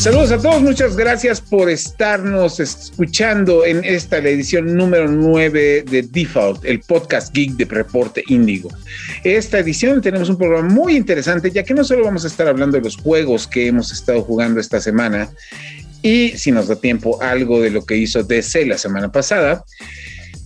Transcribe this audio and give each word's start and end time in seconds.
Saludos 0.00 0.32
a 0.32 0.38
todos, 0.38 0.62
muchas 0.62 0.96
gracias 0.96 1.42
por 1.42 1.68
estarnos 1.68 2.58
escuchando 2.58 3.66
en 3.66 3.84
esta 3.84 4.18
la 4.22 4.30
edición 4.30 4.74
número 4.74 5.06
9 5.06 5.84
de 5.90 6.02
Default, 6.10 6.64
el 6.64 6.80
podcast 6.80 7.34
geek 7.34 7.50
de 7.52 7.66
Reporte 7.66 8.24
Índigo. 8.28 8.70
Esta 9.24 9.58
edición 9.58 10.00
tenemos 10.00 10.30
un 10.30 10.38
programa 10.38 10.66
muy 10.70 10.96
interesante, 10.96 11.50
ya 11.50 11.64
que 11.64 11.74
no 11.74 11.84
solo 11.84 12.02
vamos 12.02 12.24
a 12.24 12.28
estar 12.28 12.48
hablando 12.48 12.78
de 12.78 12.84
los 12.84 12.96
juegos 12.96 13.46
que 13.46 13.66
hemos 13.66 13.92
estado 13.92 14.22
jugando 14.22 14.58
esta 14.58 14.80
semana 14.80 15.28
y, 16.00 16.30
si 16.30 16.50
nos 16.50 16.68
da 16.68 16.76
tiempo, 16.76 17.20
algo 17.20 17.60
de 17.60 17.68
lo 17.68 17.84
que 17.84 17.98
hizo 17.98 18.22
DC 18.22 18.64
la 18.64 18.78
semana 18.78 19.12
pasada, 19.12 19.66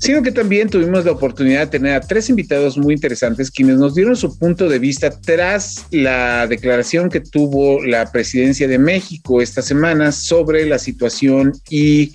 sino 0.04 0.22
que 0.22 0.32
también 0.32 0.68
tuvimos 0.68 1.06
la 1.06 1.12
oportunidad 1.12 1.60
de 1.60 1.78
tener 1.78 1.94
a 1.94 2.00
tres 2.00 2.28
invitados 2.28 2.76
muy 2.76 2.92
interesantes 2.92 3.50
quienes 3.50 3.78
nos 3.78 3.94
dieron 3.94 4.14
su 4.16 4.38
punto 4.38 4.68
de 4.68 4.78
vista 4.78 5.08
tras 5.08 5.86
la 5.90 6.46
declaración 6.46 7.08
que 7.08 7.20
tuvo 7.20 7.82
la 7.82 8.12
presidencia 8.12 8.68
de 8.68 8.78
México 8.78 9.40
esta 9.40 9.62
semana 9.62 10.12
sobre 10.12 10.66
la 10.66 10.78
situación 10.78 11.54
y 11.70 12.12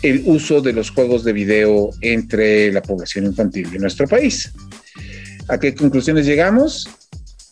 el 0.00 0.22
uso 0.24 0.62
de 0.62 0.72
los 0.72 0.88
juegos 0.92 1.22
de 1.22 1.34
video 1.34 1.90
entre 2.00 2.72
la 2.72 2.80
población 2.80 3.26
infantil 3.26 3.70
de 3.70 3.80
nuestro 3.80 4.08
país. 4.08 4.50
¿A 5.48 5.60
qué 5.60 5.74
conclusiones 5.74 6.24
llegamos? 6.24 6.88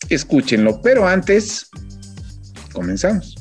Escúchenlo, 0.09 0.81
pero 0.81 1.07
antes, 1.07 1.67
comenzamos. 2.73 3.38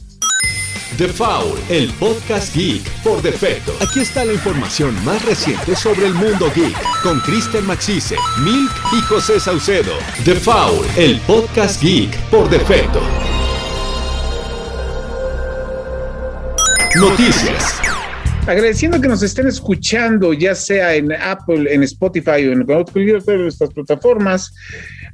The 0.98 1.06
Foul, 1.06 1.56
el 1.68 1.92
podcast 1.92 2.52
geek 2.56 2.82
por 3.04 3.22
defecto. 3.22 3.72
Aquí 3.80 4.00
está 4.00 4.24
la 4.24 4.32
información 4.32 4.96
más 5.04 5.24
reciente 5.24 5.76
sobre 5.76 6.06
el 6.06 6.14
mundo 6.14 6.50
geek 6.52 6.76
con 7.04 7.20
Kristen 7.20 7.64
Maxise, 7.64 8.16
Milk 8.40 8.72
y 8.92 9.00
José 9.02 9.38
Saucedo. 9.38 9.92
The 10.24 10.34
Foul, 10.34 10.84
el 10.96 11.20
podcast 11.20 11.80
geek 11.80 12.18
por 12.30 12.50
defecto. 12.50 13.00
Noticias. 16.96 17.97
Agradeciendo 18.48 18.98
que 18.98 19.08
nos 19.08 19.22
estén 19.22 19.46
escuchando, 19.46 20.32
ya 20.32 20.54
sea 20.54 20.94
en 20.94 21.12
Apple, 21.12 21.70
en 21.70 21.82
Spotify 21.82 22.46
o 22.46 22.52
en 22.52 23.46
estas 23.46 23.68
plataformas. 23.74 24.54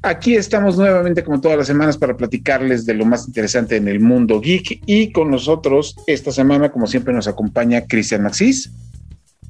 Aquí 0.03 0.37
estamos 0.37 0.77
nuevamente 0.77 1.25
como 1.25 1.41
todas 1.41 1.59
las 1.59 1.67
semanas 1.67 1.99
para 1.99 2.17
platicarles 2.17 2.87
de 2.87 2.95
lo 2.95 3.05
más 3.05 3.27
interesante 3.27 3.75
en 3.75 3.89
el 3.89 3.99
mundo 3.99 4.41
geek 4.41 4.83
y 4.87 5.11
con 5.11 5.33
nosotros 5.33 5.97
esta 6.07 6.31
semana 6.31 6.71
como 6.71 6.87
siempre 6.87 7.13
nos 7.13 7.27
acompaña 7.27 7.85
Cristian 7.89 8.23
Maxis. 8.23 8.71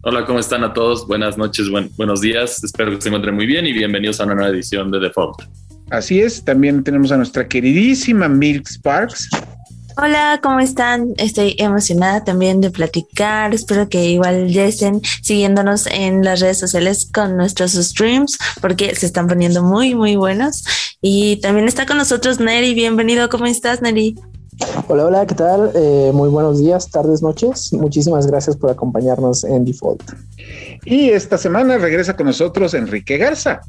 Hola, 0.01 0.25
¿cómo 0.25 0.39
están 0.39 0.65
a 0.65 0.73
todos? 0.73 1.07
Buenas 1.07 1.37
noches, 1.37 1.67
buenos 1.99 2.23
días. 2.23 2.65
Espero 2.65 2.91
que 2.91 3.03
se 3.03 3.09
encuentren 3.11 3.35
muy 3.35 3.45
bien 3.45 3.67
y 3.67 3.75
bienvenidos 3.75 4.19
a 4.19 4.25
una 4.25 4.35
nueva 4.35 4.51
edición 4.51 4.91
de 4.91 4.99
Default. 4.99 5.43
Así 5.91 6.21
es, 6.21 6.43
también 6.43 6.83
tenemos 6.85 7.13
a 7.13 7.19
nuestra 7.19 7.47
queridísima 7.47 8.31
Milk 8.31 8.67
Sparks. 8.67 9.29
Hola, 9.97 10.41
¿cómo 10.43 10.59
están? 10.59 11.15
Estoy 11.19 11.55
emocionada 11.57 12.25
también 12.25 12.61
de 12.61 12.71
platicar. 12.71 13.55
Espero 13.55 13.89
que 13.89 14.05
igual 14.07 14.49
ya 14.49 14.65
estén 14.65 15.01
siguiéndonos 15.23 15.87
en 15.87 16.25
las 16.25 16.41
redes 16.41 16.59
sociales 16.59 17.09
con 17.15 17.37
nuestros 17.37 17.75
streams 17.75 18.37
porque 18.61 18.93
se 18.97 19.07
están 19.07 19.29
poniendo 19.29 19.63
muy, 19.63 19.95
muy 19.95 20.17
buenos. 20.17 20.65
Y 21.01 21.37
también 21.37 21.69
está 21.69 21.87
con 21.87 21.97
nosotros 21.97 22.41
Neri. 22.41 22.75
Bienvenido, 22.75 23.29
¿cómo 23.29 23.47
estás, 23.47 23.83
Neri? 23.83 24.17
Hola, 24.89 25.07
hola, 25.07 25.27
¿qué 25.27 25.35
tal? 25.37 25.71
Eh, 25.77 26.11
muy 26.13 26.29
buenos 26.29 26.59
días, 26.59 26.91
tardes, 26.91 27.23
noches. 27.23 27.73
Muchísimas 27.73 28.27
gracias 28.27 28.57
por 28.57 28.71
acompañarnos 28.71 29.45
en 29.45 29.65
Default. 29.65 30.03
Y 30.85 31.11
esta 31.11 31.39
semana 31.39 31.79
regresa 31.79 32.17
con 32.17 32.27
nosotros 32.27 32.75
Enrique 32.75 33.17
Garza. 33.17 33.61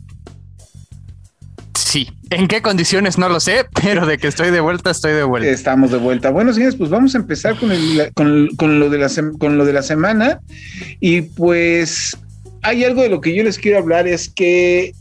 Sí, 1.95 2.09
en 2.29 2.49
qué 2.49 2.61
condiciones 2.61 3.17
no 3.17 3.29
lo 3.29 3.39
sé, 3.39 3.67
pero 3.81 4.05
de 4.05 4.17
que 4.17 4.27
estoy 4.27 4.51
de 4.51 4.59
vuelta, 4.59 4.91
estoy 4.91 5.13
de 5.13 5.23
vuelta. 5.23 5.49
Estamos 5.49 5.91
de 5.91 5.97
vuelta. 5.97 6.29
Bueno, 6.29 6.51
señores, 6.51 6.75
pues 6.75 6.89
vamos 6.89 7.15
a 7.15 7.19
empezar 7.19 7.55
con, 7.57 7.69
con, 8.57 8.79
lo 8.81 8.89
de 8.89 8.97
la, 8.97 9.07
con 9.39 9.57
lo 9.57 9.63
de 9.63 9.71
la 9.71 9.81
semana. 9.81 10.41
Y 10.99 11.21
pues 11.21 12.17
hay 12.63 12.83
algo 12.83 13.01
de 13.01 13.07
lo 13.07 13.21
que 13.21 13.33
yo 13.33 13.43
les 13.43 13.57
quiero 13.57 13.77
hablar, 13.77 14.09
es 14.09 14.27
que 14.27 14.91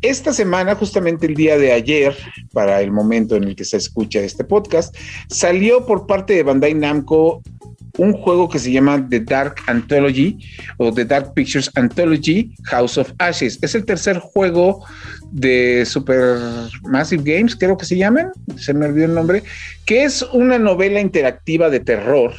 esta 0.00 0.32
semana, 0.32 0.76
justamente 0.76 1.26
el 1.26 1.34
día 1.34 1.58
de 1.58 1.72
ayer, 1.72 2.16
para 2.52 2.80
el 2.82 2.92
momento 2.92 3.34
en 3.34 3.42
el 3.42 3.56
que 3.56 3.64
se 3.64 3.76
escucha 3.76 4.20
este 4.20 4.44
podcast, 4.44 4.96
salió 5.26 5.86
por 5.86 6.06
parte 6.06 6.34
de 6.34 6.44
Bandai 6.44 6.72
Namco 6.72 7.42
un 7.98 8.12
juego 8.12 8.48
que 8.48 8.58
se 8.58 8.72
llama 8.72 9.06
The 9.08 9.20
Dark 9.20 9.56
Anthology 9.66 10.38
o 10.76 10.92
The 10.92 11.04
Dark 11.04 11.34
Pictures 11.34 11.70
Anthology 11.74 12.52
House 12.64 12.98
of 12.98 13.12
Ashes. 13.18 13.58
Es 13.62 13.74
el 13.74 13.84
tercer 13.84 14.18
juego 14.18 14.84
de 15.30 15.84
Super 15.86 16.38
Massive 16.82 17.22
Games, 17.24 17.56
creo 17.56 17.76
que 17.76 17.86
se 17.86 17.96
llaman, 17.96 18.30
se 18.56 18.74
me 18.74 18.86
olvidó 18.86 19.06
el 19.06 19.14
nombre, 19.14 19.42
que 19.84 20.04
es 20.04 20.22
una 20.32 20.58
novela 20.58 21.00
interactiva 21.00 21.70
de 21.70 21.80
terror 21.80 22.34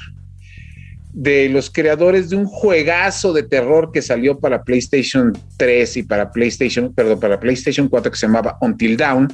de 1.14 1.50
los 1.50 1.70
creadores 1.70 2.30
de 2.30 2.38
un 2.38 2.46
juegazo 2.46 3.34
de 3.34 3.44
terror 3.44 3.92
que 3.92 4.02
salió 4.02 4.40
para 4.40 4.64
PlayStation 4.64 5.38
3 5.58 5.98
y 5.98 6.04
para 6.04 6.32
PlayStation, 6.32 6.94
perdón, 6.94 7.20
para 7.20 7.40
PlayStation 7.40 7.90
4 7.90 8.12
que 8.12 8.18
se 8.18 8.28
llamaba 8.28 8.58
Until 8.62 8.96
Dawn, 8.96 9.28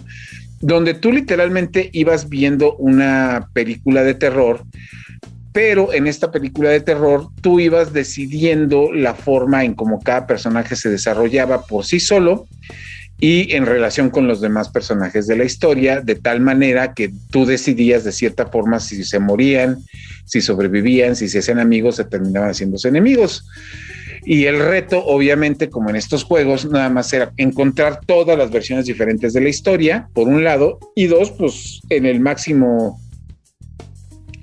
donde 0.60 0.96
tú 0.96 1.12
literalmente 1.12 1.90
ibas 1.94 2.30
viendo 2.30 2.76
una 2.78 3.48
película 3.54 4.04
de 4.04 4.16
terror 4.16 4.64
pero 5.58 5.92
en 5.92 6.06
esta 6.06 6.30
película 6.32 6.70
de 6.70 6.82
terror 6.82 7.30
tú 7.42 7.60
ibas 7.60 7.92
decidiendo 7.92 8.94
la 8.94 9.16
forma 9.16 9.66
en 9.66 9.74
cómo 9.74 10.00
cada 10.00 10.28
personaje 10.28 10.76
se 10.76 10.88
desarrollaba 10.88 11.64
por 11.64 11.84
sí 11.84 12.00
solo 12.00 12.46
y 13.20 13.56
en 13.56 13.66
relación 13.66 14.12
con 14.12 14.28
los 14.28 14.40
demás 14.40 14.70
personajes 14.70 15.26
de 15.26 15.36
la 15.36 15.46
historia, 15.46 16.00
de 16.02 16.14
tal 16.14 16.42
manera 16.42 16.94
que 16.94 17.12
tú 17.32 17.48
decidías 17.48 18.04
de 18.04 18.12
cierta 18.12 18.46
forma 18.46 18.80
si 18.80 19.04
se 19.04 19.18
morían, 19.18 19.80
si 20.26 20.42
sobrevivían, 20.42 21.16
si 21.16 21.28
se 21.28 21.40
hacían 21.40 21.58
amigos, 21.58 21.96
se 21.96 22.04
terminaban 22.04 22.52
haciéndose 22.52 22.90
enemigos. 22.90 23.44
Y 24.26 24.46
el 24.46 24.60
reto, 24.60 25.04
obviamente, 25.08 25.72
como 25.72 25.90
en 25.90 25.96
estos 25.96 26.24
juegos, 26.24 26.70
nada 26.70 26.90
más 26.90 27.12
era 27.14 27.32
encontrar 27.36 28.02
todas 28.06 28.38
las 28.38 28.52
versiones 28.52 28.86
diferentes 28.86 29.34
de 29.34 29.42
la 29.42 29.50
historia, 29.50 30.08
por 30.14 30.28
un 30.28 30.44
lado, 30.44 30.78
y 30.96 31.08
dos, 31.08 31.32
pues 31.32 31.80
en 31.90 32.06
el 32.06 32.20
máximo 32.20 33.00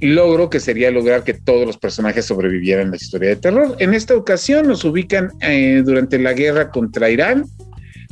logro 0.05 0.51
que 0.51 0.61
sería 0.61 0.91
lograr 0.91 1.25
que 1.25 1.35
todos 1.35 1.67
los 1.67 1.79
personajes 1.79 2.27
sobrevivieran 2.27 2.89
a 2.89 2.91
la 2.91 2.97
historia 2.97 3.31
de 3.31 3.37
terror. 3.37 3.77
En 3.79 3.95
esta 3.95 4.17
ocasión 4.17 4.67
nos 4.67 4.85
ubican 4.85 5.31
eh, 5.41 5.83
durante 5.85 6.19
la 6.19 6.33
guerra 6.33 6.71
contra 6.71 7.11
Irán, 7.11 7.45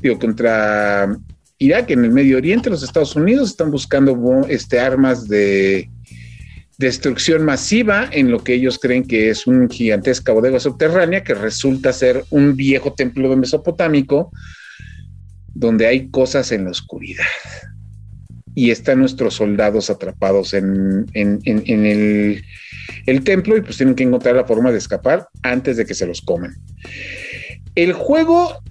digo, 0.00 0.19
contra 0.19 1.16
Irak 1.58 1.91
en 1.91 2.04
el 2.04 2.10
Medio 2.10 2.38
Oriente, 2.38 2.70
los 2.70 2.82
Estados 2.82 3.14
Unidos 3.14 3.50
están 3.50 3.70
buscando 3.70 4.47
este, 4.48 4.81
armas 4.81 5.28
de 5.28 5.88
destrucción 6.78 7.44
masiva 7.44 8.08
en 8.10 8.31
lo 8.31 8.42
que 8.42 8.54
ellos 8.54 8.78
creen 8.78 9.06
que 9.06 9.31
es 9.31 9.47
una 9.47 9.69
gigantesca 9.69 10.32
bodega 10.32 10.58
subterránea 10.58 11.22
que 11.22 11.34
resulta 11.34 11.92
ser 11.92 12.25
un 12.31 12.56
viejo 12.56 12.92
templo 12.94 13.36
mesopotámico 13.36 14.32
donde 15.54 15.86
hay 15.86 16.08
cosas 16.08 16.50
en 16.50 16.64
la 16.64 16.70
oscuridad 16.70 17.25
y 18.54 18.70
están 18.70 19.00
nuestros 19.00 19.34
soldados 19.34 19.90
atrapados 19.90 20.54
en, 20.54 21.06
el, 21.14 22.44
el, 23.06 23.24
templo 23.24 23.56
y 23.56 23.62
pues 23.62 23.76
tienen 23.76 23.94
que 23.94 24.04
encontrar 24.04 24.36
la 24.36 24.44
forma 24.44 24.70
de 24.70 24.78
escapar 24.78 25.28
antes 25.42 25.76
de 25.76 25.86
que 25.86 25.94
se 25.94 26.06
los 26.06 26.20
comen. 26.20 26.54
El 27.74 27.94
juego 27.94 28.62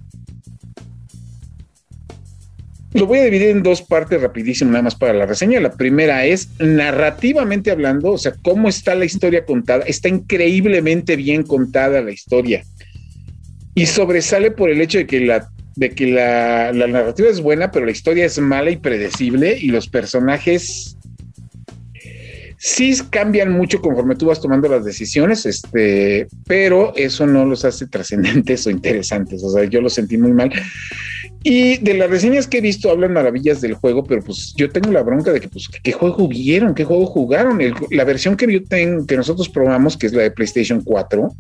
lo 2.94 3.06
voy 3.06 3.20
a 3.20 3.24
dividir 3.24 3.50
en 3.50 3.64
dos 3.64 3.82
partes 3.82 4.22
rapidísimo, 4.22 4.72
nada 4.72 4.84
más 4.84 4.96
para 4.96 5.14
la 5.14 5.26
reseña. 5.26 5.62
La 5.62 5.72
primera 5.72 6.26
es 6.26 6.50
narrativamente 6.60 7.72
hablando, 7.72 8.12
o 8.12 8.18
sea, 8.18 8.34
cómo 8.42 8.68
está 8.68 8.96
la 8.96 9.06
historia 9.06 9.46
contada. 9.46 9.86
Está 9.86 10.10
increíblemente 10.10 11.16
bien 11.16 11.44
contada 11.44 12.02
la 12.02 12.12
historia. 12.12 12.64
Y 13.76 13.86
sobresale 13.86 14.52
por 14.52 14.70
el 14.70 14.82
hecho 14.82 14.98
de 14.98 15.08
que 15.08 15.22
la 15.22 15.50
de 15.76 15.92
que 15.92 16.08
la, 16.08 16.72
narrativa 16.74 17.30
es 17.30 17.42
buena, 17.42 17.72
pero 17.72 17.86
la 17.86 17.92
historia 17.92 18.26
es 18.26 18.40
mala 18.40 18.72
y 18.72 18.78
predecible 18.78 19.58
y 19.58 19.68
los 19.68 19.88
personajes 19.88 20.98
sí 22.58 22.96
cambian 23.10 23.52
mucho 23.52 23.82
conforme 23.82 24.16
tú 24.16 24.28
vas 24.28 24.40
tomando 24.40 24.70
las 24.70 24.86
decisiones, 24.86 25.48
este, 25.48 26.28
pero 26.46 26.94
eso 26.96 27.26
no 27.26 27.44
los 27.44 27.66
hace 27.66 27.88
trascendentes 27.88 28.68
o 28.68 28.70
interesantes. 28.70 29.44
O 29.44 29.50
sea, 29.50 29.64
yo 29.64 29.82
lo 29.82 29.90
sentí 29.90 30.18
muy 30.18 30.32
mal. 30.32 30.52
Y 31.44 31.78
de 31.78 31.96
las 31.96 32.12
reseñas 32.12 32.46
que 32.46 32.60
he 32.60 32.62
visto 32.62 32.92
hablan 32.92 33.14
maravillas 33.14 33.62
del 33.62 33.74
juego, 33.74 34.04
pero 34.04 34.22
pues 34.22 34.54
yo 34.56 34.70
tengo 34.70 34.92
la 34.92 35.02
bronca 35.02 35.34
de 35.34 35.40
que, 35.40 35.50
pues, 35.50 35.68
¿qué 35.82 35.92
juego 35.92 36.28
vieron? 36.28 36.76
¿Qué 36.76 36.84
juego 36.84 37.08
jugaron? 37.08 37.60
la 37.90 38.04
versión 38.04 38.38
que 38.38 38.52
yo 38.52 38.64
tengo, 38.64 39.08
que 39.08 39.18
nosotros 39.18 39.50
probamos, 39.50 39.98
que 39.98 40.06
es 40.06 40.14
la 40.14 40.22
de 40.22 40.32
PlayStation 40.32 40.82
4, 40.82 41.34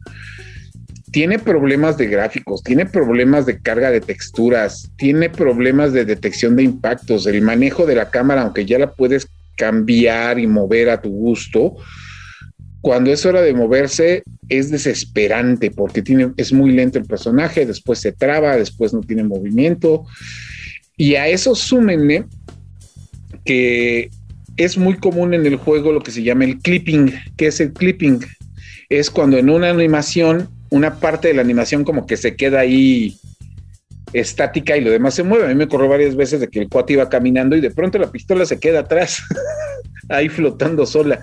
tiene 1.11 1.39
problemas 1.39 1.97
de 1.97 2.07
gráficos, 2.07 2.63
tiene 2.63 2.85
problemas 2.85 3.45
de 3.45 3.59
carga 3.59 3.91
de 3.91 4.01
texturas, 4.01 4.91
tiene 4.97 5.29
problemas 5.29 5.93
de 5.93 6.05
detección 6.05 6.55
de 6.55 6.63
impactos, 6.63 7.27
el 7.27 7.41
manejo 7.41 7.85
de 7.85 7.95
la 7.95 8.09
cámara, 8.09 8.43
aunque 8.43 8.65
ya 8.65 8.79
la 8.79 8.93
puedes 8.93 9.27
cambiar 9.57 10.39
y 10.39 10.47
mover 10.47 10.89
a 10.89 11.01
tu 11.01 11.09
gusto, 11.09 11.75
cuando 12.81 13.11
es 13.11 13.25
hora 13.25 13.41
de 13.41 13.53
moverse 13.53 14.23
es 14.49 14.71
desesperante 14.71 15.69
porque 15.69 16.03
es 16.35 16.51
muy 16.51 16.71
lento 16.71 16.97
el 16.97 17.05
personaje, 17.05 17.65
después 17.65 17.99
se 17.99 18.11
traba, 18.11 18.57
después 18.57 18.91
no 18.91 19.01
tiene 19.01 19.23
movimiento. 19.23 20.05
Y 20.97 21.15
a 21.15 21.27
eso 21.27 21.53
súmenle 21.53 22.25
que 23.45 24.09
es 24.57 24.77
muy 24.77 24.95
común 24.95 25.33
en 25.33 25.45
el 25.45 25.57
juego 25.57 25.91
lo 25.91 26.01
que 26.01 26.11
se 26.11 26.23
llama 26.23 26.45
el 26.45 26.57
clipping. 26.57 27.13
¿Qué 27.37 27.47
es 27.47 27.59
el 27.59 27.71
clipping? 27.71 28.19
Es 28.89 29.11
cuando 29.11 29.37
en 29.37 29.49
una 29.49 29.69
animación, 29.69 30.49
una 30.71 30.99
parte 30.99 31.27
de 31.27 31.33
la 31.35 31.41
animación 31.41 31.83
como 31.83 32.07
que 32.07 32.17
se 32.17 32.35
queda 32.35 32.61
ahí 32.61 33.19
estática 34.13 34.75
y 34.75 34.81
lo 34.81 34.89
demás 34.89 35.13
se 35.13 35.23
mueve. 35.23 35.45
A 35.45 35.49
mí 35.49 35.55
me 35.55 35.65
ocurrió 35.65 35.89
varias 35.89 36.15
veces 36.15 36.39
de 36.39 36.47
que 36.47 36.59
el 36.59 36.69
cuate 36.69 36.93
iba 36.93 37.09
caminando 37.09 37.55
y 37.55 37.61
de 37.61 37.71
pronto 37.71 37.99
la 37.99 38.11
pistola 38.11 38.45
se 38.45 38.59
queda 38.59 38.79
atrás, 38.79 39.21
ahí 40.09 40.29
flotando 40.29 40.85
sola. 40.85 41.21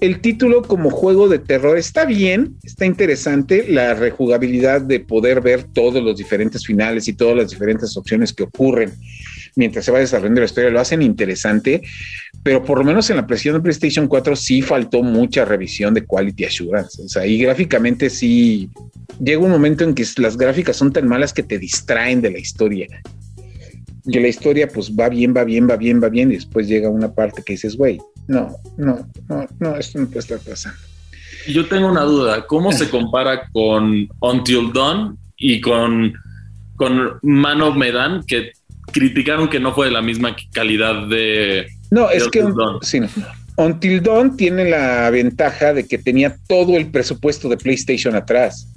El 0.00 0.20
título 0.20 0.62
como 0.62 0.90
juego 0.90 1.28
de 1.28 1.38
terror 1.38 1.78
está 1.78 2.04
bien, 2.04 2.56
está 2.62 2.84
interesante, 2.84 3.66
la 3.68 3.94
rejugabilidad 3.94 4.82
de 4.82 5.00
poder 5.00 5.40
ver 5.40 5.64
todos 5.64 6.02
los 6.02 6.18
diferentes 6.18 6.66
finales 6.66 7.08
y 7.08 7.14
todas 7.14 7.36
las 7.36 7.50
diferentes 7.50 7.96
opciones 7.96 8.32
que 8.32 8.42
ocurren 8.42 8.92
mientras 9.56 9.84
se 9.84 9.92
va 9.92 9.98
desarrollando 9.98 10.40
la 10.40 10.46
historia 10.46 10.70
lo 10.70 10.80
hacen 10.80 11.02
interesante, 11.02 11.82
pero 12.42 12.62
por 12.62 12.78
lo 12.78 12.84
menos 12.84 13.08
en 13.10 13.16
la 13.16 13.26
presión 13.26 13.54
de 13.54 13.60
PlayStation 13.60 14.08
4 14.08 14.36
sí 14.36 14.62
faltó 14.62 15.02
mucha 15.02 15.44
revisión 15.44 15.94
de 15.94 16.04
quality 16.04 16.44
assurance. 16.44 17.02
O 17.02 17.08
sea, 17.08 17.26
y 17.26 17.38
gráficamente 17.38 18.10
sí 18.10 18.70
llega 19.22 19.40
un 19.40 19.50
momento 19.50 19.84
en 19.84 19.94
que 19.94 20.04
las 20.18 20.36
gráficas 20.36 20.76
son 20.76 20.92
tan 20.92 21.08
malas 21.08 21.32
que 21.32 21.42
te 21.42 21.58
distraen 21.58 22.20
de 22.20 22.30
la 22.30 22.38
historia. 22.38 22.86
Que 24.10 24.20
la 24.20 24.28
historia 24.28 24.68
pues 24.68 24.92
va 24.92 25.08
bien, 25.08 25.34
va 25.34 25.44
bien, 25.44 25.68
va 25.68 25.76
bien, 25.76 26.02
va 26.02 26.08
bien 26.08 26.30
y 26.30 26.34
después 26.34 26.68
llega 26.68 26.90
una 26.90 27.12
parte 27.12 27.42
que 27.42 27.54
dices, 27.54 27.76
güey, 27.76 27.98
no, 28.26 28.54
no, 28.76 29.06
no, 29.28 29.46
no, 29.58 29.76
esto 29.76 29.98
no 29.98 30.06
puede 30.06 30.20
estar 30.20 30.38
pasando. 30.40 30.78
Yo 31.48 31.66
tengo 31.66 31.90
una 31.90 32.02
duda, 32.02 32.46
¿cómo 32.46 32.72
se 32.72 32.88
compara 32.90 33.48
con 33.52 34.08
Until 34.20 34.72
Dawn 34.72 35.18
y 35.36 35.60
con, 35.60 36.14
con 36.76 37.18
Man 37.22 37.62
of 37.62 37.76
Medan, 37.76 38.24
que 38.26 38.52
criticaron 38.92 39.48
que 39.48 39.60
no 39.60 39.74
fue 39.74 39.86
de 39.86 39.92
la 39.92 40.02
misma 40.02 40.36
calidad 40.52 41.06
de... 41.06 41.66
No, 41.90 42.10
es 42.10 42.28
que 42.28 42.42
sí, 42.82 43.00
Until 43.56 44.02
Dawn 44.02 44.36
tiene 44.36 44.68
la 44.68 45.08
ventaja 45.10 45.72
de 45.72 45.86
que 45.86 45.98
tenía 45.98 46.36
todo 46.48 46.76
el 46.76 46.90
presupuesto 46.90 47.48
de 47.48 47.56
PlayStation 47.56 48.14
atrás. 48.16 48.68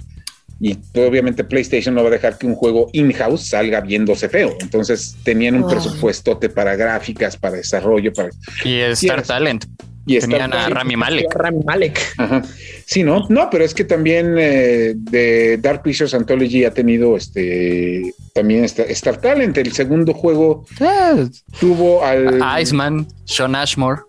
Y 0.60 0.76
obviamente 0.94 1.44
PlayStation 1.44 1.94
no 1.94 2.02
va 2.02 2.08
a 2.08 2.12
dejar 2.12 2.36
que 2.36 2.46
un 2.46 2.54
juego 2.54 2.88
in-house 2.92 3.48
salga 3.48 3.80
viéndose 3.80 4.28
feo. 4.28 4.56
Entonces 4.60 5.16
tenían 5.22 5.54
un 5.56 5.68
presupuesto 5.68 6.38
para 6.54 6.76
gráficas, 6.76 7.36
para 7.36 7.56
desarrollo, 7.56 8.12
para... 8.12 8.30
Y 8.64 8.80
Star 8.80 9.22
Talent. 9.22 9.66
Y 10.08 10.18
Tenían 10.18 10.54
a 10.54 10.70
Rami 10.70 10.96
Malek. 10.96 11.34
Rami 11.34 11.62
Malek. 11.64 12.00
Ajá. 12.16 12.42
Sí, 12.86 13.02
¿no? 13.02 13.26
No, 13.28 13.50
pero 13.50 13.62
es 13.62 13.74
que 13.74 13.84
también 13.84 14.36
eh, 14.38 14.94
de 14.96 15.58
Dark 15.58 15.82
Pictures 15.82 16.14
Anthology 16.14 16.64
ha 16.64 16.72
tenido 16.72 17.16
este 17.16 18.14
también 18.32 18.64
Star 18.64 19.18
Talent. 19.18 19.58
El 19.58 19.72
segundo 19.72 20.14
juego 20.14 20.64
ah. 20.80 21.26
tuvo 21.60 22.02
al 22.02 22.40
Iceman, 22.60 23.06
Sean 23.26 23.54
Ashmore. 23.54 24.00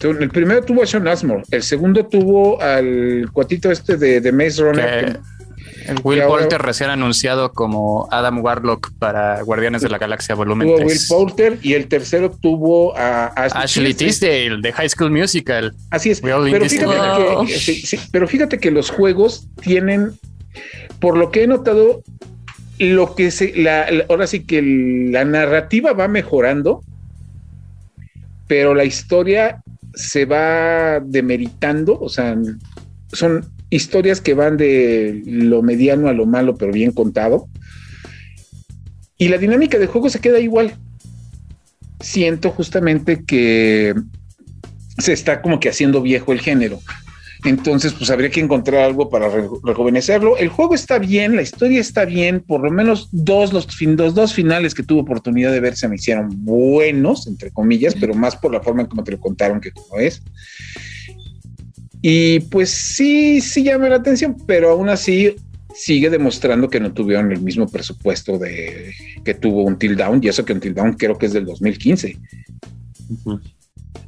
El 0.00 0.28
primero 0.30 0.62
tuvo 0.62 0.84
a 0.84 0.86
Sean 0.86 1.08
Ashmore, 1.08 1.42
el 1.50 1.64
segundo 1.64 2.06
tuvo 2.06 2.62
al 2.62 3.28
cuatito 3.32 3.72
este 3.72 3.96
de, 3.96 4.20
de 4.20 4.30
Maze 4.30 4.62
Runner. 4.62 5.20
Will 6.02 6.22
Poulter 6.22 6.60
recién 6.60 6.90
anunciado 6.90 7.52
como 7.52 8.08
Adam 8.10 8.42
Warlock 8.42 8.92
para 8.98 9.42
Guardianes 9.42 9.82
de 9.82 9.88
la 9.88 9.98
Galaxia 9.98 10.34
Volumen 10.34 10.68
tuvo 10.68 10.86
Will 10.86 10.98
Poulter 11.08 11.58
y 11.62 11.74
el 11.74 11.88
tercero 11.88 12.30
tuvo 12.30 12.96
a 12.96 13.26
Ashley, 13.26 13.94
Tisdale 13.94 14.60
de 14.60 14.72
High 14.72 14.88
School 14.90 15.10
Musical. 15.10 15.74
Así 15.90 16.10
es. 16.10 16.20
Pero 16.20 16.42
fíjate, 16.42 16.78
que, 16.78 18.00
pero 18.12 18.28
fíjate 18.28 18.58
que 18.58 18.70
los 18.70 18.90
juegos 18.90 19.48
tienen, 19.62 20.12
por 21.00 21.16
lo 21.16 21.30
que 21.30 21.44
he 21.44 21.46
notado, 21.46 22.02
lo 22.78 23.14
que 23.14 23.30
se, 23.30 23.54
la, 23.56 23.88
ahora 24.08 24.26
sí 24.26 24.44
que 24.44 24.62
la 24.62 25.24
narrativa 25.24 25.92
va 25.92 26.08
mejorando, 26.08 26.82
pero 28.46 28.74
la 28.74 28.84
historia 28.84 29.62
se 29.94 30.24
va 30.24 31.00
demeritando, 31.00 31.98
o 31.98 32.08
sea, 32.08 32.36
son 33.12 33.57
historias 33.70 34.20
que 34.20 34.34
van 34.34 34.56
de 34.56 35.22
lo 35.24 35.62
mediano 35.62 36.08
a 36.08 36.12
lo 36.12 36.26
malo, 36.26 36.56
pero 36.56 36.72
bien 36.72 36.92
contado. 36.92 37.48
Y 39.18 39.28
la 39.28 39.38
dinámica 39.38 39.78
de 39.78 39.86
juego 39.86 40.08
se 40.10 40.20
queda 40.20 40.38
igual. 40.38 40.74
Siento 42.00 42.50
justamente 42.50 43.24
que 43.24 43.94
se 44.98 45.12
está 45.12 45.42
como 45.42 45.60
que 45.60 45.68
haciendo 45.68 46.02
viejo 46.02 46.32
el 46.32 46.40
género. 46.40 46.80
Entonces, 47.44 47.92
pues 47.92 48.10
habría 48.10 48.30
que 48.30 48.40
encontrar 48.40 48.82
algo 48.82 49.10
para 49.10 49.28
rejuvenecerlo. 49.62 50.36
El 50.36 50.48
juego 50.48 50.74
está 50.74 50.98
bien, 50.98 51.36
la 51.36 51.42
historia 51.42 51.80
está 51.80 52.04
bien, 52.04 52.40
por 52.40 52.62
lo 52.62 52.70
menos 52.70 53.08
dos, 53.12 53.52
los, 53.52 53.68
dos 54.14 54.34
finales 54.34 54.74
que 54.74 54.82
tuve 54.82 55.02
oportunidad 55.02 55.52
de 55.52 55.60
ver 55.60 55.76
se 55.76 55.88
me 55.88 55.96
hicieron 55.96 56.44
buenos, 56.44 57.28
entre 57.28 57.52
comillas, 57.52 57.94
pero 57.94 58.14
más 58.14 58.34
por 58.34 58.52
la 58.52 58.60
forma 58.60 58.82
en 58.82 58.88
cómo 58.88 59.04
te 59.04 59.12
lo 59.12 59.20
contaron 59.20 59.60
que 59.60 59.70
como 59.70 59.98
es. 59.98 60.20
Y 62.02 62.40
pues 62.40 62.70
sí, 62.70 63.40
sí 63.40 63.64
llama 63.64 63.88
la 63.88 63.96
atención, 63.96 64.36
pero 64.46 64.70
aún 64.70 64.88
así 64.88 65.34
sigue 65.74 66.10
demostrando 66.10 66.68
que 66.68 66.80
no 66.80 66.92
tuvieron 66.92 67.30
el 67.32 67.40
mismo 67.40 67.66
presupuesto 67.68 68.38
de 68.38 68.92
que 69.24 69.34
tuvo 69.34 69.62
un 69.64 69.78
Down, 69.78 70.20
y 70.22 70.28
eso 70.28 70.44
que 70.44 70.52
un 70.52 70.60
Down 70.60 70.94
creo 70.94 71.16
que 71.16 71.26
es 71.26 71.32
del 71.32 71.46
2015. 71.46 72.16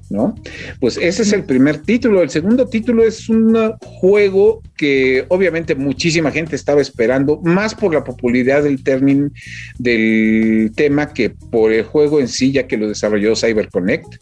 ¿No? 0.09 0.35
Pues 0.81 0.97
ese 0.97 1.23
es 1.23 1.33
el 1.33 1.45
primer 1.45 1.83
título. 1.83 2.21
El 2.21 2.31
segundo 2.31 2.67
título 2.67 3.05
es 3.05 3.29
un 3.29 3.57
juego 3.81 4.61
que 4.77 5.25
obviamente 5.29 5.77
muchísima 5.77 6.33
gente 6.33 6.57
estaba 6.57 6.81
esperando, 6.81 7.41
más 7.45 7.77
por 7.77 7.95
la 7.95 8.03
popularidad 8.03 8.65
del 8.65 8.83
término 8.83 9.31
del 9.79 10.73
tema 10.75 11.13
que 11.13 11.31
por 11.31 11.73
el 11.73 11.85
juego 11.85 12.19
en 12.19 12.27
sí, 12.27 12.51
ya 12.51 12.67
que 12.67 12.77
lo 12.77 12.89
desarrolló 12.89 13.37
CyberConnect. 13.37 14.17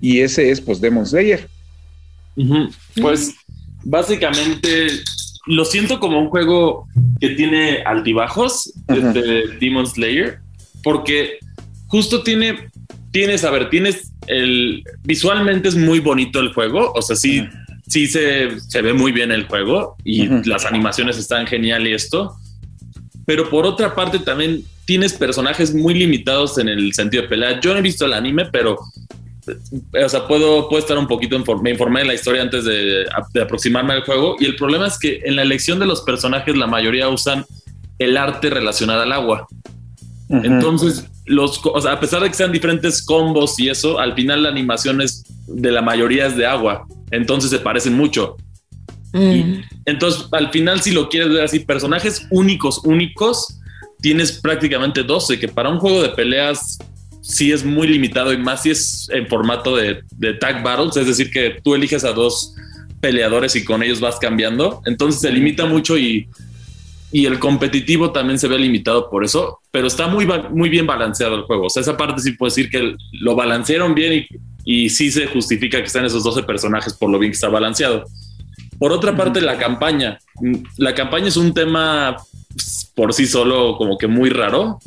Y 0.00 0.20
ese 0.20 0.50
es 0.50 0.62
pues 0.62 0.80
Demon 0.80 1.04
Slayer. 1.04 1.46
Pues 3.00 3.34
básicamente 3.84 4.88
lo 5.46 5.64
siento 5.64 6.00
como 6.00 6.18
un 6.18 6.28
juego 6.28 6.88
que 7.20 7.30
tiene 7.30 7.82
altibajos 7.84 8.72
de, 8.88 9.56
Demon 9.60 9.86
Slayer, 9.86 10.40
porque 10.82 11.38
justo 11.86 12.22
tiene, 12.22 12.70
tienes, 13.10 13.44
a 13.44 13.50
ver, 13.50 13.70
tienes 13.70 14.12
el, 14.26 14.82
visualmente 15.02 15.68
es 15.68 15.76
muy 15.76 16.00
bonito 16.00 16.40
el 16.40 16.52
juego, 16.52 16.92
o 16.94 17.02
sea, 17.02 17.14
sí, 17.14 17.46
sí 17.86 18.06
se, 18.06 18.58
se, 18.60 18.82
ve 18.82 18.94
muy 18.94 19.12
bien 19.12 19.30
el 19.30 19.46
juego 19.46 19.96
y 20.02 20.28
las 20.48 20.64
animaciones 20.64 21.18
están 21.18 21.46
genial 21.46 21.86
y 21.86 21.92
esto, 21.92 22.34
pero 23.26 23.50
por 23.50 23.66
otra 23.66 23.94
parte 23.94 24.18
también 24.18 24.64
tienes 24.84 25.14
personajes 25.14 25.74
muy 25.74 25.94
limitados 25.94 26.58
en 26.58 26.68
el 26.68 26.92
sentido 26.92 27.22
de 27.22 27.28
pelea. 27.28 27.60
Yo 27.60 27.72
no 27.72 27.78
he 27.78 27.82
visto 27.82 28.04
el 28.04 28.12
anime, 28.12 28.46
pero 28.46 28.78
o 29.46 30.08
sea, 30.08 30.26
puedo, 30.26 30.68
puedo 30.68 30.80
estar 30.80 30.96
un 30.98 31.06
poquito, 31.06 31.38
me 31.62 31.70
informé 31.70 32.00
de 32.00 32.06
la 32.06 32.14
historia 32.14 32.42
antes 32.42 32.64
de, 32.64 33.04
aproximarme 33.40 33.94
al 33.94 34.04
juego 34.04 34.36
y 34.38 34.46
el 34.46 34.56
problema 34.56 34.86
es 34.86 34.98
que 34.98 35.20
en 35.24 35.36
la 35.36 35.42
elección 35.42 35.78
de 35.78 35.86
los 35.86 36.02
personajes 36.02 36.56
la 36.56 36.66
mayoría 36.66 37.08
usan 37.08 37.44
el 37.98 38.16
arte 38.16 38.50
relacionado 38.50 39.02
al 39.02 39.12
agua. 39.12 39.46
Entonces, 40.28 41.08
los, 41.26 41.60
a 41.86 42.00
pesar 42.00 42.22
de 42.22 42.28
que 42.28 42.34
sean 42.34 42.50
diferentes 42.50 43.04
combos 43.04 43.58
y 43.60 43.68
eso, 43.68 43.98
al 43.98 44.14
final 44.14 44.42
la 44.42 44.48
animación 44.48 45.00
es 45.00 45.24
de 45.46 45.70
la 45.70 45.82
mayoría 45.82 46.26
es 46.26 46.36
de 46.36 46.46
agua, 46.46 46.86
entonces 47.10 47.50
se 47.50 47.58
parecen 47.58 47.94
mucho. 47.94 48.36
Mm. 49.12 49.60
entonces, 49.84 50.26
al 50.32 50.50
final, 50.50 50.80
si 50.80 50.90
lo 50.90 51.08
quieres 51.08 51.28
ver 51.28 51.44
así, 51.44 51.60
personajes 51.60 52.26
únicos, 52.30 52.80
únicos, 52.84 53.60
tienes 54.00 54.32
prácticamente 54.32 55.04
12, 55.04 55.38
que 55.38 55.46
para 55.46 55.68
un 55.68 55.78
juego 55.78 56.02
de 56.02 56.08
peleas 56.08 56.78
sí 57.24 57.52
es 57.52 57.64
muy 57.64 57.86
limitado 57.86 58.32
y 58.32 58.36
más 58.36 58.62
si 58.62 58.70
es 58.70 59.08
en 59.10 59.26
formato 59.26 59.76
de, 59.76 60.02
tag 60.38 60.62
battles, 60.62 60.96
es 60.98 61.06
decir, 61.06 61.30
que 61.30 61.56
tú 61.64 61.74
eliges 61.74 62.04
a 62.04 62.12
dos 62.12 62.54
peleadores 63.00 63.56
y 63.56 63.64
con 63.64 63.82
ellos 63.82 63.98
vas 63.98 64.18
cambiando. 64.18 64.82
Entonces 64.84 65.22
se 65.22 65.32
limita 65.32 65.64
mucho 65.64 65.98
y, 65.98 66.28
el 67.12 67.38
competitivo 67.38 68.10
también 68.10 68.40
se 68.40 68.48
ve 68.48 68.58
limitado 68.58 69.08
por 69.08 69.24
eso, 69.24 69.60
pero 69.70 69.86
está 69.86 70.08
muy, 70.08 70.26
muy 70.50 70.68
bien 70.68 70.84
balanceado 70.84 71.36
el 71.36 71.42
juego. 71.42 71.66
O 71.66 71.70
sea, 71.70 71.80
esa 71.80 71.96
parte 71.96 72.20
sí 72.20 72.32
puedo 72.32 72.50
decir 72.50 72.68
que 72.68 72.96
lo 73.12 73.36
balancearon 73.36 73.94
bien 73.94 74.26
y, 74.64 74.84
y 74.84 74.90
sí 74.90 75.12
se 75.12 75.28
justifica 75.28 75.78
que 75.78 75.84
están 75.84 76.04
esos 76.04 76.24
12 76.24 76.42
personajes 76.42 76.92
por 76.92 77.10
lo 77.10 77.20
bien 77.20 77.30
que 77.30 77.36
está 77.36 77.48
balanceado. 77.48 78.04
Por 78.80 78.90
otra 78.90 79.16
parte, 79.16 79.40
la 79.40 79.56
campaña. 79.56 80.18
La 80.76 80.92
campaña 80.92 81.28
es 81.28 81.36
un 81.36 81.54
tema 81.54 82.16
pues, 82.48 82.90
por 82.96 83.14
sí 83.14 83.26
solo 83.26 83.76
como 83.78 83.96
que 83.96 84.08
muy 84.08 84.28
raro 84.28 84.80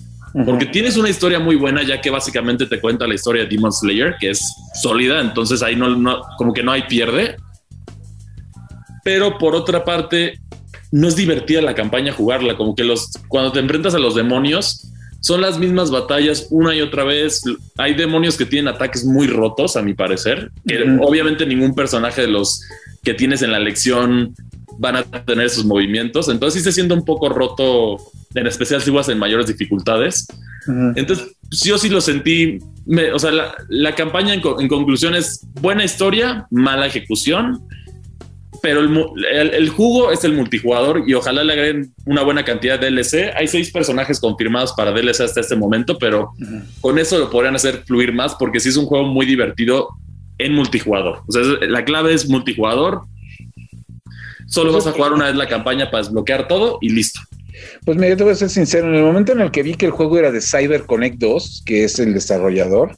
porque 0.45 0.65
tienes 0.65 0.97
una 0.97 1.09
historia 1.09 1.39
muy 1.39 1.55
buena, 1.55 1.83
ya 1.83 2.01
que 2.01 2.09
básicamente 2.09 2.65
te 2.65 2.79
cuenta 2.79 3.07
la 3.07 3.15
historia 3.15 3.43
de 3.43 3.49
Demon 3.49 3.71
Slayer, 3.71 4.15
que 4.19 4.31
es 4.31 4.41
sólida, 4.81 5.21
entonces 5.21 5.61
ahí 5.63 5.75
no, 5.75 5.95
no, 5.95 6.21
como 6.37 6.53
que 6.53 6.63
no 6.63 6.71
hay 6.71 6.83
pierde. 6.83 7.37
Pero 9.03 9.37
por 9.37 9.55
otra 9.55 9.85
parte, 9.85 10.39
no 10.91 11.07
es 11.07 11.15
divertida 11.15 11.61
la 11.61 11.75
campaña 11.75 12.13
jugarla, 12.13 12.57
como 12.57 12.75
que 12.75 12.83
los 12.83 13.11
cuando 13.27 13.51
te 13.51 13.59
enfrentas 13.59 13.95
a 13.95 13.99
los 13.99 14.15
demonios 14.15 14.91
son 15.19 15.41
las 15.41 15.57
mismas 15.57 15.91
batallas 15.91 16.47
una 16.51 16.75
y 16.75 16.81
otra 16.81 17.03
vez. 17.03 17.41
Hay 17.77 17.95
demonios 17.95 18.37
que 18.37 18.45
tienen 18.45 18.73
ataques 18.73 19.03
muy 19.05 19.27
rotos, 19.27 19.75
a 19.75 19.81
mi 19.81 19.93
parecer, 19.93 20.51
que 20.65 20.83
obviamente 21.01 21.45
ningún 21.45 21.73
personaje 21.73 22.21
de 22.21 22.27
los 22.27 22.61
que 23.03 23.13
tienes 23.13 23.41
en 23.41 23.51
la 23.51 23.59
lección 23.59 24.35
van 24.77 24.97
a 24.97 25.03
tener 25.03 25.45
esos 25.45 25.65
movimientos. 25.65 26.29
Entonces 26.29 26.61
sí 26.61 26.63
se 26.63 26.71
siente 26.71 26.93
un 26.93 27.05
poco 27.05 27.29
roto 27.29 27.97
en 28.35 28.47
especial 28.47 28.81
si 28.81 28.91
vas 28.91 29.09
en 29.09 29.17
mayores 29.17 29.47
dificultades. 29.47 30.27
Entonces, 30.95 31.37
yo 31.49 31.77
sí 31.77 31.87
lo 31.87 32.01
sentí, 32.01 32.59
o 33.13 33.19
sea, 33.19 33.31
la, 33.69 33.95
campaña 33.95 34.33
en, 34.33 34.41
en, 34.59 34.67
conclusión 34.67 35.15
es 35.15 35.47
buena 35.61 35.85
historia, 35.85 36.45
mala 36.51 36.87
ejecución, 36.87 37.61
pero 38.61 38.81
el, 38.81 39.69
jugo 39.69 40.11
es 40.11 40.23
el 40.23 40.33
multijugador 40.33 41.03
y 41.07 41.13
ojalá 41.13 41.43
le 41.43 41.53
agreguen 41.53 41.93
una 42.05 42.23
buena 42.23 42.43
cantidad 42.43 42.79
de 42.79 42.91
DLC. 42.91 43.33
Hay 43.35 43.47
seis 43.47 43.71
personajes 43.71 44.19
confirmados 44.19 44.73
para 44.73 44.91
DLC 44.91 45.21
hasta 45.21 45.41
este 45.41 45.55
momento, 45.55 45.97
pero 45.97 46.31
con 46.81 46.99
eso 46.99 47.17
lo 47.17 47.29
podrían 47.29 47.55
hacer 47.55 47.83
fluir 47.85 48.13
más 48.13 48.35
porque 48.35 48.59
sí 48.59 48.69
es 48.69 48.77
un 48.77 48.85
juego 48.85 49.05
muy 49.05 49.25
divertido 49.25 49.89
en 50.37 50.53
multijugador. 50.53 51.21
O 51.27 51.31
sea, 51.31 51.41
la 51.61 51.85
clave 51.85 52.13
es 52.13 52.29
multijugador. 52.29 53.01
Solo 54.47 54.73
vas 54.73 54.87
a 54.87 54.91
jugar 54.91 55.13
una 55.13 55.25
vez 55.25 55.35
la 55.35 55.47
campaña 55.47 55.91
para 55.91 56.03
desbloquear 56.03 56.47
todo 56.47 56.79
y 56.81 56.89
listo. 56.89 57.19
Pues 57.85 57.97
mira, 57.97 58.15
te 58.15 58.23
voy 58.23 58.33
a 58.33 58.35
ser 58.35 58.49
sincero, 58.49 58.87
en 58.87 58.95
el 58.95 59.03
momento 59.03 59.31
en 59.31 59.41
el 59.41 59.51
que 59.51 59.63
vi 59.63 59.75
que 59.75 59.87
el 59.87 59.91
juego 59.91 60.17
era 60.17 60.31
de 60.31 60.41
Cyber 60.41 60.85
Connect 60.85 61.17
2, 61.17 61.63
que 61.65 61.83
es 61.83 61.99
el 61.99 62.13
desarrollador, 62.13 62.97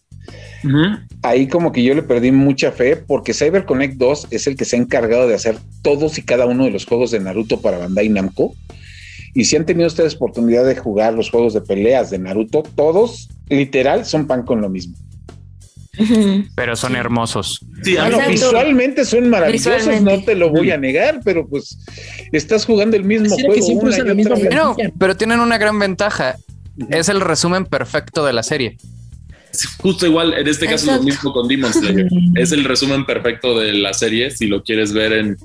Ahí 1.21 1.47
como 1.47 1.71
que 1.71 1.83
yo 1.83 1.93
le 1.93 2.03
perdí 2.03 2.31
mucha 2.31 2.71
fe 2.71 2.97
porque 2.97 3.33
CyberConnect 3.33 3.95
2 3.95 4.27
es 4.31 4.47
el 4.47 4.55
que 4.55 4.65
se 4.65 4.75
ha 4.75 4.79
encargado 4.79 5.27
de 5.27 5.35
hacer 5.35 5.57
todos 5.81 6.17
y 6.17 6.21
cada 6.21 6.45
uno 6.45 6.65
de 6.65 6.71
los 6.71 6.85
juegos 6.85 7.11
de 7.11 7.19
Naruto 7.19 7.61
para 7.61 7.77
Bandai 7.77 8.09
Namco. 8.09 8.55
Y 9.33 9.45
si 9.45 9.55
han 9.55 9.65
tenido 9.65 9.87
ustedes 9.87 10.15
oportunidad 10.15 10.65
de 10.65 10.75
jugar 10.75 11.13
los 11.13 11.29
juegos 11.29 11.53
de 11.53 11.61
peleas 11.61 12.09
de 12.09 12.19
Naruto, 12.19 12.63
todos 12.75 13.29
literal 13.47 14.05
son 14.05 14.27
pan 14.27 14.43
con 14.43 14.61
lo 14.61 14.69
mismo. 14.69 14.95
Pero 16.55 16.75
son 16.75 16.95
hermosos. 16.95 17.61
Sí, 17.83 17.95
visualmente 18.29 19.05
son 19.05 19.29
maravillosos, 19.29 20.01
no 20.01 20.23
te 20.23 20.35
lo 20.35 20.49
voy 20.49 20.71
a 20.71 20.77
negar, 20.77 21.21
pero 21.23 21.47
pues 21.47 21.77
estás 22.31 22.65
jugando 22.65 22.97
el 22.97 23.03
mismo 23.03 23.35
juego. 23.35 24.75
pero 24.97 25.15
tienen 25.15 25.39
una 25.39 25.57
gran 25.57 25.77
ventaja. 25.79 26.37
Es 26.89 27.09
el 27.09 27.21
resumen 27.21 27.65
perfecto 27.65 28.25
de 28.25 28.33
la 28.33 28.43
serie 28.43 28.77
justo 29.81 30.05
igual, 30.05 30.33
en 30.33 30.47
este 30.47 30.67
caso 30.67 30.95
lo 30.95 31.03
mismo 31.03 31.33
con 31.33 31.47
Demon 31.47 31.73
Slayer. 31.73 32.07
es 32.35 32.51
el 32.51 32.63
resumen 32.63 33.05
perfecto 33.05 33.59
de 33.59 33.73
la 33.73 33.93
serie, 33.93 34.31
si 34.31 34.47
lo 34.47 34.63
quieres 34.63 34.93
ver 34.93 35.13
en 35.13 35.37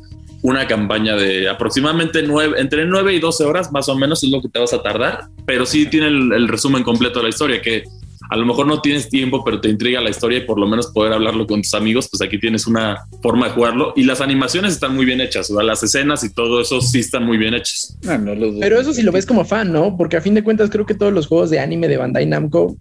una 0.43 0.67
campaña 0.67 1.17
de 1.17 1.49
aproximadamente 1.49 2.23
nueve, 2.23 2.57
entre 2.59 2.85
9 2.85 3.15
y 3.15 3.19
12 3.19 3.45
horas 3.45 3.73
más 3.73 3.89
o 3.89 3.97
menos 3.97 4.23
es 4.23 4.31
lo 4.31 4.43
que 4.43 4.49
te 4.49 4.59
vas 4.59 4.75
a 4.75 4.83
tardar, 4.83 5.29
pero 5.47 5.65
sí 5.65 5.87
tiene 5.87 6.09
el, 6.09 6.49
resumen 6.49 6.83
completo 6.83 7.21
de 7.21 7.23
la 7.25 7.29
historia, 7.31 7.63
que 7.63 7.85
a 8.31 8.37
lo 8.37 8.47
mejor 8.47 8.67
no 8.67 8.81
tienes 8.81 9.09
tiempo, 9.09 9.45
pero 9.45 9.61
te 9.61 9.69
intriga 9.69 10.01
la 10.01 10.11
historia 10.11 10.39
y 10.39 10.41
por 10.43 10.59
lo 10.59 10.67
menos 10.67 10.89
poder 10.89 11.13
hablarlo 11.13 11.47
con 11.47 11.63
tus 11.63 11.75
amigos, 11.75 12.09
pues 12.11 12.23
aquí 12.23 12.39
tienes 12.39 12.67
una 12.67 13.05
forma 13.23 13.47
de 13.47 13.53
jugarlo. 13.53 13.93
Y 13.97 14.05
las 14.05 14.21
animaciones 14.21 14.73
están 14.73 14.95
muy 14.95 15.05
bien 15.05 15.21
hechas, 15.21 15.51
las 15.51 15.83
escenas 15.83 16.25
y 16.25 16.33
todo 16.33 16.61
eso 16.61 16.81
sí 16.81 17.01
están 17.01 17.25
muy 17.25 17.39
bien 17.39 17.55
hechas. 17.55 17.97
Ah, 18.09 18.19
pero 18.61 18.81
eso 18.81 18.93
sí 18.93 19.03
lo 19.03 19.13
ves 19.13 19.27
como 19.27 19.45
fan, 19.45 19.73
¿no? 19.73 19.97
Porque 19.97 20.17
a 20.17 20.21
fin 20.21 20.35
de 20.35 20.43
cuentas 20.43 20.71
creo 20.71 20.87
que 20.87 20.95
todos 20.95 21.13
los 21.13 21.27
juegos 21.27 21.51
de 21.51 21.61
anime 21.61 21.89
de 21.89 21.97
Bandai 21.97 22.27
Namco 22.27 22.77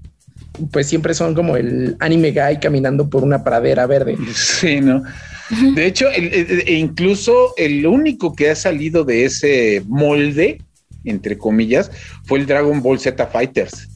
pues 0.72 0.88
siempre 0.88 1.14
son 1.14 1.34
como 1.34 1.58
el 1.58 1.96
anime 2.00 2.32
guy 2.32 2.60
caminando 2.60 3.10
por 3.10 3.24
una 3.24 3.44
pradera 3.44 3.88
verde. 3.88 4.18
Sí, 4.34 4.82
¿no? 4.82 5.04
De 5.76 5.86
hecho, 5.86 6.08
e 6.12 6.74
incluso 6.74 7.54
el 7.58 7.86
único 7.86 8.36
que 8.36 8.50
ha 8.50 8.56
salido 8.56 9.04
de 9.04 9.26
ese 9.26 9.84
molde, 9.88 10.62
entre 11.04 11.38
comillas, 11.38 11.92
fue 12.26 12.40
el 12.40 12.46
Dragon 12.46 12.82
Ball 12.82 13.00
Z 13.00 13.28
Fighters. 13.28 13.90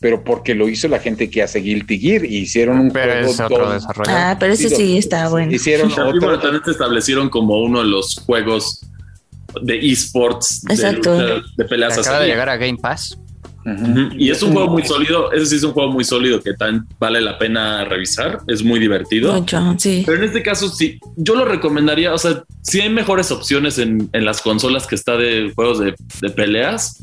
Pero 0.00 0.24
porque 0.24 0.54
lo 0.54 0.68
hizo 0.68 0.88
la 0.88 0.98
gente 0.98 1.28
que 1.28 1.42
hace 1.42 1.60
Guilty 1.60 1.98
Gear 1.98 2.24
y 2.24 2.38
hicieron 2.38 2.80
un 2.80 2.90
pero 2.90 3.32
juego. 3.32 3.72
desarrollo. 3.72 4.10
Ah, 4.10 4.36
pero 4.40 4.54
ese 4.54 4.70
sí 4.70 4.96
está 4.96 5.28
bueno. 5.28 5.52
Hicieron 5.52 5.92
otro. 5.92 6.38
también 6.38 6.64
se 6.64 6.70
establecieron 6.70 7.28
como 7.28 7.60
uno 7.62 7.80
de 7.80 7.86
los 7.86 8.16
juegos 8.24 8.80
de 9.62 9.78
esports 9.78 10.62
de, 10.62 11.42
de, 11.56 11.64
peleas. 11.64 11.98
Acaba 11.98 12.20
de 12.20 12.28
llegar 12.28 12.48
a 12.48 12.56
Game 12.56 12.78
Pass. 12.78 13.18
Y 14.16 14.30
es 14.30 14.42
un 14.42 14.52
juego 14.52 14.70
muy 14.70 14.82
sólido, 14.84 15.30
ese 15.32 15.46
sí 15.46 15.56
es 15.56 15.62
un 15.62 15.72
juego 15.72 15.92
muy 15.92 16.02
sólido 16.02 16.40
que 16.40 16.54
tan 16.54 16.88
vale 16.98 17.20
la 17.20 17.38
pena 17.38 17.84
revisar, 17.84 18.40
es 18.46 18.64
muy 18.64 18.80
divertido. 18.80 19.34
Mucho, 19.34 19.74
sí. 19.78 20.02
Pero 20.06 20.18
en 20.18 20.24
este 20.24 20.42
caso 20.42 20.68
sí, 20.70 20.98
yo 21.16 21.34
lo 21.34 21.44
recomendaría, 21.44 22.14
o 22.14 22.18
sea, 22.18 22.42
si 22.62 22.80
hay 22.80 22.88
mejores 22.88 23.30
opciones 23.30 23.78
en, 23.78 24.08
las 24.12 24.40
consolas 24.40 24.86
que 24.86 24.94
está 24.94 25.16
de 25.16 25.52
juegos 25.54 25.78
de, 25.78 25.94
peleas, 26.30 27.02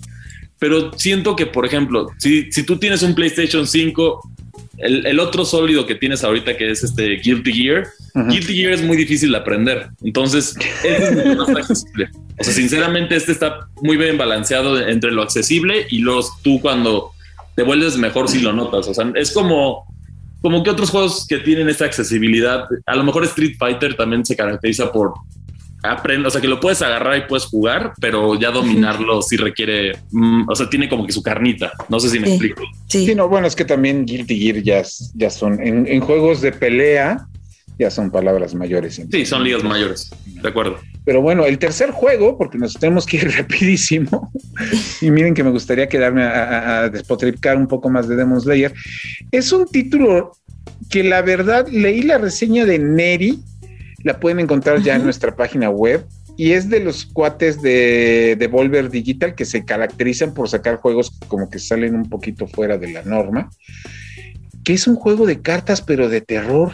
pero 0.60 0.92
siento 0.98 1.36
que, 1.36 1.46
por 1.46 1.66
ejemplo, 1.66 2.08
si, 2.18 2.52
si 2.52 2.64
tú 2.64 2.78
tienes 2.78 3.04
un 3.04 3.14
PlayStation 3.14 3.68
5, 3.68 4.32
el, 4.78 5.20
otro 5.20 5.46
sólido 5.46 5.86
que 5.86 5.96
tienes 5.96 6.24
ahorita 6.24 6.56
que 6.56 6.70
es 6.72 6.84
este 6.84 7.16
Guilty 7.18 7.52
Gear, 7.52 7.88
Guilty 8.14 8.56
Gear 8.56 8.74
es 8.74 8.84
muy 8.84 8.98
difícil 8.98 9.32
de 9.32 9.38
aprender, 9.38 9.90
entonces 10.04 10.56
es 10.84 11.38
más 11.38 11.50
accesible. 11.50 12.10
O 12.40 12.44
sea, 12.44 12.54
sinceramente, 12.54 13.16
este 13.16 13.32
está 13.32 13.68
muy 13.82 13.98
bien 13.98 14.18
balanceado 14.18 14.80
entre 14.80 15.12
lo 15.12 15.24
accesible 15.24 15.88
y 15.90 16.00
los 16.00 16.42
tú 16.42 16.60
cuando 16.62 17.12
te 17.56 17.64
vuelves 17.64 17.98
mejor 17.98 18.30
si 18.30 18.40
lo 18.40 18.54
notas. 18.54 18.88
O 18.88 18.94
sea, 18.94 19.12
es 19.16 19.32
como, 19.32 19.86
como 20.42 20.64
que 20.64 20.70
otros 20.70 20.92
juegos 20.92 21.26
que 21.28 21.40
tienen 21.40 21.70
esta 21.70 21.86
accesibilidad. 21.86 22.66
A 22.86 22.96
lo 22.96 23.04
mejor 23.04 23.24
Street 23.24 23.56
Fighter 23.58 23.96
también 23.96 24.24
se 24.24 24.36
caracteriza 24.36 24.92
por 24.92 25.16
aprender, 25.84 26.28
o 26.28 26.30
sea, 26.30 26.42
que 26.42 26.48
lo 26.48 26.60
puedes 26.60 26.82
agarrar 26.82 27.18
y 27.18 27.22
puedes 27.28 27.46
jugar, 27.46 27.94
pero 28.02 28.40
ya 28.40 28.52
dominarlo 28.52 29.22
sí 29.22 29.38
requiere, 29.38 29.94
mm, 30.12 30.50
o 30.50 30.56
sea, 30.56 30.70
tiene 30.70 30.90
como 30.90 31.06
que 31.06 31.12
su 31.12 31.22
carnita. 31.22 31.72
No 31.90 32.00
sé 32.00 32.10
si 32.10 32.20
me 32.20 32.28
explico. 32.28 32.64
Sí. 32.88 33.14
no, 33.16 33.30
bueno, 33.30 33.48
es 33.48 33.56
que 33.56 33.66
también 33.66 34.06
Guilty 34.06 34.40
Gear 34.40 34.64
ya, 34.64 34.84
ya 35.14 35.30
son 35.30 35.62
en, 35.62 35.88
en 35.88 36.02
juegos 36.02 36.42
de 36.42 36.52
pelea 36.52 37.28
ya 37.80 37.92
son 37.92 38.10
palabras 38.10 38.56
mayores. 38.56 39.02
Sí, 39.12 39.26
son 39.26 39.44
ligas 39.44 39.64
mayores, 39.64 40.10
de 40.26 40.48
acuerdo. 40.48 40.80
Pero 41.06 41.22
bueno, 41.22 41.46
el 41.46 41.60
tercer 41.60 41.92
juego, 41.92 42.38
porque 42.38 42.58
nos 42.58 42.74
tenemos 42.74 43.06
que 43.06 43.18
ir 43.18 43.32
rapidísimo, 43.38 44.32
y 45.02 45.12
miren 45.12 45.34
que 45.34 45.44
me 45.44 45.52
gustaría 45.52 45.88
quedarme 45.88 46.24
a, 46.24 46.90
despotricar 46.90 47.58
un 47.58 47.68
poco 47.68 47.90
más 47.90 48.08
de 48.08 48.16
Demon 48.16 48.42
Slayer, 48.42 48.74
es 49.32 49.52
un 49.52 49.66
título 49.68 50.32
que 50.90 51.04
la 51.04 51.22
verdad 51.22 51.68
leí 51.68 52.02
la 52.02 52.18
reseña 52.18 52.66
de 52.66 52.80
Neri, 52.80 53.40
la 54.08 54.20
pueden 54.20 54.40
encontrar 54.40 54.82
ya 54.82 54.96
en 54.96 55.04
nuestra 55.04 55.36
página 55.36 55.70
web, 55.70 56.06
y 56.36 56.54
es 56.54 56.70
de 56.70 56.80
los 56.80 57.06
cuates 57.06 57.62
de, 57.62 58.36
de 58.38 58.48
Volver 58.48 58.90
Digital 58.90 59.36
que 59.36 59.46
se 59.46 59.66
caracterizan 59.66 60.34
por 60.34 60.50
sacar 60.50 60.78
juegos 60.78 61.12
como 61.28 61.50
que 61.50 61.60
salen 61.60 61.96
un 61.96 62.10
poquito 62.10 62.48
fuera 62.48 62.78
de 62.78 62.92
la 62.92 63.04
norma, 63.04 63.50
que 64.64 64.74
es 64.74 64.88
un 64.88 64.96
juego 64.96 65.26
de 65.26 65.42
cartas 65.42 65.82
pero 65.82 66.10
de 66.10 66.22
terror 66.22 66.74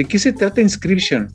¿De 0.00 0.06
qué 0.06 0.18
se 0.18 0.32
trata 0.32 0.62
Inscription? 0.62 1.30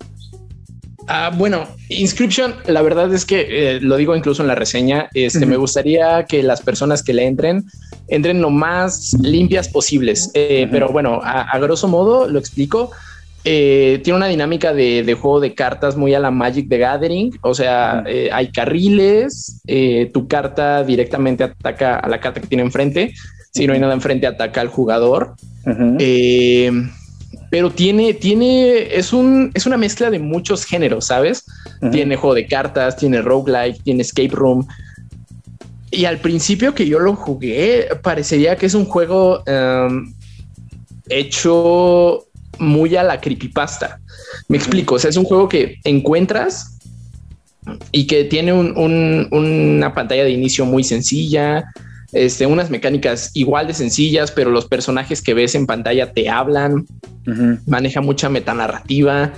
Ah, 1.07 1.31
bueno, 1.31 1.67
Inscription, 1.89 2.55
la 2.65 2.81
verdad 2.81 3.13
es 3.13 3.23
que 3.23 3.45
eh, 3.47 3.79
lo 3.79 3.95
digo 3.95 4.15
incluso 4.15 4.41
en 4.41 4.47
la 4.47 4.55
reseña. 4.55 5.07
Este, 5.13 5.45
Me 5.45 5.55
gustaría 5.55 6.25
que 6.25 6.41
las 6.41 6.61
personas 6.61 7.03
que 7.03 7.13
le 7.13 7.27
entren 7.27 7.63
entren 8.07 8.41
lo 8.41 8.49
más 8.49 9.13
limpias 9.21 9.69
posibles. 9.69 10.31
Eh, 10.33 10.67
pero 10.71 10.89
bueno, 10.89 11.21
a, 11.23 11.59
grosso 11.59 11.87
modo 11.87 12.27
lo 12.27 12.39
explico. 12.39 12.89
Eh, 13.47 14.01
tiene 14.03 14.17
una 14.17 14.27
dinámica 14.27 14.73
de, 14.73 15.17
juego 15.19 15.39
de 15.39 15.53
cartas 15.53 15.95
muy 15.95 16.13
a 16.15 16.19
la 16.19 16.31
Magic 16.31 16.67
the 16.67 16.79
Gathering. 16.79 17.37
O 17.41 17.53
sea, 17.53 18.03
hay 18.31 18.51
carriles. 18.51 19.61
tu 20.13 20.27
carta 20.27 20.83
directamente 20.83 21.43
ataca 21.43 21.97
a 21.99 22.09
la 22.09 22.19
carta 22.19 22.41
que 22.41 22.47
tiene 22.47 22.63
enfrente. 22.63 23.13
Si 23.51 23.67
no 23.67 23.73
hay 23.73 23.79
nada 23.79 23.93
enfrente, 23.93 24.27
ataca 24.27 24.61
al 24.61 24.67
jugador 24.67 25.35
pero 27.49 27.71
tiene, 27.71 28.13
tiene, 28.13 28.95
es 28.97 29.13
un, 29.13 29.51
es 29.53 29.65
una 29.65 29.77
mezcla 29.77 30.09
de 30.09 30.19
muchos 30.19 30.65
géneros, 30.65 31.05
¿sabes? 31.05 31.45
Tiene 31.91 32.15
juego 32.15 32.35
de 32.35 32.47
cartas, 32.47 32.97
tiene 32.97 33.21
roguelike, 33.21 33.81
tiene 33.83 34.01
escape 34.01 34.31
room. 34.33 34.67
Y 35.91 36.05
al 36.05 36.17
principio 36.17 36.73
que 36.75 36.87
yo 36.87 36.99
lo 36.99 37.15
jugué, 37.15 37.87
parecería 38.01 38.57
que 38.57 38.65
es 38.65 38.73
un 38.73 38.85
juego 38.85 39.43
em, 39.45 40.13
hecho 41.07 42.25
muy 42.59 42.95
a 42.95 43.03
la 43.03 43.21
creepypasta. 43.21 43.99
Me 44.47 44.57
explico, 44.57 44.95
o 44.95 44.99
sea, 44.99 45.09
es 45.09 45.17
un 45.17 45.25
juego 45.25 45.47
que 45.49 45.77
encuentras 45.83 46.77
y 47.91 48.07
que 48.07 48.25
tiene 48.25 48.53
una 48.53 49.93
pantalla 49.93 50.23
de 50.23 50.31
inicio 50.31 50.65
muy 50.65 50.83
sencilla, 50.83 51.65
este, 52.11 52.45
unas 52.45 52.69
mecánicas 52.69 53.31
igual 53.33 53.67
de 53.67 53.73
sencillas, 53.73 54.31
pero 54.31 54.51
los 54.51 54.67
personajes 54.67 55.21
que 55.21 55.33
ves 55.33 55.55
en 55.55 55.65
pantalla 55.65 56.13
te 56.13 56.29
hablan, 56.29 56.85
maneja 57.65 58.01
mucha 58.01 58.29
metanarrativa. 58.29 59.33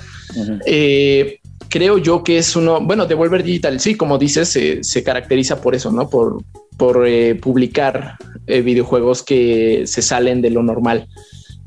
Eh, 0.66 1.40
creo 1.70 1.98
yo 1.98 2.24
que 2.24 2.38
es 2.38 2.56
uno, 2.56 2.82
bueno, 2.82 3.06
Devolver 3.06 3.44
Digital, 3.44 3.80
sí, 3.80 3.96
como 3.96 4.18
dices, 4.18 4.58
se 4.82 5.04
caracteriza 5.04 5.62
por 5.62 5.74
eso, 5.76 5.92
¿no? 5.92 6.10
Por, 6.10 6.44
por 6.78 7.08
eh, 7.08 7.36
publicar 7.36 8.18
eh, 8.46 8.62
videojuegos 8.62 9.24
que 9.24 9.84
se 9.86 10.02
salen 10.02 10.42
de 10.42 10.52
lo 10.52 10.64
normal. 10.64 11.08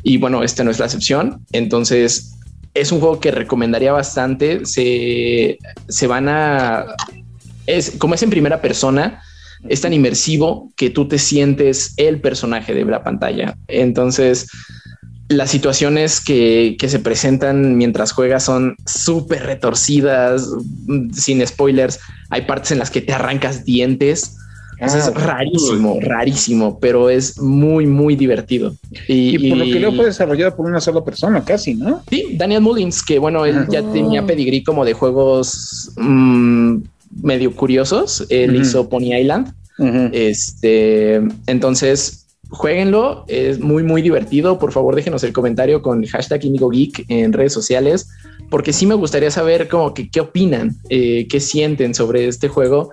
Y 0.03 0.17
bueno, 0.17 0.43
este 0.43 0.65
no 0.65 0.71
es 0.71 0.79
la 0.79 0.87
excepción. 0.87 1.45
Entonces, 1.53 2.37
es 2.75 2.93
un 2.93 3.01
juego 3.01 3.21
que 3.21 3.31
recomendaría 3.31 3.93
bastante. 3.93 4.65
Se, 4.65 5.59
se 5.89 6.07
van 6.07 6.29
a... 6.29 6.87
Es, 7.67 7.93
como 7.93 8.15
es 8.15 8.23
en 8.23 8.31
primera 8.31 8.61
persona, 8.61 9.23
es 9.69 9.81
tan 9.81 9.93
inmersivo 9.93 10.73
que 10.77 10.91
tú 10.91 11.07
te 11.07 11.19
sientes 11.19 11.95
el 11.97 12.21
personaje 12.21 12.75
de 12.75 12.85
la 12.85 13.05
pantalla. 13.05 13.57
Entonces, 13.69 14.49
las 15.31 15.51
situaciones 15.51 16.21
que, 16.21 16.77
se 16.81 16.99
presentan 16.99 17.77
mientras 17.77 18.11
juegas 18.11 18.45
son 18.45 18.77
súper 18.85 19.45
retorcidas, 19.45 20.49
sin 21.13 21.47
spoilers. 21.47 22.01
Hay 22.31 22.43
partes 22.43 22.73
en 22.73 22.81
las 22.81 22.91
que 22.91 23.01
te 23.01 23.13
arrancas 23.13 23.65
dientes. 23.65 24.37
Es 24.81 24.95
ah, 24.95 25.11
rarísimo, 25.15 25.99
rarísimo, 26.01 26.79
pero 26.81 27.11
es 27.11 27.39
muy, 27.39 27.87
muy 27.87 28.17
divertido. 28.17 28.75
Y, 29.09 29.51
por 29.51 29.59
lo 29.59 29.65
que 29.65 29.79
leo 29.79 29.93
fue 29.93 30.07
desarrollado 30.07 30.57
por 30.57 30.67
una 30.67 30.81
sola 30.81 31.05
persona, 31.05 31.45
casi, 31.45 31.75
¿no? 31.75 32.03
Sí, 32.09 32.37
Daniel 32.37 32.63
Mullins, 32.63 33.03
que 33.03 33.19
bueno, 33.19 33.45
él 33.45 33.67
ya 33.69 33.83
tenía 33.83 34.25
pedigrí 34.25 34.65
como 34.65 34.85
de 34.85 34.95
juegos 34.95 35.93
mm, 35.97 36.77
medio 37.23 37.55
curiosos. 37.55 38.25
Él 38.31 38.57
hizo 38.57 38.89
Pony 38.89 39.15
Island. 39.15 39.53
Este, 40.13 41.17
entonces, 41.47 42.27
jueguenlo, 42.49 43.25
es 43.29 43.61
muy, 43.61 43.83
muy 43.83 44.01
divertido. 44.01 44.59
Por 44.59 44.73
favor, 44.73 44.95
déjenos 44.95 45.23
el 45.25 45.33
comentario 45.35 45.83
con 45.83 46.05
hashtag 46.07 46.41
Geek 46.41 47.05
en 47.09 47.35
redes 47.35 47.53
sociales, 47.53 48.09
porque 48.49 48.73
sí 48.73 48.87
me 48.87 48.95
gustaría 48.95 49.31
saber 49.31 49.69
como 49.69 49.93
que 49.93 50.11
qué 50.11 50.21
opinan, 50.21 50.77
eh, 50.89 51.27
qué 51.29 51.41
sienten 51.41 51.95
sobre 51.95 52.29
este 52.29 52.49
juego 52.49 52.93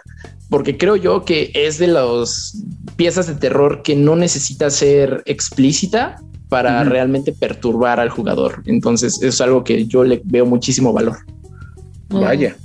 porque 0.50 0.78
creo 0.78 0.96
yo 0.96 1.26
que 1.26 1.52
es 1.54 1.78
de 1.78 1.88
las 1.88 2.64
piezas 2.96 3.28
de 3.28 3.36
terror 3.36 3.82
que 3.84 3.96
no 3.96 4.16
necesita 4.16 4.70
ser 4.70 5.24
explícita 5.26 6.22
para 6.50 6.84
realmente 6.84 7.34
perturbar 7.34 8.00
al 8.00 8.10
jugador. 8.10 8.64
Entonces 8.66 9.22
es 9.22 9.42
algo 9.42 9.64
que 9.64 9.86
yo 9.86 10.04
le 10.04 10.22
veo 10.24 10.46
muchísimo 10.46 10.94
valor. 10.94 11.18
Vaya. 12.10 12.56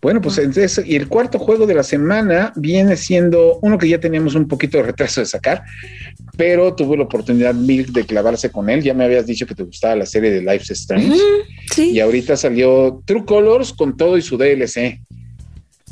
Bueno, 0.00 0.20
pues 0.20 0.38
entonces, 0.38 0.80
y 0.86 0.96
el 0.96 1.08
cuarto 1.08 1.38
juego 1.38 1.66
de 1.66 1.74
la 1.74 1.82
semana 1.82 2.52
viene 2.56 2.96
siendo 2.96 3.58
uno 3.62 3.76
que 3.76 3.88
ya 3.88 3.98
teníamos 3.98 4.34
un 4.34 4.48
poquito 4.48 4.78
de 4.78 4.84
retraso 4.84 5.20
de 5.20 5.26
sacar, 5.26 5.62
pero 6.36 6.74
tuve 6.74 6.96
la 6.96 7.02
oportunidad, 7.02 7.54
Milk, 7.54 7.88
de 7.88 8.04
clavarse 8.04 8.50
con 8.50 8.70
él. 8.70 8.82
Ya 8.82 8.94
me 8.94 9.04
habías 9.04 9.26
dicho 9.26 9.46
que 9.46 9.54
te 9.54 9.64
gustaba 9.64 9.96
la 9.96 10.06
serie 10.06 10.30
de 10.30 10.40
Life's 10.40 10.70
Strange. 10.70 11.18
sí. 11.74 11.90
Y 11.90 12.00
ahorita 12.00 12.36
salió 12.36 13.02
True 13.04 13.24
Colors 13.24 13.72
con 13.72 13.96
todo 13.96 14.16
y 14.16 14.22
su 14.22 14.38
DLC. 14.38 15.00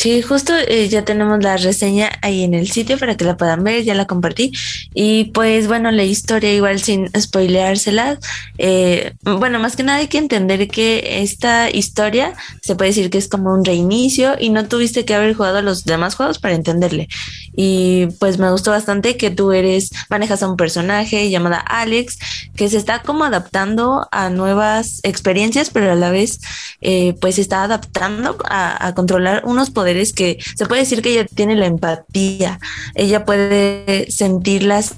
Sí, 0.07 0.23
justo 0.23 0.53
eh, 0.57 0.89
ya 0.89 1.05
tenemos 1.05 1.43
la 1.43 1.57
reseña 1.57 2.13
ahí 2.23 2.45
en 2.45 2.55
el 2.55 2.71
sitio 2.71 2.97
para 2.97 3.17
que 3.17 3.25
la 3.25 3.37
puedan 3.37 3.65
ver, 3.65 3.83
ya 3.83 3.93
la 3.93 4.07
compartí. 4.07 4.53
Y 4.95 5.33
pues 5.35 5.67
bueno, 5.67 5.91
la 5.91 6.05
historia 6.05 6.55
igual 6.55 6.81
sin 6.81 7.11
spoileársela. 7.19 8.17
Eh, 8.57 9.15
bueno, 9.25 9.59
más 9.59 9.75
que 9.75 9.83
nada 9.83 9.99
hay 9.99 10.07
que 10.07 10.19
entender 10.19 10.69
que 10.69 11.23
esta 11.23 11.71
historia 11.71 12.35
se 12.63 12.77
puede 12.77 12.91
decir 12.91 13.11
que 13.11 13.19
es 13.19 13.27
como 13.27 13.53
un 13.53 13.65
reinicio 13.65 14.37
y 14.39 14.51
no 14.51 14.69
tuviste 14.69 15.05
que 15.05 15.13
haber 15.13 15.35
jugado 15.35 15.61
los 15.61 15.85
demás 15.85 16.15
juegos 16.15 16.39
para 16.39 16.55
entenderle. 16.55 17.09
Y 17.57 18.07
pues 18.21 18.39
me 18.39 18.53
gustó 18.53 18.71
bastante 18.71 19.17
que 19.17 19.33
tú 19.33 19.51
eres, 19.51 19.91
manejas 20.09 20.41
a 20.45 20.49
un 20.49 20.57
personaje 20.57 21.31
llamada 21.31 21.57
Alex, 21.57 22.19
que 22.55 22.69
se 22.69 22.77
está 22.77 23.03
como 23.03 23.25
adaptando 23.25 24.07
a 24.13 24.31
nuevas 24.31 25.01
experiencias, 25.03 25.71
pero 25.71 25.91
a 25.91 25.97
la 25.97 26.11
vez 26.11 26.39
eh, 26.81 27.15
pues 27.21 27.37
se 27.37 27.41
está 27.41 27.65
adaptando 27.65 28.37
a, 28.49 28.87
a 28.87 28.95
controlar 28.95 29.43
unos 29.45 29.71
poderes 29.71 29.96
que 30.12 30.38
se 30.57 30.67
puede 30.67 30.83
decir 30.83 31.03
que 31.03 31.11
ella 31.11 31.26
tiene 31.26 31.57
la 31.57 31.67
empatía, 31.67 32.59
ella 32.95 33.25
puede 33.25 34.11
sentir 34.11 34.62
las 34.62 34.97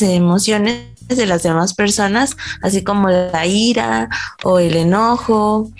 emociones 0.00 0.82
de 1.08 1.26
las 1.26 1.42
demás 1.42 1.74
personas, 1.74 2.36
así 2.62 2.84
como 2.84 3.08
la 3.08 3.46
ira 3.46 4.08
o 4.44 4.58
el 4.58 4.76
enojo 4.76 5.70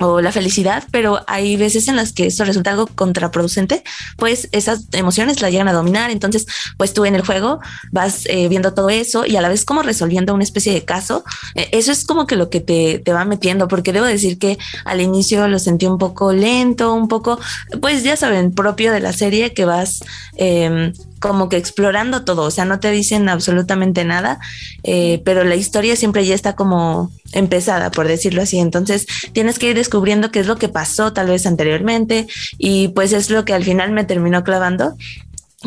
o 0.00 0.20
la 0.20 0.32
felicidad, 0.32 0.84
pero 0.90 1.20
hay 1.26 1.56
veces 1.56 1.88
en 1.88 1.96
las 1.96 2.12
que 2.12 2.26
esto 2.26 2.44
resulta 2.44 2.70
algo 2.70 2.86
contraproducente, 2.86 3.82
pues 4.16 4.48
esas 4.52 4.86
emociones 4.92 5.40
la 5.40 5.50
llegan 5.50 5.68
a 5.68 5.72
dominar, 5.72 6.10
entonces 6.10 6.46
pues 6.76 6.92
tú 6.92 7.04
en 7.04 7.14
el 7.14 7.24
juego 7.24 7.60
vas 7.92 8.26
eh, 8.26 8.48
viendo 8.48 8.74
todo 8.74 8.90
eso 8.90 9.24
y 9.26 9.36
a 9.36 9.40
la 9.40 9.48
vez 9.48 9.64
como 9.64 9.82
resolviendo 9.82 10.34
una 10.34 10.44
especie 10.44 10.72
de 10.72 10.84
caso, 10.84 11.24
eh, 11.54 11.68
eso 11.72 11.92
es 11.92 12.04
como 12.04 12.26
que 12.26 12.36
lo 12.36 12.50
que 12.50 12.60
te, 12.60 12.98
te, 12.98 13.12
va 13.12 13.24
metiendo, 13.24 13.68
porque 13.68 13.92
debo 13.92 14.06
decir 14.06 14.38
que 14.38 14.58
al 14.84 15.00
inicio 15.00 15.48
lo 15.48 15.58
sentí 15.58 15.86
un 15.86 15.98
poco 15.98 16.32
lento, 16.32 16.92
un 16.92 17.08
poco, 17.08 17.38
pues 17.80 18.02
ya 18.02 18.16
saben, 18.16 18.52
propio 18.52 18.92
de 18.92 19.00
la 19.00 19.12
serie 19.12 19.54
que 19.54 19.64
vas 19.64 20.00
eh, 20.36 20.92
como 21.20 21.48
que 21.48 21.56
explorando 21.56 22.24
todo, 22.24 22.42
o 22.42 22.50
sea, 22.50 22.64
no 22.64 22.78
te 22.78 22.90
dicen 22.90 23.28
absolutamente 23.28 24.04
nada, 24.04 24.38
eh, 24.82 25.22
pero 25.24 25.44
la 25.44 25.56
historia 25.56 25.96
siempre 25.96 26.26
ya 26.26 26.34
está 26.34 26.54
como 26.54 27.10
empezada, 27.32 27.90
por 27.90 28.06
decirlo 28.06 28.42
así. 28.42 28.58
Entonces 28.58 29.06
tienes 29.32 29.58
que 29.58 29.70
ir 29.70 29.78
descubriendo 29.86 30.32
qué 30.32 30.40
es 30.40 30.48
lo 30.48 30.56
que 30.56 30.68
pasó 30.68 31.12
tal 31.12 31.28
vez 31.28 31.46
anteriormente 31.46 32.26
y 32.58 32.88
pues 32.88 33.12
es 33.12 33.30
lo 33.30 33.44
que 33.44 33.54
al 33.54 33.62
final 33.62 33.92
me 33.92 34.04
terminó 34.04 34.42
clavando 34.42 34.96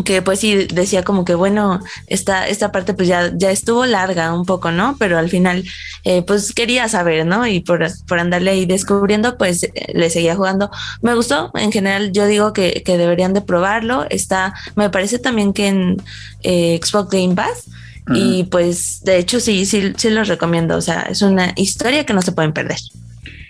que 0.03 0.21
pues 0.21 0.39
sí 0.39 0.67
decía 0.71 1.03
como 1.03 1.25
que 1.25 1.35
bueno, 1.35 1.79
esta, 2.07 2.47
esta 2.47 2.71
parte 2.71 2.93
pues 2.93 3.07
ya, 3.07 3.31
ya 3.35 3.51
estuvo 3.51 3.85
larga 3.85 4.33
un 4.33 4.45
poco, 4.45 4.71
¿no? 4.71 4.95
Pero 4.99 5.17
al 5.17 5.29
final 5.29 5.63
eh, 6.03 6.21
pues 6.21 6.53
quería 6.53 6.87
saber, 6.87 7.25
¿no? 7.25 7.47
Y 7.47 7.61
por, 7.61 7.85
por 8.07 8.19
andarle 8.19 8.51
ahí 8.51 8.65
descubriendo 8.65 9.37
pues 9.37 9.67
le 9.93 10.09
seguía 10.09 10.35
jugando. 10.35 10.69
Me 11.01 11.15
gustó, 11.15 11.51
en 11.55 11.71
general 11.71 12.11
yo 12.11 12.27
digo 12.27 12.53
que, 12.53 12.83
que 12.85 12.97
deberían 12.97 13.33
de 13.33 13.41
probarlo. 13.41 14.05
Está, 14.09 14.53
me 14.75 14.89
parece 14.89 15.19
también 15.19 15.53
que 15.53 15.67
en 15.67 15.97
eh, 16.43 16.79
Xbox 16.83 17.09
Game 17.09 17.35
Pass. 17.35 17.65
Y 18.11 18.45
pues 18.45 19.03
de 19.03 19.19
hecho 19.19 19.39
sí, 19.39 19.67
sí, 19.67 19.93
sí 19.95 20.09
los 20.09 20.27
recomiendo. 20.27 20.75
O 20.75 20.81
sea, 20.81 21.03
es 21.03 21.21
una 21.21 21.53
historia 21.55 22.07
que 22.07 22.13
no 22.13 22.23
se 22.23 22.31
pueden 22.31 22.53
perder. 22.53 22.79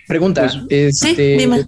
Pregunta, 0.10 0.42
pues, 0.42 0.58
este, 0.70 1.16
sí, 1.16 1.38
dime 1.38 1.66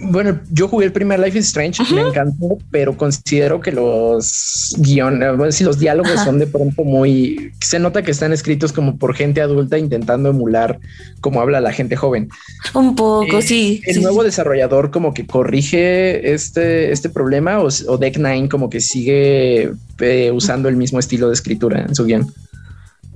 bueno, 0.00 0.40
yo 0.50 0.68
jugué 0.68 0.86
el 0.86 0.92
primer 0.92 1.18
Life 1.18 1.38
is 1.38 1.46
Strange, 1.46 1.82
me 1.92 2.02
encantó, 2.02 2.58
pero 2.70 2.96
considero 2.96 3.60
que 3.60 3.72
los 3.72 4.74
guiones, 4.78 5.36
bueno, 5.36 5.50
si 5.50 5.64
los 5.64 5.78
diálogos 5.78 6.20
son 6.22 6.38
de 6.38 6.46
pronto 6.46 6.84
muy, 6.84 7.52
se 7.60 7.78
nota 7.78 8.02
que 8.02 8.12
están 8.12 8.32
escritos 8.32 8.72
como 8.72 8.96
por 8.96 9.14
gente 9.14 9.40
adulta 9.40 9.76
intentando 9.78 10.30
emular 10.30 10.78
cómo 11.20 11.40
habla 11.40 11.60
la 11.60 11.72
gente 11.72 11.96
joven. 11.96 12.28
Un 12.74 12.94
poco, 12.94 13.38
eh, 13.38 13.42
sí. 13.42 13.82
El 13.86 14.02
nuevo 14.02 14.22
desarrollador 14.22 14.90
como 14.90 15.12
que 15.12 15.26
corrige 15.26 16.32
este, 16.32 16.92
este 16.92 17.08
problema 17.08 17.58
o, 17.58 17.66
o 17.66 17.98
Deck 17.98 18.18
Nine 18.18 18.48
como 18.48 18.70
que 18.70 18.80
sigue 18.80 19.72
eh, 19.98 20.30
usando 20.32 20.68
el 20.68 20.76
mismo 20.76 21.00
estilo 21.00 21.28
de 21.28 21.34
escritura 21.34 21.84
en 21.88 21.94
su 21.94 22.04
guion 22.04 22.32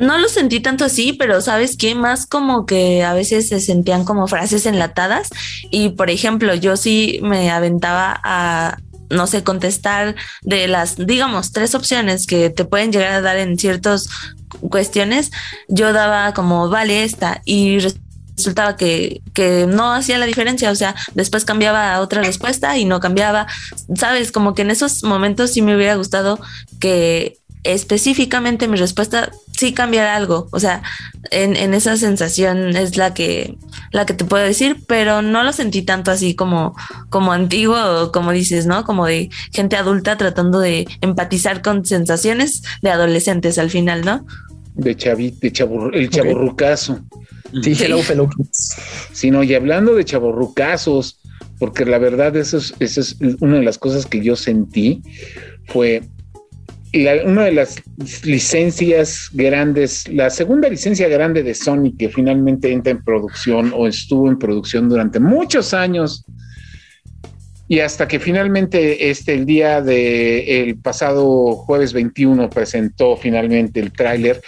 no 0.02 0.18
lo 0.18 0.28
sentí 0.28 0.58
tanto 0.58 0.84
así, 0.84 1.12
pero 1.12 1.40
sabes 1.40 1.76
qué, 1.76 1.94
más 1.94 2.26
como 2.26 2.66
que 2.66 3.04
a 3.04 3.14
veces 3.14 3.48
se 3.48 3.60
sentían 3.60 4.04
como 4.04 4.26
frases 4.26 4.66
enlatadas. 4.66 5.28
Y 5.70 5.90
por 5.90 6.10
ejemplo 6.10 6.54
yo 6.54 6.76
sí 6.76 7.20
me 7.22 7.50
aventaba 7.50 8.20
a 8.24 8.78
no 9.10 9.26
sé, 9.26 9.44
contestar 9.44 10.16
de 10.40 10.66
las, 10.68 10.96
digamos, 10.96 11.52
tres 11.52 11.74
opciones 11.74 12.26
que 12.26 12.48
te 12.48 12.64
pueden 12.64 12.92
llegar 12.92 13.12
a 13.12 13.20
dar 13.20 13.36
en 13.36 13.58
ciertas 13.58 14.08
cuestiones, 14.70 15.30
yo 15.68 15.92
daba 15.92 16.32
como, 16.32 16.70
vale, 16.70 17.04
esta, 17.04 17.42
y 17.44 17.78
resultaba 17.78 18.78
que, 18.78 19.20
que 19.34 19.66
no 19.66 19.92
hacía 19.92 20.16
la 20.16 20.24
diferencia, 20.24 20.70
o 20.70 20.74
sea, 20.74 20.94
después 21.14 21.44
cambiaba 21.44 21.94
a 21.94 22.00
otra 22.00 22.22
respuesta 22.22 22.78
y 22.78 22.86
no 22.86 23.00
cambiaba, 23.00 23.46
sabes, 23.94 24.32
como 24.32 24.54
que 24.54 24.62
en 24.62 24.70
esos 24.70 25.04
momentos 25.04 25.52
sí 25.52 25.60
me 25.60 25.76
hubiera 25.76 25.94
gustado 25.96 26.40
que 26.80 27.38
específicamente 27.64 28.68
mi 28.68 28.76
respuesta 28.76 29.30
sí 29.56 29.72
cambiar 29.72 30.06
algo. 30.08 30.48
O 30.50 30.58
sea, 30.58 30.82
en, 31.30 31.56
en, 31.56 31.74
esa 31.74 31.96
sensación 31.96 32.76
es 32.76 32.96
la 32.96 33.14
que, 33.14 33.56
la 33.92 34.06
que 34.06 34.14
te 34.14 34.24
puedo 34.24 34.44
decir, 34.44 34.78
pero 34.86 35.22
no 35.22 35.44
lo 35.44 35.52
sentí 35.52 35.82
tanto 35.82 36.10
así 36.10 36.34
como, 36.34 36.74
como 37.08 37.32
antiguo, 37.32 38.10
como 38.12 38.32
dices, 38.32 38.66
¿no? 38.66 38.84
Como 38.84 39.06
de 39.06 39.30
gente 39.52 39.76
adulta 39.76 40.16
tratando 40.16 40.58
de 40.58 40.88
empatizar 41.00 41.62
con 41.62 41.84
sensaciones 41.84 42.62
de 42.82 42.90
adolescentes 42.90 43.58
al 43.58 43.70
final, 43.70 44.04
¿no? 44.04 44.26
De 44.74 44.96
chavit, 44.96 45.38
de 45.40 45.52
chabur, 45.52 45.94
el 45.94 46.08
chaborrucazo. 46.10 47.00
Sí, 47.62 47.76
hello, 47.78 48.00
hello. 48.08 48.30
Sí, 48.50 49.30
no, 49.30 49.42
y 49.42 49.54
hablando 49.54 49.94
de 49.94 50.04
chaborrucazos, 50.04 51.20
porque 51.58 51.84
la 51.84 51.98
verdad 51.98 52.34
eso 52.36 52.56
es, 52.56 52.74
eso 52.80 53.00
es 53.00 53.16
una 53.40 53.58
de 53.58 53.62
las 53.62 53.78
cosas 53.78 54.06
que 54.06 54.22
yo 54.24 54.34
sentí 54.34 55.02
fue 55.66 56.02
una 57.24 57.44
de 57.44 57.52
las 57.52 57.82
licencias 58.24 59.30
grandes, 59.32 60.06
la 60.08 60.28
segunda 60.28 60.68
licencia 60.68 61.08
grande 61.08 61.42
de 61.42 61.54
Sony 61.54 61.96
que 61.98 62.10
finalmente 62.10 62.70
entra 62.70 62.92
en 62.92 63.02
producción 63.02 63.72
o 63.74 63.86
estuvo 63.86 64.28
en 64.28 64.38
producción 64.38 64.88
durante 64.88 65.18
muchos 65.18 65.72
años 65.72 66.24
y 67.66 67.80
hasta 67.80 68.06
que 68.06 68.20
finalmente 68.20 69.08
este 69.08 69.32
el 69.32 69.46
día 69.46 69.80
de 69.80 70.62
el 70.62 70.76
pasado 70.76 71.56
jueves 71.56 71.94
21 71.94 72.50
presentó 72.50 73.16
finalmente 73.16 73.80
el 73.80 73.92
tráiler 73.92 74.42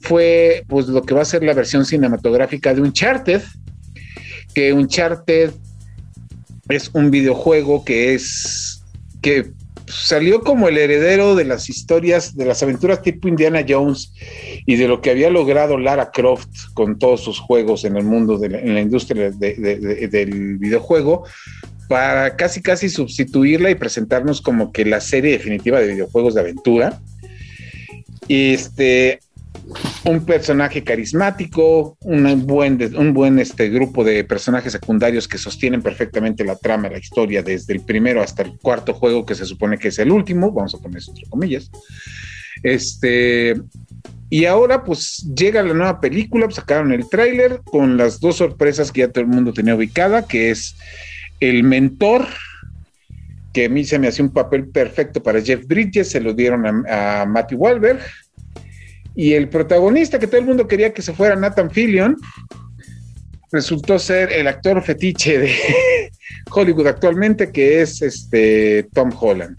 fue 0.00 0.64
pues 0.68 0.86
lo 0.86 1.02
que 1.02 1.14
va 1.14 1.22
a 1.22 1.24
ser 1.24 1.42
la 1.42 1.54
versión 1.54 1.84
cinematográfica 1.84 2.72
de 2.72 2.82
Uncharted 2.82 3.42
que 4.54 4.72
Uncharted 4.72 5.50
es 6.68 6.90
un 6.92 7.10
videojuego 7.10 7.84
que 7.84 8.14
es 8.14 8.84
que 9.20 9.50
salió 9.90 10.40
como 10.40 10.68
el 10.68 10.78
heredero 10.78 11.34
de 11.34 11.44
las 11.44 11.68
historias, 11.68 12.36
de 12.36 12.44
las 12.44 12.62
aventuras 12.62 13.02
tipo 13.02 13.28
Indiana 13.28 13.64
Jones 13.66 14.12
y 14.66 14.76
de 14.76 14.88
lo 14.88 15.00
que 15.00 15.10
había 15.10 15.30
logrado 15.30 15.78
Lara 15.78 16.10
Croft 16.10 16.72
con 16.74 16.98
todos 16.98 17.22
sus 17.22 17.38
juegos 17.38 17.84
en 17.84 17.96
el 17.96 18.04
mundo, 18.04 18.38
de 18.38 18.50
la, 18.50 18.58
en 18.58 18.74
la 18.74 18.80
industria 18.80 19.30
del 19.30 20.58
videojuego, 20.58 21.24
para 21.88 22.36
casi 22.36 22.60
casi 22.60 22.88
sustituirla 22.88 23.70
y 23.70 23.74
presentarnos 23.74 24.42
como 24.42 24.72
que 24.72 24.84
la 24.84 25.00
serie 25.00 25.32
definitiva 25.32 25.80
de 25.80 25.88
videojuegos 25.88 26.34
de 26.34 26.40
aventura. 26.40 27.00
Este, 28.28 29.20
un 30.04 30.24
personaje 30.24 30.84
carismático, 30.84 31.96
un 32.00 32.46
buen, 32.46 32.96
un 32.96 33.12
buen 33.12 33.38
este, 33.38 33.68
grupo 33.68 34.04
de 34.04 34.24
personajes 34.24 34.72
secundarios 34.72 35.26
que 35.26 35.38
sostienen 35.38 35.82
perfectamente 35.82 36.44
la 36.44 36.56
trama, 36.56 36.88
la 36.88 36.98
historia, 36.98 37.42
desde 37.42 37.74
el 37.74 37.80
primero 37.80 38.22
hasta 38.22 38.42
el 38.42 38.58
cuarto 38.58 38.94
juego, 38.94 39.26
que 39.26 39.34
se 39.34 39.44
supone 39.44 39.78
que 39.78 39.88
es 39.88 39.98
el 39.98 40.12
último, 40.12 40.52
vamos 40.52 40.74
a 40.74 40.78
poner 40.78 40.98
eso 40.98 41.10
entre 41.10 41.28
comillas. 41.28 41.70
Este, 42.62 43.54
y 44.30 44.44
ahora 44.44 44.84
pues 44.84 45.26
llega 45.34 45.62
la 45.62 45.74
nueva 45.74 46.00
película, 46.00 46.46
pues, 46.46 46.56
sacaron 46.56 46.92
el 46.92 47.08
tráiler 47.08 47.60
con 47.64 47.96
las 47.96 48.20
dos 48.20 48.36
sorpresas 48.36 48.92
que 48.92 49.00
ya 49.00 49.08
todo 49.08 49.22
el 49.22 49.30
mundo 49.30 49.52
tenía 49.52 49.74
ubicada, 49.74 50.26
que 50.26 50.50
es 50.50 50.76
el 51.40 51.64
mentor, 51.64 52.26
que 53.52 53.66
a 53.66 53.68
mí 53.68 53.84
se 53.84 53.98
me 53.98 54.08
hacía 54.08 54.24
un 54.24 54.32
papel 54.32 54.68
perfecto 54.68 55.22
para 55.22 55.40
Jeff 55.40 55.66
Bridges, 55.66 56.10
se 56.10 56.20
lo 56.20 56.34
dieron 56.34 56.86
a, 56.86 57.22
a 57.22 57.26
Matthew 57.26 57.58
Wahlberg, 57.58 58.00
y 59.18 59.34
el 59.34 59.48
protagonista 59.48 60.20
que 60.20 60.28
todo 60.28 60.38
el 60.38 60.46
mundo 60.46 60.68
quería 60.68 60.94
que 60.94 61.02
se 61.02 61.12
fuera 61.12 61.34
Nathan 61.34 61.72
Fillion, 61.72 62.16
resultó 63.50 63.98
ser 63.98 64.32
el 64.32 64.46
actor 64.46 64.80
fetiche 64.80 65.40
de 65.40 65.52
Hollywood 66.52 66.86
actualmente, 66.86 67.50
que 67.50 67.82
es 67.82 68.00
este 68.00 68.84
Tom 68.94 69.10
Holland. 69.18 69.58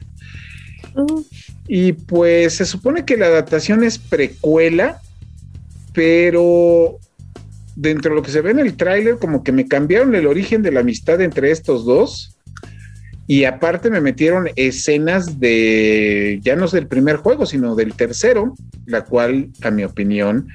Uh. 0.96 1.26
Y 1.68 1.92
pues 1.92 2.54
se 2.54 2.66
supone 2.66 3.04
que 3.04 3.18
la 3.18 3.26
adaptación 3.26 3.84
es 3.84 3.98
precuela, 3.98 5.02
pero 5.92 6.98
dentro 7.76 8.12
de 8.12 8.16
lo 8.16 8.24
que 8.24 8.32
se 8.32 8.40
ve 8.40 8.52
en 8.52 8.60
el 8.60 8.78
tráiler, 8.78 9.18
como 9.18 9.44
que 9.44 9.52
me 9.52 9.68
cambiaron 9.68 10.16
el 10.16 10.28
origen 10.28 10.62
de 10.62 10.72
la 10.72 10.80
amistad 10.80 11.20
entre 11.20 11.52
estos 11.52 11.84
dos. 11.84 12.39
Y 13.30 13.46
aparte 13.46 13.92
me 13.92 14.02
metieron 14.02 14.50
escenas 14.56 15.40
de, 15.40 16.40
ya 16.42 16.56
no 16.56 16.66
es 16.66 16.72
del 16.72 16.88
primer 16.88 17.18
juego, 17.18 17.46
sino 17.46 17.76
del 17.76 17.94
tercero, 17.94 18.56
la 18.88 19.06
cual, 19.06 19.52
a 19.62 19.70
mi 19.70 19.84
opinión, 19.84 20.48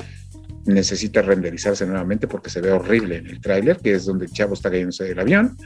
necesita 0.66 1.22
renderizarse 1.22 1.86
nuevamente 1.86 2.26
porque 2.26 2.50
se 2.50 2.60
ve 2.60 2.72
horrible 2.72 3.18
en 3.18 3.28
el 3.28 3.40
tráiler, 3.40 3.76
que 3.76 3.94
es 3.94 4.06
donde 4.06 4.24
el 4.24 4.32
chavo 4.32 4.54
está 4.54 4.72
cayéndose 4.72 5.04
del 5.04 5.20
avión. 5.20 5.56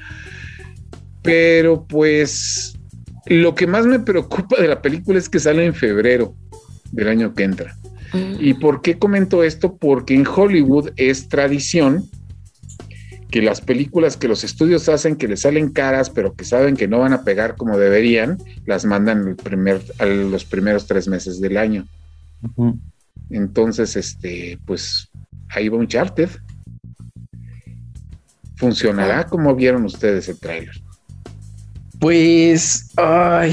Pero 1.22 1.86
pues 1.88 2.78
lo 3.24 3.54
que 3.54 3.66
más 3.66 3.86
me 3.86 4.00
preocupa 4.00 4.60
de 4.60 4.68
la 4.68 4.82
película 4.82 5.18
es 5.18 5.30
que 5.30 5.40
sale 5.40 5.64
en 5.64 5.72
febrero 5.72 6.34
del 6.92 7.08
año 7.08 7.32
que 7.32 7.44
entra. 7.44 7.74
Mm. 8.12 8.34
¿Y 8.38 8.52
por 8.52 8.82
qué 8.82 8.98
comento 8.98 9.42
esto? 9.42 9.78
Porque 9.78 10.12
en 10.12 10.26
Hollywood 10.26 10.90
es 10.96 11.26
tradición 11.30 12.04
que 13.30 13.42
las 13.42 13.60
películas 13.60 14.16
que 14.16 14.28
los 14.28 14.42
estudios 14.42 14.88
hacen 14.88 15.16
que 15.16 15.28
les 15.28 15.40
salen 15.40 15.70
caras, 15.70 16.08
pero 16.10 16.34
que 16.34 16.44
saben 16.44 16.76
que 16.76 16.88
no 16.88 17.00
van 17.00 17.12
a 17.12 17.24
pegar 17.24 17.56
como 17.56 17.78
deberían, 17.78 18.38
las 18.64 18.84
mandan 18.84 19.28
el 19.28 19.36
primer, 19.36 19.82
a 19.98 20.06
los 20.06 20.44
primeros 20.44 20.86
tres 20.86 21.08
meses 21.08 21.40
del 21.40 21.58
año. 21.58 21.86
Entonces, 23.28 23.96
este, 23.96 24.58
pues 24.64 25.08
ahí 25.50 25.68
va 25.68 25.76
un 25.76 25.88
charter. 25.88 26.30
¿Funcionará? 28.56 29.24
como 29.24 29.54
vieron 29.54 29.84
ustedes 29.84 30.28
el 30.28 30.38
tráiler? 30.40 30.74
Pues, 32.00 32.90
ay, 32.96 33.52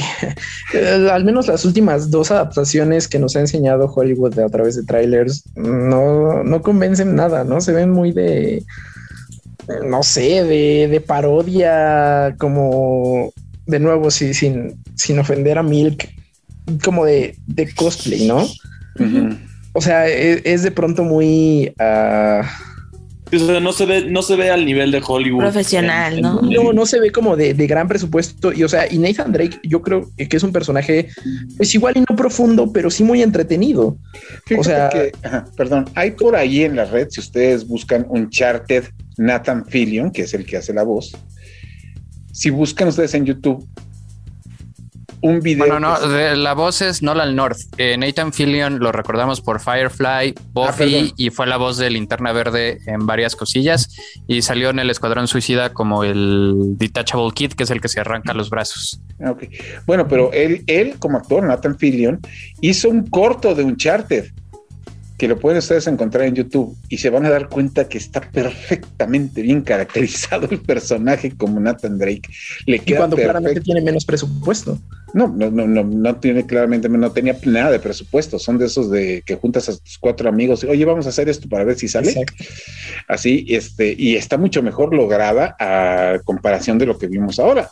al 1.11 1.25
menos 1.25 1.47
las 1.47 1.65
últimas 1.65 2.11
dos 2.11 2.31
adaptaciones 2.31 3.07
que 3.07 3.19
nos 3.19 3.35
ha 3.35 3.39
enseñado 3.39 3.91
Hollywood 3.93 4.39
a 4.39 4.49
través 4.49 4.75
de 4.75 4.83
trailers 4.83 5.43
no, 5.55 6.43
no 6.43 6.61
convencen 6.61 7.15
nada, 7.15 7.43
¿no? 7.43 7.59
Se 7.59 7.71
ven 7.71 7.89
muy 7.89 8.11
de, 8.11 8.63
no 9.85 10.03
sé, 10.03 10.43
de, 10.43 10.87
de 10.87 11.01
parodia, 11.01 12.35
como 12.37 13.33
de 13.65 13.79
nuevo, 13.79 14.11
sin, 14.11 14.33
sin 14.95 15.19
ofender 15.19 15.57
a 15.57 15.63
Milk, 15.63 16.09
como 16.83 17.05
de, 17.05 17.35
de 17.47 17.73
cosplay, 17.73 18.27
¿no? 18.27 18.45
O 19.73 19.81
sea, 19.81 20.07
e, 20.07 20.41
es, 20.43 20.63
de 20.63 20.71
pronto 20.71 21.03
muy... 21.03 21.73
Uh, 21.79 22.45
no 23.31 23.73
se 23.73 23.85
ve, 23.85 24.05
no 24.05 24.21
se 24.21 24.35
ve 24.35 24.49
al 24.49 24.65
nivel 24.65 24.91
de 24.91 25.01
Hollywood. 25.05 25.41
Profesional, 25.41 26.21
¿no? 26.21 26.41
No, 26.41 26.71
no 26.71 26.85
se 26.85 26.99
ve 26.99 27.11
como 27.11 27.35
de, 27.35 27.53
gran 27.53 27.87
presupuesto. 27.87 28.53
Y 28.53 28.63
o 28.63 28.69
sea, 28.69 28.91
y 28.91 28.97
Nathan 28.97 29.33
Drake, 29.33 29.59
yo 29.63 29.81
creo 29.81 30.09
que 30.15 30.37
es 30.37 30.43
un 30.43 30.53
personaje, 30.53 31.09
pues 31.57 31.73
igual 31.75 31.97
y 31.97 32.01
no 32.01 32.15
profundo, 32.15 32.71
pero 32.71 32.89
sí 32.89 33.03
muy 33.03 33.21
entretenido. 33.21 33.97
o 34.57 34.63
sea, 34.63 34.89
perdón, 35.57 35.89
hay 35.95 36.11
por 36.11 36.35
ahí 36.35 36.63
en 36.63 36.75
la 36.75 36.85
red, 36.85 37.07
si 37.09 37.19
ustedes 37.19 37.67
buscan 37.67 38.05
un 38.07 38.29
charted 38.29 38.85
Nathan 39.17 39.65
Fillion, 39.65 40.11
que 40.11 40.23
es 40.23 40.33
el 40.33 40.45
que 40.45 40.57
hace 40.57 40.73
la 40.73 40.83
voz. 40.83 41.11
Si 42.31 42.49
buscan 42.49 42.89
ustedes 42.89 43.13
en 43.13 43.25
YouTube 43.25 43.67
un 45.25 45.39
video. 45.39 45.65
Bueno, 45.65 45.79
no, 45.79 46.35
la 46.35 46.53
voz 46.53 46.81
es 46.81 47.01
Nolan 47.01 47.35
North. 47.35 47.57
Eh, 47.77 47.97
Nathan 47.97 48.31
Fillion 48.31 48.79
lo 48.79 48.91
recordamos 48.91 49.41
por 49.41 49.59
Firefly, 49.59 50.35
Buffy 50.53 51.09
ah, 51.09 51.13
y 51.17 51.29
fue 51.31 51.47
la 51.47 51.57
voz 51.57 51.77
de 51.77 51.89
Linterna 51.89 52.31
Verde 52.31 52.79
en 52.85 53.05
varias 53.07 53.35
cosillas 53.35 53.89
y 54.27 54.41
salió 54.43 54.69
en 54.69 54.79
el 54.79 54.89
Escuadrón 54.89 55.27
Suicida 55.27 55.73
como 55.73 56.03
el 56.03 56.77
Detachable 56.77 57.31
Kid, 57.33 57.53
que 57.53 57.63
es 57.63 57.71
el 57.71 57.81
que 57.81 57.87
se 57.87 57.99
arranca 57.99 58.33
los 58.33 58.49
brazos. 58.49 59.01
Ah, 59.19 59.31
okay. 59.31 59.49
Bueno, 59.85 60.07
pero 60.07 60.31
él, 60.31 60.63
él 60.67 60.95
como 60.99 61.17
actor, 61.17 61.43
Nathan 61.43 61.77
Fillion, 61.77 62.19
hizo 62.61 62.89
un 62.89 63.07
corto 63.07 63.55
de 63.55 63.63
Uncharted 63.63 64.31
que 65.17 65.27
lo 65.27 65.39
pueden 65.39 65.59
ustedes 65.59 65.87
encontrar 65.87 66.25
en 66.25 66.35
YouTube 66.35 66.75
y 66.89 66.97
se 66.97 67.09
van 67.09 67.25
a 67.25 67.29
dar 67.29 67.47
cuenta 67.47 67.87
que 67.87 67.97
está 67.97 68.21
perfectamente 68.21 69.41
bien 69.41 69.61
caracterizado 69.61 70.47
el 70.49 70.59
personaje 70.59 71.31
como 71.35 71.59
Nathan 71.59 71.97
Drake. 71.97 72.29
Le 72.65 72.79
queda 72.79 72.95
y 72.95 72.97
cuando 72.97 73.15
claramente 73.15 73.61
tiene 73.61 73.81
menos 73.81 74.05
presupuesto. 74.05 74.77
No, 75.13 75.29
no, 75.29 75.49
no, 75.49 75.65
no, 75.65 75.83
no 75.83 76.15
tiene 76.17 76.45
claramente, 76.45 76.89
no 76.89 77.11
tenía 77.11 77.37
nada 77.45 77.71
de 77.71 77.79
presupuesto. 77.79 78.37
Son 78.37 78.57
de 78.57 78.65
esos 78.65 78.91
de 78.91 79.23
que 79.25 79.35
juntas 79.35 79.69
a 79.69 79.77
tus 79.77 79.97
cuatro 79.97 80.27
amigos 80.27 80.63
y 80.63 80.67
oye, 80.67 80.83
vamos 80.83 81.05
a 81.05 81.09
hacer 81.09 81.29
esto 81.29 81.47
para 81.47 81.63
ver 81.63 81.77
si 81.77 81.87
sale. 81.87 82.13
Así, 83.07 83.45
este, 83.49 83.95
y 83.97 84.15
está 84.17 84.37
mucho 84.37 84.61
mejor 84.61 84.93
lograda 84.93 85.55
a 85.59 86.19
comparación 86.25 86.77
de 86.77 86.87
lo 86.87 86.97
que 86.97 87.07
vimos 87.07 87.39
ahora 87.39 87.69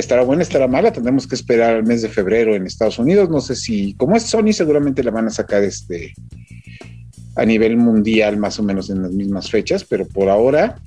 estará 0.00 0.22
buena, 0.22 0.42
estará 0.42 0.68
mala, 0.68 0.92
tendremos 0.92 1.26
que 1.26 1.34
esperar 1.34 1.76
el 1.76 1.84
mes 1.84 2.02
de 2.02 2.08
febrero 2.08 2.54
en 2.54 2.66
Estados 2.66 2.98
Unidos. 2.98 3.30
No 3.30 3.40
sé 3.40 3.56
si, 3.56 3.94
como 3.94 4.16
es 4.16 4.24
Sony, 4.24 4.52
seguramente 4.52 5.02
la 5.02 5.10
van 5.10 5.26
a 5.26 5.30
sacar 5.30 5.62
este 5.62 6.14
a 7.36 7.44
nivel 7.44 7.76
mundial 7.76 8.38
más 8.38 8.58
o 8.58 8.62
menos 8.62 8.88
en 8.90 9.02
las 9.02 9.12
mismas 9.12 9.50
fechas, 9.50 9.84
pero 9.84 10.06
por 10.08 10.28
ahora 10.28 10.80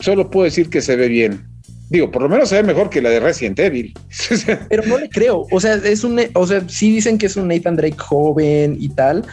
solo 0.00 0.30
puedo 0.30 0.44
decir 0.44 0.68
que 0.68 0.82
se 0.82 0.96
ve 0.96 1.08
bien. 1.08 1.46
Digo, 1.88 2.10
por 2.10 2.22
lo 2.22 2.28
menos 2.28 2.48
se 2.48 2.56
ve 2.56 2.62
mejor 2.62 2.88
que 2.88 3.02
la 3.02 3.10
de 3.10 3.20
Resident 3.20 3.58
Evil. 3.58 3.92
pero 4.68 4.82
no 4.86 4.98
le 4.98 5.08
creo. 5.08 5.46
O 5.50 5.60
sea, 5.60 5.74
es 5.74 6.04
un, 6.04 6.20
o 6.34 6.46
sea, 6.46 6.66
sí 6.68 6.90
dicen 6.90 7.18
que 7.18 7.26
es 7.26 7.36
un 7.36 7.48
Nathan 7.48 7.76
Drake 7.76 7.98
joven 7.98 8.76
y 8.80 8.88
tal, 8.88 9.24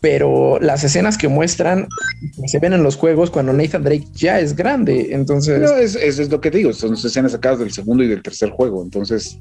pero 0.00 0.58
las 0.60 0.84
escenas 0.84 1.16
que 1.18 1.28
muestran 1.28 1.88
se 2.46 2.58
ven 2.58 2.72
en 2.72 2.82
los 2.82 2.96
juegos 2.96 3.30
cuando 3.30 3.52
Nathan 3.52 3.82
Drake 3.82 4.06
ya 4.14 4.40
es 4.40 4.54
grande. 4.54 5.08
Entonces, 5.10 5.60
no, 5.60 5.76
es, 5.76 5.94
es, 5.96 6.30
lo 6.30 6.40
que 6.40 6.50
digo, 6.50 6.72
son 6.72 6.94
escenas 6.94 7.32
sacadas 7.32 7.58
del 7.58 7.72
segundo 7.72 8.04
y 8.04 8.08
del 8.08 8.22
tercer 8.22 8.50
juego. 8.50 8.82
Entonces, 8.82 9.38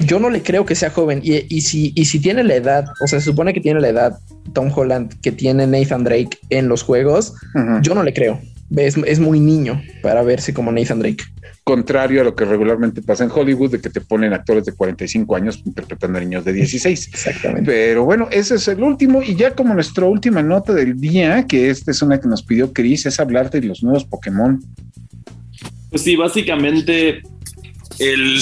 yo 0.00 0.18
no 0.18 0.30
le 0.30 0.42
creo 0.42 0.64
que 0.66 0.74
sea 0.74 0.90
joven. 0.90 1.20
Y, 1.22 1.44
y, 1.54 1.62
si, 1.62 1.92
y 1.94 2.04
si 2.04 2.18
tiene 2.20 2.44
la 2.44 2.54
edad, 2.54 2.84
o 3.02 3.06
sea, 3.06 3.20
se 3.20 3.26
supone 3.26 3.54
que 3.54 3.60
tiene 3.60 3.80
la 3.80 3.88
edad 3.88 4.18
Tom 4.52 4.70
Holland 4.74 5.20
que 5.20 5.32
tiene 5.32 5.66
Nathan 5.66 6.04
Drake 6.04 6.38
en 6.50 6.68
los 6.68 6.82
juegos, 6.82 7.34
yo 7.82 7.94
no 7.94 8.02
le 8.02 8.12
creo. 8.12 8.40
Es, 8.76 8.96
es 8.96 9.20
muy 9.20 9.40
niño 9.40 9.82
para 10.02 10.22
verse 10.22 10.52
como 10.54 10.72
Nathan 10.72 11.00
Drake 11.00 11.24
contrario 11.64 12.20
a 12.20 12.24
lo 12.24 12.36
que 12.36 12.44
regularmente 12.44 13.00
pasa 13.00 13.24
en 13.24 13.30
Hollywood, 13.30 13.72
de 13.72 13.80
que 13.80 13.88
te 13.88 14.02
ponen 14.02 14.34
actores 14.34 14.66
de 14.66 14.72
45 14.72 15.34
años 15.34 15.62
interpretando 15.64 16.18
a 16.18 16.20
niños 16.20 16.44
de 16.44 16.52
16. 16.52 17.08
Exactamente. 17.08 17.64
Pero 17.64 18.04
bueno, 18.04 18.28
ese 18.30 18.56
es 18.56 18.68
el 18.68 18.82
último. 18.82 19.22
Y 19.22 19.34
ya 19.34 19.54
como 19.54 19.72
nuestra 19.72 20.04
última 20.04 20.42
nota 20.42 20.74
del 20.74 21.00
día, 21.00 21.46
que 21.46 21.70
esta 21.70 21.90
es 21.90 22.02
una 22.02 22.20
que 22.20 22.28
nos 22.28 22.42
pidió 22.42 22.72
Chris, 22.72 23.06
es 23.06 23.18
hablarte 23.18 23.60
de 23.60 23.66
los 23.66 23.82
nuevos 23.82 24.04
Pokémon. 24.04 24.62
Pues 25.90 26.02
sí, 26.02 26.16
básicamente 26.16 27.22
el, 27.98 28.38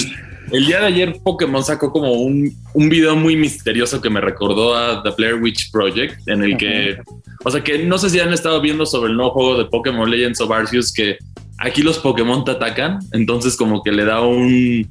día 0.51 0.81
de 0.81 0.87
ayer 0.87 1.15
Pokémon 1.23 1.63
sacó 1.63 1.93
como 1.93 2.11
un, 2.11 2.53
un, 2.73 2.89
video 2.89 3.15
muy 3.15 3.37
misterioso 3.37 4.01
que 4.01 4.09
me 4.09 4.19
recordó 4.19 4.75
a 4.75 5.01
The 5.01 5.11
Blair 5.17 5.35
Witch 5.35 5.71
Project, 5.71 6.27
en 6.27 6.43
el 6.43 6.57
que, 6.57 6.97
o 7.43 7.51
sea, 7.51 7.63
que 7.63 7.79
no 7.79 7.97
sé 7.97 8.09
si 8.09 8.19
han 8.19 8.33
estado 8.33 8.61
viendo 8.61 8.85
sobre 8.85 9.11
el 9.11 9.17
nuevo 9.17 9.31
juego 9.31 9.57
de 9.57 9.65
Pokémon 9.65 10.09
Legends 10.09 10.39
of 10.41 10.51
Arceus 10.51 10.93
que 10.93 11.17
aquí 11.59 11.81
los 11.81 11.99
Pokémon 11.99 12.43
te 12.43 12.51
atacan, 12.51 12.99
entonces 13.11 13.55
como 13.55 13.83
que 13.83 13.91
le 13.91 14.05
da 14.05 14.21
un, 14.21 14.87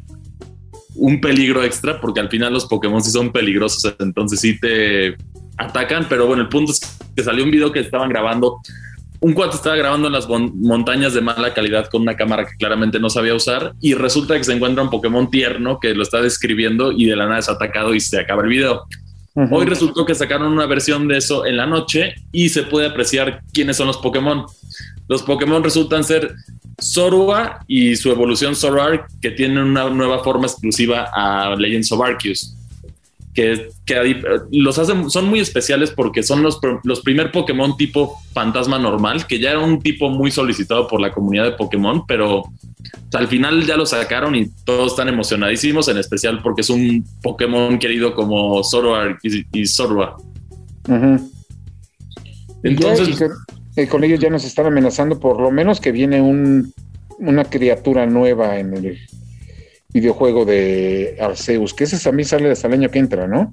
un 0.94 1.20
peligro 1.20 1.62
extra, 1.62 2.00
porque 2.00 2.20
al 2.20 2.28
final 2.28 2.52
los 2.52 2.66
Pokémon 2.66 3.02
sí 3.02 3.10
son 3.10 3.32
peligrosos, 3.32 3.94
entonces 3.98 4.40
sí 4.40 4.58
te 4.58 5.16
atacan, 5.56 6.06
pero 6.08 6.26
bueno, 6.26 6.42
el 6.42 6.48
punto 6.48 6.72
es 6.72 6.80
que 7.14 7.22
salió 7.22 7.44
un 7.44 7.50
video 7.50 7.72
que 7.72 7.80
estaban 7.80 8.08
grabando. 8.08 8.60
Un 9.20 9.34
cuate 9.34 9.54
estaba 9.54 9.76
grabando 9.76 10.08
en 10.08 10.14
las 10.14 10.28
montañas 10.28 11.14
de 11.14 11.20
mala 11.20 11.54
calidad 11.54 11.86
con 11.86 12.02
una 12.02 12.16
cámara 12.16 12.44
que 12.44 12.56
claramente 12.56 12.98
no 12.98 13.08
sabía 13.08 13.34
usar 13.34 13.72
y 13.80 13.94
resulta 13.94 14.36
que 14.36 14.42
se 14.42 14.52
encuentra 14.52 14.82
un 14.82 14.90
Pokémon 14.90 15.30
tierno 15.30 15.78
que 15.78 15.94
lo 15.94 16.02
está 16.02 16.20
describiendo 16.20 16.90
y 16.90 17.04
de 17.04 17.14
la 17.14 17.26
nada 17.26 17.38
es 17.38 17.48
atacado 17.48 17.94
y 17.94 18.00
se 18.00 18.18
acaba 18.18 18.42
el 18.42 18.48
video. 18.48 18.84
Hoy 19.34 19.64
resultó 19.64 20.04
que 20.04 20.14
sacaron 20.14 20.52
una 20.52 20.66
versión 20.66 21.08
de 21.08 21.16
eso 21.18 21.46
en 21.46 21.56
la 21.56 21.66
noche 21.66 22.14
y 22.32 22.50
se 22.50 22.64
puede 22.64 22.86
apreciar 22.86 23.42
quiénes 23.52 23.78
son 23.78 23.86
los 23.86 23.96
Pokémon. 23.98 24.44
Los 25.08 25.22
Pokémon 25.22 25.64
resultan 25.64 26.04
ser 26.04 26.34
Zorua 26.80 27.64
y 27.66 27.96
su 27.96 28.10
evolución 28.10 28.54
Zoroark, 28.54 29.08
que 29.20 29.30
tienen 29.30 29.58
una 29.58 29.88
nueva 29.88 30.22
forma 30.22 30.46
exclusiva 30.46 31.10
a 31.14 31.54
Legends 31.56 31.92
of 31.92 32.02
Arceus. 32.02 32.56
Que, 33.34 33.70
los 34.50 34.78
hacen, 34.78 35.10
son 35.10 35.28
muy 35.28 35.40
especiales 35.40 35.90
porque 35.90 36.22
son 36.22 36.42
los, 36.42 36.60
los 36.84 37.00
primer 37.00 37.32
Pokémon 37.32 37.76
tipo 37.76 38.20
fantasma 38.32 38.78
normal, 38.78 39.26
que 39.26 39.38
ya 39.38 39.50
era 39.50 39.60
un 39.60 39.80
tipo 39.80 40.10
muy 40.10 40.30
solicitado 40.30 40.86
por 40.86 41.00
la 41.00 41.12
comunidad 41.12 41.44
de 41.44 41.52
Pokémon, 41.52 42.06
pero 42.06 42.44
al 43.14 43.28
final 43.28 43.64
ya 43.64 43.76
lo 43.76 43.86
sacaron 43.86 44.34
y 44.34 44.48
todos 44.64 44.92
están 44.92 45.08
emocionadísimos, 45.08 45.88
en 45.88 45.98
especial 45.98 46.40
porque 46.42 46.60
es 46.60 46.70
un 46.70 47.04
Pokémon 47.22 47.78
querido 47.78 48.14
como 48.14 48.62
Zoroark 48.62 49.18
y, 49.22 49.46
y 49.52 49.64
Entonces, 52.62 53.24
eh, 53.76 53.88
con 53.88 54.04
ellos 54.04 54.20
ya 54.20 54.28
nos 54.28 54.44
están 54.44 54.66
amenazando 54.66 55.18
por 55.18 55.40
lo 55.40 55.50
menos 55.50 55.80
que 55.80 55.92
viene 55.92 56.20
un, 56.20 56.72
una 57.18 57.44
criatura 57.44 58.06
nueva 58.06 58.58
en 58.58 58.76
el 58.76 58.98
videojuego 59.92 60.44
de 60.44 61.16
Arceus, 61.20 61.74
que 61.74 61.84
ese 61.84 61.98
también 61.98 62.26
sale 62.26 62.50
hasta 62.50 62.66
el 62.68 62.74
año 62.74 62.90
que 62.90 62.98
entra, 62.98 63.26
¿no? 63.26 63.52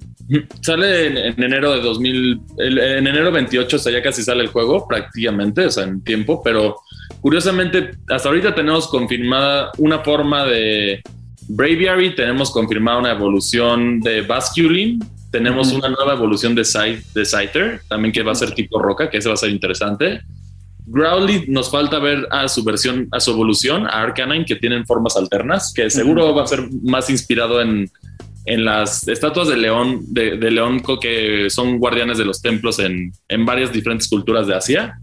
Sale 0.62 1.28
en, 1.28 1.44
enero 1.44 1.74
de 1.74 1.82
2000, 1.82 2.42
en 2.58 3.08
enero 3.08 3.32
28, 3.32 3.76
o 3.76 3.80
sea, 3.80 3.92
ya 3.92 4.02
casi 4.02 4.24
sale 4.24 4.44
el 4.44 4.48
juego 4.48 4.88
prácticamente, 4.88 5.66
o 5.66 5.70
sea, 5.70 5.84
en 5.84 6.02
tiempo, 6.02 6.42
pero 6.44 6.78
curiosamente, 7.20 7.92
hasta 8.10 8.30
ahorita 8.30 8.56
tenemos 8.56 8.88
confirmada 8.88 9.72
una 9.78 10.00
forma 10.00 10.46
de 10.46 11.02
Braviary, 11.50 12.16
tenemos 12.16 12.52
confirmada 12.52 13.00
una 13.00 13.12
evolución 13.12 14.00
de 14.00 14.22
Basculin, 14.22 15.00
tenemos 15.32 15.74
una 15.74 15.90
nueva 15.90 16.14
evolución 16.14 16.56
de, 16.56 16.62
de 16.62 17.26
Scyther, 17.26 17.82
también 17.88 18.12
que 18.12 18.24
va 18.24 18.32
a 18.32 18.36
ser 18.36 18.52
tipo 18.52 18.80
roca, 18.80 19.10
que 19.10 19.18
ese 19.18 19.28
va 19.28 19.34
a 19.34 19.38
ser 19.38 19.50
interesante. 19.50 20.22
Growly 20.92 21.46
nos 21.48 21.70
falta 21.70 22.00
ver 22.00 22.28
a 22.32 22.48
su 22.48 22.64
versión, 22.64 23.08
a 23.12 23.20
su 23.20 23.32
evolución, 23.32 23.86
a 23.86 24.02
Arcanine, 24.02 24.46
que 24.46 24.56
tienen 24.56 24.86
formas 24.86 25.16
alternas, 25.16 25.72
que 25.74 25.90
seguro 25.90 26.34
va 26.34 26.44
a 26.44 26.48
ser 26.48 26.68
más 26.84 27.10
inspirado 27.10 27.62
en, 27.62 27.90
en 28.46 28.66
las 28.66 29.08
estatuas 29.08 29.48
de 29.48 29.58
león, 29.58 30.02
de, 30.08 30.36
león 30.50 30.82
que 31.00 31.48
son 31.50 31.78
guardianes 31.78 32.18
de 32.18 32.26
los 32.26 32.42
templos 32.42 32.80
en, 32.80 33.14
en 33.28 33.46
varias 33.46 33.72
diferentes 33.72 34.08
culturas 34.08 34.48
de 34.48 34.56
Asia. 34.56 35.00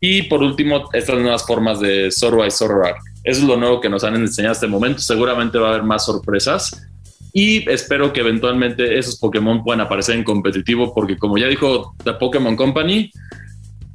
Y 0.00 0.22
por 0.22 0.42
último, 0.42 0.88
estas 0.92 1.18
nuevas 1.18 1.46
formas 1.46 1.78
de 1.80 2.10
Zorro 2.10 2.44
y 2.44 2.50
Zoroark. 2.50 2.98
Eso 3.22 3.42
es 3.42 3.46
lo 3.46 3.56
nuevo 3.56 3.80
que 3.80 3.88
nos 3.88 4.02
han 4.02 4.16
enseñado 4.16 4.52
hasta 4.52 4.66
el 4.66 4.72
momento. 4.72 5.00
Seguramente 5.00 5.58
va 5.58 5.68
a 5.68 5.70
haber 5.70 5.84
más 5.84 6.06
sorpresas. 6.06 6.88
Y 7.32 7.68
espero 7.70 8.12
que 8.12 8.20
eventualmente 8.20 8.98
esos 8.98 9.18
Pokémon 9.18 9.62
puedan 9.62 9.80
aparecer 9.80 10.16
en 10.16 10.24
competitivo, 10.24 10.92
porque 10.94 11.16
como 11.16 11.38
ya 11.38 11.46
dijo 11.46 11.94
The 12.02 12.14
Pokémon 12.14 12.56
Company, 12.56 13.10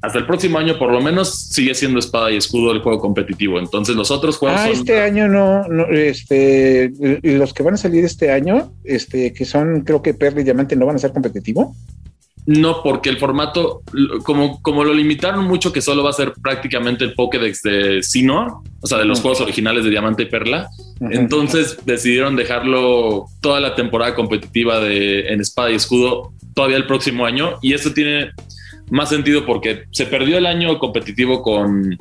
hasta 0.03 0.19
el 0.19 0.25
próximo 0.25 0.59
año 0.59 0.77
por 0.77 0.91
lo 0.91 0.99
menos 0.99 1.33
sigue 1.33 1.73
siendo 1.73 1.97
espada 1.97 2.29
y 2.29 2.35
escudo 2.35 2.73
el 2.73 2.81
juego 2.81 2.99
competitivo. 2.99 3.57
Entonces 3.57 3.95
los 3.95 4.11
otros 4.11 4.37
juegos... 4.37 4.59
Ah, 4.59 4.69
este 4.69 4.99
año 4.99 5.29
no, 5.29 5.65
este, 5.91 6.91
los 7.23 7.53
que 7.53 7.63
van 7.63 7.75
a 7.75 7.77
salir 7.77 8.03
este 8.03 8.29
año, 8.29 8.73
este, 8.83 9.33
que 9.33 9.45
son 9.45 9.81
creo 9.85 10.01
que 10.01 10.13
Perla 10.13 10.41
y 10.41 10.43
Diamante, 10.43 10.75
¿no 10.75 10.85
van 10.85 10.97
a 10.97 10.99
ser 10.99 11.13
competitivo? 11.13 11.73
No, 12.45 12.83
porque 12.83 13.09
el 13.09 13.17
formato, 13.17 13.81
como, 14.23 14.61
como 14.61 14.83
lo 14.83 14.93
limitaron 14.93 15.45
mucho, 15.45 15.71
que 15.71 15.81
solo 15.81 16.03
va 16.03 16.09
a 16.09 16.13
ser 16.13 16.33
prácticamente 16.33 17.05
el 17.05 17.13
Pokédex 17.13 17.61
de 17.61 18.03
Sinnoh, 18.03 18.61
o 18.81 18.87
sea, 18.87 18.97
de 18.97 19.05
los 19.05 19.21
juegos 19.21 19.39
originales 19.39 19.85
de 19.85 19.89
Diamante 19.89 20.23
y 20.23 20.25
Perla, 20.25 20.67
entonces 20.99 21.77
decidieron 21.85 22.35
dejarlo 22.35 23.27
toda 23.39 23.61
la 23.61 23.73
temporada 23.73 24.13
competitiva 24.15 24.81
de, 24.81 25.29
en 25.29 25.39
Espada 25.39 25.71
y 25.71 25.75
Escudo 25.75 26.33
todavía 26.53 26.75
el 26.75 26.87
próximo 26.87 27.25
año. 27.25 27.59
Y 27.61 27.73
esto 27.73 27.93
tiene 27.93 28.31
más 28.89 29.09
sentido 29.09 29.45
porque 29.45 29.83
se 29.91 30.05
perdió 30.05 30.37
el 30.37 30.45
año 30.45 30.77
competitivo 30.79 31.41
con, 31.41 31.97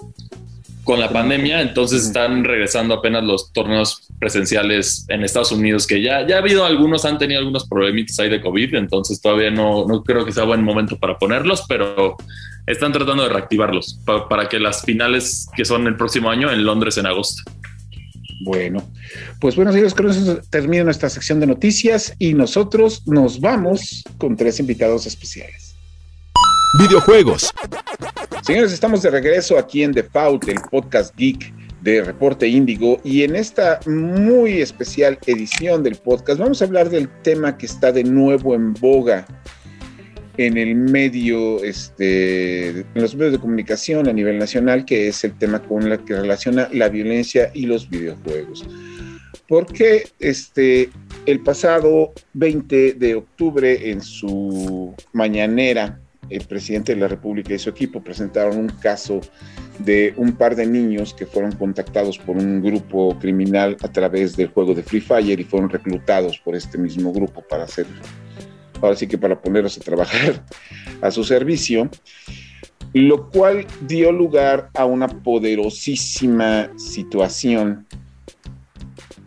con 0.85 0.99
la 0.99 1.11
pandemia, 1.11 1.61
entonces 1.61 2.07
están 2.07 2.45
regresando 2.45 2.95
apenas 2.95 3.23
los 3.23 3.53
torneos 3.53 4.09
presenciales 4.18 5.07
en 5.09 5.23
Estados 5.23 5.53
Unidos, 5.53 5.87
que 5.87 6.03
ya, 6.03 6.27
ya 6.27 6.37
ha 6.37 6.38
habido 6.38 6.64
algunos, 6.64 7.05
han 7.05 7.18
tenido 7.18 7.38
algunos 7.38 7.68
problemitas 7.68 8.18
ahí 8.18 8.29
de 8.29 8.40
COVID, 8.40 8.75
entonces 8.75 9.21
todavía 9.21 9.51
no, 9.51 9.87
no 9.87 10.03
creo 10.03 10.25
que 10.25 10.33
sea 10.33 10.45
buen 10.45 10.62
momento 10.62 10.99
para 10.99 11.18
ponerlos, 11.18 11.64
pero 11.68 12.16
están 12.66 12.92
tratando 12.92 13.23
de 13.23 13.29
reactivarlos 13.29 14.01
para 14.29 14.49
que 14.49 14.59
las 14.59 14.83
finales 14.83 15.47
que 15.55 15.64
son 15.64 15.87
el 15.87 15.97
próximo 15.97 16.31
año 16.31 16.51
en 16.51 16.64
Londres 16.64 16.97
en 16.99 17.07
agosto. 17.07 17.42
Bueno, 18.45 18.85
pues 19.40 19.55
bueno, 19.55 19.71
señores, 19.71 19.95
con 19.95 20.11
eso 20.11 20.40
termina 20.51 20.83
nuestra 20.83 21.09
sección 21.09 21.38
de 21.38 21.47
noticias 21.47 22.14
y 22.18 22.35
nosotros 22.35 23.07
nos 23.07 23.40
vamos 23.40 24.03
con 24.18 24.37
tres 24.37 24.59
invitados 24.59 25.07
especiales 25.07 25.71
videojuegos. 26.78 27.52
Señores, 28.42 28.72
estamos 28.72 29.02
de 29.02 29.11
regreso 29.11 29.58
aquí 29.58 29.82
en 29.82 29.92
Default, 29.92 30.48
el 30.48 30.61
podcast 30.70 31.14
geek 31.16 31.52
de 31.82 32.02
Reporte 32.02 32.46
Índigo 32.46 33.00
y 33.04 33.22
en 33.24 33.37
esta 33.37 33.80
muy 33.87 34.61
especial 34.61 35.18
edición 35.26 35.82
del 35.82 35.96
podcast 35.96 36.38
vamos 36.38 36.62
a 36.62 36.64
hablar 36.64 36.88
del 36.88 37.08
tema 37.22 37.58
que 37.58 37.66
está 37.66 37.92
de 37.92 38.04
nuevo 38.04 38.54
en 38.54 38.72
boga 38.74 39.26
en 40.38 40.56
el 40.56 40.74
medio, 40.74 41.62
este, 41.62 42.68
en 42.70 42.87
los 42.94 43.14
medios 43.14 43.32
de 43.32 43.38
comunicación 43.38 44.08
a 44.08 44.12
nivel 44.12 44.38
nacional, 44.38 44.87
que 44.87 45.08
es 45.08 45.24
el 45.24 45.37
tema 45.37 45.61
con 45.61 45.90
el 45.90 46.02
que 46.04 46.14
relaciona 46.14 46.68
la 46.72 46.88
violencia 46.88 47.50
y 47.52 47.66
los 47.66 47.90
videojuegos. 47.90 48.66
Porque 49.46 50.08
este, 50.18 50.88
el 51.26 51.40
pasado 51.40 52.14
20 52.32 52.94
de 52.94 53.14
octubre, 53.16 53.90
en 53.90 54.00
su 54.00 54.94
mañanera, 55.12 56.00
el 56.33 56.45
presidente 56.45 56.95
de 56.95 57.01
la 57.01 57.09
República 57.09 57.55
y 57.55 57.59
su 57.59 57.71
equipo 57.71 58.03
presentaron 58.03 58.57
un 58.57 58.68
caso 58.68 59.21
de 59.79 60.14
un 60.16 60.33
par 60.33 60.57
de 60.57 60.66
niños 60.66 61.14
que 61.14 61.27
fueron 61.27 61.53
contactados 61.53 62.18
por 62.18 62.37
un 62.37 62.62
grupo 62.62 63.18
criminal 63.18 63.77
a 63.83 63.88
través 63.88 64.37
del 64.37 64.49
juego 64.49 64.75
de 64.75 64.83
Free 64.83 65.01
Fire 65.01 65.38
y 65.38 65.45
fueron 65.45 65.71
reclutados 65.71 66.38
por 66.38 66.55
este 66.55 66.79
mismo 66.79 67.12
grupo 67.12 67.42
para 67.49 67.64
hacer, 67.64 67.87
ahora 68.81 68.97
sí 68.97 69.07
que 69.07 69.18
para 69.18 69.40
ponerlos 69.40 69.77
a 69.79 69.81
trabajar 69.81 70.45
a 71.01 71.11
su 71.11 71.25
servicio, 71.25 71.88
lo 72.92 73.31
cual 73.31 73.66
dio 73.87 74.12
lugar 74.12 74.71
a 74.75 74.85
una 74.85 75.09
poderosísima 75.09 76.71
situación 76.77 77.87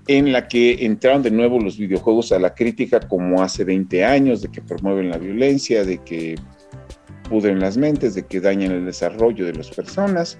en 0.07 0.31
la 0.31 0.47
que 0.47 0.85
entraron 0.85 1.23
de 1.23 1.31
nuevo 1.31 1.59
los 1.59 1.77
videojuegos 1.77 2.31
a 2.31 2.39
la 2.39 2.53
crítica 2.53 2.99
como 2.99 3.41
hace 3.41 3.63
20 3.63 4.05
años, 4.05 4.41
de 4.41 4.49
que 4.49 4.61
promueven 4.61 5.09
la 5.09 5.17
violencia, 5.17 5.83
de 5.83 5.97
que 5.99 6.35
pudren 7.29 7.59
las 7.59 7.77
mentes, 7.77 8.15
de 8.15 8.25
que 8.25 8.39
dañan 8.39 8.71
el 8.71 8.85
desarrollo 8.85 9.45
de 9.45 9.53
las 9.53 9.69
personas. 9.69 10.37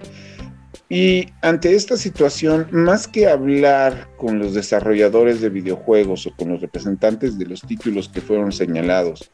Y 0.88 1.26
ante 1.42 1.74
esta 1.74 1.96
situación, 1.96 2.68
más 2.70 3.08
que 3.08 3.26
hablar 3.26 4.08
con 4.16 4.38
los 4.38 4.54
desarrolladores 4.54 5.40
de 5.40 5.48
videojuegos 5.48 6.26
o 6.26 6.36
con 6.36 6.50
los 6.50 6.60
representantes 6.60 7.38
de 7.38 7.46
los 7.46 7.62
títulos 7.62 8.08
que 8.08 8.20
fueron 8.20 8.52
señalados 8.52 9.30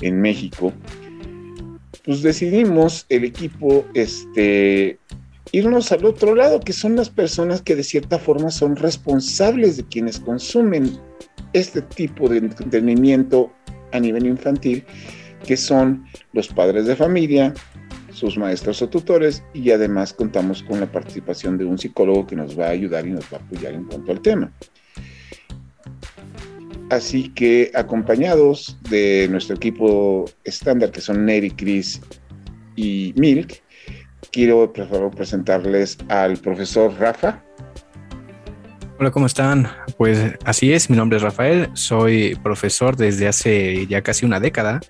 en 0.00 0.20
México, 0.20 0.72
pues 2.04 2.22
decidimos 2.22 3.06
el 3.08 3.24
equipo 3.24 3.84
este, 3.94 4.98
irnos 5.52 5.92
al 5.92 6.04
otro 6.04 6.34
lado, 6.34 6.60
que 6.60 6.72
son 6.72 6.94
las 6.96 7.08
personas 7.08 7.62
que 7.62 7.74
de 7.74 7.82
cierta 7.82 8.18
forma 8.18 8.50
son 8.50 8.76
responsables 8.76 9.78
de 9.78 9.84
quienes 9.84 10.20
consumen 10.20 11.00
este 11.52 11.80
tipo 11.80 12.28
de 12.28 12.38
entretenimiento 12.38 13.50
a 13.92 14.00
nivel 14.00 14.26
infantil 14.26 14.84
que 15.46 15.56
son 15.56 16.04
los 16.32 16.48
padres 16.48 16.86
de 16.86 16.96
familia, 16.96 17.54
sus 18.12 18.36
maestros 18.36 18.82
o 18.82 18.88
tutores 18.88 19.44
y 19.54 19.70
además 19.70 20.12
contamos 20.12 20.62
con 20.62 20.80
la 20.80 20.90
participación 20.90 21.56
de 21.56 21.64
un 21.64 21.78
psicólogo 21.78 22.26
que 22.26 22.34
nos 22.34 22.58
va 22.58 22.66
a 22.66 22.70
ayudar 22.70 23.06
y 23.06 23.12
nos 23.12 23.24
va 23.32 23.38
a 23.38 23.40
apoyar 23.40 23.74
en 23.74 23.84
cuanto 23.84 24.12
al 24.12 24.20
tema. 24.20 24.52
Así 26.90 27.28
que 27.30 27.70
acompañados 27.74 28.78
de 28.90 29.28
nuestro 29.30 29.56
equipo 29.56 30.24
estándar 30.44 30.90
que 30.92 31.00
son 31.00 31.24
Neri, 31.26 31.50
Chris 31.50 32.00
y 32.76 33.12
Milk, 33.16 33.62
quiero 34.30 34.72
por 34.72 34.88
favor 34.88 35.14
presentarles 35.14 35.98
al 36.08 36.36
profesor 36.38 36.94
Rafa. 36.98 37.42
Hola, 38.98 39.10
¿cómo 39.10 39.26
están? 39.26 39.68
Pues 39.98 40.18
así 40.44 40.72
es, 40.72 40.88
mi 40.88 40.96
nombre 40.96 41.18
es 41.18 41.22
Rafael, 41.22 41.68
soy 41.74 42.34
profesor 42.42 42.96
desde 42.96 43.28
hace 43.28 43.86
ya 43.86 44.00
casi 44.00 44.24
una 44.24 44.40
década 44.40 44.80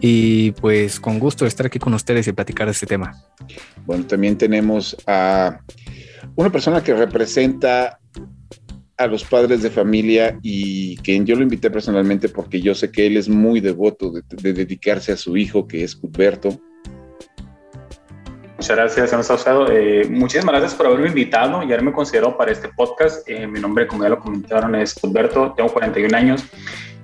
y 0.00 0.50
pues 0.52 1.00
con 1.00 1.18
gusto 1.18 1.46
estar 1.46 1.64
aquí 1.64 1.78
con 1.78 1.94
ustedes 1.94 2.28
y 2.28 2.32
platicar 2.32 2.66
de 2.66 2.72
este 2.72 2.86
tema. 2.86 3.14
Bueno, 3.86 4.04
también 4.04 4.36
tenemos 4.36 4.94
a 5.06 5.60
una 6.36 6.50
persona 6.50 6.82
que 6.82 6.92
representa 6.92 7.98
a 8.98 9.06
los 9.06 9.24
padres 9.24 9.62
de 9.62 9.70
familia 9.70 10.38
y 10.42 10.96
que 10.98 11.18
yo 11.24 11.34
lo 11.34 11.42
invité 11.42 11.70
personalmente 11.70 12.28
porque 12.28 12.60
yo 12.60 12.74
sé 12.74 12.90
que 12.90 13.06
él 13.06 13.16
es 13.16 13.30
muy 13.30 13.60
devoto 13.60 14.12
de, 14.12 14.52
dedicarse 14.52 15.12
a 15.12 15.16
su 15.16 15.38
hijo, 15.38 15.66
que 15.66 15.84
es 15.84 15.96
Cuthberto. 15.96 16.60
Muchas 18.58 18.76
gracias, 18.76 19.10
señor 19.38 19.72
eh, 19.72 20.08
muchísimas 20.10 20.52
gracias 20.52 20.74
por 20.74 20.86
haberme 20.86 21.06
invitado 21.06 21.62
y 21.62 21.66
haberme 21.66 21.92
considerado 21.92 22.36
para 22.36 22.50
este 22.50 22.68
podcast. 22.68 23.26
Eh, 23.28 23.46
mi 23.46 23.60
nombre, 23.60 23.86
como 23.86 24.02
ya 24.02 24.08
lo 24.08 24.18
comentaron, 24.18 24.74
es 24.74 24.94
Cuthberto, 24.94 25.54
tengo 25.56 25.72
41 25.72 26.16
años 26.16 26.44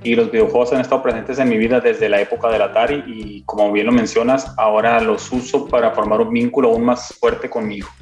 y 0.03 0.17
los 0.17 0.33
videojuegos 0.33 0.73
han 0.73 0.81
estado 0.81 1.05
presentes 1.05 1.38
en 1.38 1.49
mi 1.49 1.57
vida 1.57 1.81
desde 1.81 2.09
la 2.09 2.21
época 2.21 2.49
del 2.49 2.61
Atari 2.61 3.05
y 3.07 3.43
como 3.45 3.71
bien 3.71 3.87
lo 3.87 3.93
mencionas, 3.93 4.53
ahora 4.59 5.01
los 5.01 5.31
uso 5.31 5.69
para 5.69 5.93
formar 5.93 6.23
un 6.23 6.33
vínculo 6.33 6.71
aún 6.71 6.87
más 6.87 7.14
fuerte 7.21 7.49
con 7.49 7.69
mi 7.69 7.77
hijo. 7.77 7.95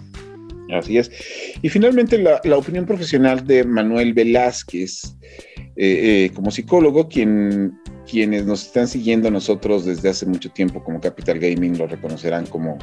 Así 0.72 0.96
es. 0.96 1.10
Y 1.60 1.68
finalmente 1.68 2.16
la, 2.16 2.56
opinión 2.56 2.86
profesional 2.86 3.46
de 3.46 3.64
Manuel 3.64 4.14
Velázquez. 4.14 5.14
eh, 5.76 6.30
como 6.34 6.50
psicólogo, 6.50 7.06
quien, 7.06 7.78
quienes 8.10 8.46
nos 8.46 8.64
están 8.64 8.88
siguiendo 8.88 9.30
nosotros 9.30 9.84
desde 9.84 10.08
hace 10.08 10.24
mucho 10.24 10.50
tiempo 10.50 10.82
como 10.82 11.00
Capital 11.02 11.38
Gaming 11.38 11.76
lo 11.76 11.86
reconocerán 11.86 12.46
como 12.46 12.78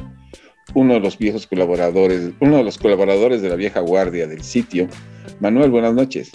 uno 0.74 0.94
de 0.94 1.00
los 1.00 1.18
viejos 1.18 1.46
colaboradores, 1.46 2.30
uno 2.40 2.58
de 2.58 2.64
los 2.64 2.78
colaboradores 2.78 3.42
de 3.42 3.48
la 3.48 3.56
vieja 3.56 3.80
guardia 3.80 4.26
del 4.26 4.42
sitio. 4.42 4.88
Manuel, 5.40 5.70
buenas 5.70 5.94
noches. 5.94 6.32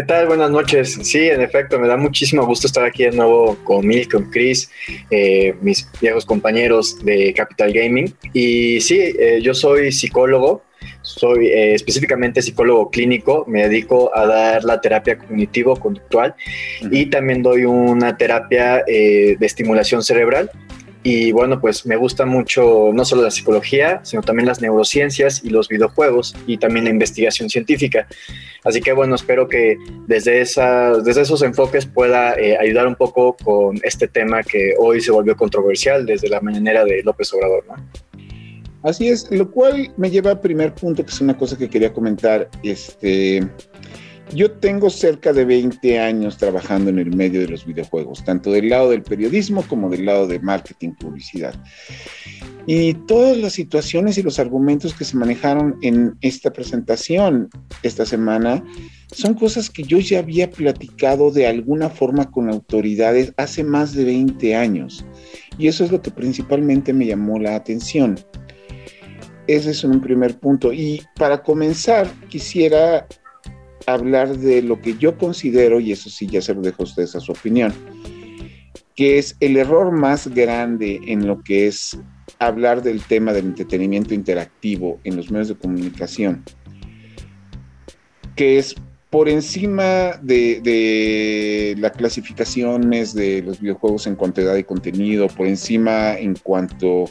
¿Qué 0.00 0.06
tal? 0.06 0.28
Buenas 0.28 0.50
noches. 0.50 0.98
Sí, 1.02 1.28
en 1.28 1.42
efecto, 1.42 1.78
me 1.78 1.86
da 1.86 1.98
muchísimo 1.98 2.46
gusto 2.46 2.66
estar 2.66 2.86
aquí 2.86 3.04
de 3.04 3.10
nuevo 3.10 3.58
con 3.64 3.86
Mil, 3.86 4.08
con 4.08 4.30
Chris, 4.30 4.70
eh, 5.10 5.54
mis 5.60 5.86
viejos 6.00 6.24
compañeros 6.24 7.04
de 7.04 7.34
Capital 7.34 7.70
Gaming. 7.70 8.14
Y 8.32 8.80
sí, 8.80 8.98
eh, 8.98 9.40
yo 9.42 9.52
soy 9.52 9.92
psicólogo, 9.92 10.62
soy 11.02 11.48
eh, 11.48 11.74
específicamente 11.74 12.40
psicólogo 12.40 12.90
clínico, 12.90 13.44
me 13.46 13.64
dedico 13.64 14.10
a 14.16 14.24
dar 14.24 14.64
la 14.64 14.80
terapia 14.80 15.18
cognitivo-conductual 15.18 16.34
y 16.90 17.06
también 17.06 17.42
doy 17.42 17.66
una 17.66 18.16
terapia 18.16 18.82
de 18.86 19.36
estimulación 19.42 20.02
cerebral 20.02 20.50
y 21.02 21.32
bueno, 21.32 21.60
pues 21.60 21.86
me 21.86 21.96
gusta 21.96 22.26
mucho 22.26 22.90
no 22.92 23.04
solo 23.04 23.22
la 23.22 23.30
psicología, 23.30 24.00
sino 24.02 24.22
también 24.22 24.46
las 24.46 24.60
neurociencias 24.60 25.42
y 25.42 25.50
los 25.50 25.68
videojuegos 25.68 26.34
y 26.46 26.58
también 26.58 26.84
la 26.84 26.90
investigación 26.90 27.48
científica. 27.48 28.06
Así 28.64 28.80
que 28.80 28.92
bueno, 28.92 29.14
espero 29.14 29.48
que 29.48 29.78
desde, 30.06 30.42
esa, 30.42 30.98
desde 30.98 31.22
esos 31.22 31.42
enfoques 31.42 31.86
pueda 31.86 32.34
eh, 32.34 32.58
ayudar 32.58 32.86
un 32.86 32.96
poco 32.96 33.34
con 33.42 33.80
este 33.82 34.08
tema 34.08 34.42
que 34.42 34.74
hoy 34.78 35.00
se 35.00 35.10
volvió 35.10 35.36
controversial 35.36 36.04
desde 36.04 36.28
la 36.28 36.40
mañanera 36.40 36.84
de 36.84 37.02
López 37.02 37.32
Obrador. 37.32 37.64
¿no? 37.66 37.76
Así 38.82 39.08
es, 39.08 39.30
lo 39.30 39.50
cual 39.50 39.92
me 39.96 40.10
lleva 40.10 40.30
al 40.30 40.40
primer 40.40 40.74
punto, 40.74 41.04
que 41.04 41.10
es 41.10 41.20
una 41.20 41.36
cosa 41.36 41.56
que 41.56 41.68
quería 41.68 41.92
comentar. 41.92 42.48
Este, 42.62 43.46
yo 44.34 44.50
tengo 44.52 44.90
cerca 44.90 45.32
de 45.32 45.44
20 45.44 45.98
años 45.98 46.36
trabajando 46.36 46.90
en 46.90 46.98
el 46.98 47.14
medio 47.14 47.40
de 47.40 47.48
los 47.48 47.66
videojuegos, 47.66 48.24
tanto 48.24 48.52
del 48.52 48.68
lado 48.68 48.90
del 48.90 49.02
periodismo 49.02 49.62
como 49.62 49.90
del 49.90 50.06
lado 50.06 50.26
de 50.26 50.38
marketing, 50.40 50.90
publicidad. 50.94 51.54
Y 52.66 52.94
todas 52.94 53.36
las 53.38 53.54
situaciones 53.54 54.18
y 54.18 54.22
los 54.22 54.38
argumentos 54.38 54.94
que 54.94 55.04
se 55.04 55.16
manejaron 55.16 55.76
en 55.82 56.16
esta 56.20 56.52
presentación 56.52 57.48
esta 57.82 58.06
semana 58.06 58.62
son 59.12 59.34
cosas 59.34 59.70
que 59.70 59.82
yo 59.82 59.98
ya 59.98 60.20
había 60.20 60.50
platicado 60.50 61.30
de 61.30 61.46
alguna 61.46 61.88
forma 61.88 62.30
con 62.30 62.48
autoridades 62.48 63.32
hace 63.36 63.64
más 63.64 63.94
de 63.94 64.04
20 64.04 64.54
años. 64.54 65.04
Y 65.58 65.68
eso 65.68 65.84
es 65.84 65.90
lo 65.90 66.00
que 66.00 66.10
principalmente 66.10 66.92
me 66.92 67.06
llamó 67.06 67.38
la 67.38 67.56
atención. 67.56 68.18
Ese 69.46 69.70
es 69.70 69.82
un 69.82 70.00
primer 70.00 70.38
punto. 70.38 70.72
Y 70.72 71.02
para 71.16 71.42
comenzar, 71.42 72.08
quisiera 72.28 73.06
hablar 73.94 74.36
de 74.38 74.62
lo 74.62 74.80
que 74.80 74.96
yo 74.96 75.16
considero, 75.18 75.80
y 75.80 75.92
eso 75.92 76.10
sí 76.10 76.26
ya 76.26 76.42
se 76.42 76.54
lo 76.54 76.62
dejo 76.62 76.82
a 76.82 76.86
ustedes 76.86 77.14
a 77.16 77.20
su 77.20 77.32
opinión, 77.32 77.72
que 78.96 79.18
es 79.18 79.36
el 79.40 79.56
error 79.56 79.92
más 79.92 80.28
grande 80.28 81.00
en 81.06 81.26
lo 81.26 81.42
que 81.42 81.66
es 81.66 81.98
hablar 82.38 82.82
del 82.82 83.02
tema 83.02 83.32
del 83.32 83.46
entretenimiento 83.46 84.14
interactivo 84.14 85.00
en 85.04 85.16
los 85.16 85.30
medios 85.30 85.48
de 85.48 85.56
comunicación, 85.56 86.44
que 88.36 88.58
es 88.58 88.74
por 89.10 89.28
encima 89.28 90.18
de, 90.22 91.74
las 91.78 91.92
clasificaciones 91.92 93.12
de 93.12 93.42
los 93.42 93.60
videojuegos 93.60 94.06
en 94.06 94.14
cuantidad 94.14 94.54
de 94.54 94.64
contenido, 94.64 95.26
por 95.26 95.48
encima 95.48 96.16
en 96.16 96.36
cuanto 96.36 97.06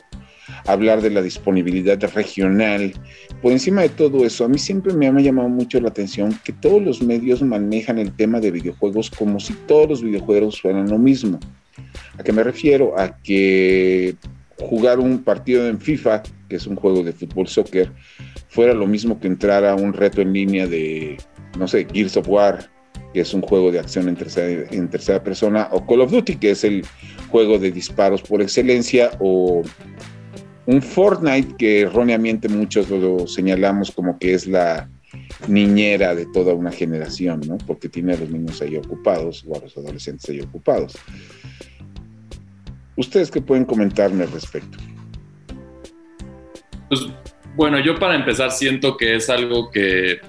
hablar 0.65 1.01
de 1.01 1.09
la 1.09 1.21
disponibilidad 1.21 2.01
regional. 2.13 2.93
Por 3.41 3.51
encima 3.51 3.81
de 3.81 3.89
todo 3.89 4.25
eso, 4.25 4.45
a 4.45 4.49
mí 4.49 4.57
siempre 4.57 4.93
me 4.93 5.07
ha 5.07 5.11
llamado 5.19 5.49
mucho 5.49 5.79
la 5.79 5.89
atención 5.89 6.37
que 6.43 6.53
todos 6.53 6.81
los 6.81 7.01
medios 7.01 7.41
manejan 7.41 7.99
el 7.99 8.11
tema 8.11 8.39
de 8.39 8.51
videojuegos 8.51 9.09
como 9.09 9.39
si 9.39 9.53
todos 9.67 9.89
los 9.89 10.03
videojuegos 10.03 10.61
fueran 10.61 10.89
lo 10.89 10.97
mismo. 10.97 11.39
¿A 12.17 12.23
qué 12.23 12.33
me 12.33 12.43
refiero? 12.43 12.99
A 12.99 13.17
que 13.17 14.15
jugar 14.59 14.99
un 14.99 15.23
partido 15.23 15.67
en 15.67 15.79
FIFA, 15.79 16.23
que 16.49 16.57
es 16.57 16.67
un 16.67 16.75
juego 16.75 17.03
de 17.03 17.13
fútbol 17.13 17.47
soccer, 17.47 17.91
fuera 18.49 18.73
lo 18.73 18.87
mismo 18.87 19.19
que 19.19 19.27
entrar 19.27 19.65
a 19.65 19.75
un 19.75 19.93
reto 19.93 20.21
en 20.21 20.33
línea 20.33 20.67
de, 20.67 21.17
no 21.57 21.67
sé, 21.67 21.87
Gears 21.91 22.17
of 22.17 22.27
War, 22.27 22.69
que 23.13 23.21
es 23.21 23.33
un 23.33 23.41
juego 23.41 23.71
de 23.71 23.79
acción 23.79 24.07
en 24.09 24.15
tercera, 24.15 24.67
en 24.71 24.89
tercera 24.89 25.23
persona, 25.23 25.69
o 25.71 25.85
Call 25.85 26.01
of 26.01 26.11
Duty, 26.11 26.35
que 26.35 26.51
es 26.51 26.63
el 26.63 26.83
juego 27.29 27.57
de 27.57 27.71
disparos 27.71 28.21
por 28.21 28.41
excelencia, 28.41 29.11
o 29.19 29.63
un 30.69 30.83
Fortnite 30.83 31.55
que 31.57 31.81
erróneamente 31.81 32.47
muchos 32.47 32.91
lo 32.91 33.25
señalamos 33.25 33.89
como 33.89 34.19
que 34.19 34.35
es 34.35 34.45
la 34.45 34.87
niñera 35.47 36.13
de 36.13 36.27
toda 36.27 36.53
una 36.53 36.71
generación, 36.71 37.41
¿no? 37.47 37.57
Porque 37.57 37.89
tiene 37.89 38.13
a 38.13 38.17
los 38.17 38.29
niños 38.29 38.61
ahí 38.61 38.77
ocupados 38.77 39.43
o 39.47 39.57
a 39.57 39.61
los 39.61 39.75
adolescentes 39.75 40.29
ahí 40.29 40.41
ocupados. 40.41 40.95
¿Ustedes 42.95 43.31
qué 43.31 43.41
pueden 43.41 43.65
comentarme 43.65 44.25
al 44.25 44.31
respecto? 44.31 44.77
Pues 46.87 47.01
bueno, 47.55 47.79
yo 47.79 47.97
para 47.97 48.13
empezar 48.13 48.51
siento 48.51 48.95
que 48.95 49.15
es 49.15 49.27
algo 49.27 49.71
que 49.71 50.19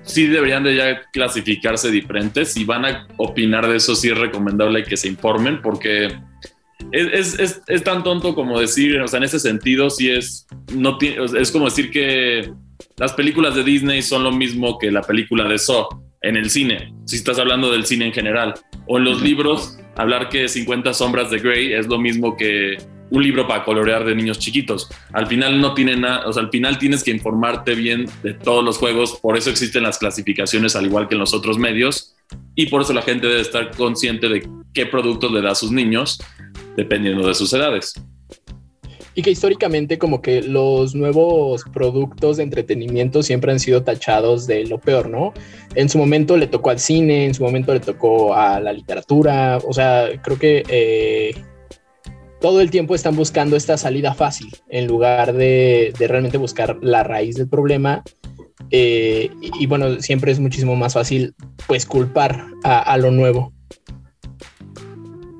sí 0.00 0.28
deberían 0.28 0.64
de 0.64 0.76
ya 0.76 1.02
clasificarse 1.12 1.90
diferentes. 1.90 2.54
Si 2.54 2.64
van 2.64 2.86
a 2.86 3.06
opinar 3.18 3.68
de 3.68 3.76
eso, 3.76 3.94
sí 3.94 4.08
es 4.08 4.16
recomendable 4.16 4.82
que 4.82 4.96
se 4.96 5.08
informen 5.08 5.60
porque 5.60 6.08
es, 6.92 7.38
es, 7.38 7.62
es, 7.66 7.84
tan 7.84 8.02
tonto 8.02 8.34
como 8.34 8.58
decir, 8.58 9.00
o 9.00 9.08
sea, 9.08 9.18
en 9.18 9.24
ese 9.24 9.38
sentido, 9.38 9.90
sí 9.90 10.10
es, 10.10 10.46
no 10.74 10.98
es 11.00 11.50
como 11.50 11.66
decir 11.66 11.90
que 11.90 12.52
las 12.96 13.12
películas 13.12 13.54
de 13.54 13.64
Disney 13.64 14.02
son 14.02 14.24
lo 14.24 14.32
mismo 14.32 14.78
que 14.78 14.90
la 14.90 15.02
película 15.02 15.48
de 15.48 15.58
Saw 15.58 15.88
en 16.22 16.36
el 16.36 16.50
cine, 16.50 16.92
si 17.04 17.16
estás 17.16 17.38
hablando 17.38 17.70
del 17.70 17.86
cine 17.86 18.06
en 18.06 18.12
general. 18.12 18.54
O 18.86 18.98
en 18.98 19.04
los 19.04 19.22
libros, 19.22 19.78
hablar 19.96 20.28
que 20.28 20.48
50 20.48 20.92
sombras 20.94 21.30
de 21.30 21.38
Grey 21.38 21.72
es 21.72 21.86
lo 21.86 21.98
mismo 21.98 22.36
que 22.36 22.76
un 23.10 23.22
libro 23.22 23.46
para 23.48 23.64
colorear 23.64 24.04
de 24.04 24.14
niños 24.14 24.38
chiquitos. 24.38 24.88
Al 25.12 25.26
final 25.26 25.60
no 25.60 25.74
tiene 25.74 25.96
nada, 25.96 26.28
o 26.28 26.32
sea, 26.32 26.44
al 26.44 26.50
final 26.50 26.78
tienes 26.78 27.02
que 27.02 27.10
informarte 27.10 27.74
bien 27.74 28.06
de 28.22 28.34
todos 28.34 28.64
los 28.64 28.78
juegos, 28.78 29.18
por 29.20 29.36
eso 29.36 29.50
existen 29.50 29.82
las 29.82 29.98
clasificaciones 29.98 30.76
al 30.76 30.86
igual 30.86 31.08
que 31.08 31.14
en 31.14 31.20
los 31.20 31.34
otros 31.34 31.58
medios 31.58 32.14
y 32.54 32.66
por 32.66 32.82
eso 32.82 32.92
la 32.92 33.02
gente 33.02 33.26
debe 33.26 33.40
estar 33.40 33.70
consciente 33.76 34.28
de 34.28 34.48
qué 34.72 34.86
productos 34.86 35.32
le 35.32 35.42
da 35.42 35.52
a 35.52 35.54
sus 35.54 35.70
niños 35.70 36.20
dependiendo 36.76 37.26
de 37.26 37.34
sus 37.34 37.52
edades. 37.52 37.94
Y 39.14 39.22
que 39.22 39.30
históricamente 39.30 39.98
como 39.98 40.22
que 40.22 40.40
los 40.42 40.94
nuevos 40.94 41.64
productos 41.72 42.36
de 42.36 42.44
entretenimiento 42.44 43.22
siempre 43.22 43.50
han 43.50 43.58
sido 43.58 43.82
tachados 43.82 44.46
de 44.46 44.64
lo 44.66 44.78
peor, 44.78 45.10
¿no? 45.10 45.34
En 45.74 45.88
su 45.88 45.98
momento 45.98 46.36
le 46.36 46.46
tocó 46.46 46.70
al 46.70 46.78
cine, 46.78 47.26
en 47.26 47.34
su 47.34 47.42
momento 47.42 47.74
le 47.74 47.80
tocó 47.80 48.34
a 48.34 48.60
la 48.60 48.72
literatura, 48.72 49.58
o 49.66 49.72
sea, 49.72 50.08
creo 50.22 50.38
que 50.38 50.62
eh, 50.68 51.34
todo 52.40 52.60
el 52.60 52.70
tiempo 52.70 52.94
están 52.94 53.16
buscando 53.16 53.56
esta 53.56 53.76
salida 53.76 54.14
fácil 54.14 54.48
en 54.68 54.86
lugar 54.86 55.34
de, 55.34 55.92
realmente 55.98 56.38
buscar 56.38 56.78
la 56.80 57.02
raíz 57.02 57.36
del 57.36 57.48
problema. 57.48 58.02
Eh, 58.70 59.30
y, 59.40 59.66
bueno, 59.66 60.00
siempre 60.00 60.32
es 60.32 60.40
muchísimo 60.40 60.76
más 60.76 60.94
fácil 60.94 61.34
pues 61.66 61.86
culpar 61.86 62.46
a 62.62 62.96
lo 62.98 63.10
nuevo. 63.10 63.52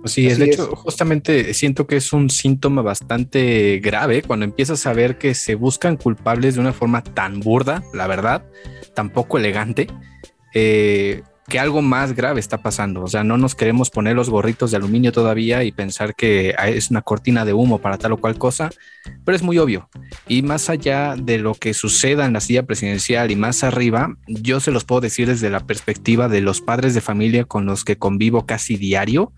Sí, 0.05 0.27
de 0.27 0.47
hecho, 0.47 0.75
justamente 0.77 1.53
siento 1.53 1.87
que 1.87 1.97
es 1.97 2.13
un 2.13 2.31
síntoma 2.31 2.81
bastante 2.81 3.81
grave 3.81 4.23
cuando 4.23 4.45
empiezas 4.45 4.87
a 4.87 4.95
ver 4.95 5.19
que 5.19 5.35
se 5.35 5.55
buscan 5.55 5.97
culpables 5.97 6.55
de 6.55 6.61
una 6.61 6.73
forma 6.73 7.05
tan 7.05 7.41
burda, 7.41 7.83
la 7.93 8.07
verdad, 8.07 8.47
tan 8.95 9.11
poco 9.11 9.37
elegante. 9.37 9.89
Eh, 10.55 11.23
que 11.51 11.59
algo 11.59 11.83
más 11.83 12.15
grave 12.15 12.39
está 12.39 12.59
pasando. 12.59 13.03
O 13.03 13.09
sea, 13.09 13.25
no 13.25 13.37
nos 13.37 13.55
queremos 13.55 13.91
poner 13.91 14.15
los 14.15 14.31
gorritos 14.31 14.71
de 14.71 14.77
aluminio 14.77 15.11
todavía 15.11 15.65
y 15.65 15.73
pensar 15.73 16.15
que 16.15 16.55
es 16.67 16.91
una 16.91 17.03
cortina 17.03 17.45
de 17.45 17.53
humo 17.53 17.79
para 17.79 17.99
tal 17.99 18.13
o 18.13 18.17
cual 18.17 18.39
cosa, 18.39 18.71
pero 19.25 19.35
es 19.35 19.43
muy 19.43 19.59
obvio. 19.59 19.91
Y 20.29 20.43
más 20.43 20.71
allá 20.71 21.17
de 21.21 21.39
lo 21.39 21.55
que 21.55 21.75
suceda 21.75 22.25
en 22.25 22.35
la 22.35 22.41
silla 22.41 22.63
presidencial 22.63 23.33
y 23.33 23.37
más 23.37 23.65
arriba, 23.65 24.15
yo 24.29 24.61
se 24.61 24.71
los 24.71 24.85
puedo 24.85 25.01
decir 25.01 25.27
desde 25.27 25.51
la 25.51 25.61
perspectiva 25.61 26.29
de 26.29 26.41
los 26.41 26.61
padres 26.61 26.95
de 26.95 27.01
familia 27.01 27.45
con 27.45 27.67
los 27.67 27.85
que 27.85 27.99
convivo 27.99 28.47
casi 28.47 28.77
diario, 28.77 29.33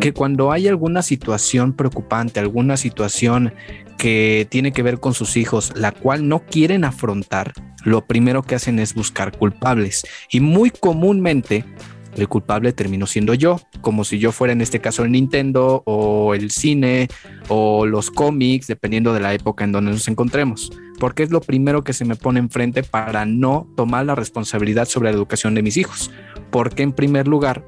que 0.00 0.12
cuando 0.12 0.52
hay 0.52 0.68
alguna 0.68 1.02
situación 1.02 1.72
preocupante, 1.72 2.38
alguna 2.38 2.76
situación 2.76 3.52
que 4.00 4.46
tiene 4.48 4.72
que 4.72 4.82
ver 4.82 4.98
con 4.98 5.12
sus 5.12 5.36
hijos, 5.36 5.72
la 5.76 5.92
cual 5.92 6.26
no 6.26 6.38
quieren 6.46 6.84
afrontar, 6.84 7.52
lo 7.84 8.06
primero 8.06 8.42
que 8.42 8.54
hacen 8.54 8.78
es 8.78 8.94
buscar 8.94 9.36
culpables. 9.36 10.04
Y 10.30 10.40
muy 10.40 10.70
comúnmente 10.70 11.66
el 12.16 12.26
culpable 12.26 12.72
terminó 12.72 13.06
siendo 13.06 13.34
yo, 13.34 13.60
como 13.82 14.04
si 14.04 14.18
yo 14.18 14.32
fuera 14.32 14.54
en 14.54 14.62
este 14.62 14.80
caso 14.80 15.04
el 15.04 15.12
Nintendo 15.12 15.82
o 15.84 16.34
el 16.34 16.50
cine 16.50 17.08
o 17.48 17.84
los 17.84 18.10
cómics, 18.10 18.68
dependiendo 18.68 19.12
de 19.12 19.20
la 19.20 19.34
época 19.34 19.64
en 19.64 19.72
donde 19.72 19.92
nos 19.92 20.08
encontremos, 20.08 20.72
porque 20.98 21.22
es 21.22 21.30
lo 21.30 21.42
primero 21.42 21.84
que 21.84 21.92
se 21.92 22.06
me 22.06 22.16
pone 22.16 22.40
enfrente 22.40 22.82
para 22.82 23.26
no 23.26 23.68
tomar 23.76 24.06
la 24.06 24.14
responsabilidad 24.14 24.86
sobre 24.86 25.10
la 25.10 25.16
educación 25.16 25.54
de 25.54 25.62
mis 25.62 25.76
hijos, 25.76 26.10
porque 26.50 26.82
en 26.82 26.92
primer 26.92 27.28
lugar, 27.28 27.66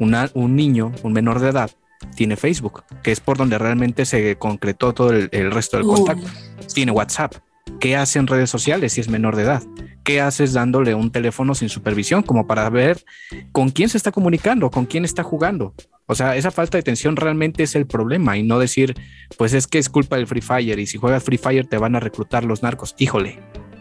un 0.00 0.56
niño, 0.56 0.90
un 1.04 1.12
menor 1.12 1.38
de 1.38 1.50
edad, 1.50 1.70
tiene 2.14 2.36
Facebook, 2.36 2.84
que 3.02 3.12
es 3.12 3.20
por 3.20 3.36
donde 3.36 3.58
realmente 3.58 4.04
se 4.04 4.36
concretó 4.36 4.92
todo 4.94 5.10
el, 5.12 5.50
resto 5.50 5.76
del 5.76 5.86
contacto. 5.86 6.28
Tiene 6.74 6.92
WhatsApp. 6.92 7.34
¿Qué 7.80 7.96
hace 7.96 8.18
en 8.18 8.26
redes 8.26 8.50
sociales 8.50 8.94
si 8.94 9.00
es 9.00 9.08
menor 9.08 9.36
de 9.36 9.42
edad? 9.42 9.62
¿qué 10.08 10.22
haces 10.22 10.54
dándole 10.54 10.94
un 10.94 11.12
teléfono 11.12 11.54
sin 11.54 11.68
supervisión? 11.68 12.22
Como 12.22 12.46
para 12.46 12.70
ver 12.70 13.04
con 13.52 13.68
quién 13.68 13.90
se 13.90 13.98
está 13.98 14.10
comunicando, 14.10 14.70
con 14.70 14.86
quién 14.86 15.04
está 15.04 15.22
jugando. 15.22 15.74
O 16.06 16.14
sea, 16.14 16.34
esa 16.34 16.50
falta 16.50 16.78
de 16.78 16.80
atención 16.80 17.14
realmente 17.14 17.62
es 17.62 17.74
el 17.74 17.86
problema 17.86 18.38
y 18.38 18.42
no 18.42 18.58
decir, 18.58 18.94
pues 19.36 19.52
es 19.52 19.66
que 19.66 19.76
es 19.76 19.90
culpa 19.90 20.16
del 20.16 20.26
Free 20.26 20.40
Fire 20.40 20.78
y 20.78 20.86
si 20.86 20.96
juegas 20.96 21.22
Free 21.22 21.36
Fire 21.36 21.66
te 21.66 21.76
van 21.76 21.94
a 21.94 22.00
reclutar 22.00 22.44
los 22.44 22.62
narcos. 22.62 22.94
Híjole, 22.96 23.38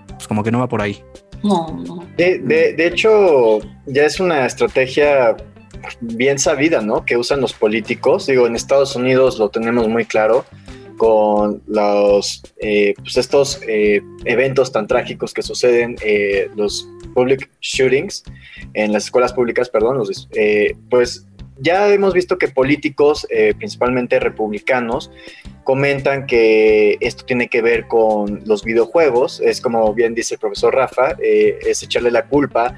pues 0.10 0.28
como 0.28 0.44
que 0.44 0.52
no 0.52 0.60
va 0.60 0.68
por 0.68 0.82
ahí. 0.82 1.02
No, 1.46 1.82
no. 1.88 2.06
De, 2.18 2.40
de 2.40 2.88
hecho, 2.88 3.60
ya 3.86 4.04
es 4.04 4.20
una 4.20 4.46
estrategia 4.46 5.38
bien 6.02 6.40
sabida, 6.40 6.82
¿no? 6.82 7.06
Que 7.06 7.18
usan 7.18 7.42
los 7.42 7.54
políticos. 7.54 8.28
Digo, 8.28 8.48
en 8.48 8.56
Estados 8.56 8.96
Unidos 8.96 9.40
lo 9.40 9.50
tenemos 9.50 9.88
muy 9.88 10.06
claro 10.06 10.46
con 10.98 11.62
los, 11.68 12.42
eh, 12.58 12.94
pues 12.98 13.18
estos 13.18 13.62
eh, 13.68 14.02
eventos 14.26 14.72
tan 14.72 14.88
trágicos 14.88 15.34
que 15.34 15.44
suceden, 15.44 15.96
eh, 16.04 16.50
los 16.56 16.90
public 17.14 17.50
shootings 17.62 18.24
en 18.74 18.92
las 18.92 19.06
escuelas 19.06 19.32
públicas, 19.32 19.70
perdón, 19.70 19.98
los, 19.98 20.28
pues 20.90 21.26
ya 21.60 21.92
hemos 21.92 22.14
visto 22.14 22.38
que 22.38 22.50
políticos, 22.50 23.26
principalmente 23.58 24.20
republicanos, 24.20 25.10
comentan 25.64 26.28
que 26.28 26.98
esto 27.00 27.26
tiene 27.26 27.48
que 27.48 27.64
ver 27.64 27.88
con 27.88 28.42
los 28.46 28.64
videojuegos, 28.64 29.42
es 29.42 29.60
como 29.60 29.92
bien 29.94 30.14
dice 30.14 30.36
el 30.36 30.40
profesor 30.40 30.76
Rafa, 30.76 31.16
es 31.20 31.82
echarle 31.82 32.12
la 32.12 32.28
culpa 32.28 32.76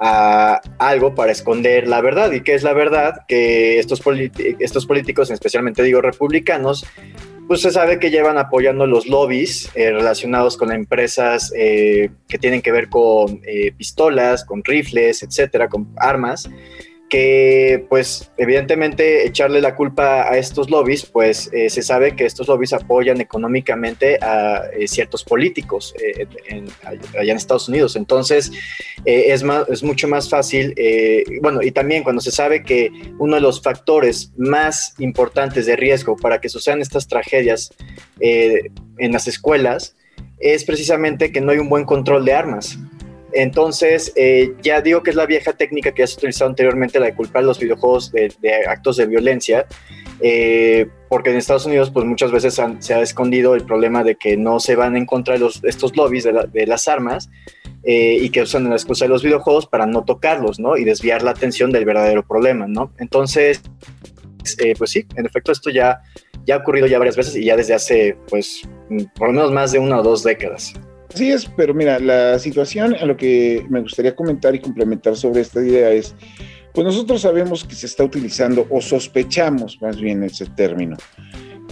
a 0.00 0.62
algo 0.78 1.14
para 1.14 1.30
esconder 1.30 1.86
la 1.86 2.00
verdad. 2.00 2.32
¿Y 2.32 2.40
qué 2.40 2.54
es 2.54 2.62
la 2.62 2.72
verdad? 2.72 3.26
Que 3.28 3.78
estos, 3.78 4.02
estos 4.58 4.86
políticos, 4.86 5.30
especialmente 5.30 5.82
digo 5.82 6.00
republicanos, 6.00 6.86
pues 7.46 7.60
se 7.62 7.70
sabe 7.70 7.98
que 7.98 8.10
llevan 8.10 8.38
apoyando 8.38 8.86
los 8.86 9.06
lobbies 9.06 9.70
eh, 9.74 9.90
relacionados 9.90 10.56
con 10.56 10.72
empresas 10.72 11.52
eh, 11.56 12.10
que 12.28 12.38
tienen 12.38 12.62
que 12.62 12.72
ver 12.72 12.88
con 12.88 13.40
eh, 13.44 13.72
pistolas, 13.76 14.44
con 14.44 14.64
rifles, 14.64 15.22
etcétera, 15.22 15.68
con 15.68 15.92
armas 15.96 16.48
que 17.10 17.84
pues 17.88 18.30
evidentemente 18.36 19.26
echarle 19.26 19.60
la 19.60 19.74
culpa 19.74 20.30
a 20.30 20.38
estos 20.38 20.70
lobbies, 20.70 21.04
pues 21.04 21.50
eh, 21.52 21.68
se 21.68 21.82
sabe 21.82 22.14
que 22.14 22.24
estos 22.24 22.46
lobbies 22.46 22.72
apoyan 22.72 23.20
económicamente 23.20 24.16
a 24.22 24.62
eh, 24.72 24.86
ciertos 24.86 25.24
políticos 25.24 25.92
eh, 26.00 26.26
allá 27.18 27.32
en 27.32 27.36
Estados 27.36 27.68
Unidos. 27.68 27.96
Entonces 27.96 28.52
es, 29.04 29.42
más, 29.42 29.68
es 29.68 29.82
mucho 29.82 30.06
más 30.06 30.30
fácil, 30.30 30.74
bueno, 31.42 31.62
y 31.62 31.72
también 31.72 32.04
cuando 32.04 32.22
se 32.22 32.30
sabe 32.30 32.62
que 32.62 32.90
uno 33.18 33.34
de 33.34 33.40
los 33.40 33.60
factores 33.60 34.32
más 34.36 34.94
importantes 34.98 35.66
de 35.66 35.74
riesgo 35.74 36.16
para 36.16 36.40
que 36.40 36.48
sucedan 36.48 36.80
estas 36.80 37.08
tragedias 37.08 37.74
en 38.20 39.12
las 39.12 39.26
escuelas 39.26 39.96
es 40.38 40.64
precisamente 40.64 41.32
que 41.32 41.40
no 41.40 41.50
hay 41.50 41.58
un 41.58 41.68
buen 41.68 41.84
control 41.84 42.24
de 42.24 42.34
armas. 42.34 42.78
Entonces, 43.32 44.12
eh, 44.16 44.54
ya 44.62 44.80
digo 44.80 45.02
que 45.02 45.10
es 45.10 45.16
la 45.16 45.26
vieja 45.26 45.52
técnica 45.52 45.92
que 45.92 46.02
has 46.02 46.16
utilizado 46.16 46.50
anteriormente, 46.50 46.98
la 46.98 47.06
de 47.06 47.14
culpar 47.14 47.44
los 47.44 47.58
videojuegos 47.58 48.12
de, 48.12 48.32
actos 48.66 48.96
de 48.96 49.06
violencia, 49.06 49.66
eh, 50.20 50.88
porque 51.08 51.30
en 51.30 51.36
Estados 51.36 51.66
Unidos, 51.66 51.90
pues 51.90 52.06
muchas 52.06 52.30
veces 52.30 52.60
se 52.80 52.94
ha 52.94 53.00
escondido 53.00 53.54
el 53.54 53.64
problema 53.64 54.04
de 54.04 54.16
que 54.16 54.36
no 54.36 54.60
se 54.60 54.76
van 54.76 54.96
en 54.96 55.06
contra 55.06 55.38
de 55.38 55.48
estos 55.64 55.96
lobbies 55.96 56.24
de, 56.24 56.66
las 56.66 56.88
armas 56.88 57.30
eh, 57.84 58.18
y 58.20 58.30
que 58.30 58.42
usan 58.42 58.68
la 58.68 58.76
excusa 58.76 59.04
de 59.06 59.10
los 59.10 59.22
videojuegos 59.22 59.66
para 59.66 59.86
no 59.86 60.04
tocarlos, 60.04 60.60
¿no? 60.60 60.76
Y 60.76 60.84
desviar 60.84 61.22
la 61.22 61.30
atención 61.30 61.70
del 61.70 61.84
verdadero 61.84 62.26
problema, 62.26 62.66
¿no? 62.66 62.92
Entonces, 62.98 63.62
pues 64.78 64.90
sí, 64.90 65.06
en 65.16 65.26
efecto, 65.26 65.52
esto 65.52 65.70
ya, 65.70 66.00
ya 66.46 66.56
ha 66.56 66.58
ocurrido 66.58 66.86
ya 66.86 66.98
varias 66.98 67.16
veces 67.16 67.36
y 67.36 67.44
ya 67.44 67.56
desde 67.56 67.74
hace, 67.74 68.16
pues, 68.28 68.62
por 69.16 69.28
lo 69.28 69.34
menos 69.34 69.52
más 69.52 69.72
de 69.72 69.78
una 69.78 70.00
o 70.00 70.02
dos 70.02 70.22
décadas. 70.22 70.74
Así 71.12 71.30
es, 71.30 71.46
pero 71.56 71.74
mira, 71.74 71.98
la 71.98 72.38
situación 72.38 72.94
a 72.94 73.04
lo 73.04 73.16
que 73.16 73.66
me 73.68 73.80
gustaría 73.80 74.14
comentar 74.14 74.54
y 74.54 74.60
complementar 74.60 75.16
sobre 75.16 75.40
esta 75.40 75.60
idea 75.60 75.90
es, 75.90 76.14
pues 76.72 76.84
nosotros 76.84 77.22
sabemos 77.22 77.64
que 77.64 77.74
se 77.74 77.86
está 77.86 78.04
utilizando 78.04 78.66
o 78.70 78.80
sospechamos 78.80 79.78
más 79.82 80.00
bien 80.00 80.22
ese 80.22 80.46
término, 80.46 80.96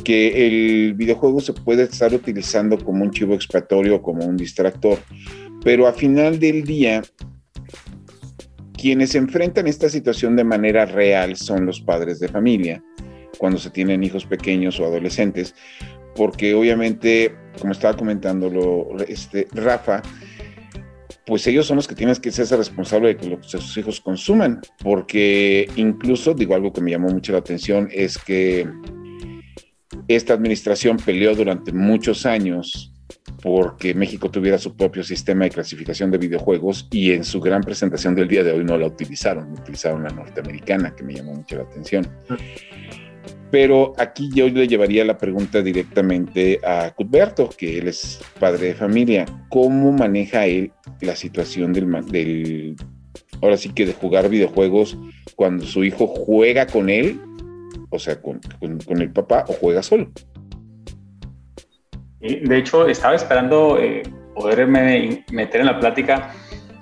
que 0.03 0.47
el 0.47 0.95
videojuego 0.95 1.41
se 1.41 1.53
puede 1.53 1.85
estar 1.85 2.13
utilizando 2.13 2.79
como 2.79 3.05
un 3.05 3.13
chivo 3.13 3.35
expiatorio, 3.35 4.03
como 4.03 4.25
un 4.27 4.37
distractor, 4.37 4.99
pero 5.63 5.87
a 5.87 5.93
final 5.93 6.41
del 6.41 6.65
día, 6.65 7.03
quienes 8.77 9.15
enfrentan 9.15 9.69
esta 9.69 9.89
situación 9.89 10.35
de 10.35 10.45
manera 10.45 10.85
real 10.85 11.37
son 11.37 11.65
los 11.65 11.81
padres 11.81 12.19
de 12.19 12.29
familia, 12.29 12.83
cuando 13.39 13.59
se 13.59 13.71
tienen 13.71 14.03
hijos 14.03 14.27
pequeños 14.27 14.81
o 14.81 14.85
adolescentes, 14.85 15.55
porque 16.17 16.55
obviamente, 16.55 17.35
como 17.59 17.73
estaba 17.73 17.97
comentando 17.97 18.51
este, 19.07 19.49
Rafa, 19.53 20.03
pues 21.27 21.47
ellos 21.47 21.67
son 21.67 21.77
los 21.77 21.87
que 21.87 21.95
tienen 21.95 22.17
que 22.17 22.31
ser 22.31 22.49
responsables 22.57 23.17
de 23.17 23.21
que 23.21 23.37
los, 23.37 23.51
sus 23.51 23.77
hijos 23.77 24.01
consuman, 24.01 24.61
porque 24.83 25.69
incluso, 25.77 26.35
digo 26.35 26.55
algo 26.55 26.73
que 26.73 26.81
me 26.81 26.91
llamó 26.91 27.09
mucho 27.09 27.33
la 27.33 27.39
atención, 27.39 27.89
es 27.93 28.17
que 28.19 28.67
esta 30.09 30.35
administración 30.35 30.97
peleó 30.97 31.35
durante 31.35 31.73
muchos 31.73 32.25
años 32.25 32.95
porque 33.43 33.95
México 33.95 34.31
tuviera 34.31 34.59
su 34.59 34.77
propio 34.77 35.05
sistema 35.05 35.45
de 35.45 35.51
clasificación 35.51 36.11
de 36.11 36.19
videojuegos 36.19 36.89
y 36.91 37.13
en 37.13 37.25
su 37.25 37.41
gran 37.41 37.63
presentación 37.63 38.15
del 38.15 38.29
día 38.29 38.43
de 38.43 38.53
hoy 38.53 38.65
no 38.65 38.77
la 38.77 38.87
utilizaron, 38.87 39.53
utilizaron 39.53 40.03
la 40.03 40.11
norteamericana, 40.11 40.95
que 40.95 41.05
me 41.05 41.15
llamó 41.15 41.35
mucho 41.35 41.57
la 41.57 41.63
atención. 41.63 42.07
Pero 43.51 43.95
aquí 43.97 44.31
yo 44.35 44.49
le 44.49 44.69
llevaría 44.69 45.05
la 45.05 45.17
pregunta 45.17 45.63
directamente 45.63 46.61
a 46.65 46.91
Cuthberto, 46.95 47.49
que 47.49 47.79
él 47.79 47.89
es 47.89 48.21
padre 48.39 48.69
de 48.69 48.75
familia. 48.75 49.25
¿Cómo 49.49 49.91
maneja 49.93 50.45
él 50.47 50.71
la 51.01 51.17
situación 51.17 51.73
del, 51.73 52.77
ahora 53.41 53.57
sí 53.57 53.71
que 53.71 53.87
de 53.87 53.95
jugar 53.95 54.29
videojuegos 54.29 54.99
cuando 55.35 55.65
su 55.65 55.83
hijo 55.83 56.07
juega 56.07 56.67
con 56.67 56.91
él, 56.91 57.19
o 57.91 57.99
sea, 57.99 58.21
con, 58.21 58.41
el 58.61 59.13
papá, 59.13 59.45
o 59.49 59.55
juega 59.55 59.83
solo? 59.83 60.11
De 62.21 62.59
hecho, 62.59 62.87
estaba 62.87 63.15
esperando 63.15 63.79
eh, 63.79 64.03
poderme 64.35 65.25
meter 65.33 65.61
en 65.61 65.67
la 65.67 65.81
plática, 65.81 66.35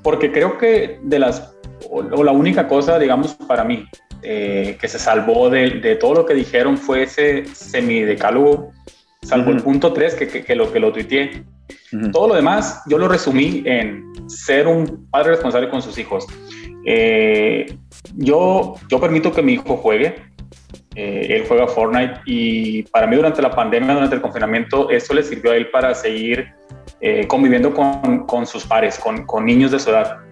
porque 0.02 0.32
creo 0.32 0.58
que 0.58 0.98
de 1.02 1.18
las, 1.20 1.56
o 1.90 2.24
la 2.24 2.32
única 2.32 2.66
cosa, 2.66 2.98
digamos, 2.98 3.34
para 3.34 3.62
mí, 3.62 3.86
eh, 4.22 4.76
que 4.80 4.88
se 4.88 4.98
salvó 4.98 5.50
de, 5.50 5.96
todo 6.00 6.14
lo 6.14 6.26
que 6.26 6.34
dijeron 6.34 6.78
fue 6.78 7.04
ese 7.04 7.44
semidecálogo, 7.54 8.72
salvo 9.22 9.50
el 9.50 9.62
punto 9.62 9.92
3 9.92 10.14
que, 10.14 10.54
lo 10.54 10.72
que 10.72 10.80
lo 10.80 10.92
tuiteé. 10.92 11.44
Todo 12.12 12.28
lo 12.28 12.34
demás 12.34 12.82
yo 12.88 12.98
lo 12.98 13.08
resumí 13.08 13.62
en 13.64 14.12
ser 14.28 14.66
un 14.66 15.08
padre 15.10 15.30
responsable 15.30 15.68
con 15.68 15.82
sus 15.82 15.98
hijos. 15.98 16.26
Eh, 16.84 17.66
yo, 18.14 18.74
yo 18.88 19.00
permito 19.00 19.32
que 19.32 19.42
mi 19.42 19.54
hijo 19.54 19.76
juegue, 19.76 20.16
eh, 20.94 21.26
él 21.30 21.44
juega 21.46 21.66
Fortnite 21.66 22.20
y 22.26 22.82
para 22.84 23.06
mí 23.06 23.16
durante 23.16 23.42
la 23.42 23.50
pandemia, 23.50 23.94
durante 23.94 24.16
el 24.16 24.22
confinamiento, 24.22 24.90
eso 24.90 25.14
le 25.14 25.22
sirvió 25.22 25.52
a 25.52 25.56
él 25.56 25.68
para 25.70 25.94
seguir 25.94 26.48
conviviendo 27.28 27.72
con, 27.72 28.26
con, 28.26 28.46
sus 28.46 28.64
pares, 28.64 28.98
con, 28.98 29.26
con 29.26 29.44
niños 29.44 29.70
de 29.70 29.78
su 29.78 29.90
edad. 29.90 30.25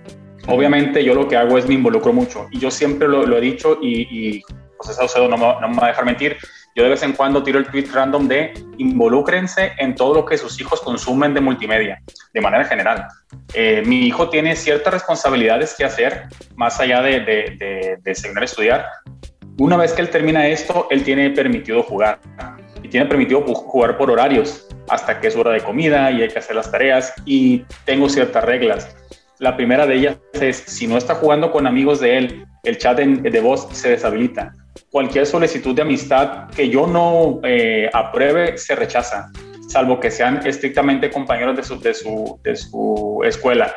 Obviamente 0.46 1.02
yo 1.02 1.14
lo 1.14 1.26
que 1.26 1.36
hago 1.36 1.56
es 1.56 1.66
me 1.66 1.74
involucro 1.74 2.12
mucho 2.12 2.48
y 2.50 2.58
yo 2.58 2.70
siempre 2.70 3.08
lo, 3.08 3.36
he 3.36 3.40
dicho 3.40 3.78
y, 3.80 4.42
José 4.76 4.94
Saucedo 4.94 5.28
no 5.28 5.38
me, 5.38 5.46
no 5.60 5.68
me 5.68 5.76
va 5.76 5.86
a 5.86 5.88
dejar 5.88 6.04
mentir. 6.04 6.36
Yo 6.76 6.82
de 6.82 6.90
vez 6.90 7.02
en 7.04 7.12
cuando 7.12 7.42
tiro 7.42 7.60
el 7.60 7.66
tweet 7.66 7.86
random 7.92 8.26
de 8.26 8.52
involúcrense 8.78 9.72
en 9.78 9.94
todo 9.94 10.12
lo 10.12 10.24
que 10.24 10.36
sus 10.36 10.60
hijos 10.60 10.80
consumen 10.80 11.32
de 11.32 11.40
multimedia, 11.40 12.02
de 12.32 12.40
manera 12.40 12.64
general. 12.64 13.06
Eh, 13.54 13.82
mi 13.86 14.06
hijo 14.06 14.28
tiene 14.28 14.56
ciertas 14.56 14.92
responsabilidades 14.92 15.74
que 15.78 15.84
hacer, 15.84 16.24
más 16.56 16.80
allá 16.80 17.00
de, 17.00 17.20
de, 17.20 17.98
de, 18.02 18.42
estudiar. 18.42 18.86
Una 19.58 19.76
vez 19.76 19.92
que 19.92 20.02
él 20.02 20.10
termina 20.10 20.48
esto, 20.48 20.88
él 20.90 21.04
tiene 21.04 21.30
permitido 21.30 21.84
jugar 21.84 22.18
y 22.82 22.88
tiene 22.88 23.06
permitido 23.06 23.42
jugar 23.42 23.96
por 23.96 24.10
horarios 24.10 24.66
hasta 24.88 25.20
que 25.20 25.28
es 25.28 25.36
hora 25.36 25.52
de 25.52 25.60
comida 25.60 26.10
y 26.10 26.22
hay 26.22 26.28
que 26.28 26.40
hacer 26.40 26.56
las 26.56 26.70
tareas 26.70 27.14
y 27.24 27.64
tengo 27.84 28.08
ciertas 28.08 28.42
reglas 28.44 28.96
la 29.38 29.56
primera 29.56 29.86
de 29.86 29.96
ellas 29.96 30.16
es, 30.32 30.56
si 30.56 30.86
no 30.86 30.96
está 30.96 31.14
jugando 31.16 31.50
con 31.50 31.66
amigos 31.66 32.00
de 32.00 32.18
él, 32.18 32.46
el 32.62 32.78
chat 32.78 32.98
de, 32.98 33.40
voz 33.40 33.68
se 33.72 33.90
deshabilita. 33.90 34.52
Cualquier 34.90 35.26
solicitud 35.26 35.74
de 35.74 35.82
amistad 35.82 36.48
que 36.50 36.68
yo 36.68 36.86
no 36.86 37.40
eh, 37.42 37.90
apruebe 37.92 38.56
se 38.58 38.74
rechaza, 38.74 39.30
salvo 39.68 40.00
que 40.00 40.10
sean 40.10 40.46
estrictamente 40.46 41.10
compañeros 41.10 41.56
de 41.56 41.62
su, 41.62 41.80
de 41.80 41.94
su, 41.94 42.40
de 42.42 42.56
su 42.56 43.20
escuela. 43.24 43.74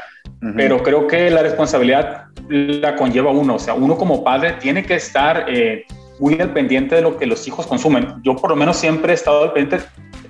Pero 0.56 0.84
creo 0.84 1.08
que 1.08 1.32
la 1.32 1.42
responsabilidad 1.42 2.26
la 2.48 2.96
conlleva 2.96 3.32
uno, 3.32 3.56
o 3.56 3.60
sea, 3.60 3.74
uno 3.74 3.98
como 3.98 4.24
padre 4.24 4.54
tiene 4.60 4.84
que 4.84 4.96
estar 4.96 5.46
eh, 5.48 5.86
muy 6.20 6.40
al 6.40 6.54
pendiente 6.54 6.96
de 6.96 7.02
lo 7.02 7.18
que 7.18 7.26
los 7.26 7.48
hijos 7.48 7.66
consumen. 7.66 8.16
Yo 8.24 8.36
por 8.36 8.52
lo 8.52 8.56
menos 8.56 8.78
siempre 8.78 9.14
he 9.14 9.16
estado 9.16 9.44
al 9.44 9.54
pendiente 9.54 9.86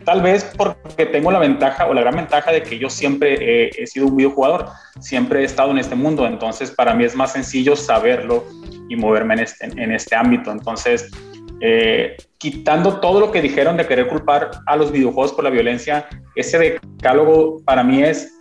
Tal 0.07 0.21
vez 0.21 0.49
porque 0.55 1.05
tengo 1.05 1.33
la 1.33 1.39
ventaja 1.39 1.85
o 1.85 1.93
la 1.93 1.99
gran 1.99 2.15
ventaja 2.15 2.53
de 2.53 2.63
que 2.63 2.79
yo 2.79 2.89
siempre 2.89 3.69
he 3.77 3.85
sido 3.87 4.07
un 4.07 4.15
videojugador, 4.15 4.67
siempre 5.01 5.41
he 5.41 5.43
estado 5.43 5.71
en 5.71 5.79
este 5.79 5.95
mundo, 5.95 6.25
entonces 6.25 6.71
para 6.71 6.93
mí 6.93 7.03
es 7.03 7.13
más 7.13 7.33
sencillo 7.33 7.75
saberlo 7.75 8.45
y 8.87 8.95
moverme 8.95 9.33
en 9.33 9.39
este, 9.41 9.65
en 9.65 9.91
este 9.91 10.15
ámbito. 10.15 10.49
Entonces, 10.49 11.11
eh, 11.59 12.15
quitando 12.37 13.01
todo 13.01 13.19
lo 13.19 13.33
que 13.33 13.41
dijeron 13.41 13.75
de 13.75 13.85
querer 13.85 14.07
culpar 14.07 14.51
a 14.65 14.77
los 14.77 14.93
videojuegos 14.93 15.33
por 15.33 15.43
la 15.43 15.49
violencia, 15.49 16.07
ese 16.37 16.57
decálogo 16.57 17.61
para 17.65 17.83
mí 17.83 18.01
es 18.01 18.33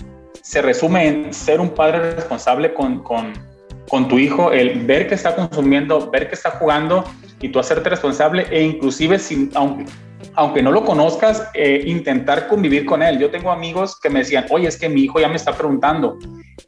se 0.42 0.62
resume 0.62 1.08
en 1.08 1.34
ser 1.34 1.60
un 1.60 1.70
padre 1.70 2.12
responsable 2.12 2.74
con, 2.74 3.02
con, 3.02 3.32
con 3.88 4.06
tu 4.06 4.20
hijo, 4.20 4.52
el 4.52 4.86
ver 4.86 5.08
que 5.08 5.16
está 5.16 5.34
consumiendo, 5.34 6.12
ver 6.12 6.28
que 6.28 6.36
está 6.36 6.52
jugando 6.52 7.04
y 7.40 7.48
tú 7.48 7.58
hacerte 7.58 7.88
responsable 7.88 8.46
e 8.52 8.62
inclusive 8.62 9.18
sin, 9.18 9.50
aunque, 9.56 9.86
aunque 10.34 10.62
no 10.62 10.70
lo 10.70 10.84
conozcas, 10.84 11.48
eh, 11.54 11.82
intentar 11.86 12.48
convivir 12.48 12.84
con 12.86 13.02
él. 13.02 13.18
Yo 13.18 13.30
tengo 13.30 13.50
amigos 13.50 13.98
que 14.00 14.10
me 14.10 14.20
decían, 14.20 14.46
oye, 14.50 14.68
es 14.68 14.76
que 14.76 14.88
mi 14.88 15.02
hijo 15.02 15.20
ya 15.20 15.28
me 15.28 15.36
está 15.36 15.52
preguntando, 15.52 16.18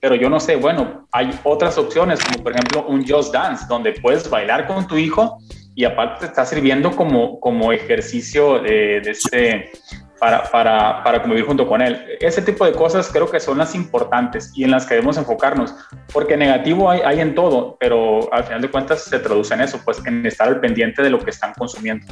pero 0.01 0.15
yo 0.15 0.31
no 0.31 0.41
sé, 0.41 0.57
bueno, 0.57 1.07
hay 1.13 1.31
otras 1.45 1.79
opciones, 1.79 2.23
como 2.23 2.43
por 2.43 2.53
ejemplo 2.53 2.87
un 2.87 3.07
Just 3.07 3.33
Dance, 3.33 3.67
donde 3.69 3.93
puedes 3.93 4.29
bailar 4.29 4.67
con 4.67 4.87
tu 4.87 4.97
hijo 4.97 5.39
y 5.75 5.85
aparte 5.85 6.21
te 6.21 6.27
está 6.27 6.45
sirviendo 6.45 6.91
como, 6.91 7.39
como 7.41 7.73
ejercicio 7.73 8.61
de, 8.61 9.01
de 9.01 9.11
este, 9.11 9.71
para, 10.19 10.43
para, 10.51 11.05
para, 11.05 11.23
convivir 11.23 11.45
junto 11.45 11.69
con 11.69 11.81
él. 11.81 12.05
Ese 12.21 12.43
tipo 12.43 12.65
de 12.65 12.73
cosas 12.73 13.09
creo 13.13 13.31
que 13.31 13.39
son 13.39 13.59
las 13.59 13.75
importantes 13.75 14.53
y 14.57 14.65
en 14.65 14.73
las 14.73 14.87
que 14.87 14.95
debemos 14.95 15.17
enfocarnos, 15.19 15.75
porque 16.13 16.37
negativo 16.37 16.91
hay, 16.91 17.01
hay 17.05 17.21
en 17.21 17.35
todo, 17.35 17.77
pero 17.79 18.33
al 18.33 18.45
final 18.45 18.61
de 18.61 18.71
cuentas 18.71 19.05
se 19.05 19.19
traduce 19.21 19.55
en 19.55 19.61
eso, 19.61 19.81
pues 19.85 20.05
en 20.05 20.27
estar 20.27 20.49
al 20.49 20.61
pendiente 20.61 21.03
de 21.03 21.11
lo 21.11 21.21
que 21.21 21.31
están 21.31 21.53
consumiendo. 21.55 22.07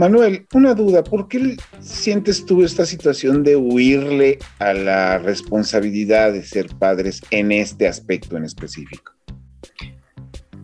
Manuel, 0.00 0.46
una 0.54 0.72
duda, 0.72 1.04
¿por 1.04 1.28
qué 1.28 1.58
sientes 1.80 2.46
tú 2.46 2.64
esta 2.64 2.86
situación 2.86 3.42
de 3.42 3.54
huirle 3.54 4.38
a 4.58 4.72
la 4.72 5.18
responsabilidad 5.18 6.32
de 6.32 6.42
ser 6.42 6.68
padres 6.78 7.20
en 7.30 7.52
este 7.52 7.86
aspecto 7.86 8.38
en 8.38 8.44
específico? 8.44 9.12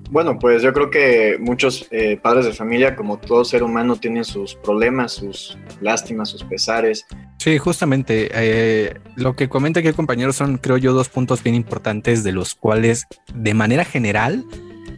Bueno, 0.08 0.38
pues 0.38 0.62
yo 0.62 0.72
creo 0.72 0.88
que 0.88 1.36
muchos 1.38 1.86
eh, 1.90 2.16
padres 2.16 2.46
de 2.46 2.54
familia, 2.54 2.96
como 2.96 3.18
todo 3.18 3.44
ser 3.44 3.62
humano, 3.62 3.96
tienen 3.96 4.24
sus 4.24 4.54
problemas, 4.54 5.12
sus 5.12 5.58
lástimas, 5.82 6.30
sus 6.30 6.42
pesares. 6.42 7.04
Sí, 7.36 7.58
justamente. 7.58 8.30
Eh, 8.32 8.94
lo 9.16 9.36
que 9.36 9.50
comenta 9.50 9.80
aquí 9.80 9.88
el 9.88 9.94
compañero 9.94 10.32
son, 10.32 10.56
creo 10.56 10.78
yo, 10.78 10.94
dos 10.94 11.10
puntos 11.10 11.42
bien 11.42 11.56
importantes 11.56 12.24
de 12.24 12.32
los 12.32 12.54
cuales, 12.54 13.04
de 13.34 13.52
manera 13.52 13.84
general, 13.84 14.46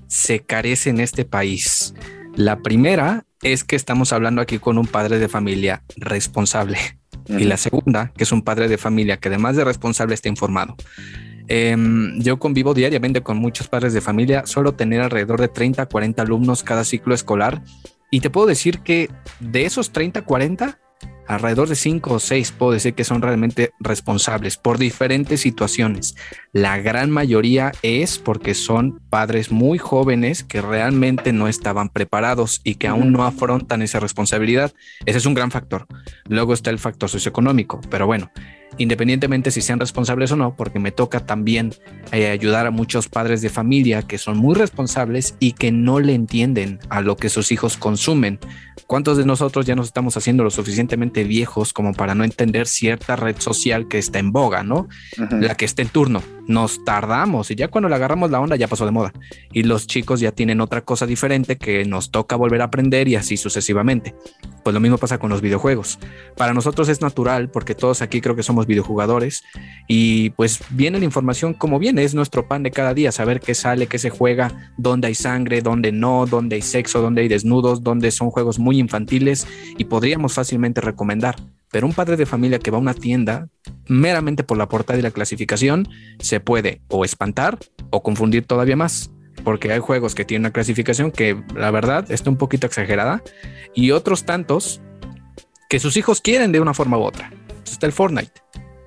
se 0.06 0.38
carece 0.38 0.90
en 0.90 1.00
este 1.00 1.24
país. 1.24 1.92
La 2.38 2.60
primera 2.60 3.24
es 3.42 3.64
que 3.64 3.74
estamos 3.74 4.12
hablando 4.12 4.40
aquí 4.40 4.60
con 4.60 4.78
un 4.78 4.86
padre 4.86 5.18
de 5.18 5.28
familia 5.28 5.82
responsable. 5.96 6.78
Y 7.26 7.42
la 7.42 7.56
segunda, 7.56 8.12
que 8.16 8.22
es 8.22 8.30
un 8.30 8.42
padre 8.42 8.68
de 8.68 8.78
familia 8.78 9.16
que 9.16 9.26
además 9.26 9.56
de 9.56 9.64
responsable 9.64 10.14
está 10.14 10.28
informado. 10.28 10.76
Em, 11.48 12.16
yo 12.20 12.38
convivo 12.38 12.74
diariamente 12.74 13.22
con 13.22 13.38
muchos 13.38 13.66
padres 13.66 13.92
de 13.92 14.00
familia, 14.00 14.46
suelo 14.46 14.74
tener 14.74 15.00
alrededor 15.00 15.40
de 15.40 15.48
30, 15.48 15.86
40 15.86 16.22
alumnos 16.22 16.62
cada 16.62 16.84
ciclo 16.84 17.12
escolar 17.12 17.60
y 18.08 18.20
te 18.20 18.30
puedo 18.30 18.46
decir 18.46 18.78
que 18.80 19.10
de 19.40 19.64
esos 19.64 19.90
30, 19.90 20.22
40, 20.22 20.78
alrededor 21.28 21.68
de 21.68 21.76
5 21.76 22.14
o 22.14 22.18
6 22.18 22.52
puedo 22.52 22.72
decir 22.72 22.94
que 22.94 23.04
son 23.04 23.22
realmente 23.22 23.72
responsables 23.78 24.56
por 24.56 24.78
diferentes 24.78 25.40
situaciones. 25.40 26.16
La 26.52 26.78
gran 26.78 27.10
mayoría 27.10 27.72
es 27.82 28.18
porque 28.18 28.54
son 28.54 29.00
padres 29.10 29.52
muy 29.52 29.78
jóvenes 29.78 30.42
que 30.42 30.62
realmente 30.62 31.32
no 31.32 31.46
estaban 31.46 31.90
preparados 31.90 32.60
y 32.64 32.76
que 32.76 32.88
aún 32.88 33.12
no 33.12 33.24
afrontan 33.24 33.82
esa 33.82 34.00
responsabilidad. 34.00 34.72
Ese 35.04 35.18
es 35.18 35.26
un 35.26 35.34
gran 35.34 35.50
factor. 35.50 35.86
Luego 36.26 36.54
está 36.54 36.70
el 36.70 36.78
factor 36.78 37.10
socioeconómico, 37.10 37.80
pero 37.90 38.06
bueno, 38.06 38.30
independientemente 38.76 39.50
si 39.50 39.60
sean 39.60 39.80
responsables 39.80 40.30
o 40.32 40.36
no, 40.36 40.54
porque 40.54 40.78
me 40.78 40.92
toca 40.92 41.20
también 41.20 41.72
eh, 42.12 42.28
ayudar 42.28 42.66
a 42.66 42.70
muchos 42.70 43.08
padres 43.08 43.42
de 43.42 43.48
familia 43.48 44.02
que 44.02 44.18
son 44.18 44.36
muy 44.38 44.54
responsables 44.54 45.34
y 45.38 45.52
que 45.52 45.72
no 45.72 46.00
le 46.00 46.14
entienden 46.14 46.78
a 46.88 47.00
lo 47.00 47.16
que 47.16 47.28
sus 47.28 47.50
hijos 47.52 47.76
consumen. 47.76 48.38
¿Cuántos 48.86 49.18
de 49.18 49.26
nosotros 49.26 49.66
ya 49.66 49.74
nos 49.74 49.86
estamos 49.86 50.16
haciendo 50.16 50.44
lo 50.44 50.50
suficientemente 50.50 51.24
viejos 51.24 51.72
como 51.72 51.92
para 51.92 52.14
no 52.14 52.24
entender 52.24 52.66
cierta 52.66 53.16
red 53.16 53.36
social 53.38 53.88
que 53.88 53.98
está 53.98 54.18
en 54.18 54.32
boga, 54.32 54.62
¿no? 54.62 54.88
La 55.30 55.56
que 55.56 55.64
está 55.64 55.82
en 55.82 55.88
turno. 55.88 56.22
Nos 56.46 56.82
tardamos 56.84 57.50
y 57.50 57.54
ya 57.54 57.68
cuando 57.68 57.90
le 57.90 57.96
agarramos 57.96 58.30
la 58.30 58.40
onda 58.40 58.56
ya 58.56 58.66
pasó 58.66 58.86
de 58.86 58.92
moda. 58.92 59.12
Y 59.52 59.64
los 59.64 59.86
chicos 59.86 60.20
ya 60.20 60.32
tienen 60.32 60.62
otra 60.62 60.80
cosa 60.80 61.04
diferente 61.04 61.58
que 61.58 61.84
nos 61.84 62.10
toca 62.10 62.36
volver 62.36 62.62
a 62.62 62.64
aprender 62.64 63.08
y 63.08 63.16
así 63.16 63.36
sucesivamente. 63.36 64.14
Pues 64.68 64.74
lo 64.74 64.80
mismo 64.80 64.98
pasa 64.98 65.16
con 65.16 65.30
los 65.30 65.40
videojuegos. 65.40 65.98
Para 66.36 66.52
nosotros 66.52 66.90
es 66.90 67.00
natural 67.00 67.48
porque 67.48 67.74
todos 67.74 68.02
aquí 68.02 68.20
creo 68.20 68.36
que 68.36 68.42
somos 68.42 68.66
videojugadores 68.66 69.42
y 69.86 70.28
pues 70.28 70.60
viene 70.68 70.98
la 70.98 71.06
información 71.06 71.54
como 71.54 71.78
viene, 71.78 72.04
es 72.04 72.14
nuestro 72.14 72.48
pan 72.48 72.62
de 72.64 72.70
cada 72.70 72.92
día, 72.92 73.10
saber 73.10 73.40
qué 73.40 73.54
sale, 73.54 73.86
qué 73.86 73.98
se 73.98 74.10
juega, 74.10 74.74
dónde 74.76 75.06
hay 75.06 75.14
sangre, 75.14 75.62
dónde 75.62 75.90
no, 75.90 76.26
dónde 76.26 76.56
hay 76.56 76.60
sexo, 76.60 77.00
dónde 77.00 77.22
hay 77.22 77.28
desnudos, 77.28 77.82
dónde 77.82 78.10
son 78.10 78.30
juegos 78.30 78.58
muy 78.58 78.78
infantiles 78.78 79.46
y 79.78 79.84
podríamos 79.86 80.34
fácilmente 80.34 80.82
recomendar. 80.82 81.36
Pero 81.70 81.86
un 81.86 81.94
padre 81.94 82.18
de 82.18 82.26
familia 82.26 82.58
que 82.58 82.70
va 82.70 82.76
a 82.76 82.82
una 82.82 82.92
tienda 82.92 83.48
meramente 83.86 84.44
por 84.44 84.58
la 84.58 84.68
portada 84.68 84.98
y 84.98 85.02
la 85.02 85.12
clasificación 85.12 85.88
se 86.18 86.40
puede 86.40 86.82
o 86.88 87.06
espantar 87.06 87.58
o 87.88 88.02
confundir 88.02 88.44
todavía 88.44 88.76
más 88.76 89.10
porque 89.48 89.72
hay 89.72 89.78
juegos 89.78 90.14
que 90.14 90.26
tienen 90.26 90.42
una 90.42 90.52
clasificación 90.52 91.10
que 91.10 91.42
la 91.54 91.70
verdad 91.70 92.04
está 92.12 92.28
un 92.28 92.36
poquito 92.36 92.66
exagerada 92.66 93.22
y 93.74 93.92
otros 93.92 94.24
tantos 94.24 94.82
que 95.70 95.80
sus 95.80 95.96
hijos 95.96 96.20
quieren 96.20 96.52
de 96.52 96.60
una 96.60 96.74
forma 96.74 96.98
u 96.98 97.00
otra. 97.00 97.32
está 97.64 97.86
el 97.86 97.92
Fortnite 97.92 98.42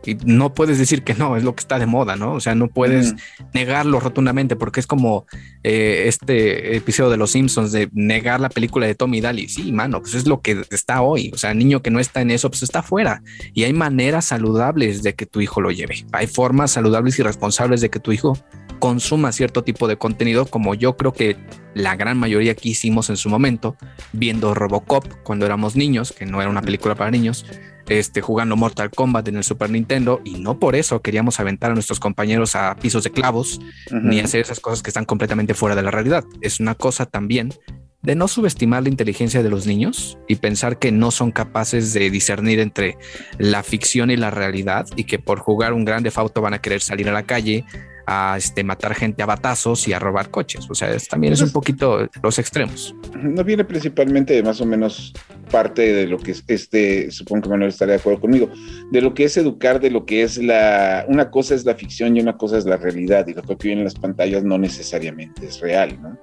y 0.06 0.16
no 0.26 0.54
puedes 0.54 0.78
decir 0.78 1.04
que 1.04 1.14
no, 1.14 1.38
es 1.38 1.44
lo 1.44 1.56
que 1.56 1.62
está 1.62 1.78
de 1.78 1.86
moda, 1.86 2.16
¿no? 2.16 2.34
O 2.34 2.40
sea, 2.40 2.56
no 2.56 2.68
puedes 2.68 3.16
negarlo 3.54 4.00
rotundamente 4.00 4.56
porque 4.56 4.80
es 4.80 4.88
como 4.88 5.26
eh, 5.64 6.06
este 6.08 6.76
episodio 6.76 7.10
de 7.10 7.18
Los 7.18 7.32
Simpsons 7.32 7.72
de 7.72 7.90
negar 7.94 8.40
la 8.40 8.50
película 8.50 8.88
de 8.88 8.96
Tommy 8.96 9.22
Daly. 9.22 9.48
Sí, 9.50 9.72
mano, 9.72 10.02
pues 10.02 10.16
es 10.16 10.28
lo 10.28 10.42
que 10.42 10.64
está 10.72 11.02
hoy. 11.02 11.32
O 11.34 11.38
sea, 11.38 11.54
niño 11.54 11.82
que 11.82 11.92
no 11.92 12.00
está 12.00 12.22
en 12.22 12.32
eso, 12.32 12.50
pues 12.50 12.64
está 12.64 12.80
afuera. 12.80 13.22
Y 13.54 13.64
hay 13.64 13.74
maneras 13.74 14.26
saludables 14.26 15.04
de 15.04 15.14
que 15.14 15.26
tu 15.26 15.42
hijo 15.42 15.62
lo 15.62 15.72
lleve. 15.72 16.06
Hay 16.12 16.28
formas 16.28 16.72
saludables 16.72 17.20
y 17.20 17.24
responsables 17.24 17.82
de 17.82 17.90
que 17.90 18.00
tu 18.00 18.12
hijo 18.12 18.38
consuma 18.80 19.32
cierto 19.32 19.64
tipo 19.64 19.88
de 19.88 19.98
contenido, 19.98 20.48
como 20.48 20.74
yo 20.74 20.98
creo 20.98 21.14
que 21.14 21.38
la 21.76 21.96
gran 21.96 22.18
mayoría 22.18 22.54
aquí 22.54 22.72
hicimos 22.72 23.10
en 23.10 23.18
su 23.18 23.30
momento, 23.30 23.78
viendo 24.12 24.56
Robocop 24.56 25.06
cuando 25.24 25.46
éramos 25.46 25.76
niños, 25.76 26.12
que 26.12 26.26
no 26.26 26.42
era 26.42 26.50
una 26.50 26.64
película 26.64 26.96
para 26.96 27.12
niños 27.12 27.46
este, 27.90 28.22
jugando 28.22 28.56
Mortal 28.56 28.92
Kombat 28.92 29.28
en 29.28 29.38
el 29.38 29.44
Super 29.44 29.70
Nintendo 29.70 30.22
y 30.24 30.40
no 30.40 30.60
por 30.60 30.76
eso 30.76 31.02
queríamos 31.02 31.40
aventar 31.40 31.72
a 31.72 31.74
nuestros 31.74 32.00
compañeros 32.00 32.56
a 32.56 32.76
pisos 32.76 33.04
de 33.04 33.12
clavos 33.12 33.60
ni 33.92 34.20
hacer 34.20 34.42
esas 34.42 34.60
cosas 34.60 34.82
que 34.82 34.90
están 34.90 35.06
completamente 35.06 35.54
fuera 35.54 35.76
de 35.76 35.84
la 35.84 35.92
realidad. 35.92 36.24
Es 36.42 36.60
una 36.60 36.76
cosa 36.76 37.06
también 37.06 37.54
de 38.02 38.16
no 38.16 38.28
subestimar 38.28 38.84
la 38.84 38.90
inteligencia 38.90 39.44
de 39.44 39.50
los 39.50 39.68
niños 39.68 40.18
y 40.28 40.36
pensar 40.36 40.80
que 40.80 40.92
no 40.92 41.12
son 41.12 41.32
capaces 41.32 41.94
de 41.94 42.10
discernir 42.10 42.60
entre 42.60 42.98
la 43.38 43.64
ficción 43.64 44.10
y 44.10 44.18
la 44.18 44.32
realidad 44.32 44.88
y 44.96 45.04
que 45.04 45.20
por 45.20 45.40
jugar 45.40 45.74
un 45.74 45.86
grande 45.86 46.10
fauto 46.10 46.42
van 46.42 46.54
a 46.54 46.62
querer 46.62 46.82
salir 46.82 47.10
a 47.10 47.14
la 47.14 47.24
calle 47.24 47.64
a 48.12 48.38
este, 48.38 48.64
matar 48.64 48.94
gente 48.94 49.24
a 49.24 49.26
batazos 49.26 49.88
y 49.88 49.94
a 49.94 50.00
robar 50.00 50.30
coches. 50.30 50.68
O 50.70 50.76
sea, 50.76 50.90
también 51.10 51.34
es 51.34 51.42
un 51.42 51.52
poquito 51.52 52.10
los 52.22 52.40
extremos. 52.40 52.94
No 53.16 53.44
viene 53.44 53.64
principalmente 53.64 54.34
de 54.34 54.44
más 54.44 54.60
o 54.60 54.66
menos 54.66 55.14
parte 55.50 55.94
de 55.94 56.08
lo 56.08 56.18
que 56.18 56.32
es 56.32 56.44
este, 56.48 57.12
supongo 57.12 57.44
que 57.44 57.50
Manuel 57.50 57.70
estaría 57.70 57.96
de 57.96 58.00
acuerdo 58.00 58.22
conmigo, 58.22 58.50
de 58.92 59.02
lo 59.02 59.14
que 59.14 59.26
es 59.26 59.38
educar, 59.38 59.80
de 59.80 59.92
lo 59.92 60.06
que 60.06 60.24
es 60.24 60.38
la, 60.38 61.06
una 61.08 61.30
cosa 61.30 61.56
es 61.56 61.66
la 61.66 61.76
ficción 61.76 62.16
y 62.16 62.22
una 62.22 62.38
cosa 62.38 62.58
es 62.58 62.66
la 62.66 62.78
realidad, 62.78 63.28
y 63.28 63.34
lo 63.34 63.44
que 63.44 63.56
viene 63.56 63.82
en 63.82 63.86
las 63.86 63.96
pantallas 63.96 64.44
no 64.44 64.58
necesariamente 64.58 65.46
es 65.46 65.60
real, 65.60 66.02
¿no? 66.02 66.18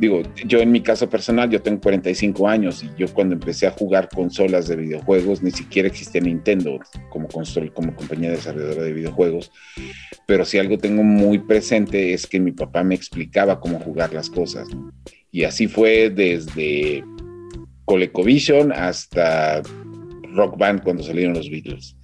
Digo, 0.00 0.22
yo 0.46 0.58
en 0.58 0.72
mi 0.72 0.80
caso 0.80 1.08
personal, 1.08 1.50
yo 1.50 1.62
tengo 1.62 1.80
45 1.80 2.48
años 2.48 2.82
y 2.82 2.90
yo 2.98 3.12
cuando 3.12 3.34
empecé 3.34 3.66
a 3.66 3.70
jugar 3.70 4.08
consolas 4.08 4.66
de 4.68 4.76
videojuegos, 4.76 5.42
ni 5.42 5.50
siquiera 5.50 5.88
existía 5.88 6.20
Nintendo 6.20 6.80
como, 7.10 7.28
como 7.28 7.94
compañía 7.94 8.30
desarrolladora 8.30 8.82
de 8.82 8.92
videojuegos, 8.92 9.52
pero 10.26 10.44
si 10.44 10.58
algo 10.58 10.78
tengo 10.78 11.02
muy 11.02 11.38
presente 11.38 12.12
es 12.12 12.26
que 12.26 12.40
mi 12.40 12.52
papá 12.52 12.82
me 12.82 12.94
explicaba 12.94 13.60
cómo 13.60 13.78
jugar 13.78 14.12
las 14.12 14.28
cosas, 14.28 14.68
Y 15.30 15.44
así 15.44 15.66
fue 15.66 16.10
desde 16.10 17.04
ColecoVision 17.86 18.72
hasta 18.72 19.62
Rock 20.34 20.58
Band 20.58 20.82
cuando 20.82 21.02
salieron 21.02 21.34
los 21.34 21.50
Beatles, 21.50 21.96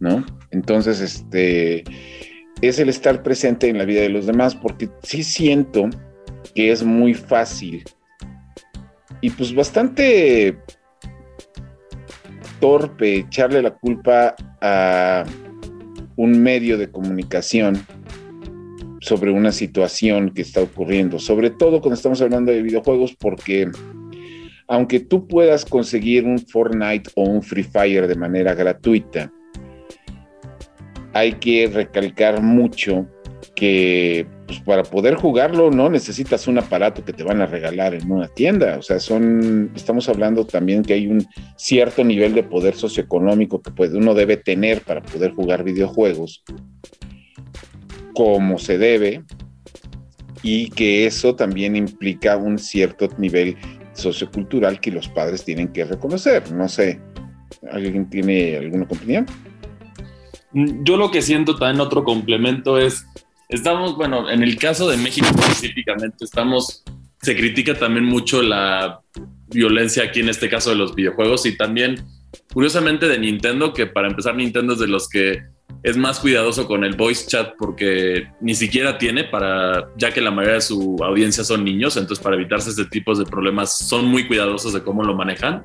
¿no? 0.00 0.24
Entonces, 0.50 1.00
este 1.00 1.84
es 2.62 2.78
el 2.78 2.88
estar 2.88 3.22
presente 3.22 3.68
en 3.68 3.78
la 3.78 3.84
vida 3.84 4.00
de 4.00 4.08
los 4.08 4.26
demás, 4.26 4.54
porque 4.54 4.88
sí 5.02 5.22
siento 5.22 5.90
que 6.56 6.72
es 6.72 6.82
muy 6.82 7.14
fácil. 7.14 7.84
Y 9.20 9.30
pues 9.30 9.54
bastante 9.54 10.58
torpe 12.58 13.16
echarle 13.16 13.60
la 13.60 13.72
culpa 13.72 14.34
a 14.62 15.24
un 16.16 16.42
medio 16.42 16.78
de 16.78 16.90
comunicación 16.90 17.78
sobre 19.00 19.30
una 19.30 19.52
situación 19.52 20.30
que 20.30 20.42
está 20.42 20.62
ocurriendo, 20.62 21.18
sobre 21.18 21.50
todo 21.50 21.80
cuando 21.80 21.94
estamos 21.94 22.22
hablando 22.22 22.50
de 22.50 22.62
videojuegos, 22.62 23.14
porque 23.14 23.70
aunque 24.66 25.00
tú 25.00 25.28
puedas 25.28 25.64
conseguir 25.64 26.24
un 26.24 26.38
Fortnite 26.38 27.10
o 27.14 27.22
un 27.24 27.42
Free 27.42 27.62
Fire 27.62 28.08
de 28.08 28.16
manera 28.16 28.54
gratuita, 28.54 29.30
hay 31.12 31.34
que 31.34 31.70
recalcar 31.72 32.42
mucho 32.42 33.06
que 33.54 34.26
pues 34.46 34.60
para 34.60 34.84
poder 34.84 35.16
jugarlo 35.16 35.70
no 35.70 35.88
necesitas 35.88 36.46
un 36.46 36.58
aparato 36.58 37.04
que 37.04 37.12
te 37.12 37.24
van 37.24 37.40
a 37.40 37.46
regalar 37.46 37.94
en 37.94 38.10
una 38.10 38.28
tienda. 38.28 38.78
O 38.78 38.82
sea, 38.82 39.00
son, 39.00 39.72
estamos 39.74 40.08
hablando 40.08 40.46
también 40.46 40.82
que 40.82 40.94
hay 40.94 41.08
un 41.08 41.26
cierto 41.56 42.04
nivel 42.04 42.34
de 42.34 42.44
poder 42.44 42.74
socioeconómico 42.76 43.60
que 43.60 43.70
pues, 43.72 43.92
uno 43.92 44.14
debe 44.14 44.36
tener 44.36 44.82
para 44.82 45.02
poder 45.02 45.32
jugar 45.32 45.64
videojuegos 45.64 46.44
como 48.14 48.58
se 48.58 48.78
debe 48.78 49.24
y 50.42 50.70
que 50.70 51.06
eso 51.06 51.34
también 51.34 51.76
implica 51.76 52.36
un 52.36 52.58
cierto 52.58 53.08
nivel 53.18 53.56
sociocultural 53.92 54.80
que 54.80 54.92
los 54.92 55.08
padres 55.08 55.44
tienen 55.44 55.68
que 55.68 55.84
reconocer. 55.84 56.52
No 56.52 56.68
sé, 56.68 57.00
¿alguien 57.70 58.08
tiene 58.08 58.56
alguna 58.56 58.84
opinión? 58.84 59.26
Yo 60.52 60.96
lo 60.96 61.10
que 61.10 61.20
siento 61.20 61.56
también 61.56 61.80
otro 61.80 62.04
complemento 62.04 62.78
es 62.78 63.06
Estamos, 63.48 63.96
bueno, 63.96 64.28
en 64.28 64.42
el 64.42 64.56
caso 64.56 64.88
de 64.88 64.96
México 64.96 65.26
específicamente, 65.28 66.24
estamos, 66.24 66.82
se 67.22 67.36
critica 67.36 67.74
también 67.74 68.04
mucho 68.04 68.42
la 68.42 69.00
violencia 69.48 70.04
aquí 70.04 70.20
en 70.20 70.28
este 70.28 70.48
caso 70.48 70.70
de 70.70 70.76
los 70.76 70.94
videojuegos 70.96 71.46
y 71.46 71.56
también, 71.56 72.04
curiosamente, 72.52 73.06
de 73.06 73.18
Nintendo, 73.18 73.72
que 73.72 73.86
para 73.86 74.08
empezar 74.08 74.34
Nintendo 74.34 74.72
es 74.72 74.80
de 74.80 74.88
los 74.88 75.08
que 75.08 75.44
es 75.84 75.96
más 75.96 76.18
cuidadoso 76.18 76.66
con 76.66 76.82
el 76.82 76.96
voice 76.96 77.28
chat 77.28 77.54
porque 77.56 78.28
ni 78.40 78.56
siquiera 78.56 78.98
tiene 78.98 79.22
para, 79.22 79.90
ya 79.96 80.12
que 80.12 80.20
la 80.20 80.32
mayoría 80.32 80.54
de 80.54 80.62
su 80.62 80.96
audiencia 81.00 81.44
son 81.44 81.64
niños, 81.64 81.96
entonces 81.96 82.22
para 82.22 82.34
evitarse 82.34 82.70
este 82.70 82.86
tipo 82.86 83.14
de 83.14 83.24
problemas 83.24 83.78
son 83.78 84.06
muy 84.06 84.26
cuidadosos 84.26 84.72
de 84.72 84.82
cómo 84.82 85.04
lo 85.04 85.14
manejan. 85.14 85.64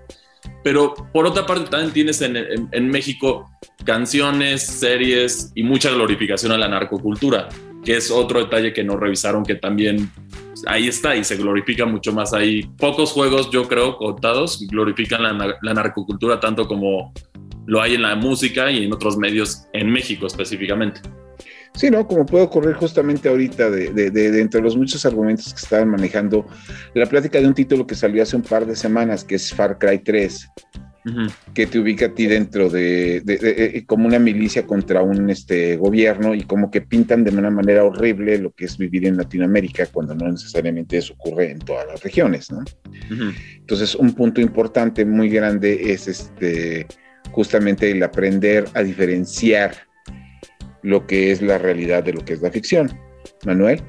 Pero 0.64 0.94
por 1.12 1.26
otra 1.26 1.48
parte 1.48 1.70
también 1.70 1.94
tienes 1.94 2.22
en, 2.22 2.36
en 2.72 2.90
México 2.90 3.50
canciones, 3.84 4.64
series 4.64 5.52
y 5.56 5.64
mucha 5.64 5.90
glorificación 5.90 6.52
a 6.52 6.58
la 6.58 6.68
narcocultura 6.68 7.50
que 7.84 7.98
es 7.98 8.12
otro 8.12 8.40
detalle 8.40 8.74
que 8.74 8.84
no 8.84 8.98
revisaron, 8.98 9.44
que 9.44 9.56
también 9.56 10.10
ahí 10.68 10.88
está 10.88 11.16
y 11.16 11.24
se 11.24 11.36
glorifica 11.36 11.86
mucho 11.86 12.14
más 12.14 12.34
ahí. 12.34 12.64
Pocos 12.78 13.12
juegos, 13.12 13.50
yo 13.52 13.68
creo, 13.68 13.98
contados, 13.98 14.66
glorifican 14.70 15.24
la, 15.24 15.74
narcocultura 15.74 16.40
tanto 16.40 16.68
como 16.68 17.14
lo 17.66 17.82
hay 17.82 17.96
en 17.96 18.04
la 18.04 18.16
música 18.16 18.72
y 18.72 18.86
en 18.86 18.94
otros 18.94 19.18
medios 19.18 19.66
en 19.74 19.92
México 19.92 20.28
específicamente. 20.28 21.02
Sí, 21.74 21.90
¿no? 21.90 22.06
Como 22.06 22.26
puede 22.26 22.44
ocurrir 22.44 22.76
justamente 22.76 23.30
ahorita 23.30 23.70
de, 23.70 23.92
de, 23.94 24.12
de, 24.12 24.42
entre 24.42 24.62
los 24.62 24.76
muchos 24.76 25.06
argumentos 25.06 25.54
que 25.54 25.62
estaban 25.62 25.90
manejando, 25.90 26.46
la 26.94 27.06
plática 27.06 27.40
de 27.40 27.48
un 27.48 27.54
título 27.54 27.88
que 27.88 27.96
salió 27.96 28.22
hace 28.22 28.36
un 28.36 28.42
par 28.42 28.66
de 28.66 28.76
semanas, 28.76 29.24
que 29.24 29.36
es 29.36 29.54
Far 29.54 29.78
Cry 29.80 30.00
3, 30.00 30.50
que 31.54 31.68
te 31.68 31.80
ubica 31.80 32.08
a 32.08 32.14
ti 32.14 32.28
dentro 32.28 32.70
de, 32.70 33.84
como 33.88 34.08
una 34.08 34.20
milicia 34.20 34.66
contra 34.66 35.02
un 35.02 35.30
este, 35.30 35.76
gobierno 35.76 36.36
y 36.36 36.44
como 36.44 36.70
que 36.70 36.82
pintan 36.82 37.24
de 37.24 37.32
una 37.32 37.50
manera 37.50 37.84
horrible 37.84 38.38
lo 38.38 38.52
que 38.52 38.66
es 38.66 38.78
vivir 38.78 39.08
en 39.08 39.18
Latinoamérica 39.18 39.88
cuando 39.88 40.14
no 40.14 40.32
necesariamente 40.32 40.98
eso 40.98 41.14
ocurre 41.14 41.52
en 41.52 41.60
todas 41.60 41.88
las 41.88 42.04
regiones, 42.04 42.52
¿no? 42.52 42.64
Entonces, 43.58 43.96
un 43.96 44.14
punto 44.14 44.42
importante, 44.42 45.06
muy 45.06 45.30
grande, 45.30 45.92
es 45.92 46.08
este, 46.08 46.86
justamente 47.32 47.92
el 47.92 48.04
aprender 48.04 48.66
a 48.74 48.84
diferenciar 48.84 49.76
lo 50.84 51.06
que 51.08 51.32
es 51.32 51.42
la 51.42 51.58
realidad 51.58 52.04
de 52.04 52.14
lo 52.14 52.24
que 52.24 52.34
es 52.34 52.42
la 52.42 52.52
ficción. 52.52 52.92
Manuel. 53.46 53.82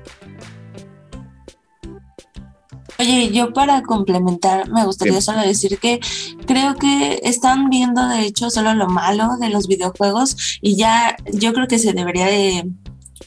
Oye, 3.03 3.33
yo 3.33 3.53
para 3.53 3.83
complementar 3.83 4.71
me 4.71 4.85
gustaría 4.85 5.21
solo 5.21 5.41
decir 5.41 5.77
que 5.81 5.99
creo 6.47 6.77
que 6.77 7.19
están 7.25 7.69
viendo 7.69 8.07
de 8.07 8.21
hecho 8.21 8.49
solo 8.49 8.75
lo 8.75 8.87
malo 8.87 9.39
de 9.41 9.49
los 9.49 9.67
videojuegos 9.67 10.61
y 10.61 10.77
ya 10.77 11.17
yo 11.33 11.53
creo 11.53 11.67
que 11.67 11.81
se 11.81 11.95
debería 11.95 12.27
de 12.27 12.71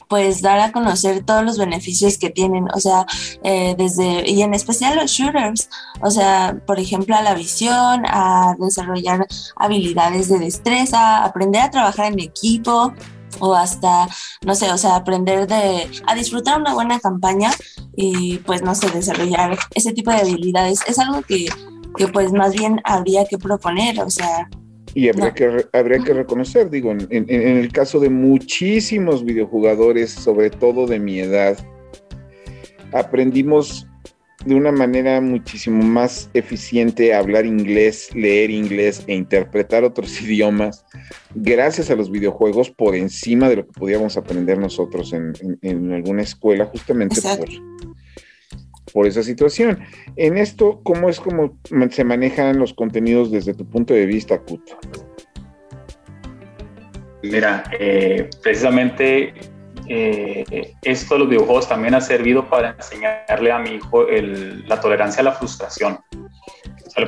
pues 0.08 0.40
dar 0.40 0.60
a 0.60 0.72
conocer 0.72 1.26
todos 1.26 1.44
los 1.44 1.58
beneficios 1.58 2.16
que 2.16 2.30
tienen, 2.30 2.68
o 2.72 2.80
sea, 2.80 3.04
eh, 3.42 3.74
desde, 3.76 4.30
y 4.30 4.40
en 4.40 4.54
especial 4.54 4.96
los 4.96 5.10
shooters, 5.10 5.68
o 6.00 6.10
sea, 6.10 6.58
por 6.66 6.80
ejemplo, 6.80 7.14
a 7.14 7.22
la 7.22 7.34
visión, 7.34 8.04
a 8.06 8.54
desarrollar 8.58 9.26
habilidades 9.56 10.28
de 10.28 10.38
destreza, 10.38 11.22
aprender 11.22 11.60
a 11.60 11.70
trabajar 11.70 12.12
en 12.12 12.20
equipo, 12.20 12.94
o 13.38 13.54
hasta, 13.54 14.08
no 14.44 14.54
sé, 14.54 14.70
o 14.72 14.78
sea, 14.78 14.96
aprender 14.96 15.46
de, 15.46 15.88
a 16.06 16.14
disfrutar 16.14 16.60
una 16.60 16.74
buena 16.74 16.98
campaña 17.00 17.50
y 17.96 18.38
pues, 18.38 18.62
no 18.62 18.74
sé, 18.74 18.90
desarrollar 18.90 19.58
ese 19.74 19.92
tipo 19.92 20.10
de 20.10 20.18
habilidades. 20.18 20.80
Es 20.86 20.98
algo 20.98 21.22
que, 21.22 21.46
que 21.96 22.08
pues 22.08 22.32
más 22.32 22.54
bien 22.54 22.80
habría 22.84 23.24
que 23.24 23.38
proponer, 23.38 24.00
o 24.00 24.10
sea... 24.10 24.48
Y 24.94 25.10
habría, 25.10 25.34
que, 25.34 25.66
habría 25.74 25.98
que 25.98 26.14
reconocer, 26.14 26.70
digo, 26.70 26.90
en, 26.90 27.06
en, 27.10 27.58
el 27.58 27.70
caso 27.70 28.00
de 28.00 28.08
muchísimos 28.08 29.26
videojugadores, 29.26 30.10
sobre 30.10 30.48
todo 30.48 30.86
de 30.86 30.98
mi 30.98 31.20
edad, 31.20 31.58
aprendimos 32.94 33.86
de 34.44 34.54
una 34.54 34.70
manera 34.70 35.20
muchísimo 35.20 35.82
más 35.82 36.30
eficiente 36.34 37.14
hablar 37.14 37.46
inglés, 37.46 38.14
leer 38.14 38.50
inglés 38.50 39.02
e 39.06 39.14
interpretar 39.14 39.84
otros 39.84 40.20
idiomas 40.22 40.84
gracias 41.34 41.90
a 41.90 41.96
los 41.96 42.10
videojuegos 42.10 42.70
por 42.70 42.94
encima 42.94 43.48
de 43.48 43.56
lo 43.56 43.66
que 43.66 43.72
podíamos 43.72 44.16
aprender 44.16 44.58
nosotros 44.58 45.12
en, 45.12 45.92
alguna 45.92 46.22
escuela 46.22 46.66
justamente 46.66 47.20
por, 47.20 47.48
por, 48.92 49.06
esa 49.06 49.22
situación. 49.22 49.80
En 50.16 50.38
esto, 50.38 50.80
¿cómo 50.82 51.08
es 51.08 51.20
como 51.20 51.58
se 51.90 52.04
manejan 52.04 52.58
los 52.58 52.74
contenidos 52.74 53.30
desde 53.30 53.54
tu 53.54 53.68
punto 53.68 53.94
de 53.94 54.06
vista, 54.06 54.38
Kut? 54.38 54.62
Mira, 57.22 57.64
eh, 57.78 58.28
precisamente 58.42 59.34
eh, 59.88 60.74
esto 60.82 61.14
de 61.14 61.20
los 61.20 61.28
videojuegos 61.28 61.68
también 61.68 61.94
ha 61.94 62.00
servido 62.00 62.44
para 62.44 62.70
enseñarle 62.70 63.52
a 63.52 63.58
mi 63.58 63.70
hijo 63.70 64.06
la 64.66 64.80
tolerancia 64.80 65.20
a 65.20 65.24
la 65.24 65.32
frustración. 65.32 65.98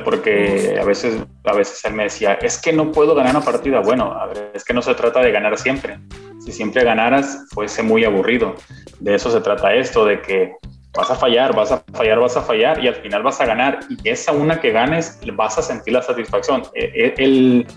Porque 0.03 0.77
a 0.79 0.85
veces, 0.85 1.23
a 1.45 1.53
veces 1.53 1.83
él 1.83 1.93
me 1.93 2.03
decía, 2.03 2.33
es 2.35 2.61
que 2.61 2.71
no 2.71 2.91
puedo 2.91 3.15
ganar 3.15 3.35
una 3.35 3.43
partida. 3.43 3.79
Bueno, 3.79 4.13
a 4.13 4.27
ver, 4.27 4.51
es 4.53 4.63
que 4.63 4.73
no 4.73 4.83
se 4.83 4.93
trata 4.93 5.19
de 5.19 5.31
ganar 5.31 5.57
siempre. 5.57 5.99
Si 6.45 6.51
siempre 6.51 6.83
ganaras, 6.83 7.47
fuese 7.51 7.81
muy 7.81 8.05
aburrido. 8.05 8.53
De 8.99 9.15
eso 9.15 9.31
se 9.31 9.41
trata 9.41 9.73
esto, 9.73 10.05
de 10.05 10.21
que 10.21 10.53
vas 10.93 11.09
a 11.11 11.15
fallar, 11.15 11.55
vas 11.55 11.71
a 11.71 11.83
fallar, 11.93 12.19
vas 12.19 12.37
a 12.37 12.41
fallar 12.41 12.83
y 12.83 12.87
al 12.87 12.95
final 12.95 13.23
vas 13.23 13.39
a 13.41 13.45
ganar. 13.45 13.79
Y 13.89 14.09
esa 14.09 14.31
una 14.31 14.59
que 14.59 14.71
ganes, 14.71 15.19
vas 15.33 15.57
a 15.57 15.61
sentir 15.61 15.93
la 15.93 16.01
satisfacción. 16.01 16.63
E, 16.73 16.85
e, 16.85 17.23
el, 17.23 17.67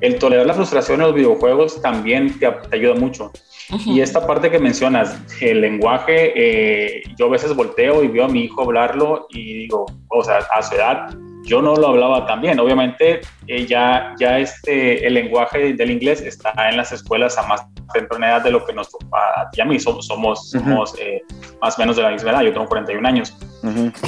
el 0.00 0.18
tolerar 0.18 0.46
la 0.46 0.54
frustración 0.54 1.00
en 1.00 1.06
los 1.06 1.14
videojuegos 1.14 1.80
también 1.80 2.38
te, 2.38 2.50
te 2.50 2.76
ayuda 2.76 2.94
mucho. 2.94 3.30
Y 3.84 4.00
esta 4.00 4.24
parte 4.24 4.50
que 4.50 4.60
mencionas, 4.60 5.18
el 5.40 5.60
lenguaje, 5.60 6.32
eh, 6.36 7.02
yo 7.18 7.26
a 7.26 7.30
veces 7.30 7.54
volteo 7.54 8.04
y 8.04 8.08
veo 8.08 8.26
a 8.26 8.28
mi 8.28 8.44
hijo 8.44 8.62
hablarlo 8.62 9.26
y 9.30 9.54
digo, 9.54 9.86
o 10.08 10.22
sea, 10.22 10.38
a 10.38 10.62
su 10.62 10.76
edad, 10.76 11.10
yo 11.46 11.62
no 11.62 11.76
lo 11.76 11.88
hablaba 11.88 12.26
tan 12.26 12.40
bien. 12.40 12.58
Obviamente, 12.58 13.20
eh, 13.46 13.66
ya, 13.66 14.14
ya 14.18 14.38
este, 14.38 15.06
el 15.06 15.14
lenguaje 15.14 15.72
del 15.74 15.90
inglés 15.90 16.20
está 16.20 16.52
en 16.68 16.76
las 16.76 16.92
escuelas 16.92 17.38
a 17.38 17.46
más 17.46 17.62
temprana 17.94 18.28
edad 18.30 18.44
de 18.44 18.50
lo 18.50 18.66
que 18.66 18.72
nos 18.72 18.88
a 19.12 19.48
ti 19.50 19.60
a 19.60 19.64
mí. 19.64 19.78
Somos, 19.78 20.06
somos, 20.06 20.94
eh, 21.00 21.22
más 21.62 21.78
o 21.78 21.80
menos 21.80 21.96
de 21.96 22.02
la 22.02 22.10
misma 22.10 22.30
edad. 22.30 22.42
Yo 22.42 22.52
tengo 22.52 22.66
41 22.66 23.08
años. 23.08 23.36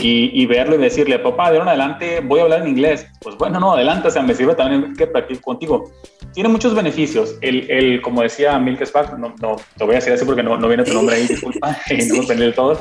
y, 0.01 0.43
y, 0.43 0.47
verlo 0.47 0.75
y 0.75 0.79
decirle, 0.79 1.19
papá, 1.19 1.51
de 1.51 1.59
ahora 1.59 1.73
en 1.73 1.81
adelante 1.81 2.21
voy 2.21 2.41
a 2.41 2.43
hablar 2.43 2.63
en 2.63 2.69
inglés. 2.69 3.07
Pues 3.21 3.37
bueno, 3.37 3.61
no, 3.61 3.73
adelante, 3.73 4.09
o 4.09 4.11
sea, 4.11 4.23
me 4.23 4.35
sirve 4.35 4.55
también 4.55 4.95
que 4.95 5.07
practique 5.07 5.41
contigo. 5.41 5.91
Tiene 6.35 6.49
muchos 6.49 6.75
beneficios. 6.75 7.37
El, 7.41 7.71
el 7.71 8.03
como 8.03 8.23
decía 8.23 8.59
Milk 8.59 8.83
Spark, 8.83 9.17
no, 9.17 9.35
no, 9.41 9.57
te 9.77 9.85
voy 9.85 9.95
a 9.95 9.97
decir 9.97 10.13
así 10.13 10.25
porque 10.25 10.43
no, 10.43 10.57
no 10.57 10.69
viene 10.69 10.85
tu 10.85 10.93
nombre 10.93 11.17
ahí, 11.17 11.27
disculpa, 11.29 11.77
no 12.29 12.45
lo 12.45 12.53
todo. 12.53 12.81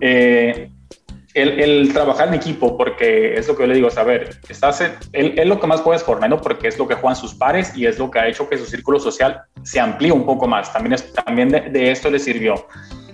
Eh, 0.00 0.70
el, 1.34 1.92
trabajar 1.92 2.28
en 2.28 2.34
equipo, 2.34 2.76
porque 2.76 3.34
es 3.34 3.48
lo 3.48 3.56
que 3.56 3.62
yo 3.62 3.66
le 3.68 3.74
digo, 3.74 3.88
a 3.94 4.02
ver, 4.02 4.30
estás 4.48 4.82
él, 5.12 5.48
lo 5.48 5.60
que 5.60 5.66
más 5.66 5.80
puede 5.82 5.98
es 5.98 6.04
Fortnite, 6.04 6.36
porque 6.42 6.68
es 6.68 6.78
lo 6.78 6.88
que 6.88 6.94
juegan 6.94 7.16
sus 7.16 7.34
pares 7.34 7.76
y 7.76 7.86
es 7.86 7.98
lo 7.98 8.10
que 8.10 8.18
ha 8.18 8.28
hecho 8.28 8.48
que 8.48 8.58
su 8.58 8.66
círculo 8.66 8.98
social 8.98 9.42
se 9.62 9.80
amplíe 9.80 10.12
un 10.12 10.24
poco 10.24 10.46
más. 10.46 10.72
También, 10.72 10.96
también 11.24 11.48
de, 11.48 11.90
esto 11.90 12.10
le 12.10 12.18
sirvió. 12.18 12.66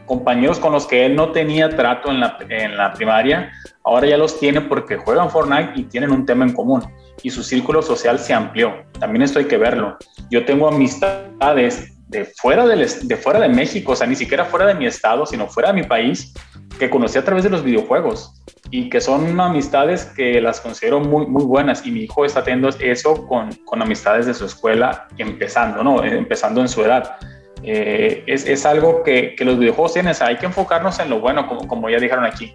Compañeros 0.06 0.58
con 0.58 0.72
los 0.72 0.86
que 0.86 1.06
él 1.06 1.16
no 1.16 1.32
tenía 1.32 1.70
trato 1.70 2.10
en 2.10 2.20
la, 2.20 2.38
en 2.48 2.76
la 2.76 2.92
primaria, 2.92 3.50
ahora 3.84 4.06
ya 4.06 4.18
los 4.18 4.38
tiene 4.38 4.60
porque 4.60 4.96
juegan 4.96 5.30
Fortnite 5.30 5.72
y 5.76 5.84
tienen 5.84 6.10
un 6.10 6.26
tema 6.26 6.44
en 6.44 6.52
común 6.52 6.82
y 7.22 7.30
su 7.30 7.42
círculo 7.42 7.80
social 7.82 8.18
se 8.18 8.34
amplió. 8.34 8.84
También 8.98 9.22
esto 9.22 9.38
hay 9.38 9.46
que 9.46 9.56
verlo. 9.56 9.96
Yo 10.30 10.44
tengo 10.44 10.68
amistades 10.68 11.93
de 12.14 12.24
fuera, 12.24 12.64
de 12.66 13.16
fuera 13.16 13.40
de 13.40 13.48
México, 13.48 13.92
o 13.92 13.96
sea, 13.96 14.06
ni 14.06 14.14
siquiera 14.14 14.44
fuera 14.44 14.66
de 14.66 14.74
mi 14.74 14.86
estado, 14.86 15.26
sino 15.26 15.48
fuera 15.48 15.72
de 15.72 15.80
mi 15.80 15.86
país, 15.86 16.32
que 16.78 16.88
conocí 16.88 17.18
a 17.18 17.24
través 17.24 17.44
de 17.44 17.50
los 17.50 17.62
videojuegos 17.62 18.42
y 18.70 18.88
que 18.88 19.00
son 19.00 19.38
amistades 19.40 20.06
que 20.16 20.40
las 20.40 20.60
considero 20.60 21.00
muy, 21.00 21.26
muy 21.26 21.44
buenas 21.44 21.84
y 21.86 21.90
mi 21.90 22.00
hijo 22.00 22.24
está 22.24 22.42
teniendo 22.42 22.68
eso 22.80 23.26
con, 23.26 23.52
con 23.64 23.82
amistades 23.82 24.26
de 24.26 24.34
su 24.34 24.46
escuela 24.46 25.06
empezando, 25.18 25.84
¿no? 25.84 26.02
Empezando 26.02 26.60
en 26.60 26.68
su 26.68 26.82
edad. 26.82 27.16
Eh, 27.62 28.24
es, 28.26 28.46
es, 28.46 28.66
algo 28.66 29.02
que, 29.02 29.34
que, 29.36 29.44
los 29.44 29.58
videojuegos 29.58 29.94
tienen, 29.94 30.14
hay 30.20 30.36
que 30.36 30.46
enfocarnos 30.46 30.98
en 30.98 31.08
lo 31.08 31.20
bueno, 31.20 31.46
como, 31.48 31.66
como 31.66 31.88
ya 31.88 31.98
dijeron 31.98 32.24
aquí. 32.24 32.54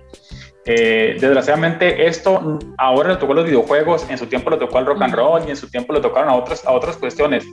Eh, 0.65 1.17
desgraciadamente 1.19 2.05
esto 2.05 2.59
ahora 2.77 3.09
le 3.09 3.15
tocó 3.15 3.31
a 3.31 3.35
los 3.37 3.45
videojuegos, 3.45 4.09
en 4.09 4.17
su 4.17 4.27
tiempo 4.27 4.49
le 4.49 4.57
tocó 4.57 4.77
al 4.77 4.85
rock 4.85 5.01
and 5.01 5.15
roll 5.15 5.41
y 5.47 5.49
en 5.49 5.55
su 5.55 5.69
tiempo 5.69 5.93
le 5.93 6.01
tocaron 6.01 6.29
a 6.29 6.35
otras, 6.35 6.65
a 6.65 6.71
otras 6.71 6.97
cuestiones. 6.97 7.45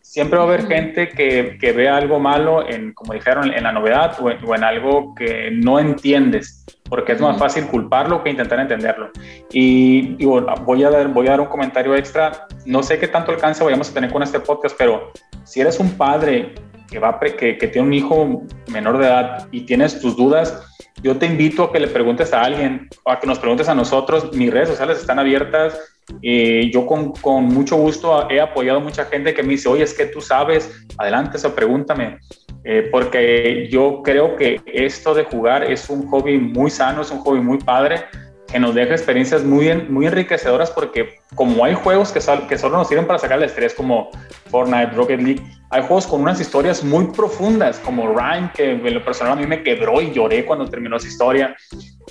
Siempre 0.00 0.38
va 0.38 0.44
a 0.44 0.48
haber 0.48 0.66
gente 0.66 1.08
que, 1.08 1.58
que 1.60 1.72
ve 1.72 1.88
algo 1.88 2.18
malo 2.18 2.68
en, 2.68 2.92
como 2.94 3.12
dijeron, 3.12 3.52
en 3.52 3.62
la 3.62 3.72
novedad 3.72 4.16
o 4.20 4.30
en, 4.30 4.38
o 4.44 4.54
en 4.54 4.64
algo 4.64 5.14
que 5.14 5.50
no 5.52 5.78
entiendes, 5.78 6.64
porque 6.88 7.12
es 7.12 7.20
más 7.20 7.38
fácil 7.38 7.66
culparlo 7.66 8.22
que 8.24 8.30
intentar 8.30 8.58
entenderlo. 8.58 9.10
Y, 9.52 10.16
y 10.18 10.24
voy, 10.24 10.84
a 10.84 10.90
dar, 10.90 11.08
voy 11.08 11.26
a 11.26 11.30
dar 11.30 11.40
un 11.40 11.46
comentario 11.46 11.94
extra. 11.94 12.48
No 12.64 12.82
sé 12.82 12.98
qué 12.98 13.06
tanto 13.06 13.32
alcance 13.32 13.62
vayamos 13.62 13.90
a 13.90 13.94
tener 13.94 14.10
con 14.10 14.22
este 14.22 14.40
podcast, 14.40 14.74
pero 14.76 15.12
si 15.44 15.60
eres 15.60 15.78
un 15.78 15.90
padre 15.92 16.54
que, 16.90 16.98
va, 16.98 17.18
que, 17.20 17.58
que 17.58 17.68
tiene 17.68 17.86
un 17.86 17.94
hijo 17.94 18.42
menor 18.72 18.98
de 18.98 19.06
edad 19.06 19.48
y 19.52 19.62
tienes 19.62 20.00
tus 20.00 20.16
dudas, 20.16 20.64
yo 21.02 21.16
te 21.16 21.26
invito 21.26 21.64
a 21.64 21.72
que 21.72 21.80
le 21.80 21.88
preguntes 21.88 22.32
a 22.32 22.42
alguien 22.42 22.88
o 23.04 23.10
a 23.12 23.20
que 23.20 23.26
nos 23.26 23.38
preguntes 23.38 23.68
a 23.68 23.74
nosotros. 23.74 24.32
Mis 24.32 24.52
redes 24.52 24.68
sociales 24.68 24.98
están 24.98 25.18
abiertas. 25.18 25.78
y 26.22 26.72
yo 26.72 26.86
con, 26.86 27.12
con, 27.12 27.44
mucho 27.44 27.76
gusto 27.76 28.30
he 28.30 28.40
apoyado 28.40 28.78
a 28.78 28.82
mucha 28.82 29.04
gente 29.04 29.34
que 29.34 29.42
me 29.42 29.50
dice, 29.50 29.68
oye, 29.68 29.84
es 29.84 29.94
que 29.94 30.06
tú 30.06 30.20
sabes, 30.20 30.86
adelante, 30.96 31.36
eso 31.36 31.54
pregúntame. 31.54 32.18
Eh, 32.64 32.88
porque 32.90 33.68
yo 33.70 34.02
creo 34.02 34.34
que 34.36 34.60
esto 34.66 35.14
de 35.14 35.24
jugar 35.24 35.64
es 35.64 35.88
un 35.88 36.08
hobby 36.08 36.38
muy 36.38 36.70
sano, 36.70 37.02
es 37.02 37.10
un 37.10 37.18
hobby 37.20 37.40
muy 37.40 37.58
padre, 37.58 38.04
que 38.50 38.58
nos 38.58 38.74
deja 38.74 38.92
experiencias 38.92 39.44
muy, 39.44 39.72
muy 39.88 40.06
enriquecedoras 40.06 40.70
porque 40.70 41.20
como 41.34 41.64
hay 41.64 41.74
juegos 41.74 42.10
que, 42.12 42.20
sal, 42.20 42.46
que 42.46 42.56
solo 42.56 42.78
nos 42.78 42.88
sirven 42.88 43.06
para 43.06 43.18
sacar 43.18 43.38
el 43.38 43.44
estrés 43.44 43.74
como 43.74 44.10
Fortnite, 44.50 44.92
Rocket 44.92 45.20
League, 45.20 45.42
hay 45.70 45.82
juegos 45.82 46.06
con 46.06 46.22
unas 46.22 46.40
historias 46.40 46.82
muy 46.82 47.06
profundas 47.08 47.78
como 47.80 48.08
Rhyme, 48.08 48.50
que 48.54 48.72
en 48.72 48.94
lo 48.94 49.04
personal 49.04 49.34
a 49.34 49.36
mí 49.36 49.46
me 49.46 49.62
quebró 49.62 50.00
y 50.00 50.12
lloré 50.12 50.46
cuando 50.46 50.64
terminó 50.64 50.96
esa 50.96 51.08
historia. 51.08 51.54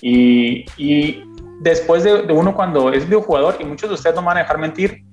Y, 0.01 0.63
y 0.77 1.23
después 1.61 2.03
de, 2.03 2.21
de, 2.21 2.33
uno 2.33 2.55
cuando 2.55 2.91
es 2.93 3.05
videojugador, 3.05 3.57
y 3.59 3.65
muchos 3.65 3.89
de 3.89 3.95
ustedes 3.95 4.15
no 4.15 4.21
van 4.21 4.37
a 4.37 4.41
dejar 4.41 4.59
mentir, 4.59 5.03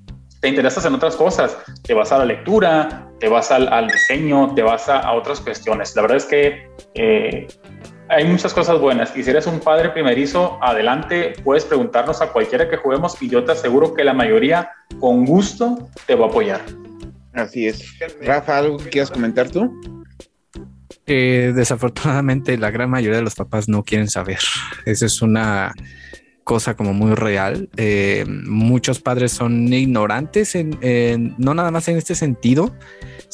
te 0.42 0.48
interesas 0.48 0.84
en 0.84 0.94
otras 0.94 1.16
cosas, 1.16 1.56
te 1.82 1.94
vas 1.94 2.12
a 2.12 2.18
la 2.18 2.26
lectura, 2.26 3.08
te 3.18 3.30
vas 3.30 3.50
al, 3.50 3.66
al 3.72 3.88
diseño, 3.88 4.54
te 4.54 4.62
vas 4.62 4.90
a, 4.90 5.00
a, 5.00 5.14
otras 5.14 5.40
cuestiones. 5.40 5.96
La 5.96 6.02
verdad 6.02 6.18
es 6.18 6.26
que 6.26 6.68
eh, 6.92 7.46
hay 8.08 8.24
muchas 8.24 8.52
cosas 8.52 8.80
buenas 8.80 9.16
y 9.16 9.22
si 9.22 9.30
eres 9.30 9.46
un 9.46 9.60
padre 9.60 9.90
primerizo, 9.90 10.58
adelante, 10.62 11.34
puedes 11.42 11.64
preguntarnos 11.64 12.20
a 12.20 12.32
cualquiera 12.32 12.68
que 12.68 12.76
juguemos 12.76 13.20
y 13.20 13.28
yo 13.28 13.44
te 13.44 13.52
aseguro 13.52 13.94
que 13.94 14.04
la 14.04 14.12
mayoría 14.12 14.70
con 15.00 15.24
gusto 15.24 15.88
te 16.06 16.14
va 16.14 16.26
a 16.26 16.28
apoyar. 16.28 16.60
Así 17.32 17.66
es. 17.66 17.98
Rafa, 18.20 18.58
¿algo 18.58 18.76
que 18.78 18.90
quieras 18.90 19.10
comentar 19.10 19.50
tú? 19.50 19.72
Eh, 21.06 21.52
desafortunadamente 21.54 22.56
la 22.56 22.70
gran 22.70 22.88
mayoría 22.88 23.18
de 23.18 23.24
los 23.24 23.34
papás 23.34 23.68
no 23.68 23.82
quieren 23.82 24.08
saber. 24.08 24.38
Esa 24.86 25.06
es 25.06 25.20
una 25.22 25.72
cosa 26.44 26.76
como 26.76 26.92
muy 26.92 27.14
real. 27.14 27.68
Eh, 27.76 28.24
muchos 28.28 29.00
padres 29.00 29.32
son 29.32 29.72
ignorantes, 29.72 30.54
en, 30.54 30.78
en, 30.82 31.34
no 31.38 31.54
nada 31.54 31.70
más 31.70 31.88
en 31.88 31.96
este 31.96 32.14
sentido, 32.14 32.74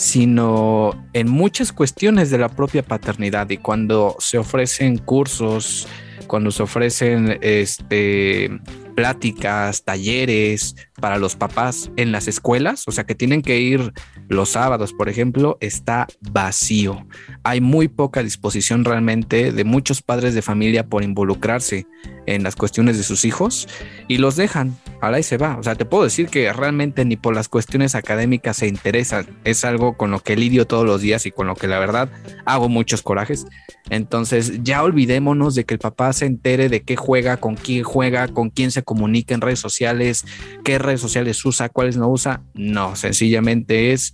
sino 0.00 0.92
en 1.12 1.28
muchas 1.28 1.74
cuestiones 1.74 2.30
de 2.30 2.38
la 2.38 2.48
propia 2.48 2.82
paternidad 2.82 3.50
y 3.50 3.58
cuando 3.58 4.16
se 4.18 4.38
ofrecen 4.38 4.96
cursos, 4.96 5.86
cuando 6.26 6.50
se 6.50 6.62
ofrecen 6.62 7.38
este, 7.42 8.50
pláticas, 8.94 9.84
talleres 9.84 10.74
para 11.02 11.18
los 11.18 11.36
papás 11.36 11.90
en 11.96 12.12
las 12.12 12.28
escuelas, 12.28 12.88
o 12.88 12.92
sea 12.92 13.04
que 13.04 13.14
tienen 13.14 13.42
que 13.42 13.60
ir 13.60 13.92
los 14.30 14.48
sábados, 14.48 14.94
por 14.94 15.10
ejemplo, 15.10 15.58
está 15.60 16.06
vacío. 16.32 17.06
Hay 17.42 17.60
muy 17.60 17.88
poca 17.88 18.22
disposición 18.22 18.86
realmente 18.86 19.52
de 19.52 19.64
muchos 19.64 20.00
padres 20.00 20.34
de 20.34 20.40
familia 20.40 20.86
por 20.86 21.04
involucrarse 21.04 21.86
en 22.34 22.42
las 22.42 22.56
cuestiones 22.56 22.96
de 22.96 23.02
sus 23.02 23.24
hijos 23.24 23.68
y 24.08 24.18
los 24.18 24.36
dejan, 24.36 24.76
a 25.00 25.18
y 25.18 25.22
se 25.22 25.36
va. 25.36 25.56
O 25.58 25.62
sea, 25.62 25.74
te 25.74 25.84
puedo 25.84 26.04
decir 26.04 26.28
que 26.28 26.52
realmente 26.52 27.04
ni 27.04 27.16
por 27.16 27.34
las 27.34 27.48
cuestiones 27.48 27.94
académicas 27.94 28.58
se 28.58 28.68
interesan. 28.68 29.26
Es 29.44 29.64
algo 29.64 29.96
con 29.96 30.10
lo 30.10 30.20
que 30.20 30.36
lidio 30.36 30.66
todos 30.66 30.86
los 30.86 31.00
días 31.00 31.26
y 31.26 31.30
con 31.30 31.46
lo 31.46 31.56
que 31.56 31.66
la 31.66 31.78
verdad 31.78 32.10
hago 32.44 32.68
muchos 32.68 33.02
corajes. 33.02 33.46
Entonces 33.88 34.62
ya 34.62 34.82
olvidémonos 34.82 35.54
de 35.54 35.64
que 35.64 35.74
el 35.74 35.80
papá 35.80 36.12
se 36.12 36.26
entere 36.26 36.68
de 36.68 36.82
qué 36.82 36.96
juega, 36.96 37.38
con 37.38 37.56
quién 37.56 37.82
juega, 37.82 38.28
con 38.28 38.50
quién 38.50 38.70
se 38.70 38.82
comunica 38.82 39.34
en 39.34 39.40
redes 39.40 39.58
sociales, 39.58 40.24
qué 40.64 40.78
redes 40.78 41.00
sociales 41.00 41.44
usa, 41.44 41.68
cuáles 41.68 41.96
no 41.96 42.08
usa. 42.08 42.42
No, 42.54 42.94
sencillamente 42.96 43.92
es 43.92 44.12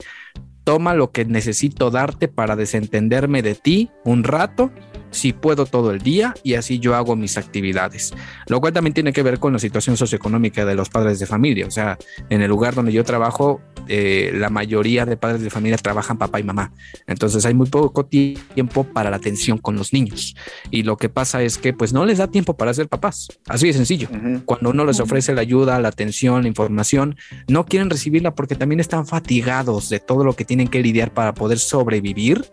toma 0.67 0.95
lo 0.95 1.13
que 1.13 1.25
necesito 1.25 1.93
darte 1.93 2.27
para 2.27 2.57
desentenderme 2.57 3.41
de 3.41 3.55
ti 3.55 3.89
un 4.05 4.25
rato 4.25 4.73
si 5.11 5.33
puedo 5.33 5.67
todo 5.67 5.91
el 5.91 6.01
día 6.01 6.35
y 6.43 6.55
así 6.55 6.79
yo 6.79 6.95
hago 6.95 7.17
mis 7.17 7.37
actividades. 7.37 8.15
Lo 8.49 8.61
cual 8.61 8.73
también 8.73 8.95
tiene 8.95 9.13
que 9.13 9.23
ver 9.23 9.39
con 9.39 9.53
la 9.53 9.59
situación 9.59 9.97
socioeconómica 9.97 10.65
de 10.65 10.75
los 10.75 10.89
padres 10.89 11.19
de 11.19 11.27
familia. 11.27 11.67
O 11.67 11.71
sea, 11.71 11.99
en 12.31 12.43
el 12.43 12.49
lugar 12.49 12.75
donde 12.75 12.93
yo 12.93 13.05
trabajo, 13.05 13.61
eh, 13.89 14.33
la 14.35 14.51
mayoría 14.51 15.07
de 15.07 15.17
padres 15.17 15.43
de 15.43 15.51
familia 15.51 15.79
trabajan 15.79 16.19
papá 16.19 16.41
y 16.41 16.43
mamá. 16.43 16.73
Entonces 17.07 17.45
hay 17.47 17.55
muy 17.55 17.69
poco 17.69 18.07
tiempo 18.07 18.85
para 18.85 19.11
la 19.11 19.17
atención 19.17 19.59
con 19.59 19.77
los 19.77 19.93
niños. 19.93 20.35
Y 20.71 20.83
lo 20.83 20.97
que 20.97 21.09
pasa 21.09 21.43
es 21.43 21.59
que 21.59 21.73
pues 21.73 21.93
no 21.93 22.05
les 22.05 22.19
da 22.19 22.29
tiempo 22.29 22.57
para 22.57 22.75
ser 22.75 22.89
papás. 22.89 23.29
Así 23.49 23.67
de 23.67 23.73
sencillo. 23.73 24.09
Uh 24.11 24.17
-huh. 24.17 24.45
Cuando 24.45 24.71
uno 24.71 24.85
les 24.85 25.01
ofrece 25.01 25.35
la 25.35 25.41
ayuda, 25.41 25.81
la 25.81 25.89
atención, 25.89 26.43
la 26.43 26.49
información, 26.49 27.17
no 27.49 27.65
quieren 27.65 27.91
recibirla 27.91 28.35
porque 28.35 28.55
también 28.55 28.81
están 28.81 29.07
fatigados 29.07 29.89
de 29.89 30.01
todo 30.01 30.25
lo 30.25 30.35
que 30.35 30.45
tienen 30.45 30.69
que 30.69 30.83
lidiar 30.83 31.13
para 31.13 31.35
poder 31.35 31.59
sobrevivir 31.59 32.45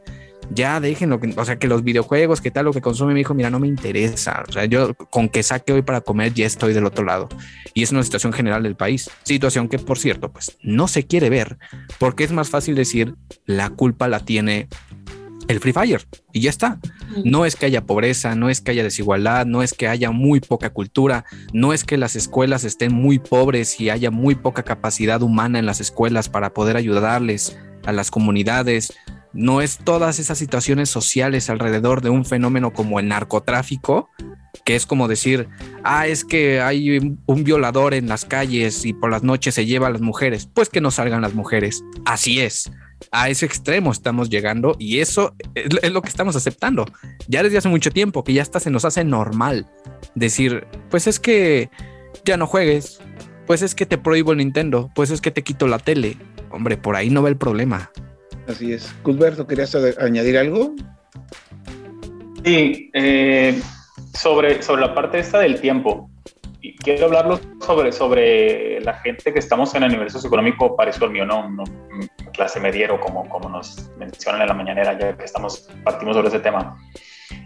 ya 0.51 0.79
dejen 0.79 1.09
lo 1.09 1.19
que, 1.19 1.33
o 1.35 1.45
sea, 1.45 1.57
que 1.57 1.67
los 1.67 1.83
videojuegos, 1.83 2.41
que 2.41 2.51
tal, 2.51 2.65
lo 2.65 2.73
que 2.73 2.81
consume 2.81 3.13
mi 3.13 3.21
hijo, 3.21 3.33
mira, 3.33 3.49
no 3.49 3.59
me 3.59 3.67
interesa. 3.67 4.43
O 4.47 4.51
sea, 4.51 4.65
yo 4.65 4.93
con 4.95 5.29
que 5.29 5.43
saque 5.43 5.73
hoy 5.73 5.81
para 5.81 6.01
comer 6.01 6.33
ya 6.33 6.45
estoy 6.45 6.73
del 6.73 6.85
otro 6.85 7.05
lado. 7.05 7.29
Y 7.73 7.83
es 7.83 7.91
una 7.91 8.03
situación 8.03 8.33
general 8.33 8.63
del 8.63 8.75
país. 8.75 9.09
Situación 9.23 9.67
que, 9.69 9.79
por 9.79 9.97
cierto, 9.97 10.31
pues 10.31 10.57
no 10.61 10.87
se 10.87 11.05
quiere 11.05 11.29
ver 11.29 11.57
porque 11.99 12.23
es 12.23 12.31
más 12.31 12.49
fácil 12.49 12.75
decir 12.75 13.15
la 13.45 13.69
culpa 13.69 14.07
la 14.07 14.19
tiene 14.19 14.67
el 15.47 15.59
Free 15.59 15.73
Fire 15.73 16.01
y 16.31 16.41
ya 16.41 16.49
está. 16.49 16.79
No 17.25 17.45
es 17.45 17.55
que 17.55 17.65
haya 17.65 17.85
pobreza, 17.85 18.35
no 18.35 18.49
es 18.49 18.61
que 18.61 18.71
haya 18.71 18.83
desigualdad, 18.83 19.45
no 19.45 19.61
es 19.61 19.73
que 19.73 19.87
haya 19.87 20.11
muy 20.11 20.39
poca 20.39 20.71
cultura, 20.71 21.25
no 21.51 21.73
es 21.73 21.83
que 21.83 21.97
las 21.97 22.15
escuelas 22.15 22.63
estén 22.63 22.93
muy 22.93 23.19
pobres 23.19 23.79
y 23.79 23.89
haya 23.89 24.11
muy 24.11 24.35
poca 24.35 24.63
capacidad 24.63 25.21
humana 25.21 25.59
en 25.59 25.65
las 25.65 25.81
escuelas 25.81 26.29
para 26.29 26.53
poder 26.53 26.77
ayudarles 26.77 27.57
a 27.85 27.91
las 27.91 28.11
comunidades 28.11 28.93
no 29.33 29.61
es 29.61 29.77
todas 29.77 30.19
esas 30.19 30.37
situaciones 30.37 30.89
sociales 30.89 31.49
alrededor 31.49 32.01
de 32.01 32.09
un 32.09 32.25
fenómeno 32.25 32.71
como 32.71 32.99
el 32.99 33.07
narcotráfico, 33.07 34.09
que 34.63 34.75
es 34.75 34.85
como 34.85 35.07
decir, 35.07 35.49
ah, 35.83 36.07
es 36.07 36.23
que 36.23 36.61
hay 36.61 37.17
un 37.25 37.43
violador 37.43 37.93
en 37.93 38.07
las 38.07 38.25
calles 38.25 38.85
y 38.85 38.93
por 38.93 39.11
las 39.11 39.23
noches 39.23 39.55
se 39.55 39.65
lleva 39.65 39.87
a 39.87 39.91
las 39.91 40.01
mujeres, 40.01 40.47
pues 40.53 40.69
que 40.69 40.81
no 40.81 40.91
salgan 40.91 41.21
las 41.21 41.33
mujeres. 41.33 41.83
Así 42.05 42.39
es. 42.39 42.71
A 43.11 43.29
ese 43.29 43.45
extremo 43.45 43.91
estamos 43.91 44.29
llegando 44.29 44.75
y 44.79 44.99
eso 44.99 45.35
es 45.55 45.91
lo 45.91 46.01
que 46.01 46.09
estamos 46.09 46.35
aceptando. 46.35 46.85
Ya 47.27 47.43
desde 47.43 47.57
hace 47.57 47.69
mucho 47.69 47.91
tiempo 47.91 48.23
que 48.23 48.33
ya 48.33 48.41
hasta 48.41 48.59
se 48.59 48.69
nos 48.69 48.85
hace 48.85 49.03
normal 49.03 49.67
decir, 50.15 50.67
pues 50.89 51.07
es 51.07 51.19
que 51.19 51.69
ya 52.23 52.37
no 52.37 52.47
juegues, 52.47 52.99
pues 53.45 53.61
es 53.61 53.75
que 53.75 53.85
te 53.85 53.97
prohíbo 53.97 54.31
el 54.31 54.37
Nintendo, 54.37 54.89
pues 54.95 55.09
es 55.09 55.19
que 55.19 55.31
te 55.31 55.43
quito 55.43 55.67
la 55.67 55.79
tele. 55.79 56.17
Hombre, 56.51 56.77
por 56.77 56.95
ahí 56.95 57.09
no 57.09 57.23
va 57.23 57.29
el 57.29 57.37
problema. 57.37 57.91
Así 58.47 58.73
es. 58.73 58.93
Cusberto, 59.03 59.47
¿querías 59.47 59.75
añadir 59.99 60.37
algo? 60.37 60.75
Sí, 62.43 62.89
eh, 62.93 63.59
sobre, 64.13 64.61
sobre 64.61 64.81
la 64.81 64.93
parte 64.93 65.19
esta 65.19 65.39
del 65.39 65.59
tiempo. 65.61 66.09
Y 66.61 66.75
quiero 66.75 67.05
hablarlo 67.05 67.39
sobre, 67.61 67.91
sobre 67.91 68.81
la 68.81 68.93
gente 68.95 69.33
que 69.33 69.39
estamos 69.39 69.73
en 69.75 69.83
el 69.83 69.91
nivel 69.91 70.09
socioeconómico 70.09 70.75
parecido 70.75 71.07
al 71.07 71.11
mío, 71.11 71.25
no, 71.25 71.49
no 71.49 71.63
clase 72.33 72.59
mediero 72.59 72.99
como, 72.99 73.27
como 73.29 73.49
nos 73.49 73.91
mencionan 73.97 74.41
en 74.41 74.47
la 74.47 74.53
mañanera, 74.53 74.97
ya 74.97 75.15
que 75.15 75.25
estamos, 75.25 75.69
partimos 75.83 76.15
sobre 76.15 76.29
ese 76.29 76.39
tema. 76.39 76.77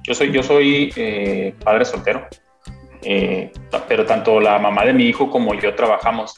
Yo 0.03 0.13
soy, 0.13 0.31
yo 0.31 0.41
soy 0.41 0.91
eh, 0.95 1.53
padre 1.63 1.85
soltero, 1.85 2.27
eh, 3.03 3.51
pero 3.87 4.05
tanto 4.05 4.39
la 4.39 4.57
mamá 4.59 4.85
de 4.85 4.93
mi 4.93 5.05
hijo 5.05 5.29
como 5.29 5.53
yo 5.55 5.75
trabajamos. 5.75 6.35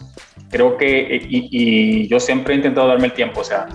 Creo 0.49 0.78
que, 0.78 1.22
y, 1.30 1.49
y 1.51 2.07
yo 2.07 2.20
siempre 2.20 2.53
he 2.53 2.57
intentado 2.57 2.88
darme 2.88 3.07
el 3.07 3.14
tiempo, 3.14 3.41
o 3.41 3.43
sea, 3.43 3.68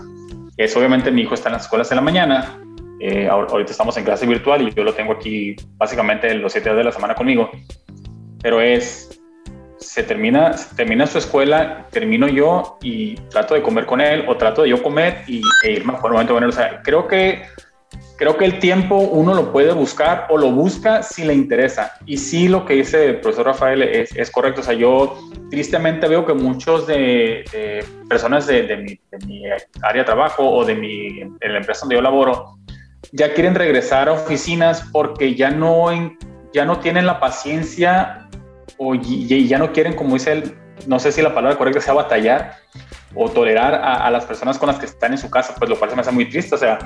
es 0.57 0.77
obviamente 0.77 1.11
mi 1.11 1.23
hijo 1.23 1.35
está 1.35 1.49
en 1.49 1.55
las 1.55 1.63
escuelas 1.63 1.91
en 1.91 1.97
la 1.97 2.03
mañana, 2.03 2.61
eh, 3.01 3.29
ahorita 3.29 3.71
estamos 3.71 3.97
en 3.97 4.05
clase 4.05 4.27
virtual 4.27 4.63
y 4.63 4.73
yo 4.73 4.85
lo 4.85 4.95
tengo 4.95 5.13
aquí 5.13 5.57
básicamente 5.77 6.33
los 6.35 6.53
siete 6.53 6.71
días 6.71 6.79
de 6.79 6.85
la 6.85 6.93
semana 6.93 7.15
conmigo, 7.15 7.51
pero 8.41 8.61
es, 8.61 9.21
se 9.79 10.03
termina, 10.03 10.57
se 10.57 10.75
termina 10.75 11.07
su 11.07 11.19
escuela, 11.19 11.87
termino 11.91 12.29
yo 12.29 12.79
y 12.83 13.17
trato 13.31 13.55
de 13.55 13.63
comer 13.63 13.87
con 13.87 14.01
él 14.01 14.25
o 14.29 14.37
trato 14.37 14.63
de 14.63 14.71
yo 14.71 14.83
comer 14.83 15.23
y, 15.27 15.43
e 15.65 15.73
irme 15.73 15.93
a 15.93 15.97
un 15.97 16.13
momento 16.13 16.35
con 16.35 16.43
él. 16.43 16.49
O 16.49 16.53
sea, 16.53 16.81
creo 16.83 17.07
que, 17.07 17.43
creo 18.17 18.37
que 18.37 18.45
el 18.45 18.59
tiempo 18.59 18.97
uno 18.97 19.35
lo 19.35 19.53
puede 19.53 19.73
buscar 19.73 20.27
o 20.31 20.39
lo 20.39 20.51
busca 20.51 21.03
si 21.03 21.25
le 21.25 21.35
interesa. 21.35 21.93
Y 22.07 22.19
sí, 22.19 22.49
lo 22.49 22.65
que 22.65 22.75
dice 22.75 23.07
el 23.07 23.21
profesor 23.21 23.47
Rafael 23.47 23.83
es, 23.83 24.15
es 24.15 24.31
correcto. 24.31 24.61
O 24.61 24.65
sea, 24.65 24.75
yo 24.75 25.19
tristemente 25.51 26.09
veo 26.09 26.25
que 26.25 26.35
muchos 26.35 26.87
de, 26.87 27.45
de 27.53 27.85
personas 28.09 28.47
de, 28.47 28.63
de, 28.63 28.77
mi, 28.77 29.01
de, 29.11 29.27
mi, 29.27 29.45
área 29.83 30.03
de 30.03 30.05
trabajo 30.05 30.49
o 30.49 30.65
de, 30.65 30.75
mi, 30.75 31.21
de 31.21 31.49
la 31.49 31.59
empresa 31.59 31.81
donde 31.81 31.97
yo 31.97 32.03
laboro 32.03 32.59
ya 33.13 33.33
quieren 33.33 33.55
regresar 33.55 34.09
a 34.09 34.13
oficinas 34.13 34.83
porque 34.93 35.35
ya 35.35 35.51
no, 35.51 35.89
ya 36.53 36.65
no 36.65 36.81
tienen 36.81 37.07
la 37.07 37.21
paciencia 37.21 38.29
o 38.77 38.95
ya 38.95 39.59
no 39.59 39.73
quieren, 39.73 39.95
como 39.95 40.15
dice 40.15 40.33
él, 40.33 40.59
no 40.87 40.99
sé 40.99 41.13
si 41.13 41.23
la 41.23 41.35
palabra 41.35 41.57
correcta 41.57 41.81
sea 41.81 41.95
batallar 41.95 42.57
o 43.15 43.31
tolerar 43.31 43.75
a, 43.75 44.07
a, 44.07 44.11
las 44.11 44.25
personas 44.25 44.59
con 44.59 44.67
las 44.67 44.79
que 44.79 44.87
están 44.87 45.13
en 45.13 45.19
su 45.19 45.31
casa, 45.31 45.55
pues 45.57 45.71
lo 45.71 45.79
cual 45.79 45.91
se 45.91 45.97
me 45.97 46.03
hace 46.03 46.11
muy 46.11 46.29
triste. 46.29 46.57
O 46.57 46.59
sea, 46.59 46.79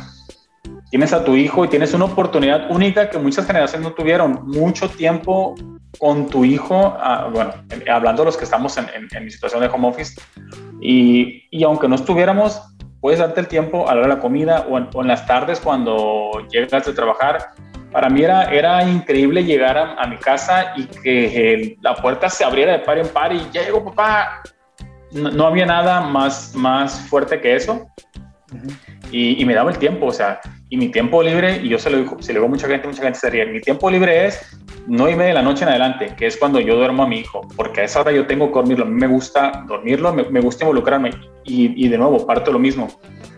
tienes 0.90 1.12
a 1.12 1.24
tu 1.24 1.36
hijo 1.36 1.64
y 1.64 1.68
tienes 1.68 1.94
una 1.94 2.06
oportunidad 2.06 2.70
única 2.70 3.10
que 3.10 3.18
muchas 3.18 3.46
generaciones 3.46 3.88
no 3.88 3.94
tuvieron. 3.94 4.46
Mucho 4.46 4.88
tiempo 4.88 5.54
con 5.98 6.28
tu 6.28 6.44
hijo, 6.44 6.96
ah, 6.98 7.28
bueno, 7.32 7.52
hablando 7.90 8.22
de 8.22 8.26
los 8.26 8.36
que 8.36 8.44
estamos 8.44 8.76
en, 8.78 8.86
en, 9.10 9.24
mi 9.24 9.30
situación 9.30 9.60
de 9.60 9.68
home 9.68 9.88
office, 9.88 10.20
y, 10.80 11.44
y, 11.50 11.64
aunque 11.64 11.88
no 11.88 11.96
estuviéramos, 11.96 12.62
puedes 13.00 13.18
darte 13.18 13.40
el 13.40 13.48
tiempo 13.48 13.88
a 13.88 13.94
la 13.94 14.00
hora 14.00 14.08
de 14.08 14.14
la 14.14 14.20
comida 14.20 14.66
o 14.68 14.78
en, 14.78 14.88
o 14.94 15.02
en, 15.02 15.08
las 15.08 15.26
tardes 15.26 15.60
cuando 15.60 16.30
llegas 16.50 16.86
de 16.86 16.92
trabajar. 16.92 17.50
Para 17.90 18.10
mí 18.10 18.22
era, 18.22 18.44
era 18.44 18.84
increíble 18.84 19.44
llegar 19.44 19.78
a, 19.78 19.94
a 19.94 20.06
mi 20.06 20.18
casa 20.18 20.74
y 20.76 20.84
que 20.84 21.54
el, 21.54 21.76
la 21.80 21.94
puerta 21.94 22.28
se 22.28 22.44
abriera 22.44 22.72
de 22.72 22.80
par 22.80 22.98
en 22.98 23.08
par 23.08 23.32
y 23.32 23.40
ya 23.52 23.62
llegó 23.62 23.84
papá. 23.84 24.42
No, 25.10 25.30
no 25.30 25.46
había 25.46 25.64
nada 25.64 26.02
más, 26.02 26.54
más 26.54 27.00
fuerte 27.08 27.40
que 27.40 27.56
eso. 27.56 27.86
Uh 28.52 28.56
-huh. 28.56 28.76
y, 29.10 29.42
y, 29.42 29.44
me 29.44 29.54
daba 29.54 29.70
el 29.70 29.78
tiempo, 29.78 30.06
o 30.06 30.12
sea, 30.12 30.40
y 30.70 30.76
mi 30.76 30.90
tiempo 30.90 31.22
libre, 31.22 31.60
y 31.62 31.68
yo 31.68 31.78
se 31.78 31.90
lo 31.90 31.98
digo, 31.98 32.16
se 32.20 32.32
lo 32.32 32.38
digo 32.38 32.46
a 32.46 32.50
mucha 32.50 32.68
gente, 32.68 32.86
mucha 32.86 33.02
gente 33.02 33.18
se 33.18 33.30
ríe, 33.30 33.46
mi 33.46 33.60
tiempo 33.60 33.90
libre 33.90 34.26
es 34.26 34.58
no 34.86 35.08
y 35.08 35.14
media 35.14 35.28
de 35.28 35.34
la 35.34 35.42
noche 35.42 35.64
en 35.64 35.70
adelante, 35.70 36.14
que 36.16 36.26
es 36.26 36.36
cuando 36.36 36.60
yo 36.60 36.76
duermo 36.76 37.02
a 37.02 37.06
mi 37.06 37.20
hijo, 37.20 37.46
porque 37.56 37.82
a 37.82 37.84
esa 37.84 38.00
hora 38.00 38.12
yo 38.12 38.26
tengo 38.26 38.48
que 38.48 38.54
dormirlo, 38.54 38.84
a 38.84 38.88
mí 38.88 38.94
me 38.94 39.06
gusta 39.06 39.64
dormirlo, 39.66 40.12
me, 40.14 40.24
me 40.24 40.40
gusta 40.40 40.64
involucrarme, 40.64 41.10
y, 41.44 41.84
y, 41.84 41.88
de 41.88 41.98
nuevo, 41.98 42.26
parte 42.26 42.46
de 42.46 42.52
lo 42.52 42.58
mismo, 42.58 42.88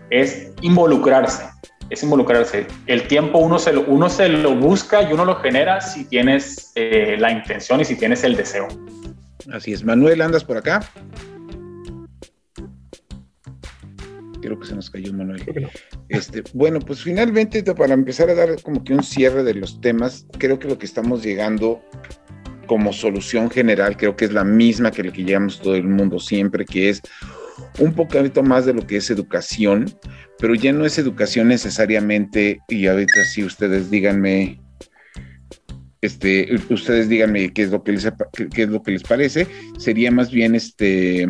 es 0.09 0.51
involucrarse, 0.61 1.45
es 1.89 2.03
involucrarse. 2.03 2.67
El 2.87 3.07
tiempo 3.07 3.39
uno 3.39 3.59
se 3.59 3.73
lo, 3.73 3.81
uno 3.81 4.09
se 4.09 4.29
lo 4.29 4.55
busca 4.55 5.03
y 5.03 5.13
uno 5.13 5.25
lo 5.25 5.35
genera 5.35 5.81
si 5.81 6.05
tienes 6.05 6.71
eh, 6.75 7.15
la 7.19 7.31
intención 7.31 7.81
y 7.81 7.85
si 7.85 7.95
tienes 7.95 8.23
el 8.23 8.35
deseo. 8.35 8.67
Así 9.51 9.73
es. 9.73 9.83
Manuel, 9.83 10.21
¿andas 10.21 10.43
por 10.43 10.57
acá? 10.57 10.81
Creo 14.41 14.59
que 14.59 14.67
se 14.67 14.75
nos 14.75 14.89
cayó 14.89 15.13
Manuel. 15.13 15.43
No. 15.61 15.69
Este, 16.09 16.43
bueno, 16.53 16.79
pues 16.79 17.01
finalmente 17.01 17.63
para 17.63 17.93
empezar 17.93 18.29
a 18.29 18.35
dar 18.35 18.61
como 18.61 18.83
que 18.83 18.93
un 18.93 19.03
cierre 19.03 19.43
de 19.43 19.53
los 19.53 19.79
temas, 19.79 20.25
creo 20.37 20.59
que 20.59 20.67
lo 20.67 20.77
que 20.77 20.85
estamos 20.85 21.23
llegando 21.23 21.81
como 22.67 22.93
solución 22.93 23.49
general, 23.49 23.97
creo 23.97 24.15
que 24.15 24.25
es 24.25 24.33
la 24.33 24.43
misma 24.43 24.91
que 24.91 25.03
la 25.03 25.11
que 25.11 25.23
llegamos 25.23 25.59
todo 25.59 25.75
el 25.75 25.87
mundo 25.87 26.19
siempre, 26.19 26.65
que 26.65 26.89
es 26.89 27.01
un 27.79 27.93
poquito 27.93 28.43
más 28.43 28.65
de 28.65 28.73
lo 28.73 28.85
que 28.85 28.97
es 28.97 29.09
educación, 29.09 29.91
pero 30.39 30.55
ya 30.55 30.71
no 30.73 30.85
es 30.85 30.97
educación 30.97 31.49
necesariamente, 31.49 32.59
y 32.69 32.87
ahorita 32.87 33.25
sí 33.25 33.43
ustedes 33.43 33.91
díganme, 33.91 34.61
este, 36.01 36.55
ustedes 36.69 37.09
díganme 37.09 37.53
qué 37.53 37.63
es 37.63 37.71
lo 37.71 37.83
que 37.83 37.91
les, 37.91 38.09
qué 38.53 38.63
es 38.63 38.69
lo 38.69 38.81
que 38.81 38.91
les 38.91 39.03
parece, 39.03 39.47
sería 39.77 40.11
más 40.11 40.31
bien 40.31 40.55
este 40.55 41.27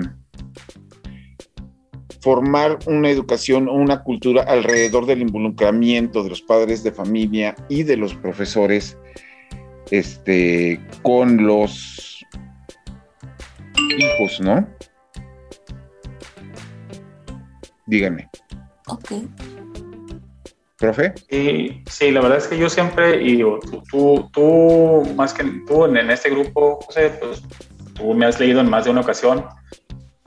formar 2.22 2.78
una 2.86 3.10
educación 3.10 3.68
o 3.68 3.74
una 3.74 4.04
cultura 4.04 4.44
alrededor 4.44 5.06
del 5.06 5.22
involucramiento 5.22 6.24
de 6.24 6.30
los 6.30 6.42
padres 6.42 6.84
de 6.84 6.92
familia 6.92 7.56
y 7.68 7.84
de 7.84 7.98
los 7.98 8.14
profesores 8.14 8.98
este, 9.90 10.80
con 11.02 11.46
los 11.46 12.26
hijos, 13.98 14.40
¿no? 14.40 14.68
Díganme. 17.88 18.30
Ok. 18.88 19.14
¿Profe? 20.78 21.14
Sí, 21.30 21.84
sí, 21.88 22.12
la 22.12 22.22
verdad 22.22 22.38
es 22.40 22.48
que 22.48 22.58
yo 22.58 22.70
siempre, 22.70 23.22
y 23.22 23.36
digo, 23.36 23.60
tú, 23.60 23.84
tú, 23.92 24.30
tú, 24.34 25.14
más 25.16 25.34
que 25.34 25.44
tú 25.68 25.86
en, 25.86 25.98
en 25.98 26.10
este 26.10 26.30
grupo, 26.30 26.80
José, 26.86 27.12
pues 27.20 27.44
tú 27.94 28.14
me 28.14 28.26
has 28.26 28.40
leído 28.40 28.62
en 28.62 28.70
más 28.70 28.86
de 28.86 28.92
una 28.92 29.02
ocasión 29.02 29.46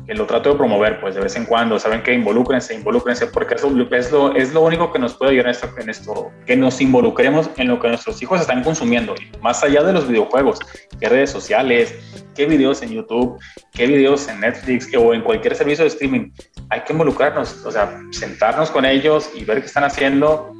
que 0.06 0.14
lo 0.14 0.26
trato 0.26 0.50
de 0.50 0.56
promover, 0.56 1.00
pues 1.00 1.14
de 1.14 1.20
vez 1.20 1.36
en 1.36 1.44
cuando, 1.46 1.78
saben 1.78 2.02
que 2.02 2.12
involúcrense, 2.12 2.74
involúcrense, 2.74 3.26
porque 3.26 3.54
eso 3.54 3.68
es 3.68 4.12
lo, 4.12 4.34
es 4.34 4.52
lo 4.52 4.60
único 4.60 4.92
que 4.92 4.98
nos 4.98 5.14
puede 5.14 5.32
ayudar 5.32 5.46
en 5.46 5.50
esto, 5.52 5.68
en 5.78 5.90
esto, 5.90 6.32
que 6.46 6.56
nos 6.56 6.80
involucremos 6.80 7.50
en 7.56 7.68
lo 7.68 7.80
que 7.80 7.88
nuestros 7.88 8.20
hijos 8.22 8.40
están 8.40 8.62
consumiendo, 8.62 9.14
más 9.40 9.62
allá 9.64 9.82
de 9.82 9.92
los 9.92 10.06
videojuegos, 10.06 10.58
qué 11.00 11.08
redes 11.08 11.30
sociales, 11.30 11.94
qué 12.34 12.46
videos 12.46 12.82
en 12.82 12.90
YouTube, 12.90 13.38
qué 13.72 13.86
videos 13.86 14.28
en 14.28 14.40
Netflix 14.40 14.88
o 14.96 15.14
en 15.14 15.22
cualquier 15.22 15.54
servicio 15.54 15.84
de 15.84 15.88
streaming, 15.88 16.30
hay 16.70 16.80
que 16.82 16.92
involucrarnos, 16.92 17.64
o 17.64 17.70
sea, 17.70 18.00
sentarnos 18.10 18.70
con 18.70 18.84
ellos 18.84 19.30
y 19.34 19.44
ver 19.44 19.60
qué 19.60 19.66
están 19.66 19.84
haciendo, 19.84 20.53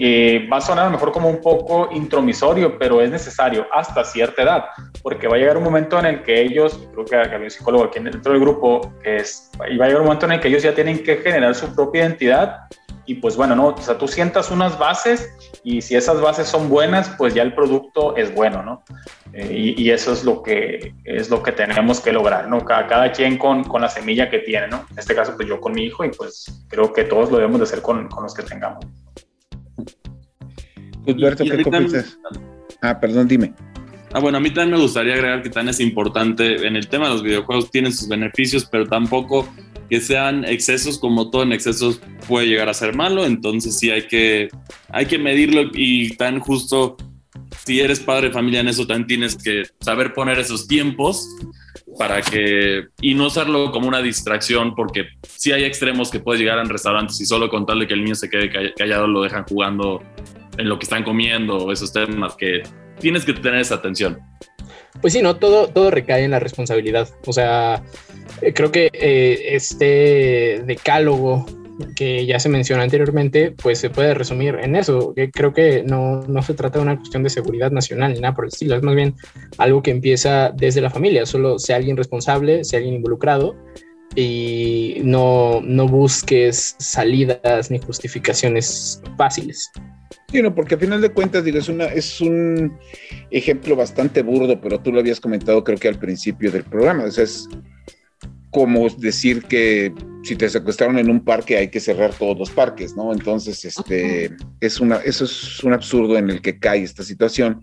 eh, 0.00 0.48
va 0.50 0.58
a 0.58 0.60
sonar 0.60 0.84
a 0.84 0.86
lo 0.88 0.92
mejor 0.92 1.12
como 1.12 1.28
un 1.28 1.40
poco 1.40 1.88
intromisorio, 1.92 2.78
pero 2.78 3.00
es 3.00 3.10
necesario 3.10 3.66
hasta 3.72 4.04
cierta 4.04 4.42
edad, 4.42 4.64
porque 5.02 5.28
va 5.28 5.36
a 5.36 5.38
llegar 5.38 5.56
un 5.56 5.64
momento 5.64 5.98
en 5.98 6.06
el 6.06 6.22
que 6.22 6.40
ellos, 6.40 6.78
creo 6.92 7.04
que 7.04 7.16
había 7.16 7.38
un 7.38 7.50
psicólogo 7.50 7.84
aquí 7.84 8.00
dentro 8.00 8.32
del 8.32 8.40
grupo, 8.40 8.92
es, 9.04 9.50
y 9.70 9.76
va 9.76 9.86
a 9.86 9.88
llegar 9.88 10.02
un 10.02 10.06
momento 10.08 10.26
en 10.26 10.32
el 10.32 10.40
que 10.40 10.48
ellos 10.48 10.62
ya 10.62 10.74
tienen 10.74 11.02
que 11.02 11.16
generar 11.16 11.54
su 11.54 11.74
propia 11.74 12.02
identidad 12.02 12.68
y 13.08 13.14
pues 13.14 13.36
bueno, 13.36 13.56
¿no? 13.56 13.68
O 13.68 13.80
sea, 13.80 13.96
tú 13.96 14.06
sientas 14.06 14.50
unas 14.50 14.78
bases 14.78 15.32
y 15.64 15.80
si 15.80 15.96
esas 15.96 16.20
bases 16.20 16.46
son 16.46 16.68
buenas, 16.68 17.08
pues 17.16 17.32
ya 17.32 17.42
el 17.42 17.54
producto 17.54 18.14
es 18.16 18.34
bueno, 18.34 18.62
¿no? 18.62 18.82
Eh, 19.32 19.50
y, 19.50 19.82
y, 19.82 19.90
eso 19.90 20.12
es 20.12 20.24
lo 20.24 20.42
que 20.42 20.92
es 21.04 21.30
lo 21.30 21.42
que 21.42 21.52
tenemos 21.52 22.00
que 22.00 22.12
lograr, 22.12 22.48
¿no? 22.48 22.62
Cada, 22.66 22.86
cada 22.86 23.10
quien 23.10 23.38
con, 23.38 23.64
con, 23.64 23.80
la 23.80 23.88
semilla 23.88 24.28
que 24.28 24.40
tiene, 24.40 24.68
¿no? 24.68 24.84
En 24.90 24.98
este 24.98 25.14
caso, 25.14 25.34
pues 25.36 25.48
yo 25.48 25.58
con 25.58 25.72
mi 25.72 25.84
hijo 25.84 26.04
y 26.04 26.10
pues 26.10 26.52
creo 26.68 26.92
que 26.92 27.04
todos 27.04 27.30
lo 27.30 27.38
debemos 27.38 27.60
de 27.60 27.64
hacer 27.64 27.80
con, 27.80 28.08
con 28.08 28.24
los 28.24 28.34
que 28.34 28.42
tengamos. 28.42 28.84
Alberto, 31.08 31.44
¿qué 31.44 31.64
piensas? 31.64 32.18
Ah, 32.82 32.98
perdón, 32.98 33.28
dime. 33.28 33.54
Ah, 34.12 34.20
bueno, 34.20 34.38
a 34.38 34.40
mí 34.40 34.50
también 34.50 34.76
me 34.76 34.82
gustaría 34.82 35.14
agregar 35.14 35.42
que 35.42 35.50
tan 35.50 35.68
es 35.68 35.80
importante 35.80 36.66
en 36.66 36.76
el 36.76 36.88
tema 36.88 37.08
de 37.08 37.14
los 37.14 37.22
videojuegos, 37.22 37.70
tienen 37.70 37.92
sus 37.92 38.08
beneficios, 38.08 38.66
pero 38.70 38.86
tampoco 38.86 39.46
que 39.90 40.00
sean 40.00 40.44
excesos, 40.44 40.98
como 40.98 41.30
todo 41.30 41.42
en 41.42 41.52
excesos 41.52 42.00
puede 42.26 42.46
llegar 42.46 42.68
a 42.68 42.74
ser 42.74 42.94
malo, 42.94 43.24
entonces 43.24 43.78
sí 43.78 43.90
hay 43.90 44.02
que, 44.02 44.48
hay 44.90 45.06
que 45.06 45.18
medirlo 45.18 45.70
y 45.72 46.16
tan 46.16 46.40
justo, 46.40 46.96
si 47.64 47.80
eres 47.80 48.00
padre 48.00 48.28
de 48.28 48.34
familia 48.34 48.60
en 48.60 48.68
eso, 48.68 48.86
también 48.86 49.06
tienes 49.06 49.36
que 49.36 49.64
saber 49.80 50.14
poner 50.14 50.38
esos 50.38 50.66
tiempos 50.66 51.26
para 51.98 52.22
que, 52.22 52.86
y 53.00 53.14
no 53.14 53.26
usarlo 53.26 53.72
como 53.72 53.88
una 53.88 54.00
distracción, 54.00 54.74
porque 54.74 55.08
sí 55.26 55.52
hay 55.52 55.64
extremos 55.64 56.10
que 56.10 56.20
puedes 56.20 56.40
llegar 56.40 56.58
en 56.58 56.68
restaurantes 56.68 57.20
y 57.20 57.26
solo 57.26 57.48
con 57.48 57.66
tal 57.66 57.80
de 57.80 57.86
que 57.86 57.94
el 57.94 58.04
niño 58.04 58.14
se 58.14 58.28
quede 58.30 58.72
callado 58.74 59.06
lo 59.06 59.22
dejan 59.22 59.44
jugando 59.44 60.02
en 60.58 60.68
lo 60.68 60.78
que 60.78 60.84
están 60.84 61.04
comiendo, 61.04 61.72
esos 61.72 61.92
temas 61.92 62.34
que 62.36 62.62
tienes 63.00 63.24
que 63.24 63.32
tener 63.32 63.60
esa 63.60 63.76
atención. 63.76 64.18
Pues 65.00 65.12
sí, 65.12 65.22
no, 65.22 65.36
todo, 65.36 65.68
todo 65.68 65.90
recae 65.90 66.24
en 66.24 66.32
la 66.32 66.40
responsabilidad. 66.40 67.08
O 67.26 67.32
sea, 67.32 67.82
creo 68.54 68.72
que 68.72 68.90
eh, 68.92 69.54
este 69.54 70.62
decálogo 70.66 71.46
que 71.94 72.26
ya 72.26 72.40
se 72.40 72.48
mencionó 72.48 72.82
anteriormente, 72.82 73.52
pues 73.52 73.78
se 73.78 73.90
puede 73.90 74.14
resumir 74.14 74.56
en 74.60 74.74
eso. 74.74 75.14
Creo 75.32 75.52
que 75.52 75.84
no, 75.84 76.22
no 76.22 76.42
se 76.42 76.54
trata 76.54 76.78
de 76.78 76.84
una 76.84 76.96
cuestión 76.96 77.22
de 77.22 77.30
seguridad 77.30 77.70
nacional 77.70 78.12
ni 78.12 78.20
nada 78.20 78.34
por 78.34 78.44
el 78.44 78.48
estilo, 78.48 78.76
es 78.76 78.82
más 78.82 78.96
bien 78.96 79.14
algo 79.58 79.82
que 79.82 79.92
empieza 79.92 80.50
desde 80.54 80.80
la 80.80 80.90
familia, 80.90 81.24
solo 81.26 81.58
sea 81.58 81.76
alguien 81.76 81.96
responsable, 81.96 82.64
sea 82.64 82.78
alguien 82.78 82.96
involucrado 82.96 83.54
y 84.16 84.96
no, 85.04 85.60
no 85.62 85.86
busques 85.86 86.74
salidas 86.78 87.70
ni 87.70 87.78
justificaciones 87.78 89.00
fáciles. 89.16 89.70
Sí, 90.30 90.42
no, 90.42 90.54
porque 90.54 90.74
al 90.74 90.80
final 90.80 91.00
de 91.00 91.08
cuentas, 91.08 91.42
digo, 91.42 91.56
es, 91.58 91.70
una, 91.70 91.86
es 91.86 92.20
un 92.20 92.78
ejemplo 93.30 93.74
bastante 93.76 94.22
burdo, 94.22 94.60
pero 94.60 94.78
tú 94.78 94.92
lo 94.92 95.00
habías 95.00 95.20
comentado 95.20 95.64
creo 95.64 95.78
que 95.78 95.88
al 95.88 95.98
principio 95.98 96.52
del 96.52 96.64
programa. 96.64 97.04
O 97.04 97.10
sea, 97.10 97.24
es 97.24 97.48
como 98.50 98.90
decir 98.90 99.44
que 99.44 99.94
si 100.22 100.36
te 100.36 100.50
secuestraron 100.50 100.98
en 100.98 101.08
un 101.08 101.24
parque 101.24 101.56
hay 101.56 101.68
que 101.68 101.80
cerrar 101.80 102.12
todos 102.12 102.38
los 102.38 102.50
parques, 102.50 102.94
¿no? 102.94 103.10
Entonces, 103.12 103.64
este, 103.64 104.36
es 104.60 104.80
una, 104.80 104.96
eso 104.96 105.24
es 105.24 105.64
un 105.64 105.72
absurdo 105.72 106.18
en 106.18 106.28
el 106.28 106.42
que 106.42 106.58
cae 106.58 106.82
esta 106.82 107.02
situación. 107.02 107.62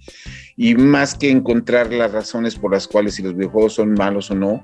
Y 0.57 0.73
más 0.73 1.13
que 1.13 1.29
encontrar 1.29 1.93
las 1.93 2.13
razones 2.13 2.55
por 2.55 2.71
las 2.71 2.87
cuales 2.87 3.13
si 3.13 3.21
los 3.21 3.35
videojuegos 3.35 3.73
son 3.73 3.93
malos 3.93 4.31
o 4.31 4.35
no, 4.35 4.63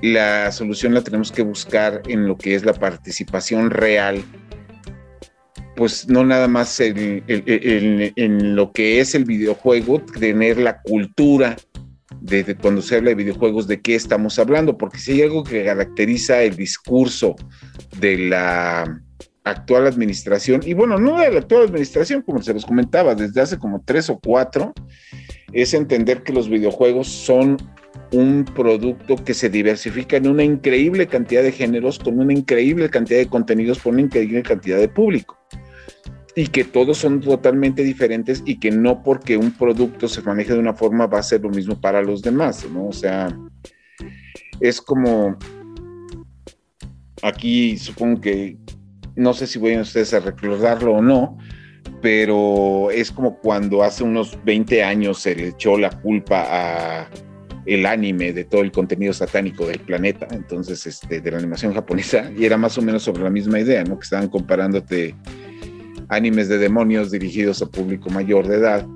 la 0.00 0.50
solución 0.52 0.94
la 0.94 1.02
tenemos 1.02 1.30
que 1.30 1.42
buscar 1.42 2.00
en 2.08 2.26
lo 2.26 2.38
que 2.38 2.54
es 2.54 2.64
la 2.64 2.72
participación 2.72 3.68
real 3.68 4.24
pues 5.80 6.10
no 6.10 6.26
nada 6.26 6.46
más 6.46 6.78
en, 6.78 7.24
en, 7.26 8.54
lo 8.54 8.70
que 8.70 9.00
es 9.00 9.14
el 9.14 9.24
videojuego, 9.24 10.02
tener 10.02 10.58
la 10.58 10.82
cultura 10.82 11.56
de, 12.20 12.44
de, 12.44 12.54
cuando 12.54 12.82
se 12.82 12.96
habla 12.96 13.08
de 13.08 13.14
videojuegos, 13.14 13.66
de 13.66 13.80
qué 13.80 13.94
estamos 13.94 14.38
hablando, 14.38 14.76
porque 14.76 14.98
si 14.98 15.12
hay 15.12 15.22
algo 15.22 15.42
que 15.42 15.64
caracteriza 15.64 16.42
el 16.42 16.54
discurso 16.54 17.34
de 17.98 18.18
la 18.28 19.00
actual 19.44 19.86
administración, 19.86 20.60
y 20.66 20.74
bueno, 20.74 20.98
no 20.98 21.18
de 21.18 21.30
la 21.30 21.38
actual 21.38 21.62
administración, 21.62 22.20
como 22.20 22.42
se 22.42 22.52
los 22.52 22.66
comentaba, 22.66 23.14
desde 23.14 23.40
hace 23.40 23.58
como 23.58 23.82
tres 23.82 24.10
o 24.10 24.20
cuatro, 24.22 24.74
es 25.54 25.72
entender 25.72 26.22
que 26.22 26.34
los 26.34 26.50
videojuegos 26.50 27.08
son 27.08 27.56
un 28.12 28.44
producto 28.44 29.16
que 29.16 29.32
se 29.32 29.48
diversifica 29.48 30.18
en 30.18 30.28
una 30.28 30.44
increíble 30.44 31.06
cantidad 31.06 31.42
de 31.42 31.52
géneros, 31.52 31.98
con 31.98 32.18
una 32.18 32.34
increíble 32.34 32.90
cantidad 32.90 33.20
de 33.20 33.28
contenidos, 33.28 33.78
por 33.78 33.94
una 33.94 34.02
increíble 34.02 34.42
cantidad 34.42 34.76
de 34.76 34.88
público 34.90 35.39
y 36.34 36.46
que 36.46 36.64
todos 36.64 36.98
son 36.98 37.20
totalmente 37.20 37.82
diferentes 37.82 38.42
y 38.46 38.58
que 38.58 38.70
no 38.70 39.02
porque 39.02 39.36
un 39.36 39.50
producto 39.52 40.08
se 40.08 40.22
maneje 40.22 40.52
de 40.52 40.58
una 40.58 40.74
forma 40.74 41.06
va 41.06 41.18
a 41.18 41.22
ser 41.22 41.42
lo 41.42 41.50
mismo 41.50 41.80
para 41.80 42.02
los 42.02 42.22
demás, 42.22 42.66
¿no? 42.72 42.88
O 42.88 42.92
sea, 42.92 43.36
es 44.60 44.80
como 44.80 45.36
aquí 47.22 47.76
supongo 47.76 48.20
que 48.20 48.56
no 49.16 49.34
sé 49.34 49.46
si 49.46 49.58
vayan 49.58 49.80
ustedes 49.80 50.14
a 50.14 50.20
recordarlo 50.20 50.94
o 50.94 51.02
no, 51.02 51.36
pero 52.00 52.90
es 52.90 53.10
como 53.10 53.38
cuando 53.38 53.82
hace 53.82 54.04
unos 54.04 54.38
20 54.44 54.82
años 54.82 55.20
se 55.20 55.34
le 55.34 55.48
echó 55.48 55.76
la 55.76 55.90
culpa 55.90 56.44
a 56.48 57.10
el 57.66 57.84
anime 57.84 58.32
de 58.32 58.44
todo 58.44 58.62
el 58.62 58.72
contenido 58.72 59.12
satánico 59.12 59.66
del 59.66 59.80
planeta, 59.80 60.26
entonces 60.30 60.86
este, 60.86 61.20
de 61.20 61.30
la 61.30 61.38
animación 61.38 61.74
japonesa, 61.74 62.30
y 62.36 62.44
era 62.44 62.56
más 62.56 62.78
o 62.78 62.82
menos 62.82 63.02
sobre 63.02 63.22
la 63.22 63.30
misma 63.30 63.60
idea, 63.60 63.84
¿no? 63.84 63.98
Que 63.98 64.04
estaban 64.04 64.28
comparándote 64.28 65.14
animes 66.10 66.48
de 66.48 66.58
demonios 66.58 67.10
dirigidos 67.10 67.62
a 67.62 67.66
público 67.66 68.10
mayor 68.10 68.46
de 68.46 68.56
edad 68.56 68.86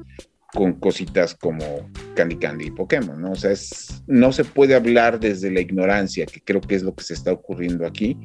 con 0.53 0.75
cositas 0.75 1.35
como 1.35 1.91
Candy 2.15 2.37
Candy 2.37 2.67
y 2.67 2.71
Pokémon, 2.71 3.21
¿no? 3.21 3.33
O 3.33 3.35
sea, 3.35 3.51
es, 3.51 4.03
no 4.07 4.33
se 4.33 4.45
puede 4.45 4.75
hablar 4.75 5.19
desde 5.19 5.51
la 5.51 5.61
ignorancia, 5.61 6.27
que 6.27 6.41
creo 6.41 6.61
que 6.61 6.77
es 6.77 6.83
lo 6.83 6.95
que 6.95 7.03
se 7.03 7.15
está 7.15 7.33
ocurriendo 7.33 7.87
aquí, 7.87 8.17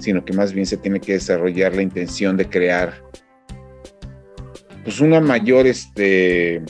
sino 0.00 0.24
que 0.24 0.32
más 0.32 0.52
bien 0.52 0.66
se 0.66 0.78
tiene 0.78 1.00
que 1.00 1.12
desarrollar 1.12 1.74
la 1.74 1.82
intención 1.82 2.36
de 2.36 2.48
crear 2.48 3.02
pues 4.84 5.00
una 5.00 5.20
mayor, 5.20 5.66
este, 5.66 6.62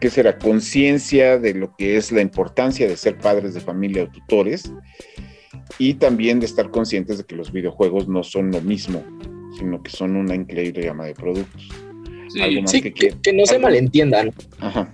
¿qué 0.00 0.10
será? 0.10 0.38
Conciencia 0.38 1.38
de 1.38 1.54
lo 1.54 1.74
que 1.76 1.96
es 1.96 2.12
la 2.12 2.20
importancia 2.20 2.86
de 2.86 2.96
ser 2.96 3.16
padres 3.16 3.54
de 3.54 3.60
familia 3.60 4.02
o 4.02 4.08
tutores 4.08 4.72
y 5.78 5.94
también 5.94 6.40
de 6.40 6.46
estar 6.46 6.70
conscientes 6.70 7.16
de 7.16 7.24
que 7.24 7.36
los 7.36 7.52
videojuegos 7.52 8.08
no 8.08 8.24
son 8.24 8.50
lo 8.50 8.60
mismo, 8.60 9.04
sino 9.58 9.82
que 9.82 9.90
son 9.90 10.16
una 10.16 10.34
increíble 10.34 10.86
gama 10.86 11.06
de 11.06 11.14
productos. 11.14 11.68
Sí, 12.66 12.82
que, 12.82 13.32
no 13.32 13.46
se 13.46 13.58
malentiendan. 13.58 14.32
Ajá. 14.58 14.92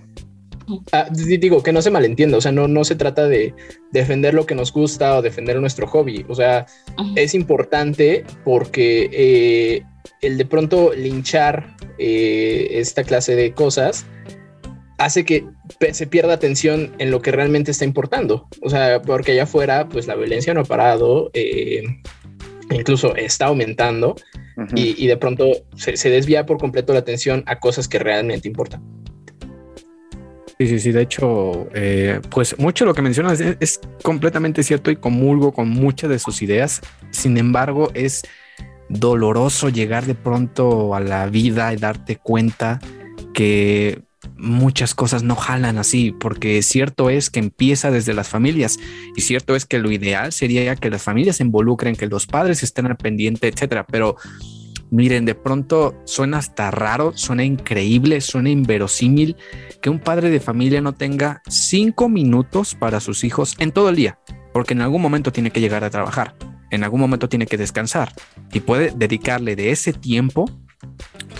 Ah, 0.91 1.07
digo, 1.11 1.63
que 1.63 1.73
no 1.73 1.81
se 1.81 1.91
malentienda, 1.91 2.37
o 2.37 2.41
sea, 2.41 2.51
no, 2.51 2.67
no 2.67 2.83
se 2.83 2.95
trata 2.95 3.27
de 3.27 3.53
defender 3.91 4.33
lo 4.33 4.45
que 4.45 4.55
nos 4.55 4.71
gusta 4.71 5.17
o 5.17 5.21
defender 5.21 5.59
nuestro 5.59 5.87
hobby, 5.87 6.25
o 6.29 6.35
sea, 6.35 6.65
es 7.15 7.33
importante 7.33 8.23
porque 8.45 9.09
eh, 9.11 9.83
el 10.21 10.37
de 10.37 10.45
pronto 10.45 10.93
linchar 10.93 11.75
eh, 11.97 12.67
esta 12.71 13.03
clase 13.03 13.35
de 13.35 13.53
cosas 13.53 14.05
hace 14.97 15.25
que 15.25 15.45
se 15.93 16.07
pierda 16.07 16.33
atención 16.33 16.93
en 16.99 17.11
lo 17.11 17.21
que 17.21 17.31
realmente 17.31 17.71
está 17.71 17.85
importando. 17.85 18.47
O 18.61 18.69
sea, 18.69 19.01
porque 19.01 19.31
allá 19.31 19.43
afuera, 19.43 19.89
pues 19.89 20.05
la 20.05 20.15
violencia 20.15 20.53
no 20.53 20.61
ha 20.61 20.65
parado, 20.65 21.31
eh, 21.33 21.83
incluso 22.75 23.15
está 23.15 23.47
aumentando 23.47 24.15
y, 24.75 25.07
de 25.07 25.17
pronto 25.17 25.45
se, 25.75 26.09
desvía 26.09 26.45
por 26.45 26.57
completo 26.57 26.93
la 26.93 26.99
atención 26.99 27.43
a 27.47 27.59
cosas 27.59 27.87
que 27.87 27.99
realmente 27.99 28.47
importan. 28.47 28.81
Sí, 30.59 30.67
sí, 30.67 30.79
sí. 30.79 30.91
De 30.91 31.01
hecho, 31.01 31.67
eh, 31.73 32.19
pues 32.29 32.59
mucho 32.59 32.85
lo 32.85 32.93
que 32.93 33.01
mencionas 33.01 33.39
es, 33.39 33.57
es, 33.59 33.79
completamente 34.03 34.61
cierto 34.61 34.91
y 34.91 34.95
comulgo 34.95 35.51
con 35.53 35.69
muchas 35.69 36.09
de 36.09 36.19
sus 36.19 36.41
ideas. 36.43 36.81
Sin 37.09 37.37
embargo, 37.37 37.89
es 37.95 38.21
doloroso 38.89 39.69
llegar 39.69 40.05
de 40.05 40.13
pronto 40.13 40.93
a 40.93 40.99
la 40.99 41.25
vida 41.27 41.73
y 41.73 41.77
darte 41.77 42.17
cuenta 42.17 42.79
que 43.33 44.03
muchas 44.37 44.95
cosas 44.95 45.23
no 45.23 45.35
jalan 45.35 45.77
así, 45.77 46.11
porque 46.11 46.61
cierto 46.61 47.09
es 47.09 47.29
que 47.29 47.39
empieza 47.39 47.91
desde 47.91 48.13
las 48.13 48.29
familias 48.29 48.77
y 49.15 49.21
cierto 49.21 49.55
es 49.55 49.65
que 49.65 49.79
lo 49.79 49.91
ideal 49.91 50.31
sería 50.31 50.75
que 50.75 50.89
las 50.89 51.03
familias 51.03 51.37
se 51.37 51.43
involucren, 51.43 51.95
que 51.95 52.07
los 52.07 52.27
padres 52.27 52.63
estén 52.63 52.87
al 52.87 52.97
pendiente, 52.97 53.47
etcétera. 53.47 53.85
Pero 53.85 54.15
miren, 54.89 55.25
de 55.25 55.35
pronto 55.35 55.95
suena 56.05 56.37
hasta 56.37 56.71
raro, 56.71 57.13
suena 57.15 57.43
increíble, 57.43 58.21
suena 58.21 58.49
inverosímil 58.49 59.35
que 59.81 59.89
un 59.89 59.99
padre 59.99 60.29
de 60.29 60.39
familia 60.39 60.81
no 60.81 60.93
tenga 60.93 61.41
cinco 61.47 62.09
minutos 62.09 62.75
para 62.75 62.99
sus 62.99 63.23
hijos 63.23 63.55
en 63.59 63.71
todo 63.71 63.89
el 63.89 63.95
día, 63.95 64.19
porque 64.53 64.73
en 64.73 64.81
algún 64.81 65.01
momento 65.01 65.31
tiene 65.31 65.51
que 65.51 65.61
llegar 65.61 65.83
a 65.83 65.89
trabajar 65.89 66.35
en 66.71 66.83
algún 66.83 66.99
momento 66.99 67.29
tiene 67.29 67.45
que 67.45 67.57
descansar 67.57 68.13
y 68.51 68.61
puede 68.61 68.91
dedicarle 68.95 69.55
de 69.55 69.71
ese 69.71 69.93
tiempo 69.93 70.49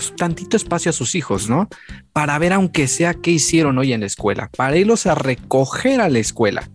pues, 0.02 0.16
tantito 0.16 0.58
espacio 0.58 0.89
a 0.89 0.93
sus 0.93 1.16
hijos, 1.16 1.49
¿no? 1.49 1.70
Para 2.12 2.38
ver 2.39 2.54
aunque 2.54 2.88
sea 2.88 3.14
qué 3.14 3.32
hicieron 3.32 3.78
hoy 3.78 3.93
en 3.93 3.99
la 3.99 4.08
escuela, 4.08 4.49
para 4.58 4.76
irlos 4.78 5.06
a 5.06 5.16
recoger 5.16 6.02
a 6.02 6.10
la 6.10 6.20
escuela. 6.20 6.70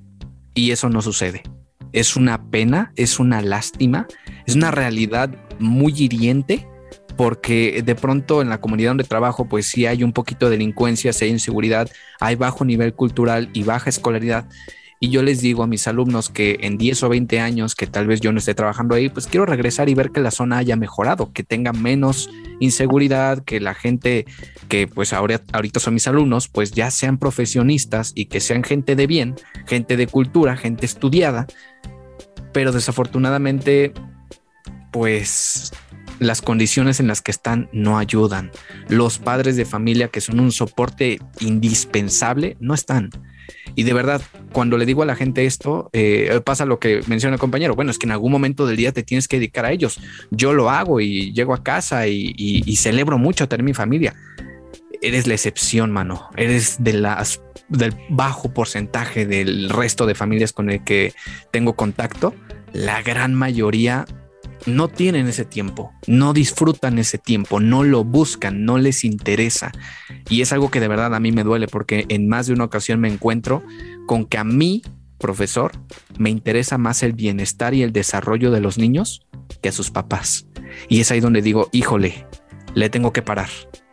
Y 0.54 0.70
eso 0.70 0.88
no 0.88 1.02
sucede. 1.02 1.42
Es 1.92 2.16
una 2.16 2.50
pena, 2.50 2.92
es 2.96 3.18
una 3.18 3.42
lástima, 3.42 4.06
es 4.46 4.54
una 4.54 4.70
realidad 4.70 5.34
muy 5.58 5.92
hiriente 5.92 6.68
porque 7.16 7.82
de 7.84 7.94
pronto 7.94 8.42
en 8.42 8.48
la 8.48 8.60
comunidad 8.60 8.90
donde 8.90 9.04
trabajo, 9.04 9.48
pues 9.48 9.66
sí 9.66 9.86
hay 9.86 10.04
un 10.04 10.12
poquito 10.12 10.46
de 10.46 10.52
delincuencia, 10.52 11.12
sí 11.12 11.24
hay 11.24 11.30
inseguridad, 11.30 11.90
hay 12.20 12.36
bajo 12.36 12.64
nivel 12.64 12.94
cultural 12.94 13.48
y 13.54 13.64
baja 13.64 13.90
escolaridad. 13.90 14.46
Y 14.98 15.10
yo 15.10 15.22
les 15.22 15.40
digo 15.40 15.62
a 15.62 15.66
mis 15.66 15.86
alumnos 15.88 16.30
que 16.30 16.58
en 16.62 16.78
10 16.78 17.02
o 17.02 17.08
20 17.10 17.40
años 17.40 17.74
que 17.74 17.86
tal 17.86 18.06
vez 18.06 18.20
yo 18.20 18.32
no 18.32 18.38
esté 18.38 18.54
trabajando 18.54 18.94
ahí, 18.94 19.10
pues 19.10 19.26
quiero 19.26 19.44
regresar 19.44 19.88
y 19.88 19.94
ver 19.94 20.10
que 20.10 20.20
la 20.20 20.30
zona 20.30 20.58
haya 20.58 20.76
mejorado, 20.76 21.32
que 21.32 21.42
tenga 21.42 21.72
menos 21.72 22.30
inseguridad, 22.60 23.44
que 23.44 23.60
la 23.60 23.74
gente 23.74 24.24
que 24.68 24.86
pues 24.86 25.12
ahora, 25.12 25.42
ahorita 25.52 25.80
son 25.80 25.94
mis 25.94 26.08
alumnos, 26.08 26.48
pues 26.48 26.72
ya 26.72 26.90
sean 26.90 27.18
profesionistas 27.18 28.12
y 28.14 28.26
que 28.26 28.40
sean 28.40 28.64
gente 28.64 28.96
de 28.96 29.06
bien, 29.06 29.34
gente 29.66 29.96
de 29.96 30.06
cultura, 30.06 30.56
gente 30.56 30.86
estudiada. 30.86 31.46
Pero 32.52 32.72
desafortunadamente, 32.72 33.92
pues 34.92 35.72
las 36.18 36.40
condiciones 36.40 37.00
en 37.00 37.06
las 37.06 37.20
que 37.20 37.30
están 37.30 37.68
no 37.72 37.98
ayudan. 37.98 38.50
Los 38.88 39.18
padres 39.18 39.56
de 39.56 39.64
familia 39.64 40.08
que 40.08 40.20
son 40.20 40.40
un 40.40 40.52
soporte 40.52 41.18
indispensable 41.40 42.56
no 42.60 42.74
están. 42.74 43.10
Y 43.74 43.82
de 43.82 43.92
verdad, 43.92 44.22
cuando 44.52 44.78
le 44.78 44.86
digo 44.86 45.02
a 45.02 45.06
la 45.06 45.16
gente 45.16 45.44
esto, 45.44 45.90
eh, 45.92 46.40
pasa 46.44 46.64
lo 46.64 46.78
que 46.78 47.02
menciona 47.06 47.34
el 47.34 47.40
compañero. 47.40 47.74
Bueno, 47.74 47.90
es 47.90 47.98
que 47.98 48.06
en 48.06 48.12
algún 48.12 48.32
momento 48.32 48.66
del 48.66 48.76
día 48.76 48.92
te 48.92 49.02
tienes 49.02 49.28
que 49.28 49.36
dedicar 49.36 49.66
a 49.66 49.72
ellos. 49.72 50.00
Yo 50.30 50.54
lo 50.54 50.70
hago 50.70 51.00
y 51.00 51.32
llego 51.32 51.54
a 51.54 51.62
casa 51.62 52.06
y, 52.06 52.76
celebro 52.76 53.18
mucho 53.18 53.48
tener 53.48 53.64
mi 53.64 53.74
familia. 53.74 54.14
Eres 55.02 55.26
la 55.26 55.34
excepción, 55.34 55.90
mano. 55.92 56.30
Eres 56.36 56.76
de 56.78 56.94
las 56.94 57.42
del 57.68 57.94
bajo 58.08 58.54
porcentaje 58.54 59.26
del 59.26 59.68
resto 59.70 60.06
de 60.06 60.14
familias 60.14 60.52
con 60.52 60.70
el 60.70 60.84
que 60.84 61.12
tengo 61.50 61.74
contacto. 61.74 62.34
La 62.72 63.02
gran 63.02 63.34
mayoría 63.34 64.06
no 64.66 64.88
tienen 64.88 65.26
ese 65.28 65.44
tiempo, 65.44 65.92
no 66.06 66.32
disfrutan 66.32 66.98
ese 66.98 67.18
tiempo, 67.18 67.60
no 67.60 67.84
lo 67.84 68.04
buscan, 68.04 68.64
no 68.64 68.78
les 68.78 69.04
interesa. 69.04 69.72
Y 70.28 70.42
es 70.42 70.52
algo 70.52 70.70
que 70.70 70.80
de 70.80 70.88
verdad 70.88 71.14
a 71.14 71.20
mí 71.20 71.32
me 71.32 71.44
duele 71.44 71.68
porque 71.68 72.04
en 72.08 72.28
más 72.28 72.46
de 72.46 72.52
una 72.52 72.64
ocasión 72.64 73.00
me 73.00 73.08
encuentro 73.08 73.62
con 74.06 74.26
que 74.26 74.38
a 74.38 74.44
mí, 74.44 74.82
profesor, 75.18 75.72
me 76.18 76.30
interesa 76.30 76.78
más 76.78 77.02
el 77.02 77.12
bienestar 77.12 77.74
y 77.74 77.82
el 77.82 77.92
desarrollo 77.92 78.50
de 78.50 78.60
los 78.60 78.78
niños 78.78 79.26
que 79.62 79.68
a 79.68 79.72
sus 79.72 79.90
papás. 79.90 80.46
Y 80.88 81.00
es 81.00 81.10
ahí 81.10 81.20
donde 81.20 81.42
digo, 81.42 81.68
híjole, 81.72 82.26
le 82.74 82.90
tengo 82.90 83.12
que 83.12 83.22
parar, 83.22 83.48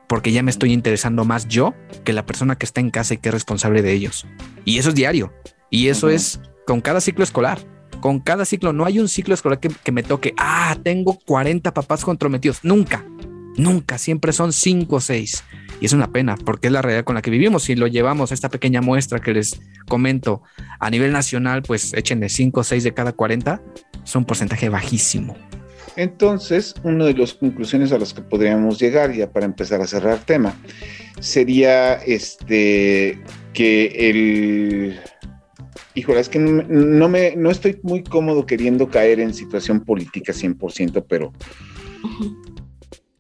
porque 0.09 0.31
ya 0.31 0.43
me 0.43 0.51
estoy 0.51 0.73
interesando 0.73 1.23
más 1.23 1.47
yo 1.47 1.73
que 2.03 2.13
la 2.13 2.25
persona 2.25 2.57
que 2.57 2.65
está 2.65 2.81
en 2.81 2.89
casa 2.89 3.13
y 3.13 3.17
que 3.17 3.29
es 3.29 3.33
responsable 3.33 3.81
de 3.81 3.93
ellos. 3.93 4.25
Y 4.65 4.79
eso 4.79 4.89
es 4.89 4.95
diario. 4.95 5.33
Y 5.69 5.87
eso 5.87 6.09
es 6.09 6.39
con 6.67 6.81
cada 6.81 7.01
ciclo 7.01 7.23
escolar 7.23 7.72
con 8.03 8.19
cada 8.19 8.43
ciclo. 8.43 8.73
No 8.73 8.83
hay 8.83 8.99
un 8.99 9.07
ciclo 9.07 9.33
escolar 9.33 9.61
que, 9.61 9.91
me 9.93 10.03
toque, 10.03 10.33
ah, 10.37 10.75
tengo 10.83 11.17
40 11.25 11.73
papás 11.73 12.03
comprometidos. 12.03 12.59
Nunca, 12.61 13.05
nunca, 13.55 13.97
siempre 13.97 14.33
son 14.33 14.51
5 14.51 14.93
o 14.93 14.99
6. 14.99 15.43
Y 15.79 15.85
es 15.85 15.93
una 15.93 16.11
pena 16.11 16.35
porque 16.35 16.67
es 16.67 16.73
la 16.73 16.81
realidad 16.81 17.05
con 17.05 17.15
la 17.15 17.21
que 17.21 17.31
vivimos. 17.31 17.63
Si 17.63 17.75
lo 17.75 17.87
llevamos 17.87 18.31
a 18.31 18.33
esta 18.33 18.49
pequeña 18.49 18.81
muestra 18.81 19.19
que 19.19 19.31
les 19.31 19.57
comento 19.87 20.41
a 20.81 20.89
nivel 20.89 21.13
nacional, 21.13 21.61
pues 21.61 21.93
échenle 21.93 22.27
5 22.27 22.59
o 22.59 22.63
6 22.65 22.83
de 22.83 22.93
cada 22.93 23.13
40, 23.13 23.61
es 24.03 24.15
un 24.17 24.25
porcentaje 24.25 24.67
bajísimo. 24.67 25.37
Entonces, 25.95 26.75
una 26.83 27.05
de 27.05 27.13
las 27.13 27.33
conclusiones 27.33 27.93
a 27.93 27.99
las 27.99 28.13
que 28.13 28.21
podríamos 28.21 28.79
llegar, 28.79 29.13
ya 29.13 29.31
para 29.31 29.45
empezar 29.45 29.79
a 29.79 29.87
cerrar 29.87 30.19
tema, 30.19 30.53
sería 31.21 31.93
este 31.93 33.17
que 33.53 34.09
el 34.09 34.99
híjole, 35.95 36.19
es 36.19 36.29
que 36.29 36.39
no, 36.39 37.09
me, 37.09 37.35
no 37.35 37.51
estoy 37.51 37.79
muy 37.83 38.03
cómodo 38.03 38.45
queriendo 38.45 38.89
caer 38.89 39.19
en 39.19 39.33
situación 39.33 39.81
política 39.81 40.33
100%, 40.33 41.05
pero 41.07 41.33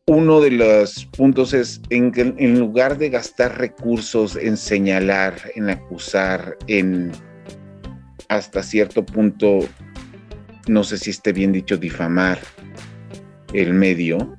uno 0.07 0.41
de 0.41 0.51
los 0.51 1.05
puntos 1.05 1.53
es 1.53 1.81
en 1.89 2.11
en 2.15 2.59
lugar 2.59 2.97
de 2.97 3.09
gastar 3.09 3.57
recursos 3.57 4.35
en 4.35 4.57
señalar, 4.57 5.35
en 5.55 5.69
acusar, 5.69 6.57
en 6.67 7.11
hasta 8.27 8.63
cierto 8.63 9.05
punto, 9.05 9.59
no 10.67 10.83
sé 10.83 10.97
si 10.97 11.11
esté 11.11 11.31
bien 11.31 11.51
dicho, 11.51 11.77
difamar 11.77 12.39
el 13.53 13.73
medio, 13.73 14.35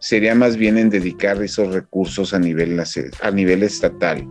sería 0.00 0.34
más 0.34 0.56
bien 0.56 0.76
en 0.76 0.90
dedicar 0.90 1.42
esos 1.42 1.72
recursos 1.72 2.34
a 2.34 2.38
nivel, 2.38 2.80
a 3.22 3.30
nivel 3.30 3.62
estatal 3.62 4.26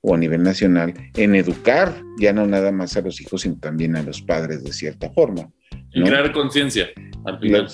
o 0.00 0.14
a 0.14 0.18
nivel 0.18 0.42
nacional 0.42 0.94
en 1.14 1.34
educar 1.34 1.94
ya 2.18 2.32
no 2.32 2.46
nada 2.46 2.72
más 2.72 2.96
a 2.96 3.00
los 3.00 3.20
hijos, 3.20 3.42
sino 3.42 3.58
también 3.58 3.96
a 3.96 4.02
los 4.02 4.22
padres 4.22 4.62
de 4.64 4.72
cierta 4.72 5.10
forma. 5.10 5.50
En 5.92 6.04
crear 6.04 6.32
conciencia 6.32 6.88
al 7.24 7.38
final. 7.38 7.68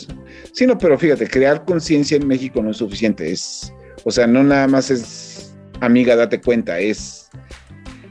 Sí, 0.53 0.67
no, 0.67 0.79
pero 0.79 0.99
fíjate, 0.99 1.29
crear 1.29 1.65
conciencia 1.65 2.17
en 2.17 2.27
México 2.27 2.63
no 2.63 2.71
es 2.71 2.79
suficiente. 2.79 3.31
Es, 3.31 3.73
o 4.05 4.11
sea, 4.11 4.27
no 4.27 4.43
nada 4.43 4.67
más 4.69 4.91
es, 4.91 5.57
amiga, 5.81 6.17
date 6.17 6.41
cuenta, 6.41 6.79
es, 6.79 7.29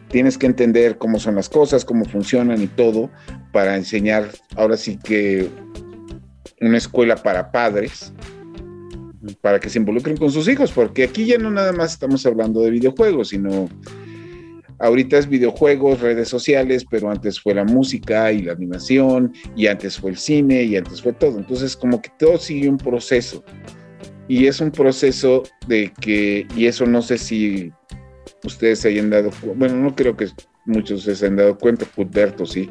tienes 0.09 0.37
que 0.37 0.45
entender 0.45 0.97
cómo 0.97 1.19
son 1.19 1.35
las 1.35 1.49
cosas, 1.49 1.85
cómo 1.85 2.05
funcionan 2.05 2.61
y 2.61 2.67
todo, 2.67 3.09
para 3.51 3.75
enseñar, 3.75 4.29
ahora 4.55 4.77
sí 4.77 4.99
que 5.03 5.49
una 6.61 6.77
escuela 6.77 7.15
para 7.15 7.51
padres, 7.51 8.13
para 9.41 9.59
que 9.59 9.69
se 9.69 9.79
involucren 9.79 10.17
con 10.17 10.31
sus 10.31 10.47
hijos, 10.47 10.71
porque 10.71 11.03
aquí 11.03 11.25
ya 11.25 11.37
no 11.37 11.49
nada 11.49 11.71
más 11.71 11.93
estamos 11.93 12.25
hablando 12.25 12.61
de 12.61 12.71
videojuegos, 12.71 13.29
sino 13.29 13.69
ahorita 14.83 15.17
es 15.17 15.29
videojuegos, 15.29 16.01
redes 16.01 16.27
sociales, 16.27 16.85
pero 16.89 17.09
antes 17.09 17.39
fue 17.39 17.53
la 17.53 17.63
música 17.63 18.31
y 18.33 18.43
la 18.43 18.51
animación, 18.51 19.33
y 19.55 19.67
antes 19.67 19.97
fue 19.97 20.11
el 20.11 20.17
cine, 20.17 20.63
y 20.63 20.75
antes 20.75 21.01
fue 21.01 21.13
todo. 21.13 21.37
Entonces, 21.37 21.75
como 21.77 22.01
que 22.01 22.11
todo 22.19 22.37
sigue 22.37 22.67
un 22.67 22.77
proceso. 22.77 23.43
Y 24.27 24.45
es 24.45 24.59
un 24.59 24.71
proceso 24.71 25.43
de 25.67 25.91
que, 26.01 26.45
y 26.55 26.65
eso 26.65 26.85
no 26.85 27.01
sé 27.01 27.17
si 27.17 27.71
ustedes 28.43 28.79
se 28.79 28.89
hayan 28.89 29.09
dado, 29.09 29.29
bueno, 29.55 29.75
no 29.75 29.95
creo 29.95 30.17
que 30.17 30.27
muchos 30.65 31.03
se 31.03 31.11
hayan 31.11 31.37
dado 31.37 31.57
cuenta, 31.57 31.85
Pudberto 31.85 32.45
sí, 32.45 32.69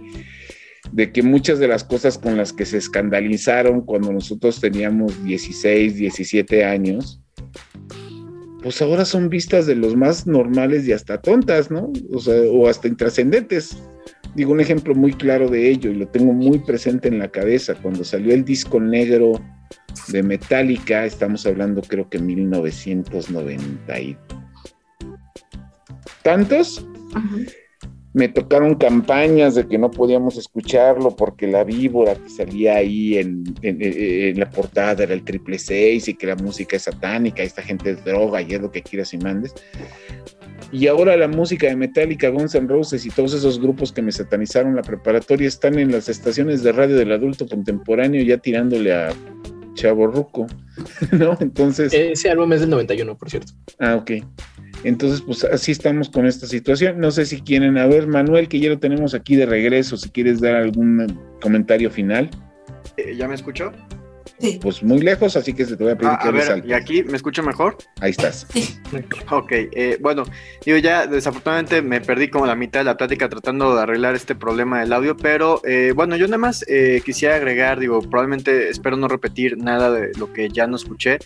de 0.93 1.13
que 1.13 1.23
muchas 1.23 1.59
de 1.59 1.69
las 1.69 1.83
cosas 1.83 2.19
con 2.19 2.37
las 2.37 2.53
que 2.53 2.67
se 2.67 2.77
escandalizaron 2.77 3.81
cuando 3.83 4.13
nosotros 4.13 4.61
teníamos 4.61 5.25
16, 5.25 5.97
17 5.97 6.65
años, 6.65 7.23
pues 8.63 8.81
ahora 8.81 9.05
son 9.05 9.29
vistas 9.29 9.67
de 9.67 9.75
los 9.75 9.97
más 9.97 10.27
normales 10.27 10.87
y 10.87 10.93
hasta 10.93 11.21
tontas, 11.21 11.71
¿no? 11.71 11.93
O 12.51 12.69
hasta 12.69 12.89
intrascendentes. 12.89 13.77
Digo, 14.35 14.53
un 14.53 14.61
ejemplo 14.61 14.95
muy 14.95 15.13
claro 15.13 15.49
de 15.49 15.69
ello 15.69 15.91
y 15.91 15.95
lo 15.97 16.09
tengo 16.09 16.33
muy 16.33 16.59
presente 16.61 17.09
en 17.09 17.19
la 17.19 17.29
cabeza. 17.29 17.75
Cuando 17.75 18.05
salió 18.05 18.33
el 18.33 18.45
disco 18.45 18.81
negro 18.81 19.33
de 20.09 20.23
Metallica, 20.23 21.05
estamos 21.05 21.45
hablando 21.45 21.83
creo 21.83 22.09
que 22.09 22.19
1990 22.19 24.01
y 24.01 24.17
tantos 26.23 26.87
me 28.15 28.29
tocaron 28.29 28.75
campañas 28.75 29.55
de 29.55 29.67
que 29.67 29.79
no 29.79 29.91
podíamos 29.91 30.37
escucharlo 30.37 31.17
porque 31.17 31.47
la 31.47 31.65
víbora 31.65 32.15
que 32.15 32.29
salía 32.29 32.77
ahí 32.77 33.19
en, 33.19 33.45
la 34.39 34.51
portada 34.51 35.05
era 35.05 35.15
el 35.15 35.25
triple 35.25 35.59
seis 35.59 36.09
y 36.09 36.15
que 36.15 36.27
la 36.27 36.37
música 36.37 36.77
es 36.77 36.83
satánica, 36.83 37.43
esta 37.43 37.63
gente 37.63 37.91
es 37.91 38.05
droga 38.05 38.43
y 38.43 38.53
es 38.53 38.61
lo 38.61 38.71
que 38.71 38.83
quieras 38.83 39.15
y 39.15 39.19
mandes. 39.19 39.55
Y 40.71 40.87
ahora 40.87 41.17
la 41.17 41.29
música 41.29 41.67
de 41.67 41.77
Metallica, 41.77 42.29
Guns 42.29 42.55
N' 42.55 42.69
Roses 42.69 43.05
y 43.05 43.11
todos 43.11 43.35
esos 43.35 43.61
grupos 43.61 43.93
que 43.93 44.03
me 44.03 44.13
satanizaron 44.13 44.77
la 44.77 44.83
preparatoria 44.83 45.49
están 45.49 45.79
en 45.79 45.91
las 45.91 46.09
estaciones 46.09 46.63
de 46.63 46.73
radio 46.73 46.97
del 46.97 47.13
adulto 47.13 47.47
contemporáneo 47.47 48.23
ya 48.23 48.39
tirándole 48.39 48.93
a 48.93 49.13
Chavo 49.75 50.07
Ruco, 50.07 50.47
¿no? 51.13 51.37
Entonces... 51.41 51.93
Ese 51.93 52.31
álbum 52.31 52.53
es 52.53 52.61
del 52.61 52.71
91, 52.71 53.17
por 53.17 53.31
cierto. 53.31 53.53
Ah, 53.79 53.97
ok. 53.97 54.13
Entonces, 54.85 55.23
pues 55.23 55.45
así 55.45 55.73
estamos 55.73 56.11
con 56.11 56.27
esta 56.27 56.47
situación. 56.47 56.99
No 56.99 57.11
sé 57.11 57.25
si 57.27 57.41
quieren, 57.41 57.79
a 57.79 57.87
ver, 57.87 58.07
Manuel, 58.07 58.49
que 58.49 58.61
ya 58.61 58.69
lo 58.69 58.79
tenemos 58.79 59.15
aquí 59.15 59.37
de 59.37 59.47
regreso, 59.47 59.97
si 59.97 60.11
quieres 60.11 60.41
dar 60.41 60.57
algún 60.57 61.19
comentario 61.41 61.91
final. 61.91 62.31
Eh, 62.97 63.15
¿Ya 63.17 63.29
me 63.29 63.35
escuchó? 63.35 63.73
Pues 64.61 64.83
muy 64.83 65.01
lejos, 65.01 65.37
así 65.37 65.53
que 65.53 65.65
se 65.65 65.77
te 65.77 65.85
voy 65.85 65.93
a 65.93 65.97
pedir 65.97 66.13
ah, 66.13 66.19
que 66.21 66.29
a 66.29 66.31
ver, 66.33 66.65
¿Y 66.67 66.73
aquí 66.73 67.05
me 67.05 67.17
escucha 67.17 67.43
mejor? 67.43 67.77
Ahí 68.01 68.11
estás. 68.11 68.47
Ok, 69.31 69.53
eh, 69.53 69.99
bueno, 70.01 70.25
yo 70.67 70.77
ya 70.77 71.07
desafortunadamente 71.07 71.81
me 71.81 72.01
perdí 72.01 72.29
como 72.29 72.45
la 72.45 72.55
mitad 72.55 72.81
de 72.81 72.85
la 72.85 72.97
plática 72.97 73.29
tratando 73.29 73.75
de 73.75 73.83
arreglar 73.83 74.15
este 74.15 74.35
problema 74.35 74.81
del 74.81 74.93
audio, 74.93 75.17
pero 75.17 75.63
eh, 75.65 75.93
bueno, 75.95 76.17
yo 76.17 76.27
nada 76.27 76.39
más 76.39 76.65
quisiera 77.05 77.37
agregar, 77.37 77.79
digo, 77.79 78.01
probablemente 78.03 78.69
espero 78.69 78.97
no 78.97 79.09
repetir 79.09 79.57
nada 79.57 79.91
de 79.91 80.13
lo 80.19 80.33
que 80.33 80.49
ya 80.51 80.67
no 80.67 80.77
escuché, 80.77 81.19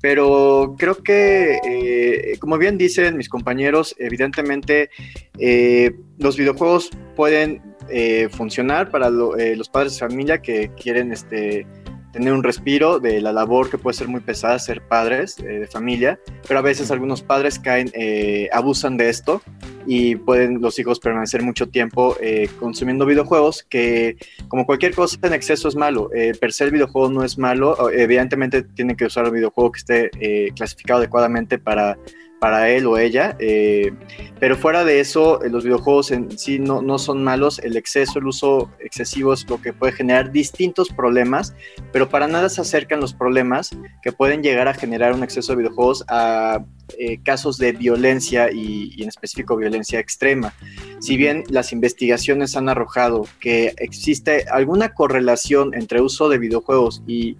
pero 0.00 0.76
creo 0.78 1.02
que, 1.02 1.58
eh, 1.64 2.38
como 2.38 2.56
bien 2.56 2.78
dicen 2.78 3.16
mis 3.16 3.28
compañeros, 3.28 3.94
evidentemente 3.98 4.90
eh, 5.38 5.94
los 6.18 6.36
videojuegos 6.38 6.90
pueden 7.16 7.62
eh, 7.90 8.28
funcionar 8.30 8.90
para 8.90 9.10
los 9.10 9.68
padres 9.68 9.94
de 9.94 9.98
familia 10.00 10.40
que 10.40 10.70
quieren 10.74 11.12
este, 11.12 11.66
tener 12.12 12.32
un 12.32 12.42
respiro 12.42 12.98
de 12.98 13.20
la 13.20 13.32
labor 13.32 13.70
que 13.70 13.78
puede 13.78 13.96
ser 13.96 14.08
muy 14.08 14.20
pesada 14.20 14.58
ser 14.58 14.82
padres 14.82 15.38
eh, 15.38 15.60
de 15.60 15.66
familia, 15.66 16.18
pero 16.46 16.58
a 16.58 16.62
veces 16.62 16.90
algunos 16.90 17.22
padres 17.22 17.58
caen, 17.58 17.90
eh, 17.94 18.48
abusan 18.52 18.96
de 18.96 19.08
esto 19.08 19.42
y 19.86 20.16
pueden 20.16 20.60
los 20.60 20.78
hijos 20.78 20.98
permanecer 21.00 21.42
mucho 21.42 21.68
tiempo 21.68 22.16
eh, 22.20 22.48
consumiendo 22.58 23.06
videojuegos 23.06 23.64
que 23.68 24.16
como 24.48 24.66
cualquier 24.66 24.94
cosa 24.94 25.18
en 25.22 25.34
exceso 25.34 25.68
es 25.68 25.76
malo. 25.76 26.10
per 26.40 26.52
se 26.52 26.64
el 26.64 26.70
videojuego 26.70 27.10
no 27.10 27.24
es 27.24 27.38
malo, 27.38 27.90
evidentemente 27.90 28.62
tienen 28.62 28.96
que 28.96 29.06
usar 29.06 29.24
un 29.24 29.32
videojuego 29.32 29.72
que 29.72 29.78
esté 29.78 30.10
clasificado 30.54 30.98
adecuadamente 30.98 31.58
para 31.58 31.96
para 32.40 32.70
él 32.70 32.86
o 32.86 32.98
ella. 32.98 33.36
Eh, 33.38 33.92
pero 34.40 34.56
fuera 34.56 34.84
de 34.84 34.98
eso, 34.98 35.44
eh, 35.44 35.50
los 35.50 35.62
videojuegos 35.62 36.10
en 36.10 36.36
sí 36.36 36.58
no, 36.58 36.82
no, 36.82 36.98
son 36.98 37.22
malos. 37.22 37.60
El 37.60 37.76
exceso, 37.76 38.18
el 38.18 38.26
uso 38.26 38.70
excesivo 38.80 39.32
es 39.32 39.48
lo 39.48 39.60
que 39.60 39.72
puede 39.72 39.92
generar 39.92 40.32
distintos 40.32 40.88
problemas, 40.88 41.54
pero 41.92 42.08
para 42.08 42.26
nada 42.26 42.48
se 42.48 42.62
acercan 42.62 43.00
los 43.00 43.12
problemas 43.12 43.70
que 44.02 44.10
pueden 44.10 44.42
llegar 44.42 44.66
a 44.66 44.74
generar 44.74 45.12
un 45.12 45.22
exceso 45.22 45.52
de 45.52 45.58
videojuegos 45.58 46.04
a 46.08 46.64
eh, 46.98 47.20
casos 47.22 47.58
de 47.58 47.72
violencia 47.72 48.50
y, 48.50 48.92
y, 48.96 49.02
en 49.02 49.08
específico 49.10 49.56
violencia 49.56 50.00
extrema. 50.00 50.54
Si 51.00 51.16
bien 51.16 51.44
las 51.48 51.72
investigaciones 51.72 52.56
han 52.56 52.68
arrojado 52.68 53.26
que 53.38 53.74
existe 53.76 54.46
alguna 54.50 54.94
correlación 54.94 55.74
entre 55.74 56.00
uso 56.00 56.28
de 56.28 56.38
videojuegos 56.38 57.02
y 57.06 57.36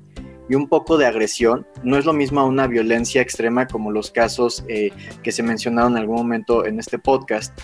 y 0.50 0.56
un 0.56 0.66
poco 0.66 0.98
de 0.98 1.06
agresión. 1.06 1.64
No 1.84 1.96
es 1.96 2.04
lo 2.04 2.12
mismo 2.12 2.40
a 2.40 2.44
una 2.44 2.66
violencia 2.66 3.22
extrema 3.22 3.68
como 3.68 3.92
los 3.92 4.10
casos 4.10 4.64
eh, 4.66 4.90
que 5.22 5.30
se 5.30 5.44
mencionaron 5.44 5.92
en 5.92 5.98
algún 5.98 6.16
momento 6.16 6.66
en 6.66 6.80
este 6.80 6.98
podcast, 6.98 7.56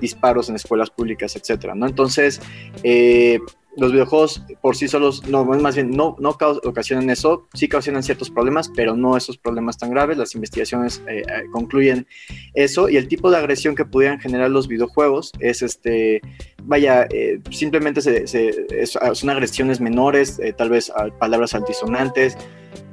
disparos 0.00 0.48
en 0.48 0.56
escuelas 0.56 0.88
públicas, 0.88 1.36
etcétera, 1.36 1.74
¿no? 1.74 1.86
Entonces, 1.86 2.40
eh, 2.82 3.38
los 3.76 3.92
videojuegos 3.92 4.42
por 4.60 4.74
sí 4.76 4.88
solos, 4.88 5.26
no, 5.28 5.44
más 5.44 5.74
bien, 5.74 5.90
no, 5.90 6.16
no 6.18 6.30
ocasionan 6.30 7.10
eso, 7.10 7.46
sí 7.54 7.66
ocasionan 7.66 8.02
ciertos 8.02 8.30
problemas, 8.30 8.70
pero 8.74 8.96
no 8.96 9.16
esos 9.16 9.36
problemas 9.36 9.76
tan 9.76 9.90
graves. 9.90 10.16
Las 10.16 10.34
investigaciones 10.34 11.02
eh, 11.08 11.22
eh, 11.28 11.44
concluyen 11.52 12.06
eso 12.54 12.88
y 12.88 12.96
el 12.96 13.06
tipo 13.06 13.30
de 13.30 13.36
agresión 13.36 13.74
que 13.74 13.84
pudieran 13.84 14.18
generar 14.18 14.50
los 14.50 14.66
videojuegos 14.66 15.32
es, 15.40 15.62
este, 15.62 16.22
vaya, 16.62 17.06
eh, 17.10 17.40
simplemente 17.50 18.00
son 18.00 19.30
agresiones 19.30 19.80
menores, 19.80 20.40
tal 20.56 20.70
vez 20.70 20.90
palabras 21.18 21.54
altisonantes, 21.54 22.36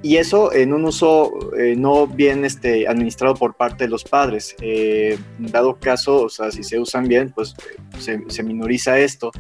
y 0.02 0.18
eso 0.18 0.54
en 0.54 0.74
un 0.74 0.84
uso 0.86 1.32
no 1.78 2.08
bien 2.08 2.44
este, 2.44 2.88
administrado 2.88 3.36
por 3.36 3.56
parte 3.56 3.86
de 3.86 3.90
los 3.90 4.04
padres. 4.04 4.56
dado 5.40 5.80
caso, 5.80 6.24
o 6.24 6.30
sea, 6.30 6.52
si 6.52 6.64
se 6.64 6.78
usan 6.78 7.08
bien, 7.08 7.32
pues 7.34 7.56
se, 8.00 8.22
se 8.28 8.44
minoriza 8.44 9.00
esto. 9.00 9.32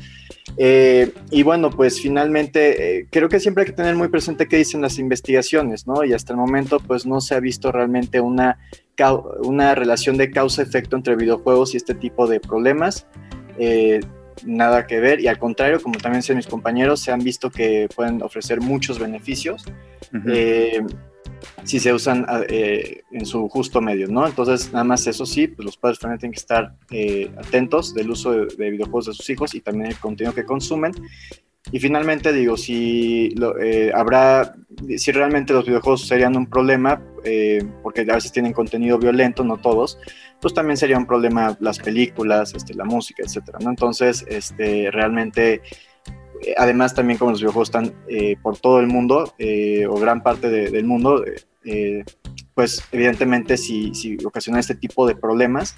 Eh, 0.57 1.11
y 1.31 1.43
bueno, 1.43 1.69
pues 1.71 1.99
finalmente 1.99 2.99
eh, 2.99 3.07
creo 3.09 3.29
que 3.29 3.39
siempre 3.39 3.63
hay 3.63 3.69
que 3.69 3.75
tener 3.75 3.95
muy 3.95 4.07
presente 4.09 4.47
qué 4.47 4.57
dicen 4.57 4.81
las 4.81 4.99
investigaciones, 4.99 5.87
¿no? 5.87 6.03
Y 6.03 6.13
hasta 6.13 6.33
el 6.33 6.37
momento 6.37 6.79
pues 6.79 7.05
no 7.05 7.21
se 7.21 7.35
ha 7.35 7.39
visto 7.39 7.71
realmente 7.71 8.19
una, 8.19 8.59
una 9.43 9.75
relación 9.75 10.17
de 10.17 10.29
causa-efecto 10.29 10.95
entre 10.95 11.15
videojuegos 11.15 11.73
y 11.73 11.77
este 11.77 11.95
tipo 11.95 12.27
de 12.27 12.39
problemas. 12.39 13.07
Eh, 13.57 13.99
nada 14.45 14.87
que 14.87 14.99
ver 14.99 15.21
y 15.21 15.27
al 15.27 15.37
contrario, 15.37 15.81
como 15.81 15.97
también 15.99 16.21
dicen 16.21 16.37
mis 16.37 16.47
compañeros, 16.47 16.99
se 16.99 17.11
han 17.11 17.23
visto 17.23 17.49
que 17.49 17.87
pueden 17.95 18.21
ofrecer 18.21 18.61
muchos 18.61 18.99
beneficios 18.99 19.63
si 21.63 21.79
se 21.79 21.93
usan 21.93 22.25
ah, 22.27 22.41
eh, 22.47 23.01
en 23.11 23.25
su 23.25 23.47
justo 23.49 23.81
medio, 23.81 24.07
¿no? 24.07 24.25
Entonces, 24.25 24.71
nada 24.71 24.83
más 24.83 25.05
eso 25.07 25.25
sí, 25.25 25.47
pues 25.47 25.65
los 25.65 25.77
padres 25.77 25.99
también 25.99 26.19
tienen 26.19 26.33
que 26.33 26.39
estar 26.39 26.75
eh, 26.91 27.31
atentos 27.37 27.93
del 27.93 28.11
uso 28.11 28.31
de, 28.31 28.71
videojuegos 28.71 29.07
de 29.07 29.13
sus 29.13 29.29
hijos 29.29 29.55
y 29.55 29.61
también 29.61 29.91
el 29.91 29.97
contenido 29.99 30.33
que 30.33 30.45
consumen. 30.45 30.91
Y 31.71 31.79
finalmente 31.79 32.33
digo, 32.33 32.57
si 32.57 33.33
eh, 33.61 33.91
habrá, 33.95 34.53
si 34.97 35.11
realmente 35.11 35.53
los 35.53 35.65
videojuegos 35.65 36.05
serían 36.07 36.35
un 36.35 36.47
problema, 36.47 37.01
porque 37.81 38.01
a 38.01 38.15
veces 38.15 38.33
tienen 38.33 38.51
contenido 38.51 38.99
violento, 38.99 39.45
no 39.45 39.57
todos, 39.57 39.97
pues 40.41 40.53
también 40.53 40.75
sería 40.75 40.97
un 40.97 41.05
problema 41.05 41.55
las 41.61 41.79
películas, 41.79 42.53
este, 42.53 42.73
la 42.73 42.83
música, 42.83 43.23
etcétera, 43.23 43.59
¿no? 43.61 43.69
Entonces, 43.69 44.25
este, 44.27 44.91
realmente 44.91 45.61
además 46.57 46.93
también 46.93 47.17
como 47.17 47.31
los 47.31 47.39
videojuegos 47.39 47.69
están 47.69 47.93
eh, 48.07 48.35
por 48.41 48.57
todo 48.57 48.79
el 48.79 48.87
mundo 48.87 49.33
eh, 49.37 49.85
o 49.87 49.95
gran 49.95 50.23
parte 50.23 50.49
del 50.49 50.85
mundo, 50.85 51.23
eh, 51.65 52.03
pues 52.53 52.83
evidentemente 52.91 53.57
si, 53.57 53.93
si, 53.93 54.17
ocasiona 54.23 54.59
este 54.59 54.75
tipo 54.75 55.07
de 55.07 55.15
problemas 55.15 55.75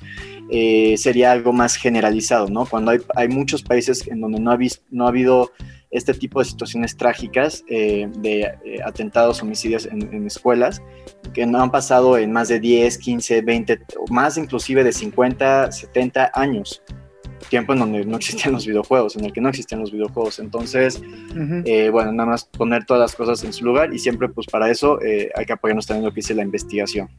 sería 0.97 1.31
algo 1.31 1.53
más 1.53 1.75
generalizado, 1.75 2.47
¿no? 2.49 2.65
Cuando 2.65 2.91
hay, 3.15 3.27
muchos 3.27 3.63
países 3.63 4.07
en 4.07 4.21
donde 4.21 4.39
no 4.39 4.51
ha, 4.51 5.07
habido 5.07 5.51
este 5.91 6.13
tipo 6.13 6.39
de 6.39 6.45
situaciones 6.45 6.97
trágicas 6.97 7.63
de 7.67 8.51
atentados, 8.83 9.41
homicidios 9.41 9.85
en, 9.85 10.25
escuelas, 10.25 10.81
que 11.33 11.45
no 11.45 11.61
han 11.61 11.71
pasado 11.71 12.17
en 12.17 12.31
más 12.31 12.49
de 12.49 12.59
10, 12.59 12.97
15, 12.97 13.41
20, 13.41 13.79
o 13.97 14.13
más 14.13 14.37
inclusive 14.37 14.83
de 14.83 14.91
50, 14.91 15.71
70 15.71 16.31
años. 16.33 16.81
Tiempo 17.49 17.73
en 17.73 17.79
donde 17.79 18.05
no 18.05 18.17
existían 18.17 18.53
los 18.53 18.65
videojuegos, 18.65 19.15
en 19.15 19.25
el 19.25 19.33
que 19.33 19.41
no 19.41 19.49
existían 19.49 19.81
los 19.81 19.91
videojuegos. 19.91 20.39
Entonces, 20.39 21.01
eh, 21.65 21.89
bueno, 21.89 22.11
nada 22.11 22.29
más 22.29 22.45
poner 22.45 22.85
todas 22.85 23.01
las 23.01 23.15
cosas 23.15 23.43
en 23.43 23.53
su 23.53 23.65
lugar 23.65 23.93
y 23.93 23.99
siempre 23.99 24.29
pues 24.29 24.47
para 24.47 24.69
eso 24.69 25.01
eh, 25.01 25.31
hay 25.35 25.45
que 25.45 25.53
apoyarnos 25.53 25.85
también 25.85 26.03
en 26.03 26.09
lo 26.09 26.13
que 26.13 26.21
dice 26.21 26.33
la 26.33 26.43
investigación. 26.43 27.09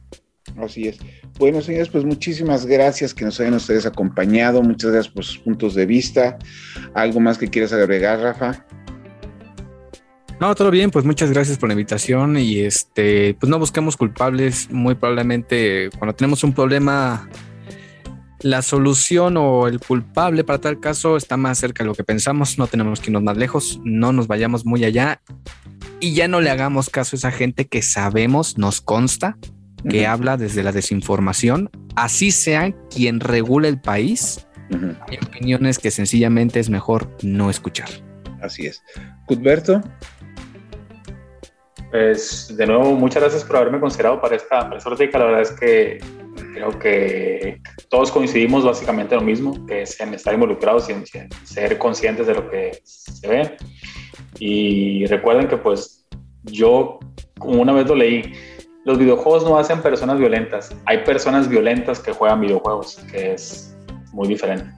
Así 0.57 0.87
es. 0.87 0.97
Bueno, 1.37 1.61
señores, 1.61 1.89
pues 1.89 2.03
muchísimas 2.03 2.65
gracias 2.65 3.13
que 3.13 3.25
nos 3.25 3.39
hayan 3.39 3.53
ustedes 3.53 3.85
acompañado. 3.85 4.63
Muchas 4.63 4.91
gracias 4.91 5.13
por 5.13 5.23
sus 5.23 5.37
puntos 5.39 5.75
de 5.75 5.85
vista. 5.85 6.37
¿Algo 6.93 7.19
más 7.19 7.37
que 7.37 7.47
quieras 7.47 7.73
agregar, 7.73 8.19
Rafa? 8.19 8.65
No, 10.39 10.53
todo 10.53 10.69
bien, 10.69 10.91
pues 10.91 11.03
muchas 11.03 11.31
gracias 11.31 11.57
por 11.57 11.67
la 11.67 11.73
invitación 11.73 12.37
y 12.37 12.59
este, 12.59 13.33
pues 13.39 13.49
no 13.49 13.57
busquemos 13.57 13.97
culpables, 13.97 14.69
muy 14.69 14.93
probablemente 14.93 15.89
cuando 15.97 16.13
tenemos 16.13 16.43
un 16.43 16.53
problema, 16.53 17.27
la 18.41 18.61
solución 18.61 19.37
o 19.37 19.67
el 19.67 19.79
culpable 19.79 20.43
para 20.43 20.59
tal 20.59 20.79
caso 20.79 21.17
está 21.17 21.37
más 21.37 21.57
cerca 21.57 21.83
de 21.83 21.87
lo 21.87 21.95
que 21.95 22.03
pensamos, 22.03 22.57
no 22.57 22.67
tenemos 22.67 22.99
que 22.99 23.07
irnos 23.07 23.23
más 23.23 23.37
lejos, 23.37 23.79
no 23.83 24.11
nos 24.11 24.27
vayamos 24.27 24.65
muy 24.65 24.85
allá 24.85 25.21
y 25.99 26.13
ya 26.13 26.27
no 26.27 26.41
le 26.41 26.49
hagamos 26.49 26.89
caso 26.89 27.15
a 27.15 27.17
esa 27.17 27.31
gente 27.31 27.67
que 27.67 27.81
sabemos, 27.81 28.57
nos 28.57 28.81
consta, 28.81 29.37
que 29.89 30.05
habla 30.05 30.37
desde 30.37 30.63
la 30.63 30.71
desinformación, 30.71 31.69
así 31.95 32.31
sea 32.31 32.73
quien 32.89 33.19
regula 33.19 33.67
el 33.67 33.79
país, 33.79 34.47
hay 35.07 35.17
opiniones 35.25 35.79
que 35.79 35.91
sencillamente 35.91 36.59
es 36.59 36.69
mejor 36.69 37.09
no 37.23 37.49
escuchar. 37.49 37.89
Así 38.41 38.67
es. 38.67 38.83
Cudberto. 39.25 39.81
Pues 41.91 42.53
de 42.55 42.67
nuevo, 42.67 42.93
muchas 42.95 43.23
gracias 43.23 43.43
por 43.43 43.57
haberme 43.57 43.79
considerado 43.79 44.19
para 44.19 44.35
esta, 44.35 44.69
para 44.69 44.79
La 44.79 45.25
verdad 45.25 45.41
es 45.41 45.51
que 45.51 45.99
creo 46.57 46.79
que 46.79 47.61
todos 47.89 48.11
coincidimos 48.11 48.65
básicamente 48.65 49.13
en 49.13 49.21
lo 49.21 49.25
mismo, 49.25 49.65
que 49.67 49.83
es 49.83 49.99
en 49.99 50.13
estar 50.13 50.33
involucrados 50.33 50.89
y 50.89 50.93
ser 51.45 51.77
conscientes 51.77 52.27
de 52.27 52.33
lo 52.33 52.49
que 52.49 52.81
se 52.83 53.27
ve. 53.27 53.57
Y 54.39 55.05
recuerden 55.05 55.47
que 55.47 55.57
pues 55.57 56.07
yo, 56.43 56.99
como 57.37 57.61
una 57.61 57.73
vez 57.73 57.87
lo 57.87 57.95
leí, 57.95 58.33
los 58.85 58.97
videojuegos 58.97 59.43
no 59.43 59.57
hacen 59.57 59.81
personas 59.81 60.17
violentas, 60.17 60.75
hay 60.85 60.99
personas 60.99 61.47
violentas 61.47 61.99
que 61.99 62.11
juegan 62.11 62.41
videojuegos, 62.41 62.97
que 63.11 63.33
es 63.33 63.75
muy 64.13 64.27
diferente. 64.27 64.71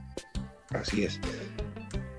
Así 0.70 1.04
es. 1.04 1.18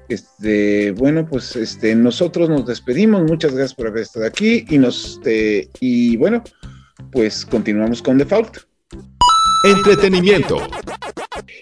Este, 0.09 0.91
bueno, 0.91 1.25
pues 1.25 1.55
este, 1.55 1.95
nosotros 1.95 2.49
nos 2.49 2.65
despedimos. 2.65 3.23
Muchas 3.23 3.53
gracias 3.53 3.75
por 3.75 3.87
haber 3.87 4.03
estado 4.03 4.25
aquí 4.25 4.65
y 4.69 4.77
nos 4.77 5.17
este, 5.17 5.69
y 5.79 6.17
bueno, 6.17 6.43
pues 7.11 7.45
continuamos 7.45 8.01
con 8.01 8.17
Default. 8.17 8.70
Entretenimiento. 9.63 10.57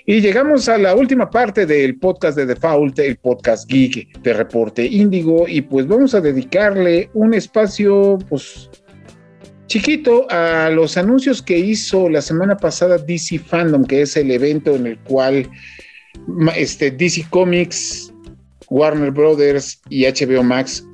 Y 0.06 0.22
llegamos 0.22 0.70
a 0.70 0.78
la 0.78 0.96
última 0.96 1.30
parte 1.30 1.66
del 1.66 1.98
podcast 2.00 2.38
de 2.38 2.46
Default, 2.46 2.98
el 3.00 3.18
podcast 3.18 3.70
geek 3.70 4.20
de 4.22 4.34
Reporte 4.34 4.86
Índigo, 4.86 5.48
y 5.48 5.62
pues 5.62 5.88
vamos 5.88 6.16
a 6.16 6.22
dedicarle 6.22 7.10
un 7.14 7.34
espacio, 7.34 8.18
pues 8.30 8.70
chiquito 9.68 10.26
a 10.30 10.70
los 10.70 10.98
anuncios 10.98 11.42
que 11.42 11.58
hizo 11.58 12.10
la 12.10 12.22
semana 12.22 12.58
pasada 12.58 12.98
DC 12.98 13.40
Fandom, 13.40 13.86
que 13.86 14.02
es 14.02 14.16
el 14.18 14.32
evento 14.32 14.76
en 14.76 14.88
el 14.88 15.00
cual 15.00 15.50
este, 16.56 16.92
DC 16.92 17.26
Comics 17.30 18.14
Warner 18.70 19.12
Brothers 19.12 19.82
y 19.90 20.06
HBO 20.06 20.44
Max 20.44 20.86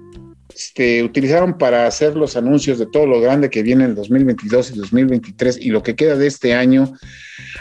este, 0.56 1.04
utilizaron 1.04 1.58
para 1.58 1.86
hacer 1.86 2.16
los 2.16 2.38
anuncios 2.38 2.80
de 2.80 2.86
todo 2.86 3.06
lo 3.06 3.20
grande 3.20 3.50
que 3.50 3.62
viene 3.62 3.84
en 3.84 3.94
2022 3.96 4.72
y 4.72 4.78
2023 4.80 5.58
y 5.60 5.70
lo 5.70 5.84
que 5.84 5.96
queda 5.96 6.16
de 6.16 6.28
este 6.28 6.54
año 6.54 6.94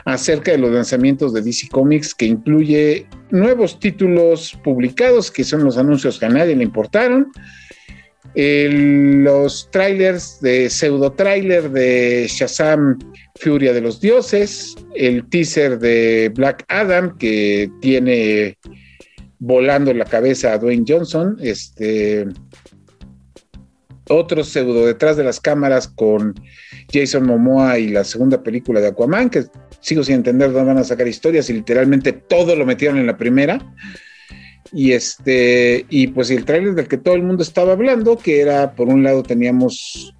acerca 0.04 0.52
de 0.52 0.58
los 0.58 0.70
lanzamientos 0.70 1.32
de 1.32 1.42
DC 1.42 1.68
Comics, 1.70 2.14
que 2.14 2.26
incluye 2.26 3.06
nuevos 3.30 3.80
títulos 3.80 4.56
publicados, 4.62 5.32
que 5.32 5.42
son 5.42 5.64
los 5.64 5.76
anuncios 5.76 6.20
que 6.20 6.26
a 6.26 6.28
nadie 6.28 6.54
le 6.54 6.62
importaron, 6.62 7.32
los 8.36 9.68
trailers 9.70 10.40
de 10.40 10.70
pseudo 10.70 11.12
trailer 11.12 11.70
de 11.70 12.26
Shazam 12.28 12.98
Furia 13.36 13.72
de 13.72 13.80
los 13.80 14.00
Dioses, 14.00 14.76
el 14.94 15.28
teaser 15.28 15.78
de 15.78 16.32
Black 16.34 16.64
Adam 16.68 17.16
que 17.18 17.70
tiene 17.80 18.56
volando 19.38 19.92
la 19.92 20.04
cabeza 20.06 20.52
a 20.52 20.58
Dwayne 20.58 20.84
Johnson, 20.88 21.36
este, 21.40 22.26
otro 24.08 24.44
pseudo 24.44 24.86
detrás 24.86 25.16
de 25.16 25.24
las 25.24 25.40
cámaras 25.40 25.88
con 25.88 26.34
Jason 26.92 27.26
Momoa 27.26 27.78
y 27.78 27.88
la 27.88 28.04
segunda 28.04 28.42
película 28.42 28.80
de 28.80 28.88
Aquaman, 28.88 29.30
que 29.30 29.44
sigo 29.80 30.02
sin 30.02 30.16
entender 30.16 30.52
dónde 30.52 30.68
van 30.68 30.78
a 30.78 30.84
sacar 30.84 31.08
historias 31.08 31.48
y 31.50 31.54
literalmente 31.54 32.12
todo 32.12 32.56
lo 32.56 32.66
metieron 32.66 32.98
en 32.98 33.06
la 33.06 33.16
primera. 33.16 33.74
Y 34.72 34.92
este, 34.92 35.86
y 35.88 36.08
pues 36.08 36.30
el 36.30 36.44
tráiler 36.44 36.74
del 36.74 36.88
que 36.88 36.98
todo 36.98 37.14
el 37.14 37.22
mundo 37.22 37.42
estaba 37.42 37.72
hablando, 37.72 38.18
que 38.18 38.40
era, 38.40 38.74
por 38.74 38.88
un 38.88 39.02
lado 39.04 39.22
teníamos 39.22 40.14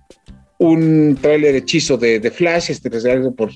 un 0.59 1.19
tráiler 1.21 1.55
hechizo 1.57 1.97
de, 1.97 2.31
Flash, 2.31 2.71
este 2.71 2.91
que 2.91 3.11
algo 3.11 3.35
por 3.35 3.51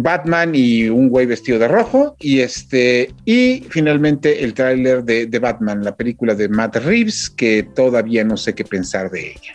Batman 0.00 0.52
y 0.54 0.88
un 0.88 1.08
güey 1.08 1.26
vestido 1.26 1.58
de 1.58 1.66
rojo 1.66 2.14
y 2.20 2.38
este 2.38 3.12
y 3.24 3.66
finalmente 3.68 4.44
el 4.44 4.54
tráiler 4.54 5.02
de, 5.02 5.38
Batman, 5.40 5.82
la 5.82 5.96
película 5.96 6.36
de 6.36 6.48
Matt 6.48 6.76
Reeves 6.76 7.28
que 7.28 7.64
todavía 7.64 8.22
no 8.22 8.36
sé 8.36 8.54
qué 8.54 8.64
pensar 8.64 9.10
de 9.10 9.32
ella. 9.32 9.54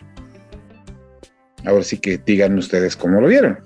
Ahora 1.64 1.82
sí 1.82 1.96
que 1.96 2.18
digan 2.18 2.58
ustedes 2.58 2.94
cómo 2.94 3.22
lo 3.22 3.28
vieron. 3.28 3.58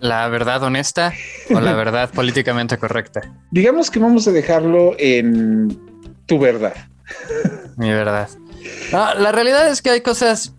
La 0.00 0.26
verdad 0.28 0.62
honesta 0.62 1.12
o 1.54 1.60
la 1.60 1.74
verdad 1.74 2.10
políticamente 2.10 2.78
correcta. 2.78 3.20
Digamos 3.50 3.90
que 3.90 3.98
vamos 3.98 4.26
a 4.26 4.32
dejarlo 4.32 4.96
en 4.98 5.78
tu 6.24 6.38
verdad. 6.38 6.74
Mi 7.76 7.90
verdad. 7.90 8.30
la 8.92 9.30
realidad 9.30 9.68
es 9.68 9.82
que 9.82 9.90
hay 9.90 10.00
cosas 10.00 10.54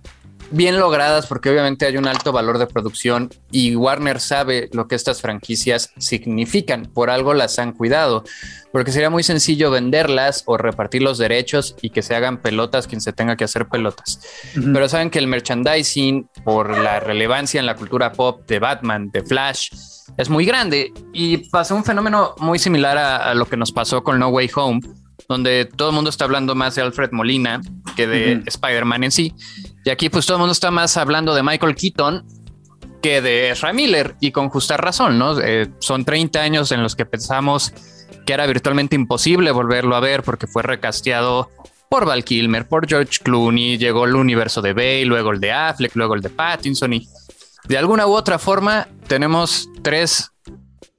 bien 0.54 0.80
logradas 0.80 1.26
porque 1.26 1.50
obviamente 1.50 1.88
hay 1.88 1.98
un 1.98 2.08
alto 2.08 2.32
valor 2.32 2.60
de 2.60 2.68
producción 2.68 3.30
y 3.52 3.76
Warner 3.76 4.20
sabe 4.20 4.70
lo 4.72 4.88
que 4.88 4.96
estas 4.96 5.20
franquicias 5.20 5.92
significan, 5.98 6.86
por 6.86 7.10
algo 7.10 7.34
las 7.34 7.58
han 7.58 7.74
cuidado, 7.74 8.24
porque 8.72 8.92
sería 8.92 9.10
muy 9.10 9.24
sencillo 9.24 9.72
venderlas 9.72 10.44
o 10.46 10.58
repartir 10.58 11.02
los 11.02 11.18
derechos 11.18 11.76
y 11.82 11.90
que 11.90 12.04
se 12.04 12.16
hagan 12.16 12.38
pelotas 12.38 12.88
quien 12.88 13.02
se 13.02 13.14
tenga 13.14 13.36
que 13.36 13.44
hacer 13.44 13.68
pelotas. 13.68 14.22
Pero 14.54 14.88
saben 14.88 15.10
que 15.10 15.20
el 15.20 15.28
merchandising, 15.28 16.30
por 16.44 16.78
la 16.78 17.00
relevancia 17.00 17.60
en 17.60 17.66
la 17.66 17.76
cultura 17.76 18.12
pop 18.12 18.48
de 18.48 18.60
Batman, 18.60 19.10
de 19.12 19.24
Flash, 19.24 19.72
es 20.18 20.30
muy 20.30 20.46
grande 20.46 20.94
y 21.14 21.50
pasó 21.50 21.76
un 21.76 21.84
fenómeno 21.84 22.36
muy 22.38 22.60
similar 22.60 22.98
a, 22.98 23.34
lo 23.34 23.48
que 23.48 23.58
nos 23.58 23.72
pasó 23.72 24.04
con 24.04 24.20
No 24.20 24.28
Way 24.28 24.52
Home 24.56 24.82
donde 25.30 25.66
todo 25.66 25.90
el 25.90 25.96
mundo 25.96 26.10
está 26.10 26.26
hablando 26.26 26.54
más 26.54 26.76
de 26.76 26.82
Alfred 26.82 27.12
Molina 27.12 27.62
que 27.96 28.08
de 28.08 28.44
Spider-Man 28.46 29.06
en 29.06 29.12
sí. 29.12 29.34
Y 29.86 29.90
aquí 29.90 30.10
pues 30.10 30.26
todo 30.26 30.38
el 30.38 30.40
mundo 30.40 30.54
está 30.54 30.72
más 30.72 30.98
hablando 30.98 31.36
de 31.36 31.44
Michael 31.44 31.76
Keaton 31.76 32.26
que 33.02 33.22
de 33.22 33.50
Ezra 33.50 33.74
Miller 33.74 34.16
y 34.22 34.32
con 34.32 34.50
justa 34.50 34.78
razón, 34.78 35.20
¿no? 35.20 35.40
Eh, 35.40 35.70
son 35.80 36.06
30 36.06 36.42
años 36.42 36.72
en 36.72 36.82
los 36.82 36.96
que 36.96 37.06
pensamos 37.06 37.74
que 38.26 38.32
era 38.32 38.46
virtualmente 38.46 38.96
imposible 38.96 39.52
volverlo 39.52 39.96
a 39.98 40.00
ver 40.00 40.24
porque 40.24 40.48
fue 40.48 40.64
recasteado 40.64 41.50
por 41.90 42.06
Val 42.06 42.24
Kilmer, 42.24 42.68
por 42.68 42.88
George 42.88 43.20
Clooney, 43.22 43.78
llegó 43.78 44.06
el 44.06 44.16
universo 44.16 44.62
de 44.62 44.74
Bale, 44.74 45.06
luego 45.06 45.32
el 45.32 45.42
de 45.42 45.52
Affleck, 45.52 45.96
luego 45.96 46.16
el 46.16 46.22
de 46.22 46.30
Pattinson 46.30 46.94
y 46.94 47.08
de 47.68 47.78
alguna 47.78 48.08
u 48.08 48.14
otra 48.14 48.40
forma 48.40 48.88
tenemos 49.08 49.70
tres, 49.82 50.32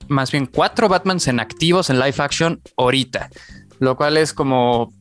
más 0.07 0.31
bien 0.31 0.47
cuatro 0.47 0.89
Batmans 0.89 1.27
en 1.29 1.41
activos 1.41 1.89
en 1.89 1.99
live 1.99 2.15
action 2.19 2.61
ahorita, 2.77 3.31
lo 3.81 3.97
cual 3.97 4.19
es 4.19 4.35
como 4.35 4.93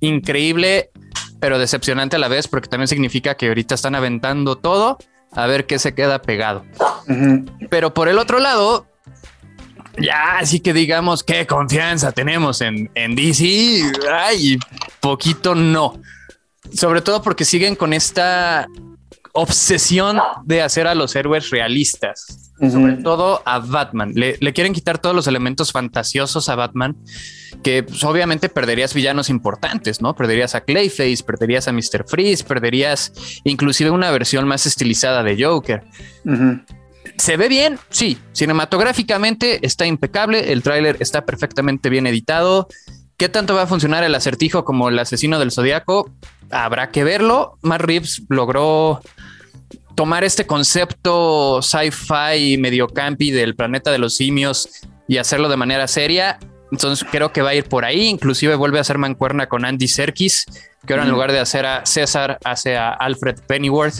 increíble 0.00 0.90
pero 1.40 1.58
decepcionante 1.58 2.16
a 2.16 2.18
la 2.18 2.28
vez 2.28 2.48
porque 2.48 2.68
también 2.68 2.88
significa 2.88 3.36
que 3.36 3.48
ahorita 3.48 3.74
están 3.74 3.94
aventando 3.94 4.56
todo 4.56 4.98
a 5.32 5.46
ver 5.46 5.66
qué 5.66 5.78
se 5.78 5.94
queda 5.94 6.22
pegado. 6.22 6.64
Pero 7.70 7.94
por 7.94 8.08
el 8.08 8.18
otro 8.18 8.38
lado, 8.38 8.86
ya 9.98 10.38
así 10.38 10.60
que 10.60 10.72
digamos 10.72 11.22
qué 11.22 11.46
confianza 11.46 12.12
tenemos 12.12 12.60
en, 12.60 12.90
en 12.94 13.14
DC, 13.14 13.82
ay, 14.10 14.58
poquito 15.00 15.54
no. 15.54 16.00
Sobre 16.72 17.00
todo 17.00 17.22
porque 17.22 17.44
siguen 17.44 17.76
con 17.76 17.92
esta 17.92 18.66
obsesión 19.36 20.18
de 20.44 20.62
hacer 20.62 20.86
a 20.86 20.94
los 20.94 21.14
héroes 21.14 21.50
realistas, 21.50 22.52
sobre 22.58 22.94
todo 22.96 23.42
a 23.44 23.58
Batman. 23.58 24.12
Le, 24.14 24.38
quieren 24.52 24.72
quitar 24.72 24.98
todos 24.98 25.14
los 25.14 25.26
elementos 25.26 25.72
fantasiosos 25.72 26.48
a 26.48 26.56
Batman, 26.56 26.96
que 27.62 27.82
pues, 27.82 28.02
obviamente 28.04 28.48
perderías 28.48 28.94
villanos 28.94 29.30
importantes, 29.30 30.00
¿no? 30.00 30.14
Perderías 30.14 30.54
a 30.54 30.62
Clayface, 30.62 31.22
perderías 31.24 31.68
a 31.68 31.72
Mr. 31.72 32.04
Freeze, 32.06 32.44
perderías 32.44 33.12
inclusive 33.44 33.90
una 33.90 34.10
versión 34.10 34.48
más 34.48 34.66
estilizada 34.66 35.22
de 35.22 35.44
Joker. 35.44 35.84
¿Se 37.18 37.36
ve 37.36 37.48
bien? 37.48 37.78
Sí. 37.90 38.18
Cinematográficamente 38.32 39.64
está 39.64 39.86
impecable, 39.86 40.52
el 40.52 40.62
tráiler 40.62 40.96
está 41.00 41.24
perfectamente 41.24 41.88
bien 41.88 42.06
editado. 42.06 42.68
¿Qué 43.16 43.30
tanto 43.30 43.54
va 43.54 43.62
a 43.62 43.66
funcionar 43.66 44.04
el 44.04 44.14
acertijo 44.14 44.64
como 44.64 44.90
el 44.90 44.98
asesino 44.98 45.38
del 45.38 45.50
zodiaco? 45.50 46.10
Habrá 46.50 46.90
que 46.90 47.04
verlo. 47.04 47.58
Matt 47.62 47.82
Reeves 47.82 48.22
logró 48.28 49.00
tomar 49.94 50.24
este 50.24 50.46
concepto 50.46 51.60
sci-fi 51.62 52.58
medio 52.58 52.86
campi 52.86 53.30
del 53.30 53.56
planeta 53.56 53.90
de 53.90 53.98
los 53.98 54.14
simios 54.14 54.68
y 55.08 55.16
hacerlo 55.16 55.48
de 55.48 55.56
manera 55.56 55.88
seria. 55.88 56.38
Entonces 56.70 57.06
creo 57.10 57.32
que 57.32 57.42
va 57.42 57.50
a 57.50 57.54
ir 57.54 57.64
por 57.64 57.84
ahí. 57.84 58.06
Inclusive 58.08 58.54
vuelve 58.56 58.78
a 58.78 58.82
hacer 58.82 58.98
mancuerna 58.98 59.46
con 59.48 59.64
Andy 59.64 59.88
Serkis, 59.88 60.46
que 60.86 60.92
ahora 60.92 61.04
en 61.04 61.10
lugar 61.10 61.32
de 61.32 61.40
hacer 61.40 61.64
a 61.64 61.86
César, 61.86 62.38
hace 62.44 62.76
a 62.76 62.90
Alfred 62.90 63.36
Pennyworth, 63.46 63.94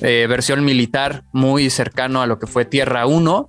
eh, 0.00 0.26
versión 0.28 0.64
militar 0.64 1.24
muy 1.32 1.70
cercano 1.70 2.22
a 2.22 2.26
lo 2.26 2.38
que 2.38 2.46
fue 2.46 2.64
Tierra 2.64 3.06
1. 3.06 3.48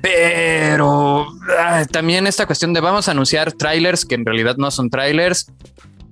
Pero 0.00 1.26
ah, 1.58 1.84
también 1.90 2.26
esta 2.26 2.46
cuestión 2.46 2.72
de 2.72 2.80
vamos 2.80 3.08
a 3.08 3.12
anunciar 3.12 3.52
trailers 3.52 4.04
que 4.04 4.16
en 4.16 4.24
realidad 4.26 4.56
no 4.56 4.70
son 4.70 4.90
trailers 4.90 5.46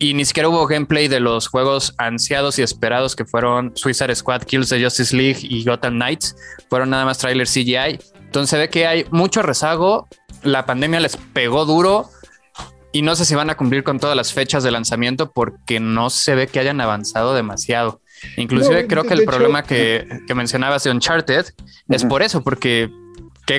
y 0.02 0.14
ni 0.14 0.24
siquiera 0.24 0.48
hubo 0.48 0.66
gameplay 0.66 1.08
de 1.08 1.20
los 1.20 1.46
juegos 1.46 1.94
ansiados 1.98 2.58
y 2.58 2.62
esperados 2.62 3.14
que 3.14 3.26
fueron 3.26 3.72
Suicide 3.76 4.14
Squad, 4.16 4.44
Kills 4.44 4.70
de 4.70 4.82
Justice 4.82 5.14
League 5.14 5.40
y 5.42 5.62
Gotham 5.62 5.96
Knights. 5.96 6.34
Fueron 6.70 6.88
nada 6.88 7.04
más 7.04 7.18
trailers 7.18 7.52
CGI. 7.52 8.00
Entonces 8.18 8.48
se 8.48 8.56
ve 8.56 8.70
que 8.70 8.86
hay 8.86 9.04
mucho 9.10 9.42
rezago. 9.42 10.08
La 10.42 10.64
pandemia 10.64 11.00
les 11.00 11.18
pegó 11.18 11.66
duro 11.66 12.08
y 12.92 13.02
no 13.02 13.14
sé 13.14 13.26
si 13.26 13.34
van 13.34 13.50
a 13.50 13.58
cumplir 13.58 13.84
con 13.84 14.00
todas 14.00 14.16
las 14.16 14.32
fechas 14.32 14.64
de 14.64 14.70
lanzamiento 14.70 15.32
porque 15.32 15.80
no 15.80 16.08
se 16.08 16.34
ve 16.34 16.46
que 16.46 16.60
hayan 16.60 16.80
avanzado 16.80 17.34
demasiado. 17.34 18.00
Inclusive 18.38 18.86
creo 18.86 19.04
que 19.04 19.12
el 19.12 19.24
problema 19.26 19.64
que, 19.64 20.08
que, 20.26 20.34
mencionabas 20.34 20.82
de 20.82 20.92
Uncharted 20.92 21.44
es 21.88 22.04
por 22.04 22.22
eso, 22.22 22.42
porque 22.42 22.90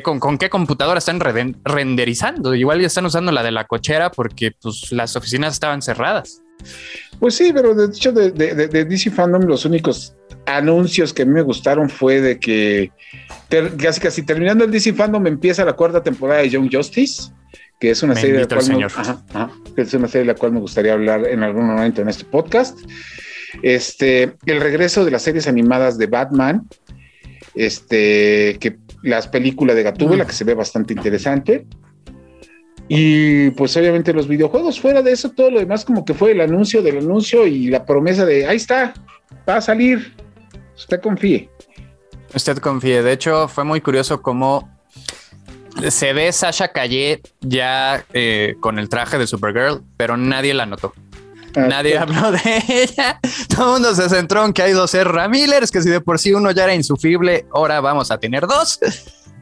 con, 0.02 0.38
qué 0.38 0.50
computadora 0.50 1.00
están 1.00 1.20
renderizando? 1.20 2.56
Igual 2.56 2.80
ya 2.80 2.88
están 2.88 3.06
usando 3.06 3.32
la 3.32 3.44
de 3.44 3.52
la 3.52 3.66
cochera 3.66 4.10
porque 4.12 4.52
pues, 4.52 4.92
las 4.92 5.16
oficinas 5.18 5.54
estaban 5.54 5.82
cerradas. 5.82 6.42
Pues 7.20 7.36
sí, 7.36 7.52
pero 7.54 7.76
de 7.76 7.88
hecho 7.88 8.12
de, 8.12 8.32
DC 8.32 9.12
Fandom 9.12 9.44
los 9.44 9.66
únicos 9.66 10.16
anuncios 10.46 11.14
que 11.14 11.24
a 11.24 11.26
mí 11.26 11.34
me 11.34 11.42
gustaron 11.42 11.90
fue 11.90 12.22
de 12.22 12.40
que 12.40 12.92
casi 13.78 14.00
casi 14.00 14.24
terminando 14.24 14.64
el 14.64 14.72
DC 14.72 14.94
Fandom 14.94 15.26
empieza 15.28 15.66
la 15.66 15.74
cuarta 15.74 16.02
temporada 16.02 16.42
de 16.42 16.50
Young 16.50 16.70
Justice, 16.72 17.32
que 17.80 17.92
es 17.92 18.02
una 18.02 18.16
serie 18.16 18.36
de 18.36 18.42
la 18.42 18.48
cual 18.48 18.78
me, 19.76 19.84
es 19.84 19.94
una 19.94 20.08
serie 20.08 20.28
de 20.28 20.34
la 20.34 20.36
cual 20.36 20.54
me 20.54 20.60
gustaría 20.60 20.94
hablar 20.94 21.28
en 21.28 21.44
algún 21.44 21.66
momento 21.66 22.02
en 22.02 22.10
este 22.10 22.24
podcast. 22.24 22.80
Este, 23.62 24.36
el 24.46 24.62
regreso 24.62 25.04
de 25.04 25.12
las 25.12 25.24
series 25.24 25.48
animadas 25.48 25.98
de 25.98 26.08
Batman, 26.08 26.68
este, 27.56 28.58
que 28.60 28.78
las 29.04 29.28
películas 29.28 29.76
de 29.76 29.84
Gatúbela, 29.84 30.26
que 30.26 30.34
se 30.34 30.44
ve 30.44 30.54
bastante 30.54 30.94
interesante. 30.94 31.66
Y 32.88 33.52
pues 33.52 33.76
obviamente 33.78 34.14
los 34.14 34.28
videojuegos, 34.28 34.80
fuera 34.80 35.02
de 35.02 35.14
eso, 35.14 35.30
todo 35.32 35.50
lo 35.50 35.60
demás 35.60 35.86
como 35.86 36.04
que 36.04 36.14
fue 36.14 36.32
el 36.32 36.42
anuncio 36.42 36.82
del 36.82 36.98
anuncio 36.98 37.48
y 37.48 37.68
la 37.68 37.86
promesa 37.86 38.26
de, 38.26 38.46
ahí 38.46 38.58
está, 38.58 38.94
va 39.48 39.58
a 39.58 39.62
salir, 39.62 40.14
usted 40.76 41.00
confíe. 41.00 41.50
Usted 42.36 42.58
confíe, 42.58 43.02
de 43.02 43.14
hecho 43.14 43.48
fue 43.48 43.64
muy 43.64 43.80
curioso 43.80 44.22
cómo 44.22 44.70
se 45.90 46.14
ve 46.14 46.32
Sasha 46.32 46.70
Calle 46.70 47.22
ya 47.40 48.04
eh, 48.14 48.56
con 48.60 48.78
el 48.78 48.90
traje 48.90 49.18
de 49.18 49.26
Supergirl, 49.26 49.84
pero 49.96 50.18
nadie 50.18 50.54
la 50.54 50.66
notó. 50.66 50.94
Ah, 51.56 51.68
Nadie 51.68 51.98
habló 51.98 52.32
de 52.32 52.64
ella. 52.68 53.20
Todo 53.54 53.76
el 53.76 53.82
mundo 53.82 53.96
se 53.96 54.10
centró 54.10 54.46
en 54.46 54.54
que 54.54 54.62
hay 54.62 54.74
dos 54.74 54.94
R. 54.94 55.28
Millers, 55.28 55.72
que 55.72 55.82
si 55.82 55.90
de 55.90 56.02
por 56.02 56.20
sí 56.20 56.34
uno 56.34 56.52
ya 56.52 56.64
era 56.64 56.74
insufrible, 56.74 57.46
ahora 57.54 57.82
vamos 57.82 58.12
a 58.12 58.18
tener 58.18 58.48
dos. 58.48 58.80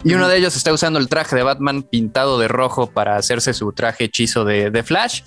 Y 0.04 0.14
uno 0.14 0.30
de 0.30 0.38
ellos 0.38 0.56
está 0.56 0.72
usando 0.72 0.98
el 0.98 1.10
traje 1.10 1.36
de 1.36 1.44
Batman 1.44 1.84
pintado 1.84 2.40
de 2.40 2.48
rojo 2.48 2.90
para 2.90 3.18
hacerse 3.18 3.54
su 3.54 3.74
traje 3.74 4.06
hechizo 4.06 4.46
de, 4.46 4.84
Flash. 4.84 5.24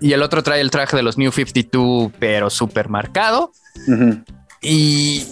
Y 0.00 0.12
el 0.12 0.22
otro 0.22 0.42
trae 0.42 0.60
el 0.60 0.70
traje 0.70 0.96
de 0.96 1.02
los 1.02 1.16
New 1.16 1.30
52, 1.30 2.10
pero 2.18 2.50
súper 2.50 2.88
marcado. 2.88 3.52
Y, 4.60 5.24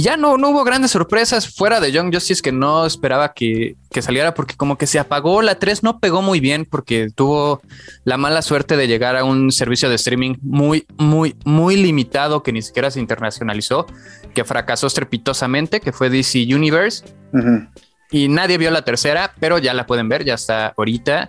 ya 0.00 0.16
no, 0.16 0.38
no 0.38 0.48
hubo 0.48 0.64
grandes 0.64 0.92
sorpresas 0.92 1.54
fuera 1.54 1.78
de 1.78 1.92
Young 1.92 2.14
Justice 2.14 2.40
que 2.40 2.50
no 2.50 2.86
esperaba 2.86 3.34
que, 3.34 3.76
saliera 4.00 4.32
porque 4.32 4.54
como 4.56 4.78
que 4.78 4.86
se 4.86 4.98
apagó. 4.98 5.42
La 5.42 5.58
3 5.58 5.82
no 5.82 6.00
pegó 6.00 6.22
muy 6.22 6.40
bien 6.40 6.64
porque 6.64 7.10
tuvo 7.14 7.60
la 8.04 8.16
mala 8.16 8.40
suerte 8.40 8.78
de 8.78 8.88
llegar 8.88 9.16
a 9.16 9.24
un 9.24 9.52
servicio 9.52 9.90
de 9.90 9.96
streaming 9.96 10.36
muy, 10.40 10.86
muy, 10.96 11.36
muy 11.44 11.76
limitado 11.76 12.42
que 12.42 12.52
ni 12.52 12.62
siquiera 12.62 12.90
se 12.90 13.00
internacionalizó, 13.00 13.84
que 14.34 14.44
fracasó 14.44 14.86
estrepitosamente, 14.86 15.80
que 15.80 15.92
fue 15.92 16.08
DC 16.08 16.46
Universe. 16.54 17.04
Y 18.10 18.28
nadie 18.28 18.56
vio 18.56 18.70
la 18.70 18.82
tercera, 18.86 19.34
pero 19.40 19.58
ya 19.58 19.74
la 19.74 19.86
pueden 19.86 20.08
ver, 20.08 20.24
ya 20.24 20.34
está 20.34 20.72
ahorita. 20.76 21.28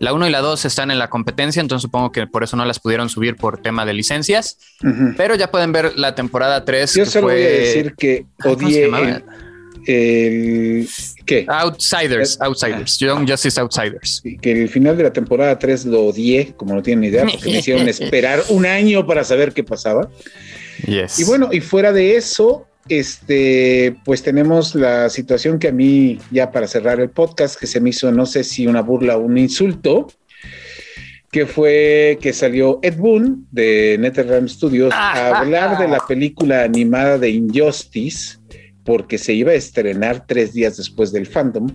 La 0.00 0.12
1 0.12 0.28
y 0.28 0.30
la 0.30 0.40
2 0.40 0.64
están 0.64 0.90
en 0.90 0.98
la 0.98 1.08
competencia, 1.08 1.60
entonces 1.60 1.82
supongo 1.82 2.10
que 2.12 2.26
por 2.26 2.42
eso 2.42 2.56
no 2.56 2.64
las 2.64 2.80
pudieron 2.80 3.08
subir 3.08 3.36
por 3.36 3.58
tema 3.58 3.86
de 3.86 3.94
licencias. 3.94 4.58
Pero 5.16 5.34
ya 5.34 5.50
pueden 5.50 5.72
ver 5.72 5.96
la 5.96 6.14
temporada 6.14 6.64
3. 6.64 6.94
Yo 6.94 7.06
solo 7.06 7.28
voy 7.28 7.42
a 7.42 7.48
decir 7.48 7.94
que 7.96 8.26
odié 8.44 8.90
el, 9.86 10.88
¿Qué? 11.26 11.46
Outsiders, 11.48 12.40
Outsiders, 12.40 12.98
Young 12.98 13.28
Justice 13.28 13.60
Outsiders. 13.60 14.22
Que 14.40 14.52
el 14.62 14.68
final 14.68 14.96
de 14.96 15.04
la 15.04 15.12
temporada 15.12 15.58
3 15.58 15.86
lo 15.86 16.06
odié, 16.06 16.54
como 16.56 16.74
no 16.74 16.82
tienen 16.82 17.00
ni 17.02 17.06
idea, 17.08 17.26
porque 17.30 17.50
me 17.50 17.58
hicieron 17.58 17.88
esperar 17.88 18.42
un 18.48 18.66
año 18.66 19.06
para 19.06 19.24
saber 19.24 19.52
qué 19.52 19.62
pasaba. 19.62 20.08
Yes. 20.86 21.18
Y 21.18 21.24
bueno, 21.24 21.50
y 21.52 21.60
fuera 21.60 21.92
de 21.92 22.16
eso, 22.16 22.66
este, 22.88 23.96
pues 24.04 24.22
tenemos 24.22 24.74
la 24.74 25.08
situación 25.08 25.58
que 25.58 25.68
a 25.68 25.72
mí, 25.72 26.18
ya 26.30 26.50
para 26.50 26.66
cerrar 26.66 27.00
el 27.00 27.10
podcast, 27.10 27.58
que 27.58 27.66
se 27.66 27.80
me 27.80 27.90
hizo, 27.90 28.12
no 28.12 28.26
sé 28.26 28.44
si 28.44 28.66
una 28.66 28.82
burla 28.82 29.16
o 29.16 29.20
un 29.20 29.38
insulto, 29.38 30.08
que 31.30 31.46
fue 31.46 32.18
que 32.20 32.32
salió 32.32 32.78
Ed 32.82 32.96
Boon 32.96 33.46
de 33.50 33.96
NetherRealm 33.98 34.48
Studios 34.48 34.94
a 34.94 35.40
hablar 35.40 35.78
de 35.78 35.88
la 35.88 35.98
película 36.06 36.62
animada 36.62 37.18
de 37.18 37.30
Injustice, 37.30 38.38
porque 38.84 39.18
se 39.18 39.32
iba 39.32 39.50
a 39.50 39.54
estrenar 39.54 40.26
tres 40.26 40.52
días 40.52 40.76
después 40.76 41.10
del 41.10 41.26
fandom, 41.26 41.68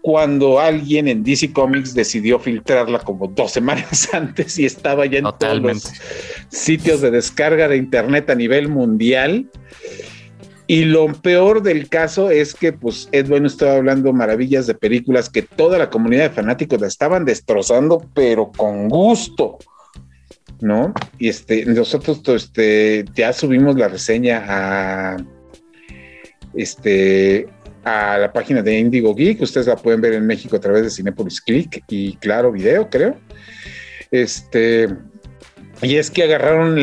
cuando 0.00 0.58
alguien 0.58 1.08
en 1.08 1.22
DC 1.22 1.52
Comics 1.52 1.94
decidió 1.94 2.38
filtrarla 2.38 2.98
como 2.98 3.28
dos 3.28 3.52
semanas 3.52 4.08
antes 4.12 4.58
y 4.58 4.64
estaba 4.64 5.06
ya 5.06 5.18
en 5.18 5.26
todos 5.38 5.60
los 5.60 5.92
sitios 6.48 7.00
de 7.00 7.10
descarga 7.10 7.68
de 7.68 7.76
internet 7.76 8.28
a 8.30 8.34
nivel 8.34 8.68
mundial. 8.68 9.48
Y 10.66 10.86
lo 10.86 11.12
peor 11.12 11.62
del 11.62 11.88
caso 11.88 12.30
es 12.30 12.54
que, 12.54 12.72
pues, 12.72 13.08
Ed 13.12 13.28
Bueno 13.28 13.46
estaba 13.46 13.74
hablando 13.74 14.12
maravillas 14.12 14.66
de 14.66 14.74
películas 14.74 15.28
que 15.28 15.42
toda 15.42 15.78
la 15.78 15.90
comunidad 15.90 16.30
de 16.30 16.36
fanáticos 16.36 16.80
la 16.80 16.86
estaban 16.86 17.26
destrozando, 17.26 18.08
pero 18.14 18.50
con 18.50 18.88
gusto, 18.88 19.58
¿no? 20.60 20.94
Y 21.18 21.28
este, 21.28 21.66
nosotros 21.66 22.22
este, 22.28 23.04
ya 23.14 23.34
subimos 23.34 23.76
la 23.76 23.88
reseña 23.88 24.42
a, 24.48 25.16
este, 26.54 27.46
a 27.84 28.16
la 28.16 28.32
página 28.32 28.62
de 28.62 28.78
Indigo 28.78 29.14
Geek. 29.14 29.42
Ustedes 29.42 29.66
la 29.66 29.76
pueden 29.76 30.00
ver 30.00 30.14
en 30.14 30.26
México 30.26 30.56
a 30.56 30.60
través 30.60 30.84
de 30.84 30.90
Cinepolis 30.90 31.42
Click 31.42 31.84
y 31.88 32.16
Claro 32.16 32.52
Video, 32.52 32.88
creo. 32.88 33.16
Este, 34.10 34.88
y 35.84 35.96
es 35.96 36.10
que 36.10 36.24
agarraron, 36.24 36.78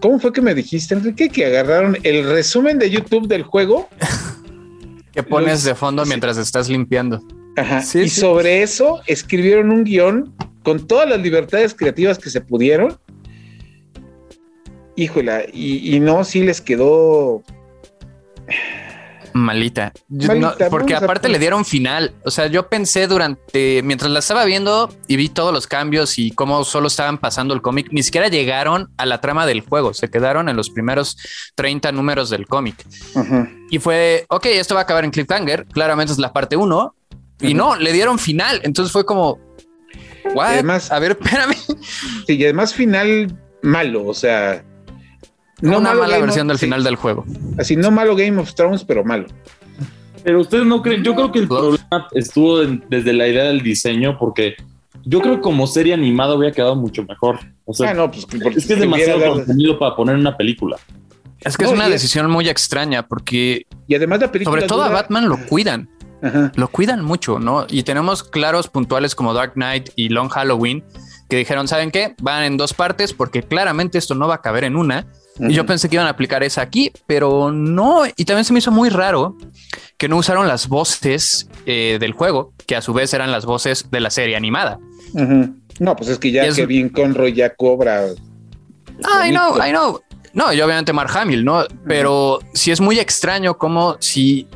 ¿cómo 0.00 0.18
fue 0.18 0.32
que 0.32 0.40
me 0.40 0.54
dijiste, 0.54 0.94
Enrique? 0.94 1.28
Que 1.28 1.46
agarraron 1.46 1.98
el 2.02 2.28
resumen 2.28 2.78
de 2.78 2.90
YouTube 2.90 3.28
del 3.28 3.42
juego. 3.42 3.88
que 5.12 5.22
pones 5.22 5.64
de 5.64 5.74
fondo 5.74 6.04
mientras 6.06 6.36
estás 6.36 6.68
limpiando. 6.68 7.22
Ajá. 7.56 7.84
y 7.94 8.08
sobre 8.08 8.62
eso 8.62 9.00
escribieron 9.06 9.70
un 9.70 9.84
guion 9.84 10.34
con 10.64 10.88
todas 10.88 11.08
las 11.08 11.20
libertades 11.20 11.74
creativas 11.74 12.18
que 12.18 12.30
se 12.30 12.40
pudieron. 12.40 12.98
Híjola, 14.96 15.44
y, 15.52 15.94
y 15.94 16.00
no, 16.00 16.24
sí 16.24 16.42
les 16.42 16.60
quedó 16.60 17.42
Malita. 19.34 19.92
porque 20.70 20.94
aparte 20.94 21.28
le 21.28 21.38
dieron 21.38 21.64
final. 21.64 22.14
O 22.24 22.30
sea, 22.30 22.46
yo 22.46 22.68
pensé 22.68 23.06
durante, 23.08 23.82
mientras 23.82 24.10
la 24.10 24.20
estaba 24.20 24.44
viendo 24.44 24.94
y 25.08 25.16
vi 25.16 25.28
todos 25.28 25.52
los 25.52 25.66
cambios 25.66 26.18
y 26.18 26.30
cómo 26.30 26.64
solo 26.64 26.86
estaban 26.86 27.18
pasando 27.18 27.52
el 27.52 27.60
cómic, 27.60 27.88
ni 27.90 28.02
siquiera 28.02 28.28
llegaron 28.28 28.90
a 28.96 29.06
la 29.06 29.20
trama 29.20 29.44
del 29.44 29.60
juego. 29.60 29.92
Se 29.92 30.08
quedaron 30.08 30.48
en 30.48 30.56
los 30.56 30.70
primeros 30.70 31.16
30 31.56 31.90
números 31.92 32.30
del 32.30 32.46
cómic. 32.46 32.76
Y 33.70 33.80
fue, 33.80 34.24
ok, 34.28 34.46
esto 34.46 34.74
va 34.74 34.82
a 34.82 34.84
acabar 34.84 35.04
en 35.04 35.10
cliffhanger. 35.10 35.66
Claramente 35.66 36.12
es 36.12 36.18
la 36.18 36.32
parte 36.32 36.56
1. 36.56 36.94
Y 37.40 37.54
no, 37.54 37.74
le 37.76 37.92
dieron 37.92 38.20
final. 38.20 38.60
Entonces 38.62 38.92
fue 38.92 39.04
como, 39.04 39.40
Además, 40.40 40.90
a 40.90 40.98
ver, 40.98 41.12
espérame. 41.20 41.56
Sí, 42.26 42.36
y 42.36 42.44
además 42.44 42.74
final 42.74 43.36
malo. 43.62 44.06
O 44.06 44.14
sea, 44.14 44.64
no 45.60 45.78
una 45.78 45.94
mala 45.94 46.18
versión 46.18 46.48
del 46.48 46.58
final 46.58 46.84
del 46.84 46.96
juego. 46.96 47.24
Así, 47.58 47.76
no 47.76 47.90
malo 47.90 48.16
Game 48.16 48.40
of 48.40 48.54
Thrones, 48.54 48.84
pero 48.84 49.04
malo. 49.04 49.26
Pero 50.22 50.40
ustedes 50.40 50.64
no 50.64 50.82
creen, 50.82 51.04
yo 51.04 51.14
creo 51.14 51.30
que 51.30 51.40
el 51.40 51.48
problema 51.48 52.08
estuvo 52.12 52.60
desde 52.64 53.12
la 53.12 53.28
idea 53.28 53.44
del 53.44 53.62
diseño, 53.62 54.18
porque 54.18 54.56
yo 55.04 55.20
creo 55.20 55.36
que 55.36 55.42
como 55.42 55.66
serie 55.66 55.92
animada 55.92 56.34
hubiera 56.34 56.54
quedado 56.54 56.76
mucho 56.76 57.04
mejor. 57.04 57.38
O 57.66 57.74
sea, 57.74 57.90
ah, 57.90 58.10
pues, 58.10 58.26
es 58.56 58.66
que 58.66 58.72
es 58.74 58.80
demasiado 58.80 59.34
contenido 59.34 59.78
para 59.78 59.94
poner 59.94 60.16
una 60.16 60.36
película. 60.36 60.78
Es 61.40 61.58
que 61.58 61.64
es 61.64 61.70
una 61.70 61.88
decisión 61.88 62.30
muy 62.30 62.48
extraña 62.48 63.06
porque. 63.06 63.66
Y 63.86 63.94
además 63.94 64.20
la 64.20 64.32
película. 64.32 64.56
Sobre 64.56 64.66
todo 64.66 64.82
a 64.82 64.88
Batman 64.88 65.28
lo 65.28 65.38
cuidan. 65.46 65.90
Lo 66.54 66.68
cuidan 66.68 67.04
mucho, 67.04 67.38
¿no? 67.38 67.66
Y 67.68 67.82
tenemos 67.82 68.22
claros 68.22 68.68
puntuales 68.68 69.14
como 69.14 69.34
Dark 69.34 69.52
Knight 69.54 69.90
y 69.94 70.08
Long 70.08 70.30
Halloween 70.30 70.82
que 71.28 71.36
dijeron, 71.36 71.68
¿saben 71.68 71.90
qué? 71.90 72.14
Van 72.22 72.44
en 72.44 72.56
dos 72.56 72.72
partes 72.72 73.12
porque 73.12 73.42
claramente 73.42 73.98
esto 73.98 74.14
no 74.14 74.26
va 74.26 74.36
a 74.36 74.40
caber 74.40 74.64
en 74.64 74.76
una 74.76 75.06
Y 75.38 75.52
yo 75.52 75.66
pensé 75.66 75.88
que 75.88 75.96
iban 75.96 76.06
a 76.06 76.10
aplicar 76.10 76.42
esa 76.42 76.62
aquí, 76.62 76.92
pero 77.06 77.50
no. 77.50 78.02
Y 78.16 78.24
también 78.24 78.44
se 78.44 78.52
me 78.52 78.60
hizo 78.60 78.70
muy 78.70 78.88
raro 78.88 79.36
que 79.98 80.08
no 80.08 80.16
usaron 80.16 80.46
las 80.48 80.68
voces 80.68 81.48
eh, 81.66 81.98
del 82.00 82.12
juego, 82.12 82.52
que 82.66 82.76
a 82.76 82.82
su 82.82 82.92
vez 82.92 83.12
eran 83.14 83.32
las 83.32 83.44
voces 83.44 83.90
de 83.90 84.00
la 84.00 84.10
serie 84.10 84.36
animada. 84.36 84.78
No, 85.80 85.96
pues 85.96 86.08
es 86.10 86.18
que 86.18 86.30
ya 86.30 86.52
Kevin 86.52 86.88
Conroy 86.88 87.32
ya 87.32 87.50
cobra. 87.50 88.06
I 88.98 89.30
know, 89.30 89.56
I 89.56 89.70
know. 89.70 90.00
No, 90.32 90.52
y 90.52 90.60
obviamente 90.60 90.92
Mark 90.92 91.16
Hamill, 91.16 91.44
¿no? 91.44 91.64
Pero 91.86 92.40
sí 92.54 92.72
es 92.72 92.80
muy 92.80 92.98
extraño 92.98 93.56
como 93.56 93.96
si 94.00 94.48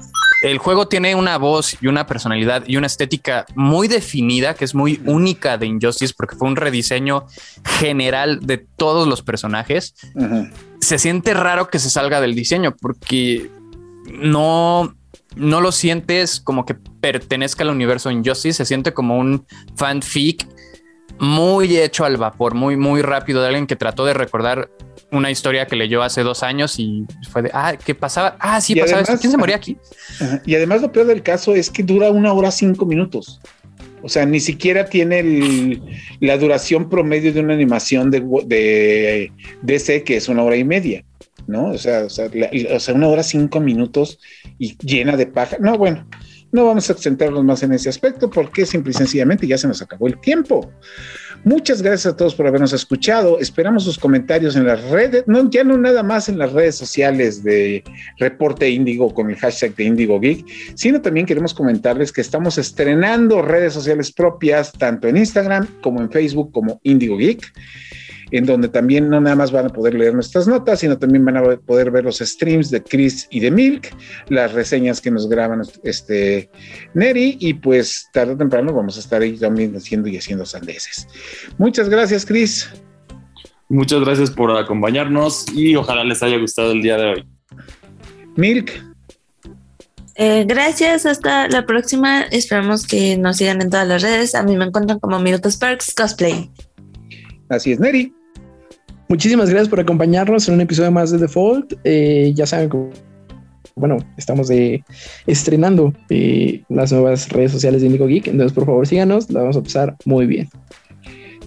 el 0.43 0.59
juego 0.59 0.87
tiene 0.87 1.15
una 1.15 1.37
voz 1.39 1.77
y 1.81 1.87
una 1.87 2.07
personalidad 2.07 2.65
y 2.67 2.77
una 2.77 2.87
estética 2.87 3.47
muy 3.55 3.89
definida, 3.89 4.55
que 4.55 4.65
es 4.65 4.75
muy 4.75 5.01
única 5.05 5.59
de 5.59 5.67
Injustice, 5.67 6.15
porque 6.17 6.37
fue 6.37 6.49
un 6.49 6.57
rediseño 6.57 7.27
general 7.65 8.41
de 8.47 8.59
todos 8.59 9.09
los 9.09 9.23
personajes. 9.23 9.95
Se 10.81 10.99
siente 10.99 11.35
raro 11.35 11.69
que 11.69 11.79
se 11.79 11.91
salga 11.91 12.21
del 12.21 12.35
diseño, 12.35 12.77
porque 12.77 13.51
no, 14.13 14.95
no 15.37 15.61
lo 15.61 15.73
sientes 15.73 16.41
como 16.41 16.65
que 16.65 16.75
pertenezca 16.75 17.65
al 17.65 17.71
universo 17.71 18.11
Injustice, 18.11 18.53
se 18.53 18.65
siente 18.65 18.93
como 18.93 19.19
un 19.19 19.47
fanfic 19.77 20.47
muy 21.19 21.77
hecho 21.77 22.05
al 22.05 22.17
vapor, 22.17 22.55
muy, 22.55 22.77
muy 22.77 23.03
rápido 23.03 23.41
de 23.41 23.49
alguien 23.49 23.67
que 23.67 23.77
trató 23.77 24.05
de 24.05 24.15
recordar 24.15 24.71
una 25.11 25.31
historia 25.31 25.67
que 25.67 25.77
leyó 25.77 26.03
hace 26.03 26.23
dos 26.23 26.43
años 26.43 26.79
y 26.79 27.07
fue 27.31 27.43
de, 27.43 27.51
ah, 27.55 27.75
¿qué 27.83 27.95
pasaba? 27.95 28.37
Ah, 28.39 28.61
sí, 28.61 28.75
pasaba 28.75 29.03
¿Quién 29.05 29.33
se 29.33 29.39
moría 29.39 29.57
aquí? 29.57 29.77
Y 30.45 30.55
además 30.55 30.83
lo 30.83 30.93
peor 30.93 31.07
del 31.07 31.23
caso 31.23 31.55
es 31.55 31.71
que 31.71 31.83
dura 31.83 32.11
una 32.11 32.33
hora 32.33 32.51
cinco 32.51 32.85
minutos. 32.85 33.41
O 34.03 34.09
sea, 34.09 34.27
ni 34.27 34.41
siquiera 34.41 34.87
tiene 34.87 35.81
la 36.21 36.37
duración 36.39 36.89
promedio 36.89 37.33
de 37.33 37.41
una 37.41 37.55
animación 37.55 38.11
de, 38.11 38.21
de 38.47 39.33
DC, 39.63 40.05
que 40.05 40.17
es 40.17 40.29
una 40.29 40.43
hora 40.43 40.57
y 40.57 40.65
media, 40.65 41.05
¿no? 41.47 41.71
O 41.71 41.79
sea, 41.79 42.05
o 42.05 42.11
sea, 42.11 42.95
una 42.95 43.09
hora 43.09 43.23
cinco 43.23 43.61
minutos 43.61 44.19
y 44.59 44.77
llena 44.79 45.17
de 45.17 45.27
paja. 45.27 45.57
No, 45.61 45.77
bueno, 45.77 46.07
no 46.53 46.67
vamos 46.67 46.89
a 46.91 46.95
centrarnos 46.95 47.45
más 47.45 47.63
en 47.63 47.73
ese 47.73 47.89
aspecto 47.89 48.31
porque 48.31 48.65
simple 48.65 48.93
y 48.93 48.95
sencillamente 48.95 49.47
ya 49.47 49.59
se 49.59 49.69
nos 49.69 49.83
acabó 49.83 50.07
el 50.07 50.19
tiempo. 50.21 50.71
Muchas 51.49 51.81
gracias 51.81 52.13
a 52.13 52.15
todos 52.15 52.35
por 52.35 52.47
habernos 52.47 52.75
escuchado. 52.75 53.39
Esperamos 53.41 53.85
sus 53.85 53.99
comentarios 53.99 54.55
en 54.55 54.67
las 54.67 54.85
redes, 54.91 55.25
no, 55.27 55.49
ya 55.49 55.65
no 55.65 55.79
nada 55.79 56.03
más 56.03 56.29
en 56.29 56.37
las 56.37 56.53
redes 56.53 56.77
sociales 56.77 57.43
de 57.43 57.83
Reporte 58.19 58.69
Índigo 58.69 59.15
con 59.15 59.31
el 59.31 59.37
hashtag 59.37 59.75
de 59.75 59.85
Índigo 59.85 60.21
Geek, 60.21 60.45
sino 60.75 61.01
también 61.01 61.25
queremos 61.25 61.55
comentarles 61.55 62.13
que 62.13 62.21
estamos 62.21 62.59
estrenando 62.59 63.41
redes 63.41 63.73
sociales 63.73 64.13
propias, 64.13 64.73
tanto 64.73 65.09
en 65.09 65.17
Instagram 65.17 65.67
como 65.81 66.03
en 66.03 66.11
Facebook 66.11 66.53
como 66.53 66.81
Índigo 66.83 67.17
Geek 67.17 67.51
en 68.31 68.47
donde 68.47 68.69
también 68.69 69.09
no 69.09 69.21
nada 69.21 69.37
más 69.37 69.53
van 69.53 69.67
a 69.67 69.71
poder 69.71 69.95
leer 69.95 70.15
nuestras 70.15 70.47
notas, 70.47 70.81
sino 70.81 70.99
también 70.99 71.25
van 71.25 71.37
a 71.37 71.57
poder 71.57 71.91
ver 71.91 72.05
los 72.05 72.19
streams 72.19 72.71
de 72.71 72.83
Chris 72.83 73.27
y 73.31 73.41
de 73.41 73.51
Milk, 73.51 73.95
las 74.29 74.53
reseñas 74.53 75.01
que 75.01 75.11
nos 75.11 75.29
graban 75.29 75.63
este 75.83 76.51
Neri, 76.95 77.37
y 77.41 77.55
pues 77.55 78.09
tarde 78.13 78.35
o 78.35 78.37
temprano 78.37 78.73
vamos 78.73 78.97
a 78.97 79.01
estar 79.01 79.23
ahí 79.23 79.37
también 79.37 79.75
haciendo 79.77 80.09
y 80.09 80.17
haciendo 80.17 80.45
sandeces. 80.45 81.09
Muchas 81.59 81.89
gracias, 81.89 82.25
Chris. 82.25 82.69
Muchas 83.69 84.01
gracias 84.01 84.31
por 84.31 84.51
acompañarnos 84.57 85.45
y 85.55 85.77
ojalá 85.77 86.03
les 86.03 86.23
haya 86.23 86.39
gustado 86.39 86.73
el 86.73 86.81
día 86.81 86.97
de 86.97 87.05
hoy. 87.05 87.29
Milk. 88.37 88.73
Eh, 90.15 90.45
gracias, 90.49 91.07
hasta 91.07 91.49
la 91.49 91.67
próxima. 91.67 92.23
Esperamos 92.23 92.87
que 92.87 93.17
nos 93.19 93.37
sigan 93.37 93.61
en 93.61 93.71
todas 93.71 93.87
las 93.87 94.03
redes. 94.03 94.35
A 94.35 94.43
mí 94.43 94.57
me 94.57 94.65
encuentran 94.65 94.99
como 94.99 95.21
Milk 95.21 95.47
Sparks 95.47 95.95
Cosplay. 95.95 96.51
Así 97.49 97.73
es, 97.73 97.81
Neri. 97.81 98.13
Muchísimas 99.09 99.49
gracias 99.49 99.69
por 99.69 99.81
acompañarnos 99.81 100.49
en 100.49 100.55
un 100.55 100.61
episodio 100.61 100.91
más 100.91 101.11
de 101.11 101.19
Default. 101.19 101.75
Eh, 101.85 102.33
ya 102.35 102.47
saben 102.47 102.69
bueno, 103.75 103.97
estamos 104.17 104.49
de, 104.49 104.85
estrenando 105.27 105.95
eh, 106.11 106.63
las 106.69 106.93
nuevas 106.93 107.29
redes 107.29 107.53
sociales 107.53 107.81
de 107.81 107.87
Indigo 107.87 108.07
Geek. 108.07 108.27
Entonces, 108.27 108.53
por 108.53 108.67
favor, 108.67 108.87
síganos, 108.87 109.31
la 109.31 109.41
vamos 109.41 109.57
a 109.57 109.63
pasar 109.63 109.97
muy 110.05 110.27
bien. 110.27 110.49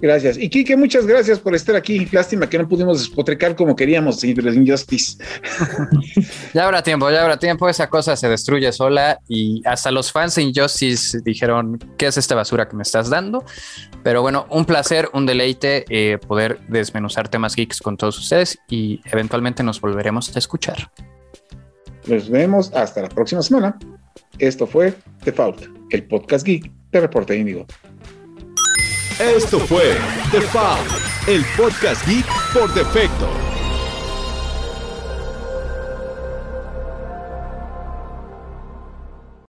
Gracias. 0.02 0.38
Y 0.38 0.50
Kike, 0.50 0.76
muchas 0.76 1.06
gracias 1.06 1.40
por 1.40 1.54
estar 1.54 1.76
aquí. 1.76 2.08
Lástima 2.12 2.50
que 2.50 2.58
no 2.58 2.68
pudimos 2.68 3.00
despotricar 3.00 3.56
como 3.56 3.76
queríamos 3.76 4.24
Injustice. 4.24 5.24
ya 6.54 6.66
habrá 6.66 6.82
tiempo, 6.82 7.10
ya 7.12 7.22
habrá 7.22 7.38
tiempo. 7.38 7.70
Esa 7.70 7.88
cosa 7.88 8.16
se 8.16 8.28
destruye 8.28 8.72
sola 8.72 9.20
y 9.28 9.62
hasta 9.64 9.92
los 9.92 10.12
fans 10.12 10.36
de 10.36 10.42
Injustice 10.42 11.20
dijeron, 11.24 11.78
¿qué 11.98 12.08
es 12.08 12.18
esta 12.18 12.34
basura 12.34 12.68
que 12.68 12.76
me 12.76 12.82
estás 12.82 13.12
dando? 13.12 13.46
Pero 14.04 14.24
bueno, 14.24 14.48
un 14.50 14.66
placer, 14.66 15.08
un 15.14 15.28
deleite 15.28 15.86
eh, 15.90 16.18
poder 16.18 16.60
desmenuzar 16.68 17.30
temas 17.30 17.56
geeks 17.56 17.80
con 17.80 17.96
todos 17.96 18.18
ustedes 18.18 18.58
y 18.68 19.02
eventualmente 19.06 19.62
nos 19.62 19.80
volveremos 19.80 20.36
a 20.36 20.40
escuchar. 20.40 20.92
Nos 22.08 22.28
vemos 22.28 22.74
hasta 22.74 23.04
la 23.04 23.10
próxima 23.10 23.44
semana. 23.44 23.78
Esto 24.40 24.66
fue 24.66 24.96
The 25.24 25.32
Fault, 25.32 25.68
el 25.92 26.08
podcast 26.08 26.44
geek 26.44 26.72
de 26.92 27.02
Reporte 27.02 27.38
Índigo. 27.38 27.68
Esto 29.22 29.60
fue 29.60 30.00
The 30.32 30.42
Foul, 30.42 30.80
el 31.28 31.46
podcast 31.56 32.04
geek 32.08 32.26
por 32.54 32.74
defecto. 32.74 33.51